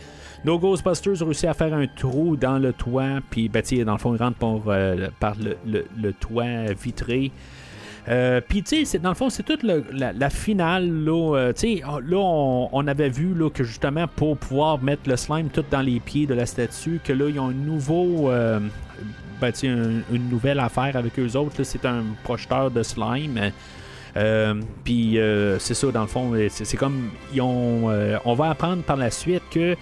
Nos 0.45 0.59
Ghostbusters 0.59 1.21
ont 1.23 1.25
réussi 1.25 1.47
à 1.47 1.55
faire 1.55 1.73
un 1.73 1.87
trou 1.87 2.35
dans 2.37 2.59
le 2.59 2.71
toit, 2.73 3.19
puis 3.31 3.49
ben, 3.49 3.63
dans 3.85 3.93
le 3.93 3.97
fond, 3.97 4.13
ils 4.15 4.21
rentrent 4.21 4.37
par, 4.37 4.61
euh, 4.67 5.07
par 5.19 5.35
le- 5.39 5.85
le 5.99 6.13
toit 6.13 6.71
vitré. 6.79 7.31
Euh, 8.07 8.39
Puis, 8.47 8.63
tu 8.63 8.85
sais, 8.85 8.99
dans 8.99 9.09
le 9.09 9.15
fond, 9.15 9.29
c'est 9.29 9.43
toute 9.43 9.63
la, 9.63 10.29
finale. 10.29 10.89
Là, 11.03 11.35
euh, 11.37 11.53
oh, 11.87 11.99
là 11.99 12.17
on, 12.71 12.87
avait 12.87 13.09
vu 13.09 13.33
là, 13.33 13.49
que 13.49 13.63
justement, 13.63 14.07
pour 14.07 14.37
pouvoir 14.37 14.81
mettre 14.81 15.09
le 15.09 15.17
slime 15.17 15.49
tout 15.49 15.65
dans 15.71 15.81
les 15.81 15.99
pieds 15.99 16.27
de 16.27 16.33
la 16.33 16.45
statue, 16.45 16.99
que 17.03 17.13
là, 17.13 17.29
ils 17.29 17.39
ont 17.39 17.49
un 17.49 17.53
nouveau. 17.53 18.29
euh, 18.29 18.59
ben, 19.41 19.51
une 19.63 20.29
nouvelle 20.29 20.59
affaire 20.59 20.95
avec 20.95 21.19
eux 21.19 21.35
autres. 21.35 21.63
C'est 21.63 21.85
un 21.85 22.03
projeteur 22.23 22.71
de 22.71 22.83
slime. 22.83 23.51
Euh, 24.15 24.53
Puis, 24.83 25.17
c'est 25.59 25.73
ça, 25.73 25.91
dans 25.91 26.01
le 26.01 26.07
fond, 26.07 26.33
c'est 26.49 26.77
comme. 26.77 27.09
Ils 27.33 27.41
ont, 27.41 27.89
on 28.23 28.33
va 28.33 28.51
apprendre 28.51 28.83
par 28.83 28.97
la 28.97 29.11
suite 29.11 29.43
que 29.51 29.75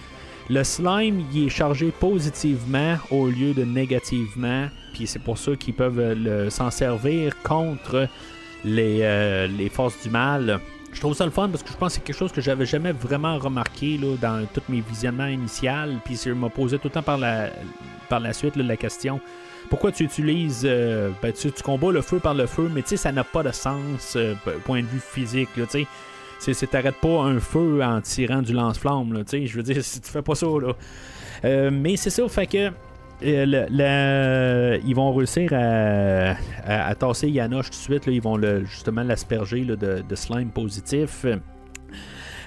le 0.50 0.64
slime, 0.64 1.24
il 1.32 1.46
est 1.46 1.50
chargé 1.50 1.92
positivement 1.92 2.96
au 3.10 3.28
lieu 3.28 3.54
de 3.54 3.64
négativement. 3.64 4.68
Puis 4.94 5.06
c'est 5.06 5.18
pour 5.18 5.36
ça 5.36 5.54
qu'ils 5.56 5.74
peuvent 5.74 5.98
euh, 6.00 6.48
s'en 6.48 6.70
servir 6.70 7.34
contre 7.42 8.08
les, 8.64 9.00
euh, 9.02 9.46
les 9.46 9.68
forces 9.68 10.00
du 10.02 10.08
mal. 10.08 10.60
Je 10.92 11.00
trouve 11.00 11.14
ça 11.14 11.24
le 11.24 11.32
fun 11.32 11.48
parce 11.48 11.62
que 11.64 11.70
je 11.70 11.76
pense 11.76 11.88
que 11.88 11.94
c'est 11.96 12.04
quelque 12.04 12.16
chose 12.16 12.30
que 12.32 12.40
j'avais 12.40 12.64
jamais 12.66 12.92
vraiment 12.92 13.36
remarqué 13.36 13.98
là, 13.98 14.14
dans 14.22 14.46
tous 14.54 14.62
mes 14.68 14.80
visionnements 14.80 15.26
initials. 15.26 15.98
Puis 16.04 16.18
je 16.24 16.30
me 16.30 16.48
posais 16.48 16.78
tout 16.78 16.84
le 16.88 16.90
temps 16.92 17.02
par 17.02 17.18
la, 17.18 17.50
par 18.08 18.20
la 18.20 18.32
suite 18.32 18.56
la 18.56 18.76
question 18.76 19.20
pourquoi 19.70 19.90
tu 19.92 20.04
utilises. 20.04 20.62
euh, 20.64 21.10
ben, 21.22 21.32
tu, 21.32 21.50
tu 21.50 21.62
combats 21.62 21.90
le 21.90 22.02
feu 22.02 22.18
par 22.18 22.34
le 22.34 22.46
feu, 22.46 22.70
mais 22.72 22.82
tu 22.82 22.90
sais, 22.90 22.96
ça 22.98 23.12
n'a 23.12 23.24
pas 23.24 23.42
de 23.42 23.50
sens, 23.50 24.16
point 24.64 24.82
de 24.82 24.86
vue 24.86 25.00
physique. 25.00 25.48
Tu 25.54 25.64
sais. 25.68 25.86
C'est- 26.52 26.66
t'arrêtes 26.66 27.00
pas 27.00 27.22
un 27.22 27.40
feu 27.40 27.82
en 27.82 28.00
tirant 28.02 28.42
du 28.42 28.52
lance-flamme. 28.52 29.24
tu 29.24 29.38
sais. 29.40 29.46
Je 29.46 29.56
veux 29.56 29.62
dire, 29.62 29.78
si 29.82 30.00
tu 30.02 30.10
fais 30.10 30.20
pas 30.22 30.34
ça. 30.34 30.46
Là. 30.46 31.70
Mais 31.70 31.96
c'est 31.96 32.10
ça, 32.10 32.28
fait 32.28 32.46
que. 32.46 32.70
Euh, 33.24 33.66
le- 33.70 34.80
ils 34.86 34.94
vont 34.94 35.12
réussir 35.14 35.50
à, 35.52 36.94
tasser 36.94 37.28
Yanoche 37.28 37.70
tout 37.70 37.76
de 37.76 37.98
suite. 37.98 38.02
ils 38.06 38.20
vont 38.20 38.38
justement 38.64 39.02
l'asperger 39.02 39.64
de, 39.64 40.14
slime 40.14 40.50
positif. 40.50 41.26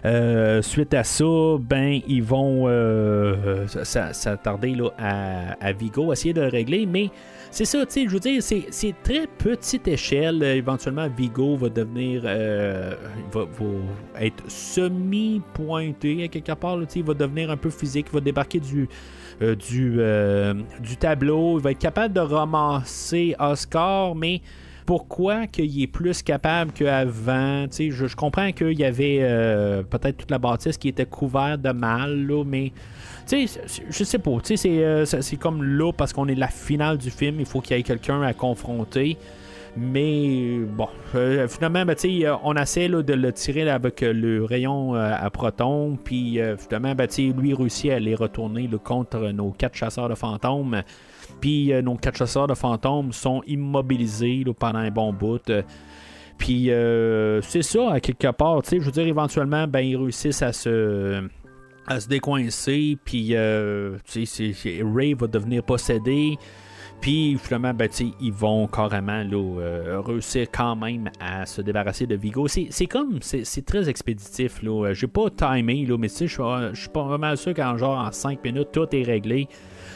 Euh, 0.05 0.61
suite 0.61 0.93
à 0.93 1.03
ça, 1.03 1.25
ben 1.59 1.99
ils 2.07 2.23
vont 2.23 2.65
euh, 2.67 3.65
s'attarder 3.67 4.77
à, 4.97 5.71
Vigo, 5.73 6.13
essayer 6.13 6.33
de 6.33 6.41
le 6.41 6.47
régler, 6.47 6.85
mais 6.85 7.09
c'est 7.49 7.65
ça, 7.65 7.85
tu 7.85 7.93
sais, 7.93 8.03
je 8.05 8.09
veux 8.09 8.19
dire, 8.19 8.43
c'est, 8.43 8.95
très 9.03 9.25
petite 9.25 9.87
échelle. 9.87 10.43
Euh, 10.43 10.55
éventuellement, 10.55 11.07
Vigo 11.09 11.55
va 11.55 11.69
devenir, 11.69 12.21
euh, 12.25 12.93
va, 13.31 13.45
être 14.19 14.43
semi-pointé 14.47 16.27
quelque 16.29 16.51
part, 16.53 16.77
il 16.95 17.03
va 17.03 17.13
devenir 17.13 17.49
un 17.49 17.57
peu 17.57 17.69
physique, 17.69 18.07
il 18.11 18.13
va 18.13 18.21
débarquer 18.21 18.59
du, 18.59 18.83
euh, 18.83 18.85
du, 19.41 19.95
euh, 19.99 20.53
du 20.79 20.97
tableau, 20.97 21.59
il 21.59 21.63
va 21.63 21.71
être 21.71 21.79
capable 21.79 22.13
de 22.13 22.19
ramasser 22.19 23.35
Oscar, 23.39 24.15
mais 24.15 24.41
pourquoi 24.85 25.47
qu'il 25.47 25.81
est 25.81 25.87
plus 25.87 26.23
capable 26.23 26.71
qu'avant? 26.71 27.65
Je, 27.69 27.91
je 27.91 28.15
comprends 28.15 28.51
qu'il 28.51 28.79
y 28.79 28.85
avait 28.85 29.19
euh, 29.21 29.83
peut-être 29.83 30.17
toute 30.17 30.31
la 30.31 30.39
bâtisse 30.39 30.77
qui 30.77 30.87
était 30.87 31.05
couverte 31.05 31.61
de 31.61 31.71
mal, 31.71 32.25
là, 32.25 32.43
mais 32.45 32.71
je 33.29 34.03
sais 34.03 34.19
pas. 34.19 34.31
euh, 34.65 35.05
c'est 35.05 35.35
comme 35.35 35.61
là, 35.61 35.91
parce 35.91 36.13
qu'on 36.13 36.27
est 36.27 36.35
la 36.35 36.47
finale 36.47 36.97
du 36.97 37.11
film, 37.11 37.39
il 37.39 37.45
faut 37.45 37.59
qu'il 37.59 37.75
y 37.75 37.79
ait 37.79 37.83
quelqu'un 37.83 38.21
à 38.21 38.33
confronter. 38.33 39.17
Mais 39.79 40.59
bon, 40.59 40.87
euh, 41.13 41.47
finalement, 41.47 41.85
ben, 41.85 41.95
euh, 42.03 42.35
on 42.43 42.55
essaie 42.55 42.87
là, 42.87 43.03
de 43.03 43.13
le 43.13 43.31
tirer 43.31 43.69
avec 43.69 44.01
euh, 44.01 44.11
le 44.11 44.43
rayon 44.43 44.95
à 44.95 45.29
proton. 45.29 45.97
Puis 46.03 46.39
finalement, 46.57 46.95
ben, 46.95 47.07
lui 47.37 47.53
réussit 47.53 47.91
à 47.91 47.99
les 47.99 48.15
retourner 48.15 48.67
contre 48.83 49.19
nos 49.31 49.51
quatre 49.51 49.75
chasseurs 49.75 50.09
de 50.09 50.15
fantômes. 50.15 50.81
Puis 51.41 51.71
nos 51.83 51.95
quatre 51.95 52.17
chasseurs 52.17 52.47
de 52.47 52.55
fantômes 52.55 53.11
sont 53.11 53.43
immobilisés 53.45 54.43
pendant 54.57 54.79
un 54.79 54.89
bon 54.89 55.13
bout. 55.13 55.51
Puis 56.37 56.71
c'est 57.41 57.61
ça, 57.61 57.91
à 57.91 57.99
quelque 57.99 58.31
part. 58.31 58.61
Je 58.69 58.77
veux 58.77 58.91
dire, 58.91 59.07
éventuellement, 59.07 59.67
ben, 59.67 59.81
ils 59.81 59.97
réussissent 59.97 60.41
à 60.41 60.53
se 60.53 61.23
à 61.89 62.01
se 62.01 62.09
décoincer, 62.09 62.97
puis 63.05 63.33
Ray 63.37 65.13
va 65.13 65.27
devenir 65.27 65.63
possédé, 65.63 66.37
puis 67.01 67.37
finalement, 67.41 67.73
ben, 67.73 67.89
ils 68.19 68.33
vont 68.33 68.67
carrément 68.67 69.23
là, 69.23 69.59
euh, 69.61 70.01
réussir 70.01 70.47
quand 70.51 70.75
même 70.75 71.09
à 71.19 71.45
se 71.45 71.61
débarrasser 71.61 72.07
de 72.07 72.15
Vigo. 72.15 72.47
C'est 72.47 72.85
comme, 72.87 73.19
c'est 73.21 73.65
très 73.65 73.87
expéditif, 73.89 74.61
là. 74.63 74.93
J'ai 74.93 75.07
pas 75.07 75.29
timé, 75.29 75.85
là, 75.85 75.97
mais 75.97 76.07
je 76.09 76.25
suis- 76.25 76.89
pas 76.89 77.03
vraiment 77.03 77.35
sûr 77.35 77.53
qu'en 77.53 77.77
genre 77.77 77.97
en 77.99 78.11
5 78.11 78.43
minutes, 78.43 78.69
tout 78.73 78.87
est 78.95 79.03
réglé. 79.03 79.47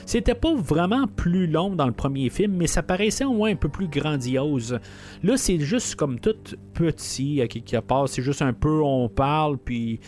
C'était 0.06 0.36
pas 0.36 0.53
vraiment 0.56 1.06
plus 1.07 1.48
long 1.48 1.76
dans 1.76 1.86
le 1.86 1.91
premier 1.94 2.30
film, 2.30 2.53
mais 2.53 2.68
ça 2.68 2.82
paraissait 2.82 3.23
au 3.23 3.34
moins 3.34 3.52
un 3.52 3.56
peu 3.56 3.69
plus 3.69 3.88
grandiose. 3.88 4.80
Là, 5.23 5.38
c'est 5.38 5.60
juste 5.60 5.95
comme 5.95 6.19
tout 6.19 6.36
petit 6.73 7.41
à 7.41 7.48
quelque 7.48 7.78
part. 7.82 8.10
C'est 8.10 8.23
juste 8.23 8.41
un 8.41 8.53
peu, 8.53 8.82
on 8.84 9.10
parle, 9.10 9.57
puis 9.57 9.99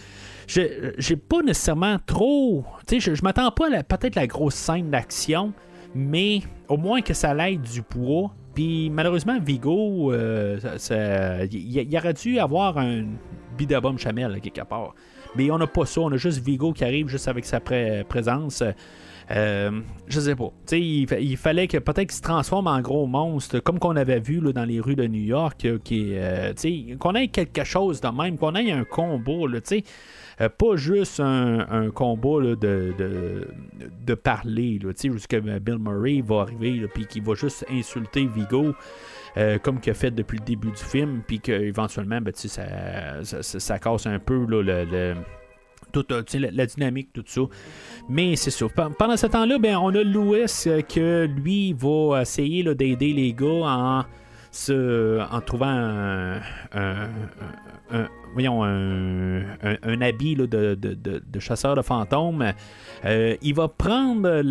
j'ai 0.48 1.16
pas 1.16 1.42
nécessairement 1.42 1.98
trop. 2.06 2.66
Tu 2.88 3.00
sais, 3.00 3.12
je, 3.12 3.16
je 3.16 3.22
m'attends 3.24 3.52
pas 3.52 3.68
à 3.76 3.84
peut-être 3.84 4.16
la 4.16 4.28
grosse 4.28 4.56
scène 4.56 4.90
d'action, 4.90 5.54
mais 5.96 6.42
au 6.68 6.78
moins 6.78 7.02
que 7.02 7.14
ça 7.14 7.34
l'aide 7.34 7.62
du 7.62 7.82
poids. 7.82 8.32
Puis 8.54 8.90
malheureusement, 8.92 9.40
Vigo, 9.40 10.14
euh, 10.14 10.60
il 11.52 11.78
il 11.80 11.98
aurait 11.98 12.14
dû 12.14 12.38
avoir 12.40 12.78
un 12.78 13.06
bidabum 13.58 13.98
chamel 13.98 14.40
quelque 14.42 14.62
part. 14.64 14.94
Mais 15.36 15.50
on 15.50 15.58
n'a 15.58 15.66
pas 15.68 15.86
ça, 15.88 16.02
on 16.02 16.12
a 16.12 16.18
juste 16.18 16.40
Vigo 16.46 16.74
qui 16.74 16.84
arrive 16.84 17.08
juste 17.08 17.28
avec 17.28 17.46
sa 17.46 17.60
pré- 17.60 18.06
présence. 18.08 18.64
Euh, 19.32 19.82
je 20.08 20.20
sais 20.20 20.36
pas. 20.36 20.52
Il, 20.72 21.08
il 21.12 21.38
fallait 21.38 21.68
que 21.68 21.78
peut-être 21.78 22.10
qu'il 22.10 22.18
se 22.18 22.22
transforme 22.22 22.68
en 22.68 22.82
gros 22.82 23.08
monstre, 23.08 23.60
comme 23.60 23.80
qu'on 23.80 23.96
avait 23.96 24.20
vu 24.20 24.40
là, 24.42 24.52
dans 24.52 24.66
les 24.66 24.80
rues 24.80 24.96
de 24.96 25.08
New 25.08 25.24
York, 25.24 25.66
euh, 25.66 25.80
euh, 25.92 26.54
qu'on 27.00 27.16
ait 27.16 27.30
quelque 27.30 27.64
chose 27.64 28.02
de 28.02 28.10
même, 28.10 28.38
qu'on 28.38 28.54
ait 28.54 28.72
un 28.72 28.84
combo, 28.84 29.48
là. 29.48 29.60
Euh, 30.42 30.50
pas 30.50 30.76
juste 30.76 31.20
un, 31.20 31.68
un 31.70 31.90
combat 31.92 32.42
de, 32.42 32.56
de, 32.56 33.48
de 34.06 34.14
parler, 34.16 34.80
jusqu'à 35.14 35.40
Bill 35.40 35.78
Murray 35.80 36.22
va 36.26 36.42
arriver, 36.42 36.86
puis 36.94 37.06
qu'il 37.06 37.24
va 37.24 37.34
juste 37.36 37.66
insulter 37.72 38.28
Vigo. 38.28 38.74
euh, 39.38 39.58
comme 39.58 39.80
qu'il 39.80 39.92
a 39.92 39.94
fait 39.96 40.12
depuis 40.12 40.38
le 40.38 40.46
début 40.46 40.70
du 40.70 40.78
film, 40.84 41.22
puis 41.26 41.40
qu'éventuellement, 41.40 42.22
ben, 42.22 42.32
ça, 42.36 43.24
ça, 43.24 43.42
ça- 43.44 43.60
casse 43.80 44.06
un 44.06 44.20
peu 44.20 44.46
là, 44.48 44.62
le- 44.62 44.88
euh, 44.94 45.16
la, 46.52 46.66
dynamique, 46.66 47.10
tout 47.14 47.24
ça. 47.26 47.42
Mais 48.10 48.36
c'est 48.36 48.52
sûr. 48.52 48.72
Pe- 48.72 48.94
Pendant 48.98 49.18
ce 49.18 49.28
temps-là, 49.28 49.58
ben, 49.60 49.76
on 49.78 49.90
a 49.96 50.04
Louis 50.04 50.46
euh, 50.68 50.82
que 50.82 51.26
lui 51.26 51.74
va 51.74 52.22
essayer 52.22 52.64
d'aider 52.76 53.14
les 53.14 53.34
gars 53.34 53.48
en, 53.48 54.04
se, 54.52 55.20
en 55.22 55.42
trouvant 55.42 55.68
un- 57.92 58.08
voyons, 58.34 58.64
un, 58.64 59.42
un- 59.62 60.02
habit 60.02 60.36
de, 60.36 60.46
de- 60.46 60.76
de- 60.76 61.40
chasseur 61.40 61.76
de 61.76 61.82
fantômes. 61.82 62.52
Euh, 63.06 63.36
il 63.42 63.54
va 63.56 63.68
prendre 63.68 64.42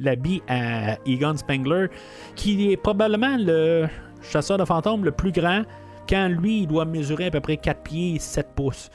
l'habit 0.00 0.42
à 0.48 0.96
Egon 1.06 1.36
Spengler, 1.36 1.86
qui 2.34 2.72
est 2.72 2.76
probablement 2.76 3.36
le 3.38 3.86
chasseur 4.22 4.58
de 4.58 4.64
fantômes 4.64 5.04
le 5.04 5.10
plus 5.12 5.32
grand, 5.32 5.62
quand 6.08 6.28
lui, 6.28 6.62
il 6.62 6.66
doit 6.66 6.84
mesurer 6.84 7.26
à 7.26 7.30
peu 7.30 7.40
près 7.40 7.56
4 7.56 7.82
pieds 7.82 8.18
7 8.18 8.48
pouces. 8.54 8.90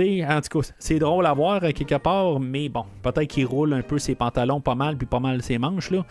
En 0.00 0.40
tout 0.40 0.60
cas, 0.60 0.68
c'est 0.78 0.98
drôle 0.98 1.26
à 1.26 1.34
voir 1.34 1.62
euh, 1.62 1.70
quelque 1.72 1.96
part, 1.96 2.40
mais 2.40 2.68
bon, 2.68 2.84
peut-être 3.02 3.28
qu'il 3.28 3.46
roule 3.46 3.74
un 3.74 3.82
peu 3.82 3.98
ses 3.98 4.14
pantalons 4.14 4.60
pas 4.60 4.74
mal, 4.74 4.96
puis 4.96 5.06
pas 5.06 5.20
mal 5.20 5.42
ses 5.42 5.58
manches, 5.58 5.90
là. 5.90 6.04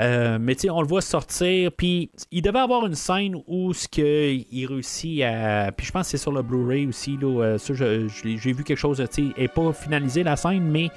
Euh, 0.00 0.38
mais 0.40 0.56
on 0.70 0.80
le 0.80 0.86
voit 0.86 1.02
sortir, 1.02 1.72
puis 1.72 2.10
il 2.30 2.40
devait 2.40 2.60
avoir 2.60 2.86
une 2.86 2.94
scène 2.94 3.36
où 3.46 3.74
ce 3.74 3.86
que 3.88 4.32
il 4.32 4.66
réussit 4.66 5.22
à. 5.22 5.72
Puis 5.72 5.86
je 5.86 5.92
pense 5.92 6.06
que 6.06 6.10
c'est 6.12 6.22
sur 6.22 6.32
le 6.32 6.42
Blu-ray 6.42 6.86
aussi, 6.86 7.18
là. 7.20 7.42
euh, 7.42 7.58
ça, 7.58 7.74
j'ai 7.74 8.52
vu 8.52 8.64
quelque 8.64 8.78
chose, 8.78 9.04
tu 9.12 9.28
sais, 9.28 9.40
n'est 9.40 9.48
pas 9.48 9.72
finalisé 9.72 10.22
la 10.22 10.36
scène, 10.36 10.64
mais 10.64 10.88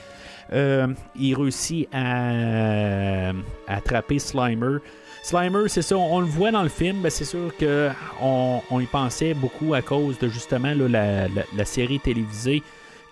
il 1.15 1.35
réussit 1.35 1.87
à 1.91 3.31
attraper 3.67 4.19
Slimer. 4.19 4.77
Slimer, 5.23 5.67
c'est 5.67 5.83
ça, 5.83 5.97
on 5.97 6.19
le 6.19 6.25
voit 6.25 6.51
dans 6.51 6.63
le 6.63 6.69
film, 6.69 7.01
ben, 7.01 7.11
c'est 7.11 7.25
sûr 7.25 7.51
qu'on 7.55 8.61
on 8.71 8.79
y 8.79 8.87
pensait 8.87 9.35
beaucoup 9.35 9.75
à 9.75 9.83
cause 9.83 10.17
de 10.17 10.27
justement 10.27 10.73
la, 10.75 11.65
série 11.65 11.99
télévisée 11.99 12.63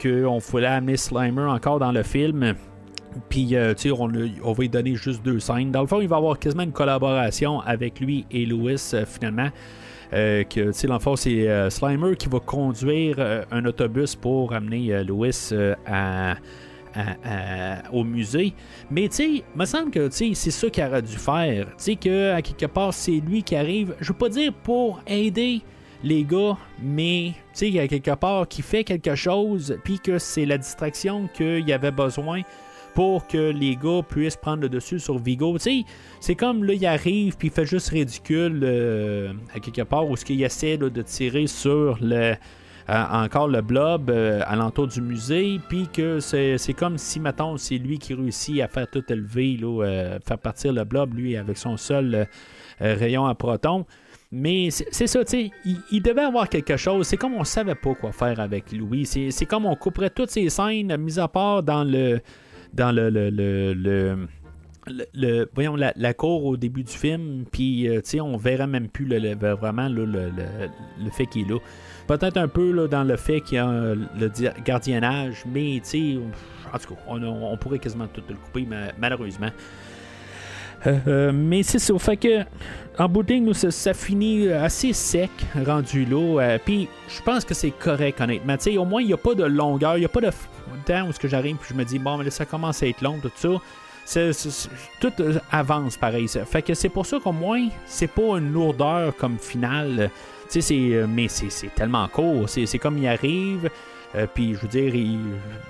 qu'on 0.02 0.40
voulait 0.40 0.68
amener 0.68 0.98
Slimer 0.98 1.44
encore 1.44 1.77
dans 1.77 1.91
le 1.91 2.02
film. 2.02 2.56
Puis, 3.30 3.56
euh, 3.56 3.73
tu 3.76 3.90
sais, 3.90 3.91
on, 3.91 4.07
va 4.07 4.61
lui 4.61 4.69
donner 4.69 4.95
juste 4.95 5.23
deux 5.23 5.40
scènes. 5.40 5.72
Dans 5.72 5.81
le 5.81 5.88
fond, 5.88 6.02
il 6.02 6.07
va 6.07 6.18
avoir 6.18 6.40
quasiment 6.40 6.64
une 6.64 6.72
collaboration 6.72 7.60
avec 7.61 7.99
lui 7.99 8.26
et 8.31 8.45
Louis, 8.45 8.77
euh, 8.94 9.06
finalement. 9.06 9.49
Euh, 10.14 10.44
que, 10.44 10.68
tu 10.68 10.73
sais, 10.73 10.88
dans 10.88 11.15
c'est 11.15 11.48
euh, 11.48 11.69
Slimer 11.69 12.15
qui 12.15 12.27
va 12.27 12.40
conduire 12.40 13.45
un 13.52 13.65
autobus 13.65 14.15
pour 14.15 14.53
amener 14.53 15.03
Louis 15.03 15.52
à, 15.86 16.36
au 17.91 18.03
musée. 18.03 18.53
Mais 18.90 19.07
tu 19.10 19.16
sais, 19.16 19.44
me 19.56 19.66
semble 19.66 19.91
que 19.91 20.10
c'est 20.10 20.34
ça 20.34 20.70
qu'il 20.70 20.84
aurait 20.84 21.02
dû 21.02 21.18
faire. 21.18 21.68
Tu 21.68 21.74
sais, 21.78 21.95
que 21.95 22.34
à 22.34 22.41
quelque 22.41 22.66
part, 22.66 22.94
c'est 22.94 23.20
lui 23.20 23.44
qui 23.44 23.56
arrive, 23.56 23.95
je 23.99 24.11
veux 24.11 24.18
pas 24.18 24.30
dire 24.30 24.53
pour 24.53 25.02
aider 25.07 25.61
les 26.03 26.24
gars, 26.24 26.57
mais 26.82 27.34
tu 27.53 27.72
sais, 27.72 27.80
a 27.80 27.88
quelque 27.88 28.16
part 28.16 28.48
qui 28.48 28.61
fait 28.61 28.84
quelque 28.84 29.16
chose, 29.16 29.78
puis 29.84 29.99
que 29.99 30.18
c'est 30.18 30.45
la 30.45 30.57
distraction 30.57 31.28
qu'il 31.34 31.68
y 31.68 31.74
avait 31.74 31.91
besoin 31.91 32.41
pour 32.95 33.28
que 33.28 33.52
les 33.52 33.76
gars 33.76 34.02
puissent 34.07 34.36
prendre 34.36 34.61
le 34.64 34.70
dessus 34.70 34.99
sur 34.99 35.20
Vigo. 35.20 35.57
Tu 35.60 35.86
c'est 36.20 36.36
comme 36.36 36.64
là, 36.64 36.74
il 36.74 36.86
arrive 36.86 37.38
puis 37.38 37.49
il 37.49 37.53
fait 37.53 37.66
juste 37.66 37.90
ridicule 37.90 38.61
euh, 38.64 39.32
à 39.53 39.60
quelque 39.60 39.84
part 39.84 40.10
où 40.10 40.16
ce 40.16 40.26
qu'il 40.26 40.41
essaie 40.44 40.78
de 40.78 41.02
tirer 41.02 41.48
sur 41.48 41.98
le 42.02 42.36
encore 42.90 43.48
le 43.48 43.61
blob 43.61 44.10
euh, 44.10 44.41
alentour 44.45 44.88
du 44.88 45.02
musée, 45.02 45.60
puis 45.70 45.88
que 45.88 46.20
c'est 46.20 46.74
comme 46.76 46.98
si, 46.98 47.20
mettons, 47.20 47.57
c'est 47.57 47.78
lui 47.78 47.99
qui 47.99 48.14
réussit 48.14 48.61
à 48.61 48.68
faire 48.68 48.90
tout 48.90 49.03
élever, 49.10 49.60
euh, 49.64 50.20
faire 50.26 50.40
partir 50.40 50.74
le 50.74 50.84
blob, 50.84 51.14
lui, 51.14 51.38
avec 51.38 51.57
son 51.57 51.78
seul 51.78 52.16
euh, 52.16 52.26
euh, 52.82 52.95
rayon 52.95 53.26
à 53.26 53.36
proton. 53.36 53.86
Mais 54.32 54.70
c'est 54.70 55.07
ça, 55.07 55.26
tu 55.26 55.32
sais, 55.32 55.52
il, 55.91 56.02
devait 56.02 56.22
avoir 56.22 56.49
quelque 56.49 56.78
chose. 56.78 57.07
C'est 57.07 57.18
comme 57.18 57.34
on 57.34 57.44
savait 57.44 57.74
pas 57.74 57.95
quoi 57.95 58.11
faire 58.11 58.40
avec 58.40 58.72
Louis. 58.72 59.06
C'est 59.06 59.45
comme 59.45 59.66
on 59.66 59.76
couperait 59.76 60.11
toutes 60.11 60.30
ces 60.30 60.49
scènes, 60.49 60.95
mis 60.98 61.20
à 61.20 61.28
part 61.28 61.64
dans 61.64 61.84
le. 61.84 62.22
dans 62.74 62.91
le. 62.91 63.10
le, 63.10 64.28
le- 65.16 65.49
voyons 65.56 65.76
la, 65.76 65.94
la 65.95 66.14
cour 66.14 66.45
au 66.45 66.57
début 66.57 66.84
du 66.84 66.94
film, 66.94 67.45
puis 67.52 67.88
euh, 67.88 68.02
tu 68.02 68.11
sais, 68.11 68.22
on 68.22 68.38
verrait 68.38 68.68
même 68.68 68.88
plus 68.88 69.07
vraiment 69.07 69.90
le 69.90 71.10
fait 71.11 71.26
qu'il 71.26 71.48
est 71.48 71.49
là. 71.49 71.57
Peut-être 72.18 72.38
un 72.38 72.48
peu 72.48 72.72
là, 72.72 72.88
dans 72.88 73.03
le 73.03 73.15
fait 73.18 73.40
qu'il 73.41 73.57
y 73.57 73.60
a 73.60 73.69
euh, 73.69 73.95
le 74.19 74.30
di- 74.30 74.49
gardiennage, 74.65 75.44
mais 75.45 75.80
tu 75.88 76.19
en 76.73 76.77
tout 76.80 76.95
cas, 76.95 77.02
on, 77.07 77.57
pourrait 77.57 77.80
quasiment 77.80 78.07
tout 78.07 78.23
le 78.27 78.36
couper, 78.36 78.65
mais 78.68 78.91
malheureusement. 78.99 79.49
Euh, 80.88 80.98
euh, 81.07 81.31
mais 81.34 81.61
c'est 81.61 81.80
ça, 81.80 81.98
fait 81.99 82.18
que 82.18 82.44
en 82.98 83.07
bout 83.07 83.23
de 83.23 83.34
ligne, 83.34 83.53
ça, 83.53 83.69
ça 83.69 83.94
finit 83.94 84.49
assez 84.49 84.94
sec, 84.94 85.30
rendu 85.65 86.06
là. 86.06 86.41
euh, 86.41 86.57
Puis 86.64 86.88
je 87.10 87.22
pense 87.22 87.45
que 87.45 87.53
c'est 87.53 87.72
correct, 87.72 88.19
honnêtement. 88.22 88.57
Tu 88.57 88.72
sais, 88.72 88.77
au 88.77 88.86
moins, 88.86 89.02
il 89.02 89.07
n'y 89.07 89.14
a 89.14 89.18
pas 89.18 89.36
de 89.36 89.44
longueur, 89.44 89.98
il 89.98 89.99
n'y 90.02 90.06
a 90.06 90.10
pas 90.10 90.22
de 90.22 90.31
temps 90.86 91.07
où 91.07 91.27
j'arrive, 91.27 91.57
puis 91.57 91.69
je 91.72 91.76
me 91.76 91.84
dis, 91.86 91.99
bon, 91.99 92.18
mais 92.18 92.23
là, 92.26 92.31
ça 92.31 92.45
commence 92.45 92.81
à 92.84 92.88
être 92.88 93.02
long, 93.02 93.18
tout 93.22 93.31
ça. 93.36 93.49
Tout 94.99 95.14
avance 95.52 95.95
pareil. 95.98 96.27
ça. 96.27 96.44
Fait 96.45 96.64
que 96.64 96.73
c'est 96.73 96.90
pour 96.90 97.06
ça 97.06 97.19
qu'au 97.23 97.31
moins, 97.31 97.68
c'est 97.86 98.07
pas 98.07 98.38
une 98.40 98.52
lourdeur 98.52 99.15
comme 99.15 99.38
finale. 99.38 100.10
Tu 100.52 100.62
sais, 100.62 100.62
c'est, 100.62 100.96
euh, 100.96 101.06
mais 101.08 101.28
c'est, 101.28 101.74
tellement 101.76 102.08
court. 102.08 102.48
C'est, 102.50 102.78
comme 102.80 102.98
il 102.98 103.08
arrive. 103.08 103.70
euh, 104.16 104.26
puis 104.34 104.56
je 104.56 104.60
veux 104.62 104.68
dire, 104.68 104.96
il 104.96 105.20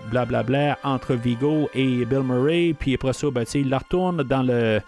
blablabla 0.09 0.77
entre 0.83 1.13
Vigo 1.15 1.69
et 1.73 2.05
Bill 2.05 2.23
Murray. 2.23 2.73
Puis 2.77 2.93
après 2.95 3.13
ça, 3.13 3.29
ben, 3.29 3.43
il 3.53 3.69
la 3.69 3.79
retourne 3.79 4.23
dans 4.23 4.43
le 4.43 4.79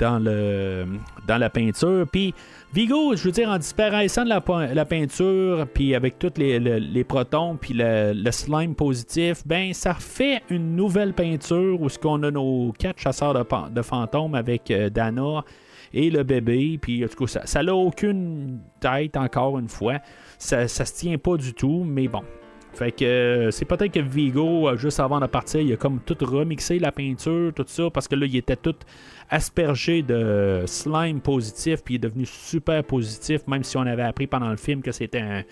dans 0.00 0.18
le 0.20 0.86
dans 1.26 1.38
la 1.38 1.50
peinture. 1.50 2.06
Puis 2.10 2.32
Vigo, 2.72 3.16
je 3.16 3.24
veux 3.24 3.30
dire, 3.32 3.48
en 3.48 3.58
disparaissant 3.58 4.24
de 4.24 4.28
la, 4.28 4.40
pe- 4.40 4.72
la 4.74 4.84
peinture, 4.84 5.66
puis 5.72 5.94
avec 5.94 6.18
tous 6.18 6.32
les, 6.36 6.58
le- 6.60 6.76
les 6.78 7.02
protons, 7.04 7.56
puis 7.60 7.74
le, 7.74 8.12
slime 8.30 8.74
positif, 8.74 9.42
ben 9.46 9.72
ça 9.72 9.94
fait 9.94 10.42
une 10.50 10.76
nouvelle 10.76 11.14
peinture 11.14 11.80
où 11.80 11.88
ce 11.88 11.98
qu'on 11.98 12.22
a 12.24 12.30
nos 12.30 12.72
quatre 12.78 12.98
chasseurs 13.00 13.34
de 13.70 13.82
fantômes 13.82 14.34
avec 14.34 14.70
euh, 14.70 14.88
Dana 14.90 15.44
et 15.92 16.10
le 16.10 16.22
bébé. 16.22 16.78
Puis 16.80 17.04
en 17.04 17.08
tout 17.08 17.24
cas, 17.26 17.40
ça, 17.44 17.62
n'a 17.62 17.74
aucune 17.74 18.60
tête 18.80 19.16
encore 19.16 19.58
une 19.58 19.68
fois. 19.68 19.98
Ça, 20.38 20.68
ça 20.68 20.84
se 20.84 20.94
tient 20.94 21.18
pas 21.18 21.36
du 21.36 21.54
tout, 21.54 21.84
mais 21.84 22.08
bon. 22.08 22.22
Fait 22.74 22.92
que 22.92 23.04
euh, 23.04 23.50
c'est 23.50 23.64
peut-être 23.64 23.92
que 23.92 24.00
Vigo, 24.00 24.68
euh, 24.68 24.76
juste 24.76 25.00
avant 25.00 25.18
de 25.18 25.26
partir, 25.26 25.60
il 25.60 25.72
a 25.72 25.76
comme 25.76 26.00
tout 26.00 26.16
remixé 26.20 26.78
la 26.78 26.92
peinture, 26.92 27.52
tout 27.52 27.64
ça, 27.66 27.90
parce 27.90 28.06
que 28.06 28.14
là, 28.14 28.26
il 28.26 28.36
était 28.36 28.56
tout 28.56 28.76
aspergé 29.30 30.02
de 30.02 30.62
slime 30.66 31.20
positif, 31.20 31.82
puis 31.82 31.94
il 31.94 31.96
est 31.96 32.00
devenu 32.00 32.24
super 32.26 32.84
positif, 32.84 33.46
même 33.48 33.64
si 33.64 33.76
on 33.76 33.82
avait 33.82 34.02
appris 34.02 34.26
pendant 34.26 34.50
le 34.50 34.56
film 34.56 34.82
que 34.82 34.92
c'était 34.92 35.20
un, 35.20 35.42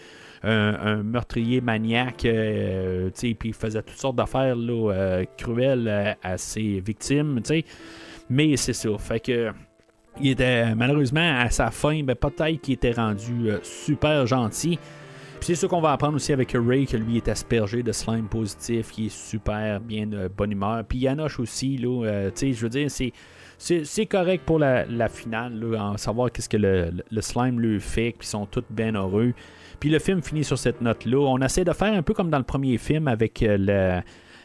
un- 0.42 1.02
meurtrier 1.02 1.60
maniaque, 1.60 2.26
euh, 2.26 3.10
puis 3.10 3.36
il 3.44 3.54
faisait 3.54 3.82
toutes 3.82 3.98
sortes 3.98 4.16
d'affaires 4.16 4.54
là, 4.54 4.92
euh, 4.92 5.24
cruelles 5.36 6.16
à, 6.22 6.38
ses 6.38 6.80
victimes. 6.80 7.40
Mais 8.28 8.56
c'est 8.56 8.72
ça, 8.72 8.90
fait 8.98 9.20
que 9.20 9.52
il 10.20 10.30
était 10.30 10.74
malheureusement 10.74 11.38
à 11.38 11.50
sa 11.50 11.70
fin, 11.70 12.02
ben, 12.02 12.14
peut-être 12.14 12.60
qu'il 12.60 12.74
était 12.74 12.92
rendu 12.92 13.50
euh, 13.50 13.58
super 13.62 14.26
gentil. 14.26 14.78
Puis 15.38 15.48
c'est 15.48 15.54
ça 15.54 15.68
qu'on 15.68 15.80
va 15.80 15.92
apprendre 15.92 16.16
aussi 16.16 16.32
avec 16.32 16.52
Ray, 16.54 16.86
que 16.86 16.96
lui 16.96 17.18
est 17.18 17.28
aspergé 17.28 17.82
de 17.82 17.92
slime 17.92 18.26
positif, 18.26 18.90
qui 18.90 19.06
est 19.06 19.14
super 19.14 19.80
bien 19.80 20.06
de 20.06 20.28
bonne 20.28 20.52
humeur. 20.52 20.82
Puis 20.84 20.98
Yanoche 20.98 21.40
aussi, 21.40 21.76
là, 21.76 22.04
euh, 22.04 22.30
tu 22.30 22.38
sais, 22.48 22.52
je 22.52 22.62
veux 22.62 22.70
dire, 22.70 22.90
c'est. 22.90 23.12
C'est 23.58 24.04
correct 24.04 24.44
pour 24.44 24.58
la, 24.58 25.08
finale, 25.08 25.58
là, 25.58 25.82
en 25.82 25.96
savoir 25.96 26.30
qu'est-ce 26.30 26.48
que 26.50 26.58
le, 26.58 27.20
slime 27.22 27.58
lui 27.58 27.80
fait, 27.80 28.10
puis 28.10 28.26
ils 28.26 28.30
sont 28.30 28.44
tous 28.44 28.64
bien 28.68 28.92
heureux. 28.94 29.32
Puis 29.80 29.88
le 29.88 29.98
film 29.98 30.20
finit 30.20 30.44
sur 30.44 30.58
cette 30.58 30.82
note-là. 30.82 31.26
On 31.26 31.38
essaie 31.38 31.64
de 31.64 31.72
faire 31.72 31.94
un 31.94 32.02
peu 32.02 32.12
comme 32.12 32.28
dans 32.28 32.36
le 32.36 32.44
premier 32.44 32.76
film 32.76 33.08
avec 33.08 33.42
euh, 33.42 33.56
le, 33.58 34.02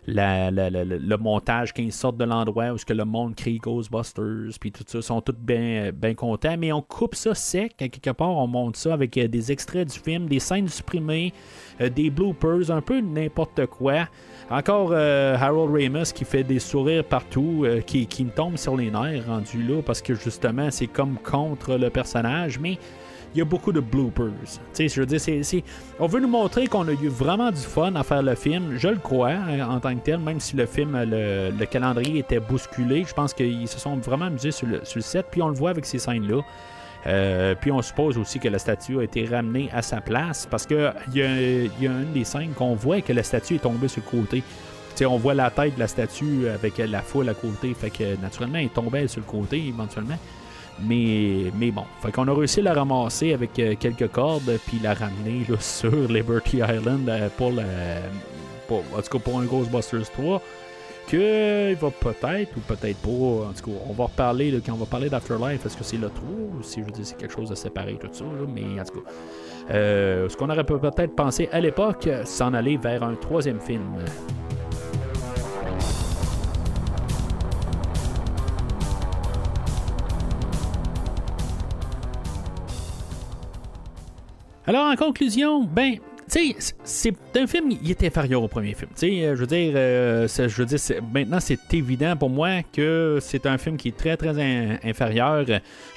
le 0.07 1.15
montage 1.17 1.73
quand 1.73 1.83
ils 1.83 1.91
sortent 1.91 2.17
de 2.17 2.25
l'endroit 2.25 2.71
où 2.71 2.77
le 2.89 3.05
monde 3.05 3.35
crie 3.35 3.57
Ghostbusters, 3.57 4.57
puis 4.59 4.71
tout 4.71 4.83
ça, 4.87 5.01
sont 5.01 5.21
tous 5.21 5.33
bien 5.33 5.91
contents. 6.15 6.55
Mais 6.57 6.71
on 6.71 6.81
coupe 6.81 7.15
ça 7.15 7.35
sec, 7.35 7.75
quelque 7.77 8.11
part, 8.11 8.29
on 8.29 8.47
monte 8.47 8.77
ça 8.77 8.93
avec 8.93 9.17
euh, 9.17 9.27
des 9.27 9.51
extraits 9.51 9.87
du 9.87 9.99
film, 9.99 10.27
des 10.27 10.39
scènes 10.39 10.67
supprimées, 10.67 11.33
euh, 11.79 11.89
des 11.89 12.09
bloopers, 12.09 12.71
un 12.71 12.81
peu 12.81 12.99
n'importe 12.99 13.65
quoi. 13.67 14.07
Encore 14.49 14.89
euh, 14.91 15.37
Harold 15.39 15.71
Ramis 15.71 16.11
qui 16.13 16.25
fait 16.25 16.43
des 16.43 16.59
sourires 16.59 17.05
partout, 17.05 17.65
qui, 17.85 18.05
qui 18.05 18.25
me 18.25 18.31
tombe 18.31 18.57
sur 18.57 18.75
les 18.75 18.91
nerfs 18.91 19.25
rendu 19.27 19.63
là, 19.63 19.81
parce 19.81 20.01
que 20.01 20.13
justement, 20.13 20.69
c'est 20.71 20.87
comme 20.87 21.17
contre 21.17 21.75
le 21.75 21.89
personnage, 21.89 22.59
mais 22.59 22.77
il 23.33 23.37
y 23.37 23.41
a 23.41 23.45
beaucoup 23.45 23.71
de 23.71 23.79
bloopers. 23.79 24.31
Je 24.77 24.99
veux 24.99 25.05
dire, 25.05 25.21
on 25.99 26.07
veut 26.07 26.19
nous 26.19 26.27
montrer 26.27 26.67
qu'on 26.67 26.87
a 26.87 26.91
eu 26.91 27.07
vraiment 27.07 27.51
du 27.51 27.61
fun 27.61 27.95
à 27.95 28.03
faire 28.03 28.23
le 28.23 28.35
film. 28.35 28.77
Je 28.77 28.89
le 28.89 28.97
crois 28.97 29.31
hein, 29.31 29.69
en 29.69 29.79
tant 29.79 29.95
que 29.95 30.03
tel, 30.03 30.19
même 30.19 30.39
si 30.39 30.55
le 30.55 30.65
film, 30.65 30.97
le, 30.97 31.51
le 31.57 31.65
calendrier 31.65 32.19
était 32.19 32.39
bousculé. 32.39 33.05
Je 33.07 33.13
pense 33.13 33.33
qu'ils 33.33 33.67
se 33.67 33.79
sont 33.79 33.95
vraiment 33.97 34.25
amusés 34.25 34.51
sur 34.51 34.67
le, 34.67 34.81
set, 34.83 35.27
puis 35.31 35.41
on 35.41 35.47
le 35.47 35.55
voit 35.55 35.69
avec 35.69 35.85
ces 35.85 35.99
scènes-là. 35.99 36.41
Euh, 37.07 37.55
puis 37.59 37.71
on 37.71 37.81
suppose 37.81 38.17
aussi 38.17 38.39
que 38.39 38.47
la 38.47 38.59
statue 38.59 38.99
a 38.99 39.03
été 39.03 39.25
ramenée 39.25 39.69
à 39.73 39.81
sa 39.81 40.01
place 40.01 40.45
parce 40.45 40.67
que 40.67 40.91
il 41.11 41.17
y 41.17 41.23
a, 41.23 41.91
une 41.91 42.13
des 42.13 42.23
scènes 42.23 42.51
qu'on 42.51 42.75
voit 42.75 43.01
que 43.01 43.11
la 43.11 43.23
statue 43.23 43.55
est 43.55 43.59
tombée 43.59 43.87
sur 43.87 44.03
le 44.05 44.19
côté. 44.19 44.37
Tu 44.41 44.97
sais, 44.97 45.05
on 45.07 45.17
voit 45.17 45.33
la 45.33 45.49
tête 45.49 45.75
de 45.75 45.79
la 45.79 45.87
statue 45.87 46.47
avec 46.49 46.77
la 46.77 47.01
foule 47.01 47.29
à 47.29 47.33
côté. 47.33 47.73
Fait 47.73 47.89
que 47.89 48.21
naturellement, 48.21 48.59
elle 48.59 48.69
tombait 48.69 49.07
sur 49.07 49.21
le 49.21 49.25
côté 49.25 49.65
éventuellement. 49.65 50.17
Mais, 50.79 51.51
mais 51.59 51.69
bon, 51.71 51.83
fait 52.01 52.11
qu'on 52.11 52.27
a 52.27 52.33
réussi 52.33 52.59
à 52.61 52.63
la 52.63 52.73
ramasser 52.73 53.33
avec 53.33 53.57
euh, 53.59 53.75
quelques 53.79 54.07
cordes 54.09 54.57
puis 54.67 54.79
la 54.81 54.93
ramener 54.93 55.45
sur 55.59 55.91
Liberty 56.09 56.57
Island 56.57 57.07
euh, 57.07 57.27
pour, 57.37 57.51
pour, 58.67 58.79
en 58.97 59.01
tout 59.01 59.17
cas 59.17 59.19
pour 59.23 59.39
un 59.39 59.45
Ghostbusters 59.45 60.09
3 60.11 60.41
que 61.07 61.71
il 61.71 61.75
va 61.75 61.89
peut-être 61.91 62.55
ou 62.55 62.59
peut-être 62.61 62.97
pas. 62.97 63.09
En 63.09 63.53
tout 63.53 63.69
cas, 63.71 63.77
on 63.89 63.93
va 63.93 64.05
reparler 64.05 64.49
là, 64.51 64.59
quand 64.65 64.73
on 64.73 64.77
va 64.77 64.85
parler 64.85 65.09
d'Afterlife. 65.09 65.65
Est-ce 65.65 65.75
que 65.77 65.83
c'est 65.83 65.97
le 65.97 66.09
3 66.09 66.23
ou 66.29 66.63
si 66.63 66.81
je 66.87 66.91
dire 66.91 67.05
c'est 67.05 67.17
quelque 67.17 67.33
chose 67.33 67.49
de 67.49 67.55
séparé 67.55 67.97
tout 67.99 68.07
ça, 68.11 68.23
mais 68.53 68.79
en 68.79 68.83
tout 68.85 69.01
cas. 69.01 69.09
euh, 69.71 70.29
ce 70.29 70.37
qu'on 70.37 70.49
aurait 70.49 70.63
peut- 70.63 70.79
peut-être 70.79 71.15
pensé 71.15 71.49
à 71.51 71.59
l'époque, 71.59 72.07
s'en 72.25 72.53
aller 72.53 72.77
vers 72.77 73.03
un 73.03 73.15
troisième 73.15 73.59
film. 73.59 73.83
Alors, 84.67 84.91
en 84.91 84.95
conclusion, 84.95 85.63
ben, 85.63 85.95
tu 86.31 86.53
sais, 86.53 86.73
c'est 86.83 87.15
un 87.35 87.47
film, 87.47 87.71
il 87.83 87.89
est 87.91 88.03
inférieur 88.03 88.41
au 88.43 88.47
premier 88.47 88.73
film. 88.73 88.89
Tu 88.95 89.07
sais, 89.07 89.25
euh, 89.25 89.35
je 89.35 89.41
veux 89.41 89.47
dire, 89.47 89.73
euh, 89.75 90.27
je 90.27 90.55
veux 90.61 90.65
dire, 90.65 90.79
maintenant, 91.13 91.39
c'est 91.39 91.73
évident 91.73 92.15
pour 92.15 92.29
moi 92.29 92.61
que 92.71 93.17
c'est 93.21 93.45
un 93.47 93.57
film 93.57 93.75
qui 93.75 93.89
est 93.89 93.97
très, 93.97 94.15
très 94.15 94.39
in- 94.39 94.77
inférieur. 94.83 95.45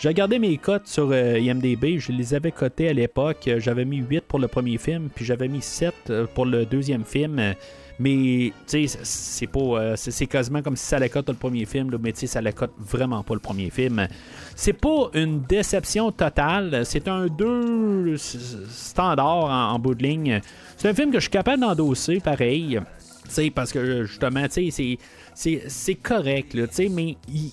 J'ai 0.00 0.08
regardé 0.08 0.38
mes 0.38 0.56
cotes 0.56 0.86
sur 0.86 1.10
euh, 1.12 1.38
IMDb, 1.38 1.98
je 1.98 2.10
les 2.10 2.34
avais 2.34 2.52
cotés 2.52 2.88
à 2.88 2.92
l'époque. 2.94 3.48
J'avais 3.58 3.84
mis 3.84 3.98
8 3.98 4.22
pour 4.22 4.38
le 4.38 4.48
premier 4.48 4.78
film, 4.78 5.08
puis 5.14 5.24
j'avais 5.24 5.46
mis 5.48 5.62
7 5.62 5.94
euh, 6.10 6.26
pour 6.34 6.46
le 6.46 6.64
deuxième 6.64 7.04
film. 7.04 7.54
Mais, 7.98 8.52
tu 8.66 8.88
sais, 8.88 8.98
c'est 9.04 9.46
pas. 9.46 9.60
euh, 9.60 9.94
c'est 9.96 10.26
quasiment 10.26 10.62
comme 10.62 10.76
si 10.76 10.84
ça 10.84 10.98
la 10.98 11.08
cote 11.08 11.28
le 11.28 11.34
premier 11.34 11.64
film, 11.64 11.90
là, 11.90 11.98
mais 12.00 12.12
tu 12.12 12.20
sais, 12.20 12.26
ça 12.26 12.40
la 12.42 12.50
cote 12.52 12.72
vraiment 12.78 13.22
pas 13.22 13.34
le 13.34 13.40
premier 13.40 13.70
film. 13.70 14.08
C'est 14.56 14.72
pas 14.72 15.10
une 15.14 15.42
déception 15.42 16.10
totale, 16.10 16.84
c'est 16.84 17.06
un 17.06 17.26
2 17.28 18.16
standard 18.16 19.44
en, 19.74 19.78
bout 19.78 19.94
de 19.94 20.02
ligne. 20.02 20.40
C'est 20.76 20.88
un 20.88 20.94
film 20.94 21.10
que 21.10 21.18
je 21.18 21.22
suis 21.22 21.30
capable 21.30 21.60
d'endosser 21.60 22.18
pareil. 22.18 22.80
Tu 23.26 23.30
sais, 23.30 23.50
parce 23.50 23.72
que 23.72 24.04
justement, 24.04 24.46
c'est. 24.50 25.94
Correct, 26.02 26.54
là, 26.54 26.66
tu 26.66 26.74
sais, 26.74 26.88
mais 26.88 27.16
il, 27.28 27.52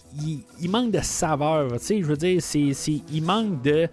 il- 0.59 0.69
manque 0.69 0.91
de 0.91 1.01
saveur, 1.01 1.73
tu 1.73 1.85
sais, 1.85 2.01
je 2.01 2.05
veux 2.05 2.17
dire, 2.17 2.41
il 3.13 3.23
manque 3.23 3.61
de, 3.61 3.87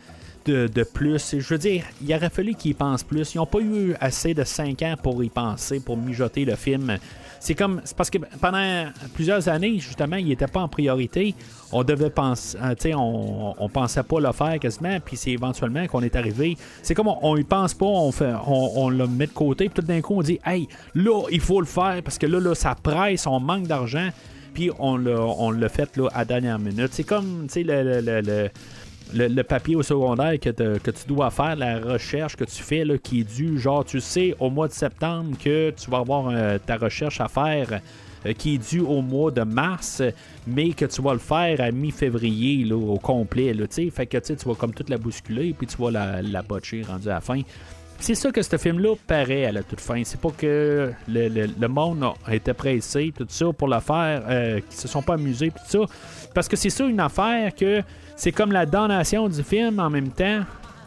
de, 0.49 0.83
plus. 0.83 1.37
Je 1.39 1.49
veux 1.49 1.59
dire, 1.59 1.85
il 2.03 2.15
aurait 2.15 2.31
fallu 2.31 2.55
qu'ils 2.55 2.75
pensent 2.75 3.03
plus. 3.03 3.35
Ils 3.35 3.39
n'ont 3.39 3.47
pas 3.47 3.61
eu 3.61 3.95
assez 4.01 4.35
de 4.35 4.45
5 4.45 4.83
ans 4.83 4.95
pour 5.03 5.23
y 5.23 5.29
penser, 5.29 5.81
pour 5.81 5.97
mijoter 5.97 6.45
le 6.45 6.57
film. 6.57 6.97
C'est 7.41 7.55
comme. 7.55 7.81
C'est 7.85 7.97
parce 7.97 8.11
que 8.11 8.19
pendant 8.41 8.87
plusieurs 9.15 9.49
années, 9.49 9.79
justement, 9.79 10.17
il 10.17 10.27
n'était 10.27 10.47
pas 10.47 10.61
en 10.61 10.69
priorité. 10.69 11.35
On 11.71 11.85
devait 11.85 12.11
penser. 12.11 12.59
euh, 12.63 12.75
tu 12.75 12.93
on, 12.95 13.63
on 13.63 13.69
pensait 13.69 14.03
pas 14.03 14.21
le 14.21 14.33
faire 14.33 14.59
quasiment, 14.59 14.99
puis 15.05 15.17
c'est 15.17 15.31
éventuellement 15.31 15.87
qu'on 15.87 16.03
est 16.03 16.17
arrivé. 16.17 16.57
C'est 16.83 16.95
comme 16.95 17.09
on, 17.09 17.19
on 17.23 17.37
y 17.37 17.45
pense 17.45 17.75
pas, 17.75 17.87
on, 17.87 18.11
on, 18.49 18.89
le 18.89 19.07
met 19.07 19.27
de 19.27 19.33
côté, 19.33 19.69
puis 19.69 19.83
tout 19.83 19.87
d'un 19.87 20.01
coup, 20.01 20.15
on 20.17 20.23
dit, 20.23 20.41
hey, 20.47 20.67
là, 20.95 21.27
il 21.31 21.41
faut 21.41 21.61
le 21.61 21.67
faire, 21.67 22.03
parce 22.03 22.19
que 22.19 22.27
là, 22.27 22.41
là 22.41 22.55
ça 22.55 22.75
presse, 22.75 23.27
on 23.27 23.39
manque 23.39 23.67
d'argent, 23.67 24.09
puis 24.55 24.71
on 24.79 24.97
l'a, 24.97 25.21
on 25.21 25.53
fait 25.69 25.97
là, 25.97 26.09
à 26.15 26.25
dernière 26.25 26.59
minute. 26.59 26.89
C'est 26.93 27.05
comme, 27.05 27.47
tu 27.49 27.53
sais, 27.53 27.63
le- 27.63 28.01
le 28.01 28.51
le, 29.15 29.43
papier 29.43 29.77
au 29.77 29.83
secondaire 29.83 30.39
que, 30.41 30.51
tu 30.51 31.07
dois 31.07 31.31
faire, 31.31 31.57
la 31.57 31.79
recherche 31.79 32.37
que 32.37 32.45
tu 32.45 32.63
fais, 32.63 32.85
là, 32.85 32.99
qui 32.99 33.21
est 33.21 33.25
due, 33.25 33.59
genre, 33.59 33.85
tu 33.85 34.01
sais, 34.01 34.35
au 34.39 34.51
mois 34.51 34.69
de 34.69 34.73
septembre 34.73 35.37
que 35.43 35.71
tu 35.71 35.91
vas 35.91 35.99
avoir 35.99 36.29
euh, 36.29 36.59
ta 36.65 36.77
recherche 36.77 37.21
à 37.21 37.29
faire, 37.29 37.81
euh, 38.27 38.33
qui 38.33 38.55
est 38.55 38.71
due 38.71 38.81
au 38.81 39.01
mois 39.01 39.31
de 39.31 39.43
mars, 39.43 40.03
mais 40.47 40.71
que 40.71 40.85
tu 40.85 41.01
vas 41.03 41.13
le 41.13 41.19
faire 41.19 41.61
à 41.61 41.71
mi-février, 41.71 42.65
là, 42.65 42.77
au 42.77 42.99
complet, 42.99 43.55
là. 43.55 43.65
Fait 43.93 44.07
que, 44.07 44.19
tu 44.19 44.35
vas 44.49 44.55
comme 44.55 44.75
toute 44.75 44.91
la 44.91 44.99
bousculer, 44.99 45.55
puis 45.57 45.67
tu 45.67 45.77
vas 45.81 45.91
la, 45.91 46.23
la 46.23 46.43
botcher 46.43 46.83
rendue 46.83 47.09
à 47.09 47.15
la 47.15 47.21
fin. 47.21 47.41
C'est 48.01 48.15
ça 48.15 48.31
que 48.31 48.43
ce 48.43 48.57
film-là 48.57 48.95
paraît 49.09 49.47
à 49.47 49.51
la 49.53 49.65
toute 49.65 49.81
fin. 49.81 50.03
C'est 50.05 50.21
pas 50.21 50.31
que 50.31 50.93
le, 51.09 51.29
le- 51.29 51.51
le 51.59 51.69
monde 51.69 52.05
a 52.25 52.35
été 52.35 52.53
pressé, 52.53 53.13
tout 53.17 53.27
ça, 53.29 53.47
pour 53.53 53.67
le 53.67 53.81
faire, 53.81 54.23
euh, 54.29 54.61
qu'ils 54.61 54.79
se 54.79 54.87
sont 54.87 55.03
pas 55.03 55.15
amusés, 55.15 55.51
tout 55.51 55.65
ça. 55.67 55.93
Parce 56.33 56.47
que 56.47 56.55
c'est 56.57 56.71
ça 56.71 56.85
une 56.85 57.01
affaire 57.01 57.53
que 57.57 57.83
c'est 58.19 58.33
comme 58.33 58.51
la 58.51 58.67
damnation 58.67 59.29
du 59.29 59.43
film 59.45 59.79
en 59.79 59.89
même 59.89 60.11
temps. 60.11 60.41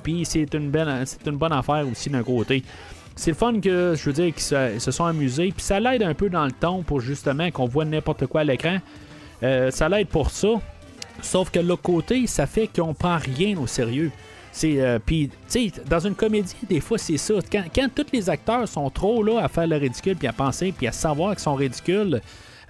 Puis 0.04 0.26
c'est 0.26 0.54
une, 0.54 0.70
belle, 0.70 1.04
c'est 1.06 1.26
une 1.28 1.38
bonne 1.38 1.54
affaire 1.54 1.86
aussi 1.90 2.10
d'un 2.10 2.24
côté. 2.24 2.62
C'est 3.16 3.32
le 3.32 3.38
fun 3.38 3.60
que, 3.62 3.96
je 3.98 4.04
veux 4.04 4.14
dire, 4.14 4.34
qu'ils 4.34 4.80
se, 4.80 4.92
sont 4.92 5.06
amusés. 5.06 5.54
Puis 5.56 5.64
ça 5.64 5.80
l'aide 5.80 6.04
un 6.04 6.14
peu 6.14 6.30
dans 6.30 6.46
le 6.46 6.52
ton 6.52 6.84
pour 6.84 7.00
justement 7.00 7.50
qu'on 7.50 7.66
voit 7.66 7.86
n'importe 7.86 8.26
quoi 8.28 8.42
à 8.42 8.44
l'écran. 8.44 8.78
Euh, 9.44 9.72
ça 9.72 9.88
l'aide 9.88 10.08
pour 10.08 10.30
ça. 10.30 10.50
Sauf 11.22 11.52
que 11.52 11.60
l'autre 11.60 11.82
côté, 11.82 12.28
ça 12.28 12.46
fait 12.48 12.68
qu'on 12.68 12.94
prend 12.94 13.18
rien 13.18 13.58
au 13.58 13.66
sérieux. 13.66 14.12
Euh, 14.66 15.00
puis 15.00 15.30
tu 15.50 15.72
sais 15.72 15.82
dans 15.90 16.02
une 16.02 16.14
comédie 16.14 16.54
des 16.70 16.82
fois 16.82 16.98
c'est 16.98 17.16
ça 17.16 17.36
quand, 17.50 17.64
quand 17.74 17.88
tous 17.96 18.08
les 18.12 18.30
acteurs 18.30 18.68
sont 18.68 18.90
trop 18.90 19.24
là 19.24 19.42
à 19.42 19.48
faire 19.48 19.66
le 19.66 19.78
ridicule 19.78 20.18
puis 20.18 20.28
à 20.28 20.34
penser 20.34 20.74
puis 20.78 20.88
à 20.88 20.92
savoir 20.92 21.32
qu'ils 21.32 21.44
sont 21.44 21.56
ridicules 21.56 22.20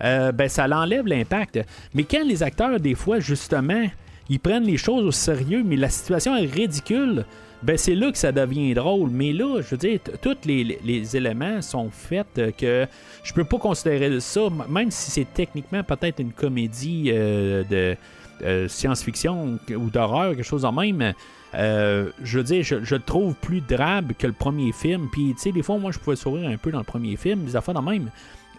euh, 0.04 0.32
ben 0.32 0.48
ça 0.48 0.68
l'enlève 0.68 1.08
l'impact 1.08 1.60
mais 1.96 2.04
quand 2.04 2.24
les 2.24 2.44
acteurs 2.44 2.80
des 2.80 2.94
fois 2.94 3.20
justement 3.20 3.88
ils 4.32 4.40
prennent 4.40 4.64
les 4.64 4.78
choses 4.78 5.06
au 5.06 5.12
sérieux 5.12 5.62
mais 5.64 5.76
la 5.76 5.90
situation 5.90 6.36
est 6.38 6.46
ridicule 6.46 7.26
ben 7.64 7.78
c'est 7.78 7.96
là 7.96 8.12
que 8.12 8.18
ça 8.18 8.32
devient 8.32 8.74
drôle 8.74 9.10
mais 9.10 9.34
là 9.34 9.62
je 9.62 9.72
veux 9.72 9.78
dire 9.78 10.00
tous 10.22 10.38
les, 10.46 11.18
éléments 11.18 11.62
sont 11.62 11.90
faits 11.92 12.28
euh, 12.38 12.52
que 12.58 12.88
je 13.24 13.34
peux 13.34 13.44
pas 13.44 13.58
considérer 13.58 14.22
ça 14.22 14.42
même 14.70 14.90
si 14.90 15.12
c'est 15.12 15.28
techniquement 15.34 15.84
peut-être 15.84 16.20
une 16.20 16.32
comédie 16.32 17.12
euh, 17.14 17.64
de 17.66 17.98
euh, 18.44 18.68
science-fiction 18.68 19.60
ou 19.70 19.90
d'horreur, 19.92 20.34
quelque 20.34 20.44
chose 20.44 20.66
en 20.66 20.72
même. 20.72 21.14
je 21.54 22.38
veux 22.38 22.44
dire, 22.44 22.64
je, 22.64 22.96
le 22.96 23.02
trouve 23.02 23.36
plus 23.36 23.62
drabe 23.62 24.14
que 24.18 24.26
le 24.26 24.34
premier 24.34 24.72
film. 24.72 25.10
Puis, 25.12 25.36
tu 25.36 25.42
sais, 25.44 25.52
des 25.52 25.62
fois, 25.62 25.78
moi, 25.78 25.92
je 25.92 26.00
pouvais 26.00 26.16
sourire 26.16 26.50
un 26.50 26.58
peu 26.58 26.72
dans 26.72 26.80
le 26.80 26.84
premier 26.84 27.18
film, 27.18 27.44
des 27.44 27.56
affaires 27.56 27.76
de 27.76 27.88
même. 27.88 28.10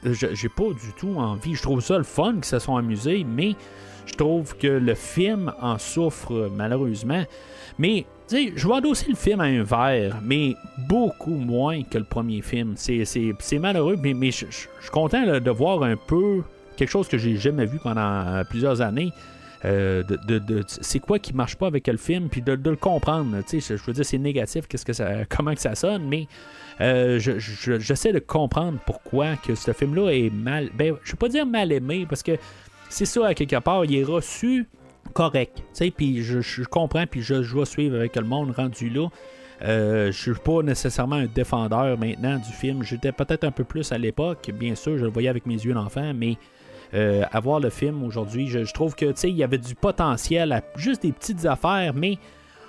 J'ai 0.05 0.49
pas 0.49 0.69
du 0.69 0.93
tout 0.97 1.17
envie. 1.17 1.57
Je 1.57 1.63
trouve 1.63 1.81
ça 1.81 1.99
le 1.99 2.05
fun 2.05 2.35
qu'ils 2.35 2.45
se 2.45 2.61
sont 2.61 2.77
amusés, 2.77 3.27
mais 3.29 3.57
je 4.07 4.15
trouve 4.15 4.57
que 4.57 4.67
le 4.67 4.95
film 4.95 5.53
en 5.61 5.79
souffre 5.79 6.51
malheureusement. 6.55 7.25
Mais, 7.79 8.05
je 8.31 8.67
vais 8.67 8.75
endosser 8.75 9.07
le 9.09 9.15
film 9.17 9.41
à 9.41 9.45
un 9.45 9.63
verre, 9.63 10.19
mais 10.23 10.55
beaucoup 10.89 11.35
moins 11.35 11.83
que 11.83 11.99
le 11.99 12.05
premier 12.05 12.43
film. 12.43 12.75
C'est- 12.77 13.59
malheureux, 13.59 13.97
mais, 14.03 14.31
je 14.31 14.47
je- 14.47 14.47
je 14.51 14.83
suis 14.83 14.91
content 14.93 15.25
de 15.41 15.51
voir 15.51 15.83
un 15.83 15.97
peu 15.97 16.43
quelque 16.77 16.91
chose 16.91 17.09
que 17.09 17.19
j'ai 17.19 17.37
jamais 17.37 17.67
vu 17.67 17.79
pendant 17.83 18.01
euh, 18.01 18.45
plusieurs 18.45 18.81
années. 18.81 19.11
Euh, 19.65 20.03
c'est 20.67 20.99
quoi 20.99 21.19
qui 21.21 21.33
marche 21.35 21.55
pas 21.57 21.69
avec 21.69 21.87
le 21.87 21.97
film, 21.97 22.29
puis 22.29 22.43
de, 22.43 22.53
le 22.69 22.77
comprendre. 22.77 23.37
Je, 23.51 23.59
je 23.61 23.75
veux 23.87 23.93
dire, 23.93 24.05
c'est 24.05 24.19
négatif, 24.19 24.67
qu'est-ce 24.67 24.85
que 24.85 24.93
ça, 24.93 25.25
comment 25.29 25.55
que 25.55 25.61
ça 25.61 25.75
sonne, 25.77 26.03
mais 26.09 26.27
euh, 26.81 27.21
je- 27.21 27.39
je- 27.39 27.79
j'essaie 27.79 28.13
de 28.13 28.19
comprendre 28.19 28.79
pourquoi 28.85 29.37
que 29.37 29.55
ce 29.55 29.73
film-là 29.73 30.11
est 30.11 30.31
mal. 30.31 30.69
Ben, 30.77 30.95
je 31.05 31.13
vais 31.13 31.17
pas 31.19 31.29
dire 31.29 31.47
mal 31.47 31.71
aimé, 31.71 32.07
parce 32.09 32.23
que 32.25 32.33
c'est 32.93 33.07
ça, 33.07 33.27
à 33.27 33.35
quelque 33.35 33.59
part, 33.59 33.85
il 33.87 33.97
est 33.97 34.05
reçu 34.05 34.69
correct. 35.15 35.63
Puis 35.97 36.23
je, 36.23 36.65
comprends, 36.65 37.07
puis 37.07 37.23
je, 37.23 37.43
je 37.43 37.57
vais 37.57 37.65
suivre 37.65 37.97
avec 37.97 38.15
le 38.17 38.25
monde 38.25 38.51
rendu 38.51 38.91
là. 38.91 39.09
Euh, 39.63 40.13
je 40.13 40.21
suis 40.21 40.35
pas 40.35 40.63
nécessairement 40.63 41.17
un 41.17 41.27
défendeur 41.27 41.97
maintenant 41.99 42.37
du 42.37 42.53
film. 42.53 42.83
J'étais 42.83 43.13
peut-être 43.13 43.45
un 43.45 43.51
peu 43.51 43.65
plus 43.65 43.93
à 43.93 43.99
l'époque. 43.99 44.51
Bien 44.53 44.75
sûr, 44.75 44.99
je 44.99 45.05
le 45.05 45.11
voyais 45.11 45.29
avec 45.29 45.47
mes 45.47 45.55
yeux 45.55 45.73
d'enfant, 45.73 46.13
mais 46.15 46.37
euh, 46.93 47.25
à 47.31 47.41
voir 47.41 47.61
le 47.61 47.71
film 47.71 48.03
aujourd'hui, 48.05 48.49
je, 48.49 48.71
trouve 48.73 48.95
que 48.95 49.15
il 49.27 49.37
y 49.37 49.45
avait 49.45 49.59
du 49.59 49.75
potentiel 49.75 50.53
à 50.53 50.63
juste 50.77 51.03
des 51.03 51.13
petites 51.13 51.47
affaires, 51.47 51.95
mais 51.95 52.19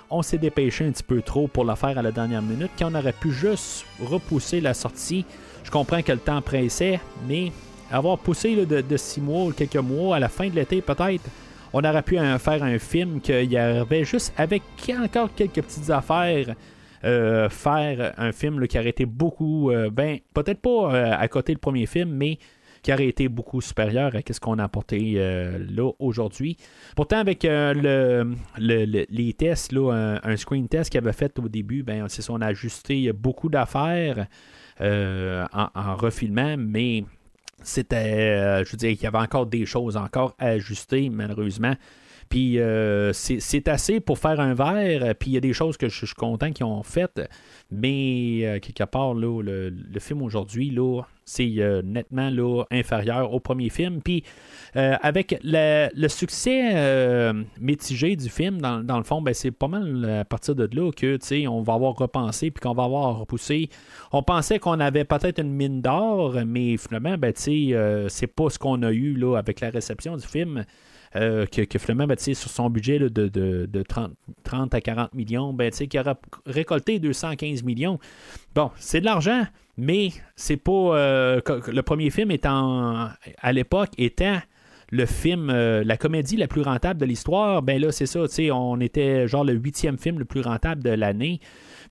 on 0.08 0.22
s'est 0.22 0.38
dépêché 0.38 0.86
un 0.86 0.92
petit 0.92 1.02
peu 1.02 1.20
trop 1.20 1.48
pour 1.48 1.64
le 1.64 1.74
faire 1.74 1.98
à 1.98 2.02
la 2.02 2.12
dernière 2.12 2.42
minute. 2.42 2.70
Quand 2.78 2.90
on 2.90 2.94
aurait 2.94 3.12
pu 3.12 3.30
juste 3.30 3.84
repousser 4.00 4.62
la 4.62 4.72
sortie, 4.72 5.26
je 5.64 5.70
comprends 5.70 6.00
que 6.00 6.12
le 6.12 6.18
temps 6.18 6.40
pressait, 6.40 7.00
mais 7.28 7.52
avoir 7.96 8.18
poussé 8.18 8.66
de, 8.66 8.80
de 8.80 8.96
six 8.96 9.20
mois 9.20 9.44
ou 9.44 9.52
quelques 9.52 9.76
mois 9.76 10.16
à 10.16 10.20
la 10.20 10.28
fin 10.28 10.48
de 10.48 10.54
l'été 10.54 10.82
peut-être, 10.82 11.24
on 11.72 11.82
aurait 11.82 12.02
pu 12.02 12.16
faire 12.16 12.62
un 12.62 12.78
film 12.78 13.20
qu'il 13.20 13.50
y 13.50 13.56
avait 13.56 14.04
juste 14.04 14.32
avec 14.36 14.62
encore 14.98 15.34
quelques 15.34 15.62
petites 15.62 15.90
affaires. 15.90 16.54
euh, 17.04 17.50
faire 17.50 18.14
un 18.16 18.32
film 18.32 18.66
qui 18.66 18.78
aurait 18.78 18.88
été 18.88 19.04
beaucoup, 19.04 19.70
euh, 19.70 19.90
ben, 19.90 20.20
peut-être 20.32 20.60
pas 20.60 20.94
euh, 20.94 21.12
à 21.12 21.28
côté 21.28 21.52
le 21.52 21.58
premier 21.58 21.84
film, 21.84 22.10
mais 22.10 22.38
qui 22.82 22.92
aurait 22.94 23.08
été 23.08 23.28
beaucoup 23.28 23.60
supérieur 23.60 24.12
à 24.14 24.20
ce 24.32 24.40
qu'on 24.40 24.58
a 24.58 24.64
apporté 24.64 25.14
là 25.14 25.90
aujourd'hui. 25.98 26.58
Pourtant, 26.94 27.16
avec 27.16 27.44
le, 27.44 28.34
les 28.58 29.32
tests, 29.32 29.72
là, 29.72 30.18
un, 30.22 30.36
screen 30.36 30.68
test 30.68 30.90
qu'il 30.90 30.98
avait 30.98 31.14
fait 31.14 31.38
au 31.38 31.48
début, 31.48 31.82
ben, 31.82 32.06
c'est 32.08 32.20
ça, 32.20 32.34
on 32.34 32.42
a 32.42 32.46
ajusté 32.48 33.10
beaucoup 33.14 33.48
d'affaires 33.48 34.26
en, 34.80 35.68
en 35.74 35.96
refilmant, 35.96 36.56
mais 36.58 37.04
c'était, 37.64 38.64
je 38.64 38.70
veux 38.70 38.76
dire, 38.76 38.90
il 38.90 39.00
y 39.02 39.06
avait 39.06 39.18
encore 39.18 39.46
des 39.46 39.66
choses 39.66 39.96
encore 39.96 40.34
à 40.38 40.48
ajuster, 40.48 41.10
malheureusement. 41.10 41.74
Puis 42.34 42.58
euh, 42.58 43.12
c'est 43.12 43.68
assez 43.68 44.00
pour 44.00 44.18
faire 44.18 44.40
un 44.40 44.54
verre. 44.54 45.14
Puis 45.14 45.30
il 45.30 45.34
y 45.34 45.36
a 45.36 45.40
des 45.40 45.52
choses 45.52 45.76
que 45.76 45.88
je, 45.88 46.04
suis 46.04 46.16
content 46.16 46.50
qu'ils 46.50 46.66
ont 46.66 46.82
faites. 46.82 47.20
Mais 47.70 48.40
euh, 48.42 48.58
quelque 48.58 48.82
part, 48.82 49.14
là, 49.14 49.40
le, 49.40 50.00
film 50.00 50.20
aujourd'hui, 50.20 50.76
c'est 51.24 51.54
euh, 51.58 51.80
nettement 51.82 52.30
là, 52.30 52.64
inférieur 52.72 53.32
au 53.32 53.38
premier 53.38 53.68
film. 53.68 54.02
Puis 54.02 54.24
avec 54.74 55.38
le, 55.44 56.08
succès 56.08 57.32
mitigé 57.60 58.16
du 58.16 58.28
film, 58.28 58.60
dans, 58.60 58.98
le 58.98 59.04
fond, 59.04 59.22
ben, 59.22 59.32
c'est 59.32 59.52
pas 59.52 59.68
mal 59.68 60.04
à 60.04 60.24
partir 60.24 60.56
de 60.56 60.68
là 60.74 60.90
que 60.90 61.46
on 61.46 61.62
va 61.62 61.74
avoir 61.74 61.94
repensé 61.94 62.50
puis 62.50 62.60
qu'on 62.60 62.74
va 62.74 62.82
avoir 62.82 63.16
repoussé. 63.20 63.68
On 64.10 64.24
pensait 64.24 64.58
qu'on 64.58 64.80
avait 64.80 65.04
peut-être 65.04 65.40
une 65.40 65.52
mine 65.52 65.80
d'or, 65.80 66.34
mais 66.44 66.78
finalement, 66.78 67.16
ben, 67.16 67.32
c'est 67.36 68.26
pas 68.26 68.50
ce 68.50 68.58
qu'on 68.58 68.82
a 68.82 68.90
eu 68.90 69.14
là, 69.14 69.36
avec 69.36 69.60
la 69.60 69.70
réception 69.70 70.16
du 70.16 70.26
film. 70.26 70.64
Euh, 71.16 71.46
que, 71.46 71.62
que, 71.62 71.92
ben, 71.92 72.16
sur 72.18 72.50
son 72.50 72.68
budget 72.70 72.98
de, 72.98 73.08
de, 73.08 73.82
30, 73.82 74.74
à 74.74 74.80
40 74.80 75.14
millions, 75.14 75.52
ben, 75.52 75.70
qui 75.70 75.98
aura 75.98 76.18
récolté 76.44 76.98
215 76.98 77.62
millions. 77.62 78.00
Bon, 78.54 78.72
c'est 78.76 79.00
de 79.00 79.04
l'argent, 79.04 79.44
mais 79.76 80.08
c'est 80.34 80.56
pas. 80.56 80.72
Euh, 80.72 81.40
le 81.68 81.82
premier 81.82 82.10
film 82.10 82.32
étant, 82.32 83.10
à 83.38 83.52
l'époque, 83.52 83.90
était 83.96 84.40
le 84.90 85.06
film, 85.06 85.50
euh, 85.50 85.82
la 85.84 85.96
comédie 85.96 86.36
la 86.36 86.48
plus 86.48 86.62
rentable 86.62 87.00
de 87.00 87.06
l'histoire, 87.06 87.62
ben 87.62 87.80
là, 87.80 87.90
c'est 87.90 88.06
ça, 88.06 88.20
on 88.52 88.80
était 88.80 89.26
genre 89.26 89.44
le 89.44 89.52
huitième 89.54 89.98
film 89.98 90.18
le 90.18 90.24
plus 90.24 90.40
rentable 90.40 90.82
de 90.82 90.90
l'année. 90.90 91.40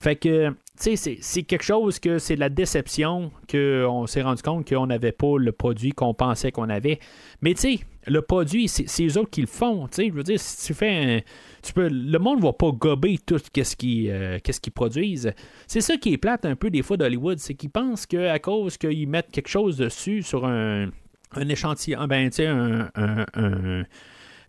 Fait 0.02 0.16
que, 0.16 0.54
c'est 0.96 1.44
quelque 1.44 1.64
chose 1.64 2.00
que 2.00 2.20
c'est 2.20 2.36
de 2.36 2.40
la 2.40 2.50
déception 2.50 3.32
qu'on 3.50 4.06
s'est 4.08 4.22
rendu 4.22 4.42
compte 4.42 4.68
qu'on 4.68 4.88
n'avait 4.88 5.12
pas 5.12 5.38
le 5.38 5.52
produit 5.52 5.92
qu'on 5.92 6.14
pensait 6.14 6.52
qu'on 6.52 6.70
avait. 6.70 7.00
Mais 7.42 7.54
tu 7.54 7.62
sais, 7.62 7.80
le 8.06 8.22
produit, 8.22 8.68
c'est 8.68 9.06
eux 9.06 9.18
autres 9.18 9.30
qui 9.30 9.42
le 9.42 9.48
font. 9.48 9.88
Je 9.98 10.12
veux 10.12 10.24
dire, 10.24 10.40
si 10.40 10.68
tu 10.68 10.74
fais 10.74 10.90
un, 10.90 11.20
tu 11.62 11.74
peux, 11.74 11.88
le 11.88 12.20
monde 12.20 12.40
ne 12.40 12.44
va 12.44 12.54
pas 12.54 12.72
gober 12.72 13.18
tout 13.26 13.40
ce 13.40 13.76
qu'ils 13.76 14.10
euh, 14.12 14.40
produisent. 14.76 15.32
C'est 15.68 15.82
ça 15.82 15.96
qui 15.98 16.14
est 16.14 16.18
plate 16.18 16.46
un 16.46 16.56
peu 16.56 16.70
des 16.70 16.82
fois 16.82 16.98
d'Hollywood, 16.98 17.40
c'est 17.40 17.54
qu'ils 17.54 17.70
pensent 17.70 18.06
qu'à 18.06 18.40
cause 18.40 18.78
qu'ils 18.78 19.08
mettent 19.08 19.32
quelque 19.32 19.50
chose 19.50 19.78
dessus 19.78 20.22
sur 20.22 20.46
un, 20.46 20.90
un 21.32 21.50
échantillon, 21.50 22.06
ben, 22.08 22.30
un, 22.40 22.90
un, 22.96 23.26
un 23.36 23.84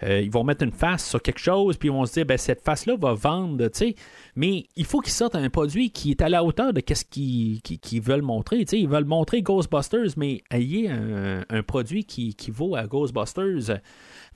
euh, 0.03 0.21
ils 0.21 0.31
vont 0.31 0.45
mettre 0.45 0.65
une 0.65 0.73
face 0.73 1.09
sur 1.09 1.23
quelque 1.23 1.39
chose, 1.39 1.77
puis 1.77 1.89
ils 1.89 1.93
vont 1.93 2.07
se 2.07 2.15
dire, 2.15 2.27
ben, 2.27 2.39
cette 2.39 2.63
face-là 2.63 2.97
va 2.97 3.15
vendre, 3.15 3.69
tu 3.69 3.79
sais. 3.79 3.95
Mais 4.37 4.65
il 4.77 4.85
faut 4.85 5.01
qu'ils 5.01 5.13
sortent 5.13 5.37
un 5.37 5.51
produit 5.51 5.91
qui 5.91 6.11
est 6.11 6.23
à 6.23 6.29
la 6.29 6.45
hauteur 6.45 6.73
de 6.73 6.83
ce 6.87 7.05
qu'ils 7.05 8.03
veulent 8.03 8.23
montrer. 8.23 8.65
sais. 8.67 8.81
Ils 8.81 8.89
veulent 8.89 9.05
montrer 9.05 9.43
Ghostbusters, 9.43 10.15
mais 10.17 10.43
ayez 10.51 10.91
un, 10.91 11.45
un 11.49 11.63
produit 11.63 12.05
qui, 12.05 12.35
qui 12.35 12.51
vaut 12.51 12.75
à 12.75 12.87
Ghostbusters. 12.87 13.81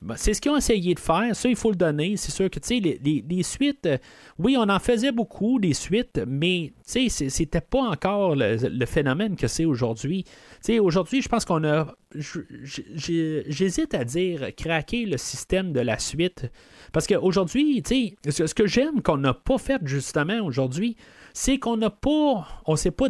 Ben, 0.01 0.15
c'est 0.15 0.33
ce 0.33 0.39
qu'ils 0.39 0.51
ont 0.51 0.57
essayé 0.57 0.93
de 0.95 0.99
faire. 0.99 1.35
Ça, 1.35 1.49
il 1.49 1.57
faut 1.57 1.71
le 1.71 1.75
donner. 1.75 2.15
C'est 2.15 2.31
sûr 2.31 2.49
que, 2.49 2.59
tu 2.59 2.81
sais, 2.81 2.99
les, 3.03 3.43
suites, 3.43 3.85
euh, 3.85 3.97
oui, 4.37 4.55
on 4.57 4.69
en 4.69 4.79
faisait 4.79 5.11
beaucoup, 5.11 5.59
des 5.59 5.73
suites, 5.73 6.21
mais, 6.25 6.71
tu 6.89 7.09
sais, 7.09 7.29
c'était 7.29 7.61
pas 7.61 7.81
encore 7.81 8.35
le, 8.35 8.85
phénomène 8.85 9.35
que 9.35 9.47
c'est 9.47 9.65
aujourd'hui. 9.65 10.23
Tu 10.23 10.31
sais, 10.61 10.79
aujourd'hui, 10.79 11.21
je 11.21 11.27
pense 11.27 11.43
qu'on 11.43 11.63
a. 11.65 11.93
J'hésite 12.15 13.93
à 13.93 14.05
dire 14.05 14.55
craquer 14.55 15.05
le 15.05 15.17
système 15.17 15.73
de 15.73 15.81
la 15.81 15.99
suite. 15.99 16.49
Parce 16.93 17.05
qu'aujourd'hui, 17.05 17.83
tu 17.83 18.15
sais, 18.25 18.45
ce 18.47 18.53
que 18.53 18.67
j'aime 18.67 19.01
qu'on 19.01 19.17
n'a 19.17 19.33
pas 19.33 19.57
fait 19.57 19.81
justement 19.85 20.39
aujourd'hui, 20.39 20.95
c'est 21.41 21.57
qu'on 21.57 21.77
n'a 21.77 21.89
pas, 21.89 22.45
on 22.65 22.75
sait 22.75 22.91
pas, 22.91 23.05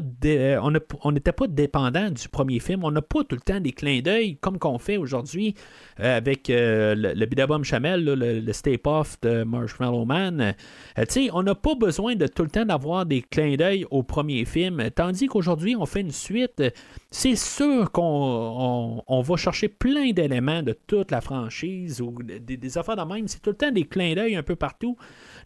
on 1.03 1.11
n'était 1.11 1.31
pas 1.31 1.47
dépendant 1.47 2.11
du 2.11 2.29
premier 2.29 2.59
film. 2.59 2.83
On 2.83 2.91
n'a 2.91 3.01
pas 3.01 3.23
tout 3.23 3.35
le 3.35 3.41
temps 3.41 3.59
des 3.59 3.71
clins 3.71 4.01
d'œil 4.01 4.37
comme 4.37 4.59
qu'on 4.59 4.77
fait 4.77 4.97
aujourd'hui 4.97 5.55
euh, 5.99 6.17
avec 6.17 6.51
euh, 6.51 6.93
le, 6.93 7.13
le 7.13 7.25
Bidabum 7.25 7.63
Chamel, 7.63 8.05
le, 8.05 8.13
le 8.39 8.53
Stay 8.53 8.79
Off 8.83 9.19
de 9.23 9.41
Marshmallow 9.41 10.05
Man. 10.05 10.53
Euh, 10.99 11.29
on 11.33 11.41
n'a 11.41 11.55
pas 11.55 11.73
besoin 11.73 12.15
de 12.15 12.27
tout 12.27 12.43
le 12.43 12.51
temps 12.51 12.65
d'avoir 12.65 13.07
des 13.07 13.23
clins 13.23 13.55
d'œil 13.55 13.87
au 13.89 14.03
premier 14.03 14.45
film. 14.45 14.91
Tandis 14.95 15.25
qu'aujourd'hui, 15.25 15.75
on 15.75 15.87
fait 15.87 16.01
une 16.01 16.11
suite. 16.11 16.61
C'est 17.11 17.35
sûr 17.35 17.91
qu'on 17.91 19.03
on, 19.07 19.21
va 19.21 19.35
chercher 19.35 19.67
plein 19.67 20.11
d'éléments 20.11 20.61
de 20.61 20.77
toute 20.85 21.09
la 21.09 21.21
franchise 21.21 22.01
ou 22.01 22.15
des, 22.21 22.39
des 22.39 22.77
affaires 22.77 22.95
de 22.95 23.01
même. 23.01 23.27
C'est 23.27 23.41
tout 23.41 23.49
le 23.49 23.55
temps 23.55 23.71
des 23.71 23.85
clins 23.85 24.13
d'œil 24.13 24.35
un 24.35 24.43
peu 24.43 24.55
partout. 24.55 24.95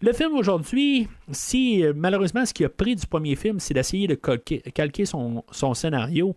Le 0.02 0.12
film 0.12 0.34
aujourd'hui, 0.34 1.08
si 1.32 1.86
euh, 1.86 1.94
malheureusement 1.96 2.46
ce 2.46 2.54
qui 2.54 2.66
a 2.66 2.70
pris 2.70 2.98
du 2.98 3.08
premier 3.08 3.38
film, 3.38 3.62
c'est 3.62 3.74
d'essayer 3.74 4.08
de 4.08 4.16
calquer, 4.16 5.06
son, 5.06 5.42
scénario 5.74 6.36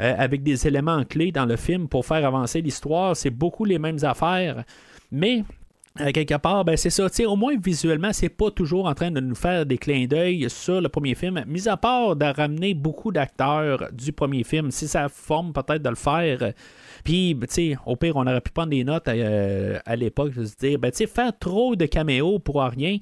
euh, 0.00 0.14
avec 0.18 0.42
des 0.42 0.66
éléments 0.66 1.02
clés 1.04 1.32
dans 1.32 1.46
le 1.46 1.56
film 1.56 1.88
pour 1.88 2.04
faire 2.04 2.26
avancer 2.26 2.60
l'histoire, 2.60 3.16
c'est 3.16 3.30
beaucoup 3.30 3.64
les 3.64 3.78
mêmes 3.78 3.98
affaires. 4.02 4.64
Mais 5.10 5.44
euh, 6.00 6.12
quelque 6.12 6.36
part, 6.36 6.64
ben 6.64 6.76
c'est 6.76 6.90
ça. 6.90 7.06
au 7.26 7.36
moins 7.36 7.54
visuellement, 7.62 8.12
c'est 8.12 8.28
pas 8.28 8.50
toujours 8.50 8.86
en 8.86 8.94
train 8.94 9.10
de 9.10 9.20
nous 9.20 9.34
faire 9.34 9.66
des 9.66 9.78
clins 9.78 10.06
d'œil 10.06 10.48
sur 10.50 10.80
le 10.80 10.88
premier 10.88 11.14
film, 11.14 11.42
mis 11.46 11.68
à 11.68 11.76
part 11.76 12.16
de 12.16 12.24
ramener 12.24 12.74
beaucoup 12.74 13.12
d'acteurs 13.12 13.88
du 13.92 14.12
premier 14.12 14.44
film. 14.44 14.70
Si 14.70 14.88
ça 14.88 15.08
forme 15.08 15.52
peut-être 15.52 15.82
de 15.82 15.88
le 15.88 15.96
faire. 15.96 16.52
Puis, 17.04 17.38
au 17.86 17.96
pire, 17.96 18.16
on 18.16 18.26
aurait 18.26 18.40
pu 18.40 18.50
prendre 18.50 18.70
des 18.70 18.82
notes 18.82 19.06
euh, 19.08 19.78
à, 19.86 19.96
l'époque, 19.96 20.34
de 20.34 20.44
se 20.44 20.56
dire, 20.56 20.78
ben, 20.78 20.92
faire 20.92 21.38
trop 21.38 21.76
de 21.76 21.86
caméos 21.86 22.38
pour 22.38 22.60
rien, 22.62 22.98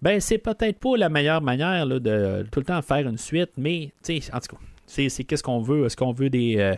ben, 0.00 0.20
c'est 0.20 0.38
peut-être 0.38 0.78
pas 0.78 0.96
la 0.96 1.08
meilleure 1.08 1.42
manière 1.42 1.86
de 1.86 2.46
tout 2.52 2.60
le 2.60 2.66
temps 2.66 2.80
faire 2.82 3.08
une 3.08 3.18
suite, 3.18 3.50
mais, 3.56 3.90
en 4.32 4.40
tout 4.40 4.56
cas, 4.56 4.62
c'est 4.86 5.24
qu'est-ce 5.24 5.42
qu'on 5.42 5.60
veut. 5.60 5.86
Est-ce 5.86 5.96
qu'on 5.96 6.12
veut 6.12 6.30
des. 6.30 6.56
Euh, 6.58 6.74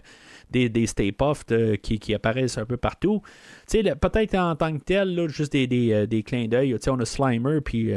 des, 0.50 0.68
des 0.68 0.86
Stay 0.86 1.12
Puft 1.12 1.54
qui, 1.80 2.14
apparaissent 2.14 2.58
un 2.58 2.66
peu 2.66 2.76
partout. 2.76 3.22
Peut-être 3.70 4.34
en 4.34 4.56
tant 4.56 4.76
que 4.76 4.82
tel, 4.84 5.28
juste 5.28 5.52
des, 5.52 5.66
des, 5.66 6.06
des 6.06 6.22
clins 6.22 6.48
d'œil. 6.48 6.76
On 6.88 6.98
a 6.98 7.04
Slimer 7.04 7.60
puis, 7.60 7.92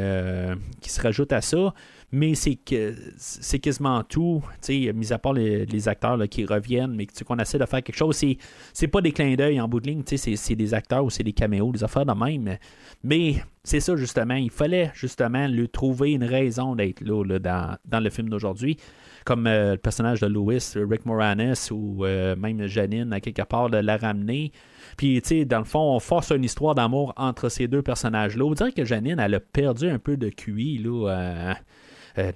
qui 0.82 0.90
se 0.90 1.02
rajoute 1.02 1.34
à 1.34 1.42
ça 1.42 1.74
mais 2.14 2.36
c'est 2.36 3.60
quasiment 3.60 4.04
tout, 4.04 4.44
mis 4.70 5.12
à 5.12 5.18
part 5.18 5.34
les, 5.34 5.88
acteurs 5.88 6.20
qui 6.30 6.46
reviennent, 6.46 6.94
mais 6.94 7.08
qu'on 7.08 7.40
essaie 7.40 7.58
de 7.58 7.66
faire 7.66 7.82
quelque 7.82 7.98
chose. 7.98 8.16
C'est, 8.16 8.38
c'est 8.72 8.88
pas 8.88 9.02
des 9.02 9.12
clins 9.12 9.34
d'œil 9.34 9.60
en 9.60 9.68
bout 9.68 9.80
de 9.80 9.88
ligne, 9.88 10.04
c'est, 10.06 10.18
c'est 10.18 10.56
des 10.56 10.76
acteurs 10.76 11.04
ou 11.04 11.10
c'est 11.10 11.24
des 11.24 11.34
caméos, 11.34 11.72
des 11.72 11.84
affaires 11.84 12.06
de 12.06 12.14
même. 12.14 12.58
Mais 13.04 13.38
c'est 13.64 13.80
ça, 13.80 13.96
justement. 13.96 14.36
Il 14.36 14.52
fallait 14.52 14.92
justement 14.94 15.48
lui 15.48 15.68
trouver 15.70 16.12
une 16.12 16.24
raison 16.24 16.76
d'être 16.76 17.02
là, 17.02 17.24
dans, 17.40 18.00
le 18.00 18.10
film 18.12 18.30
d'aujourd'hui. 18.30 18.78
Comme 19.26 19.48
euh, 19.48 19.72
le 19.74 19.78
personnage 19.78 20.20
de 20.22 20.28
Louis, 20.28 20.60
Rick 20.76 21.06
Moranis, 21.06 21.70
ou 21.72 22.06
euh, 22.06 22.36
même 22.36 22.66
Janine, 22.68 23.14
à 23.14 23.20
quelque 23.20 23.44
part, 23.44 23.70
de 23.70 23.78
la 23.78 23.98
ramener. 23.98 24.52
Puis, 24.98 25.22
tu 25.22 25.30
sais, 25.30 25.46
dans 25.46 25.60
le 25.60 25.66
fond, 25.66 25.96
on 25.96 26.00
force 26.00 26.32
une 26.32 26.44
histoire 26.44 26.76
d'amour 26.76 27.14
entre 27.18 27.50
ces 27.50 27.68
deux 27.68 27.82
personnages-là. 27.82 28.44
On 28.46 28.54
dirait 28.54 28.72
que 28.72 28.86
Janine, 28.86 29.20
elle 29.20 29.36
a 29.36 29.40
perdu 29.40 29.90
un 29.90 30.00
peu 30.00 30.18
de 30.18 30.30
QI, 30.30 30.78
là. 30.80 31.10
Euh, 31.10 31.54
euh, 32.18 32.32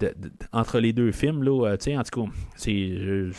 entre 0.53 0.79
les 0.79 0.91
deux 0.91 1.11
films. 1.11 1.43
Là, 1.43 1.67
euh, 1.67 1.97
en 1.97 2.03
tout 2.03 2.25
cas, 2.25 2.31
c'est. 2.55 3.29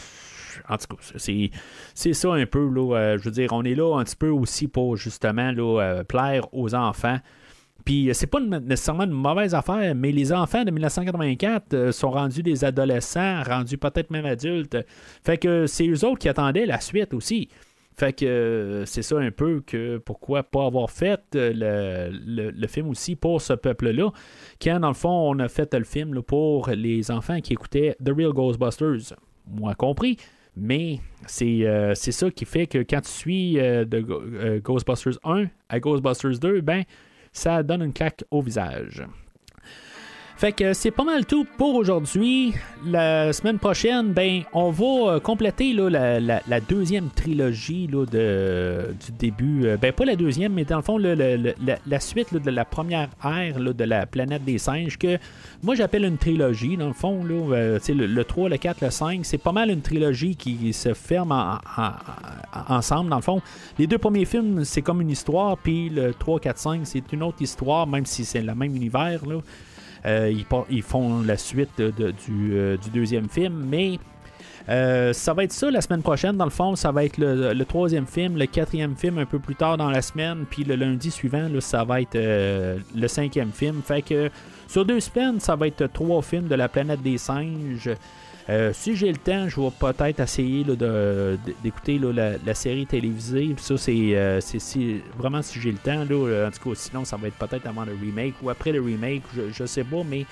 en 0.68 0.76
tout 0.76 0.96
cas, 0.96 1.50
c'est, 1.94 2.12
ça 2.12 2.32
un 2.32 2.46
peu. 2.46 2.68
Là, 2.68 2.96
euh, 2.96 3.18
je 3.18 3.24
veux 3.24 3.30
dire, 3.30 3.52
on 3.52 3.64
est 3.64 3.74
là 3.74 3.98
un 3.98 4.04
petit 4.04 4.16
peu 4.16 4.28
aussi 4.28 4.68
pour 4.68 4.96
justement 4.96 5.50
là, 5.50 6.04
plaire 6.04 6.46
aux 6.52 6.74
enfants. 6.74 7.18
Puis 7.88 8.10
c'est 8.12 8.26
pas 8.26 8.38
nécessairement 8.38 9.04
une 9.04 9.12
mauvaise 9.12 9.54
affaire, 9.54 9.94
mais 9.94 10.12
les 10.12 10.30
enfants 10.30 10.62
de 10.62 10.70
1984 10.70 11.90
sont 11.90 12.10
rendus 12.10 12.42
des 12.42 12.62
adolescents, 12.62 13.42
rendus 13.42 13.78
peut-être 13.78 14.10
même 14.10 14.26
adultes. 14.26 14.76
Fait 15.24 15.38
que 15.38 15.64
c'est 15.64 15.88
eux 15.88 16.04
autres 16.04 16.18
qui 16.18 16.28
attendaient 16.28 16.66
la 16.66 16.80
suite 16.80 17.14
aussi. 17.14 17.48
Fait 17.96 18.12
que 18.12 18.26
euh, 18.26 18.84
c'est 18.84 19.00
ça 19.00 19.16
un 19.16 19.30
peu 19.30 19.62
que 19.66 19.96
pourquoi 19.96 20.42
pas 20.42 20.66
avoir 20.66 20.90
fait 20.90 21.18
euh, 21.34 22.10
le, 22.12 22.66
film 22.66 22.90
aussi 22.90 23.16
pour 23.16 23.40
ce 23.40 23.54
peuple-là. 23.54 24.10
Quand 24.60 24.80
dans 24.80 24.88
le 24.88 24.94
fond 24.94 25.30
on 25.30 25.38
a 25.38 25.48
fait 25.48 25.72
le 25.72 25.84
film 25.84 26.20
pour 26.20 26.68
les 26.68 27.10
enfants 27.10 27.40
qui 27.40 27.54
écoutaient 27.54 27.96
The 28.04 28.10
Real 28.14 28.34
Ghostbusters. 28.34 29.16
Moi 29.46 29.74
compris. 29.74 30.18
Mais 30.54 31.00
c'est 31.26 31.66
euh, 31.66 31.94
ça 31.94 32.30
qui 32.30 32.44
fait 32.44 32.66
que 32.66 32.78
quand 32.80 33.00
tu 33.00 33.10
suis 33.10 33.54
de 33.54 34.58
Ghostbusters 34.58 35.18
1 35.24 35.46
à 35.70 35.80
Ghostbusters 35.80 36.38
2, 36.38 36.60
ben 36.60 36.84
ça 37.38 37.62
donne 37.62 37.82
une 37.82 37.92
claque 37.92 38.24
au 38.32 38.42
visage. 38.42 39.06
Fait 40.38 40.52
que 40.52 40.72
c'est 40.72 40.92
pas 40.92 41.02
mal 41.02 41.26
tout 41.26 41.44
pour 41.56 41.74
aujourd'hui. 41.74 42.54
La 42.86 43.32
semaine 43.32 43.58
prochaine, 43.58 44.12
ben, 44.12 44.42
on 44.52 44.70
va 44.70 44.84
euh, 45.14 45.18
compléter 45.20 45.72
là, 45.72 46.20
la, 46.20 46.60
deuxième 46.60 47.08
trilogie 47.10 47.88
là, 47.88 48.06
de, 48.06 48.94
du 49.04 49.10
début. 49.18 49.66
euh, 49.66 49.76
Ben, 49.76 49.92
pas 49.92 50.04
la 50.04 50.14
deuxième, 50.14 50.52
mais 50.52 50.64
dans 50.64 50.76
le 50.76 50.82
fond, 50.82 50.96
la, 50.96 51.98
suite 52.00 52.32
de 52.34 52.50
la 52.52 52.64
première 52.64 53.08
ère 53.24 53.58
de 53.58 53.82
la 53.84 54.06
planète 54.06 54.44
des 54.44 54.58
singes, 54.58 54.96
que 54.96 55.18
moi 55.64 55.74
j'appelle 55.74 56.04
une 56.04 56.18
trilogie. 56.18 56.76
Dans 56.76 56.86
le 56.86 56.92
fond, 56.92 57.20
euh, 57.28 57.80
le, 57.88 58.06
le 58.06 58.24
3, 58.24 58.48
le 58.48 58.58
4, 58.58 58.80
le 58.82 58.90
5, 58.92 59.20
c'est 59.24 59.38
pas 59.38 59.50
mal 59.52 59.70
une 59.70 59.82
trilogie 59.82 60.36
qui 60.36 60.72
se 60.72 60.94
ferme 60.94 61.32
en- 61.32 61.58
ensemble. 62.68 63.10
Dans 63.10 63.16
le 63.16 63.22
fond, 63.22 63.42
les 63.76 63.88
deux 63.88 63.98
premiers 63.98 64.24
films, 64.24 64.64
c'est 64.64 64.82
comme 64.82 65.00
une 65.00 65.10
histoire, 65.10 65.58
puis 65.58 65.88
le 65.88 66.14
3, 66.14 66.38
4, 66.38 66.58
5, 66.58 66.80
c'est 66.84 67.12
une 67.12 67.24
autre 67.24 67.42
histoire, 67.42 67.88
même 67.88 68.06
si 68.06 68.24
c'est 68.24 68.40
le 68.40 68.54
même 68.54 68.76
univers. 68.76 69.26
Là. 69.26 69.38
Euh, 70.06 70.32
ils, 70.70 70.82
font 70.82 71.22
la 71.22 71.36
suite 71.36 71.80
euh, 71.80 72.76
du 72.76 72.90
deuxième 72.92 73.28
film, 73.28 73.64
mais 73.68 73.98
euh, 74.68 75.12
ça 75.12 75.32
va 75.34 75.44
être 75.44 75.52
ça 75.52 75.70
la 75.70 75.80
semaine 75.80 76.02
prochaine. 76.02 76.36
Dans 76.36 76.44
le 76.44 76.50
fond, 76.50 76.76
ça 76.76 76.92
va 76.92 77.04
être 77.04 77.18
le, 77.18 77.64
troisième 77.64 78.06
film, 78.06 78.36
le 78.36 78.46
quatrième 78.46 78.96
film 78.96 79.18
un 79.18 79.26
peu 79.26 79.38
plus 79.38 79.54
tard 79.54 79.76
dans 79.76 79.90
la 79.90 80.02
semaine, 80.02 80.44
puis 80.48 80.64
le 80.64 80.76
lundi 80.76 81.10
suivant, 81.10 81.48
ça 81.60 81.84
va 81.84 82.00
être 82.00 82.16
le 82.16 83.08
cinquième 83.08 83.50
film. 83.50 83.80
Fait 83.82 84.02
que 84.02 84.30
sur 84.66 84.84
deux 84.84 85.00
semaines, 85.00 85.40
ça 85.40 85.56
va 85.56 85.66
être 85.66 85.86
trois 85.92 86.22
films 86.22 86.48
de 86.48 86.54
la 86.54 86.68
planète 86.68 87.02
des 87.02 87.18
singes. 87.18 87.90
Euh, 88.50 88.72
si 88.72 88.96
j'ai 88.96 89.12
le 89.12 89.18
temps, 89.18 89.46
je 89.48 89.60
vais 89.60 89.70
peut-être 89.78 90.20
essayer 90.20 90.64
d'écouter 91.62 91.98
la, 91.98 92.54
série 92.54 92.86
télévisée. 92.86 93.54
Ça, 93.58 93.76
c'est 93.76 94.14
euh, 94.14 94.40
vraiment 95.18 95.42
si 95.42 95.60
j'ai 95.60 95.72
le 95.72 95.78
temps. 95.78 96.06
Euh, 96.10 96.48
en 96.48 96.50
tout 96.50 96.70
cas, 96.70 96.74
sinon, 96.74 97.04
ça 97.04 97.16
va 97.16 97.28
être 97.28 97.36
peut-être 97.36 97.66
avant 97.66 97.84
le 97.84 97.92
remake 97.92 98.34
ou 98.42 98.48
après 98.48 98.72
le 98.72 98.80
remake. 98.80 99.22
Je, 99.36 99.42
je 99.52 99.66
sais 99.66 99.84
pas, 99.84 100.02
mais 100.08 100.24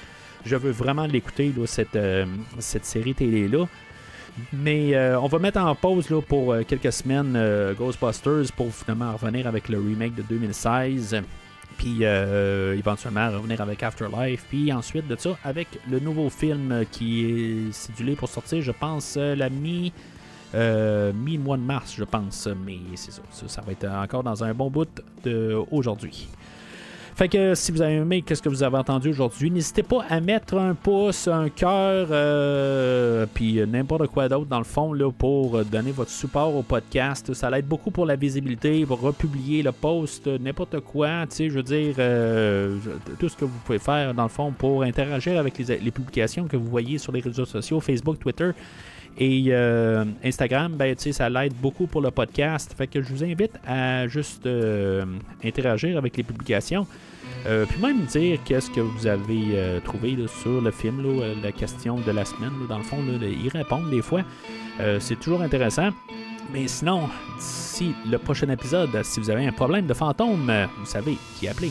je 0.47 0.57
veux 0.57 0.71
vraiment 0.71 1.07
l'écouter, 1.07 1.53
cette, 1.67 2.85
série 2.85 3.15
télé-là. 3.15 3.67
Mais 4.53 4.97
on 5.17 5.29
va 5.29 5.39
mettre 5.39 5.59
en 5.59 5.75
pause 5.75 6.09
pour 6.29 6.55
quelques 6.67 6.93
semaines 6.93 7.39
Ghostbusters 7.79 8.53
pour 8.55 8.75
finalement 8.75 9.13
revenir 9.17 9.47
avec 9.47 9.69
le 9.69 9.79
remake 9.79 10.15
de 10.15 10.23
2016. 10.23 11.23
Puis 11.79 11.99
euh, 12.03 12.77
éventuellement 12.77 13.31
revenir 13.31 13.61
avec 13.61 13.83
Afterlife. 13.83 14.45
Puis 14.49 14.73
ensuite 14.73 15.07
de 15.07 15.17
ça, 15.17 15.37
avec 15.45 15.69
le 15.91 16.01
nouveau 16.01 16.31
film 16.31 16.73
euh, 16.73 16.85
qui 16.91 17.25
est 17.25 17.73
cédulé 17.73 18.17
pour 18.17 18.29
sortir, 18.29 18.63
je 18.63 18.73
pense, 18.73 19.17
euh, 19.17 19.35
la 19.35 19.51
mi. 19.51 19.93
euh, 20.55 21.13
mi-mois 21.13 21.57
de 21.57 21.63
mars, 21.63 21.95
je 21.97 22.05
pense. 22.05 22.49
Mais 22.65 22.79
c'est 22.95 23.13
ça, 23.13 23.23
ça. 23.31 23.49
ça 23.49 23.61
va 23.63 23.73
être 23.73 23.87
encore 23.87 24.23
dans 24.23 24.43
un 24.45 24.55
bon 24.55 24.71
bout 24.71 24.89
de 25.25 25.55
aujourd'hui. 25.71 26.29
Fait 27.17 27.29
que 27.29 27.55
si 27.55 27.73
vous 27.73 27.81
avez 27.81 27.95
aimé 27.95 28.21
qu'est-ce 28.21 28.43
que 28.43 28.51
vous 28.51 28.63
avez 28.63 28.77
entendu 28.77 29.09
aujourd'hui, 29.09 29.51
n'hésitez 29.51 29.83
pas 29.83 30.05
à 30.11 30.21
mettre 30.21 30.59
un 30.59 30.75
pouce, 30.75 31.29
un 31.29 31.49
cœur, 31.49 32.09
euh, 32.11 33.25
puis 33.33 33.59
n'importe 33.67 34.09
quoi 34.09 34.29
d'autre 34.29 34.45
dans 34.45 34.59
le 34.59 34.65
fond 34.65 34.93
là, 34.93 35.11
pour 35.11 35.65
donner 35.65 35.93
votre 35.93 36.11
support 36.11 36.55
au 36.55 36.63
podcast. 36.63 37.33
Ça 37.33 37.49
l'aide 37.49 37.67
beaucoup 37.67 37.91
pour 37.91 38.05
la 38.05 38.17
visibilité, 38.17 38.85
pour 38.85 39.01
republier 39.01 39.63
le 39.63 39.73
post, 39.73 40.27
n'importe 40.27 40.81
quoi. 40.81 41.27
Tu 41.31 41.37
sais, 41.37 41.49
je 41.49 41.55
veux 41.55 41.63
dire, 41.63 41.95
euh, 41.99 42.77
tout 43.19 43.31
ce 43.31 43.37
que 43.39 43.47
vous 43.47 43.59
pouvez 43.65 43.79
faire 43.79 44.13
dans 44.13 44.25
le 44.25 44.29
fond 44.29 44.53
pour 44.53 44.83
interagir 44.83 45.41
avec 45.41 45.57
les, 45.57 45.79
les 45.79 45.91
publications 45.91 46.47
que 46.47 46.59
vous 46.59 46.69
voyez 46.69 46.99
sur 46.99 47.13
les 47.13 47.21
réseaux 47.21 47.47
sociaux, 47.47 47.81
Facebook, 47.81 48.19
Twitter. 48.19 48.51
Et 49.19 49.47
euh, 49.49 50.05
Instagram, 50.23 50.73
ben, 50.77 50.95
ça 50.97 51.29
l'aide 51.31 51.55
beaucoup 51.55 51.87
pour 51.87 52.03
le 52.03 52.11
podcast. 52.11 52.75
Fait 52.77 52.87
que 52.87 53.01
je 53.01 53.09
vous 53.09 53.25
invite 53.25 53.53
à 53.67 54.07
juste 54.09 54.47
euh, 54.47 55.05
interagir 55.43 55.97
avec 55.97 56.17
les 56.17 56.23
publications. 56.23 56.87
Euh, 57.47 57.65
puis 57.65 57.81
même 57.81 58.05
dire 58.05 58.39
qu'est-ce 58.45 58.71
que 58.71 58.81
vous 58.81 59.07
avez 59.07 59.81
trouvé 59.85 60.17
sur 60.43 60.61
le 60.61 60.71
film, 60.71 61.03
la 61.43 61.53
question 61.53 61.97
de 61.97 62.11
la 62.11 62.25
semaine. 62.25 62.53
dans 62.69 62.79
le 62.79 62.85
fond, 62.85 62.99
y 63.03 63.49
répondre 63.49 63.89
des 63.89 64.03
fois. 64.03 64.23
C'est 65.01 65.19
toujours 65.19 65.43
intéressant. 65.43 65.91
Mais 66.53 66.69
sinon, 66.69 67.09
d'ici 67.39 67.95
le 68.09 68.19
prochain 68.19 68.49
épisode, 68.51 69.03
si 69.03 69.19
vous 69.19 69.31
avez 69.31 69.47
un 69.47 69.53
problème 69.53 69.87
de 69.87 69.95
fantôme, 69.95 70.53
vous 70.79 70.87
savez 70.87 71.17
qui 71.39 71.49
appeler. 71.49 71.71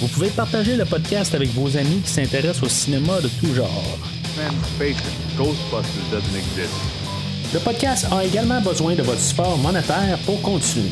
Vous 0.00 0.08
pouvez 0.08 0.30
partager 0.30 0.76
le 0.76 0.86
podcast 0.86 1.34
avec 1.34 1.50
vos 1.50 1.76
amis 1.76 2.00
qui 2.02 2.10
s'intéressent 2.10 2.62
au 2.62 2.68
cinéma 2.70 3.20
de 3.20 3.28
tout 3.28 3.54
genre. 3.54 3.98
Le 7.52 7.58
podcast 7.58 8.06
a 8.10 8.24
également 8.24 8.62
besoin 8.62 8.94
de 8.94 9.02
votre 9.02 9.20
support 9.20 9.58
monétaire 9.58 10.16
pour 10.24 10.40
continuer. 10.40 10.88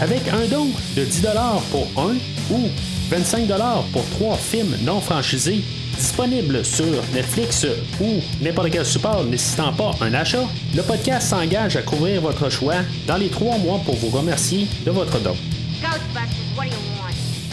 Avec 0.00 0.20
un 0.28 0.46
don 0.46 0.68
de 0.96 1.02
10 1.04 1.26
pour 1.72 1.88
un 2.00 2.14
ou 2.52 2.68
25 3.10 3.48
pour 3.92 4.04
trois 4.10 4.36
films 4.36 4.76
non 4.82 5.00
franchisés 5.00 5.64
disponibles 5.98 6.64
sur 6.64 7.02
Netflix 7.12 7.66
ou 8.00 8.20
n'importe 8.40 8.70
quel 8.70 8.86
support 8.86 9.24
nécessitant 9.24 9.72
pas 9.72 9.90
un 10.00 10.14
achat, 10.14 10.44
le 10.76 10.82
podcast 10.82 11.28
s'engage 11.28 11.74
à 11.74 11.82
couvrir 11.82 12.20
votre 12.20 12.48
choix 12.50 12.76
dans 13.08 13.16
les 13.16 13.30
trois 13.30 13.58
mois 13.58 13.80
pour 13.84 13.96
vous 13.96 14.16
remercier 14.16 14.68
de 14.86 14.92
votre 14.92 15.18
don. 15.20 15.34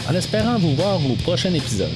En 0.08 0.14
espérant 0.14 0.58
vous 0.58 0.74
voir 0.74 0.98
au 1.06 1.14
prochain 1.22 1.54
épisode. 1.54 1.92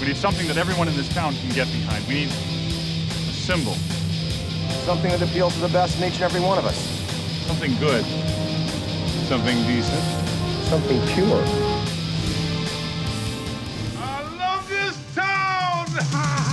We 0.00 0.08
need 0.08 0.16
something 0.16 0.46
that 0.48 0.56
everyone 0.56 0.88
in 0.88 0.96
this 0.96 1.08
town 1.14 1.34
can 1.34 1.54
get 1.54 1.66
behind. 1.70 2.06
We 2.08 2.14
need 2.14 2.28
a 2.28 3.32
symbol. 3.32 3.74
Something 4.86 5.10
that 5.10 5.22
appeals 5.22 5.54
to 5.54 5.60
the 5.60 5.68
best 5.68 5.98
in 5.98 6.08
each 6.08 6.14
and 6.14 6.24
every 6.24 6.40
one 6.40 6.58
of 6.58 6.64
us. 6.64 6.76
Something 7.46 7.76
good. 7.78 8.04
Something 9.28 9.56
decent. 9.66 10.02
Something 10.68 11.00
pure. 11.14 11.44
I 13.98 14.22
love 14.38 14.68
this 14.68 14.96
town. 15.14 16.48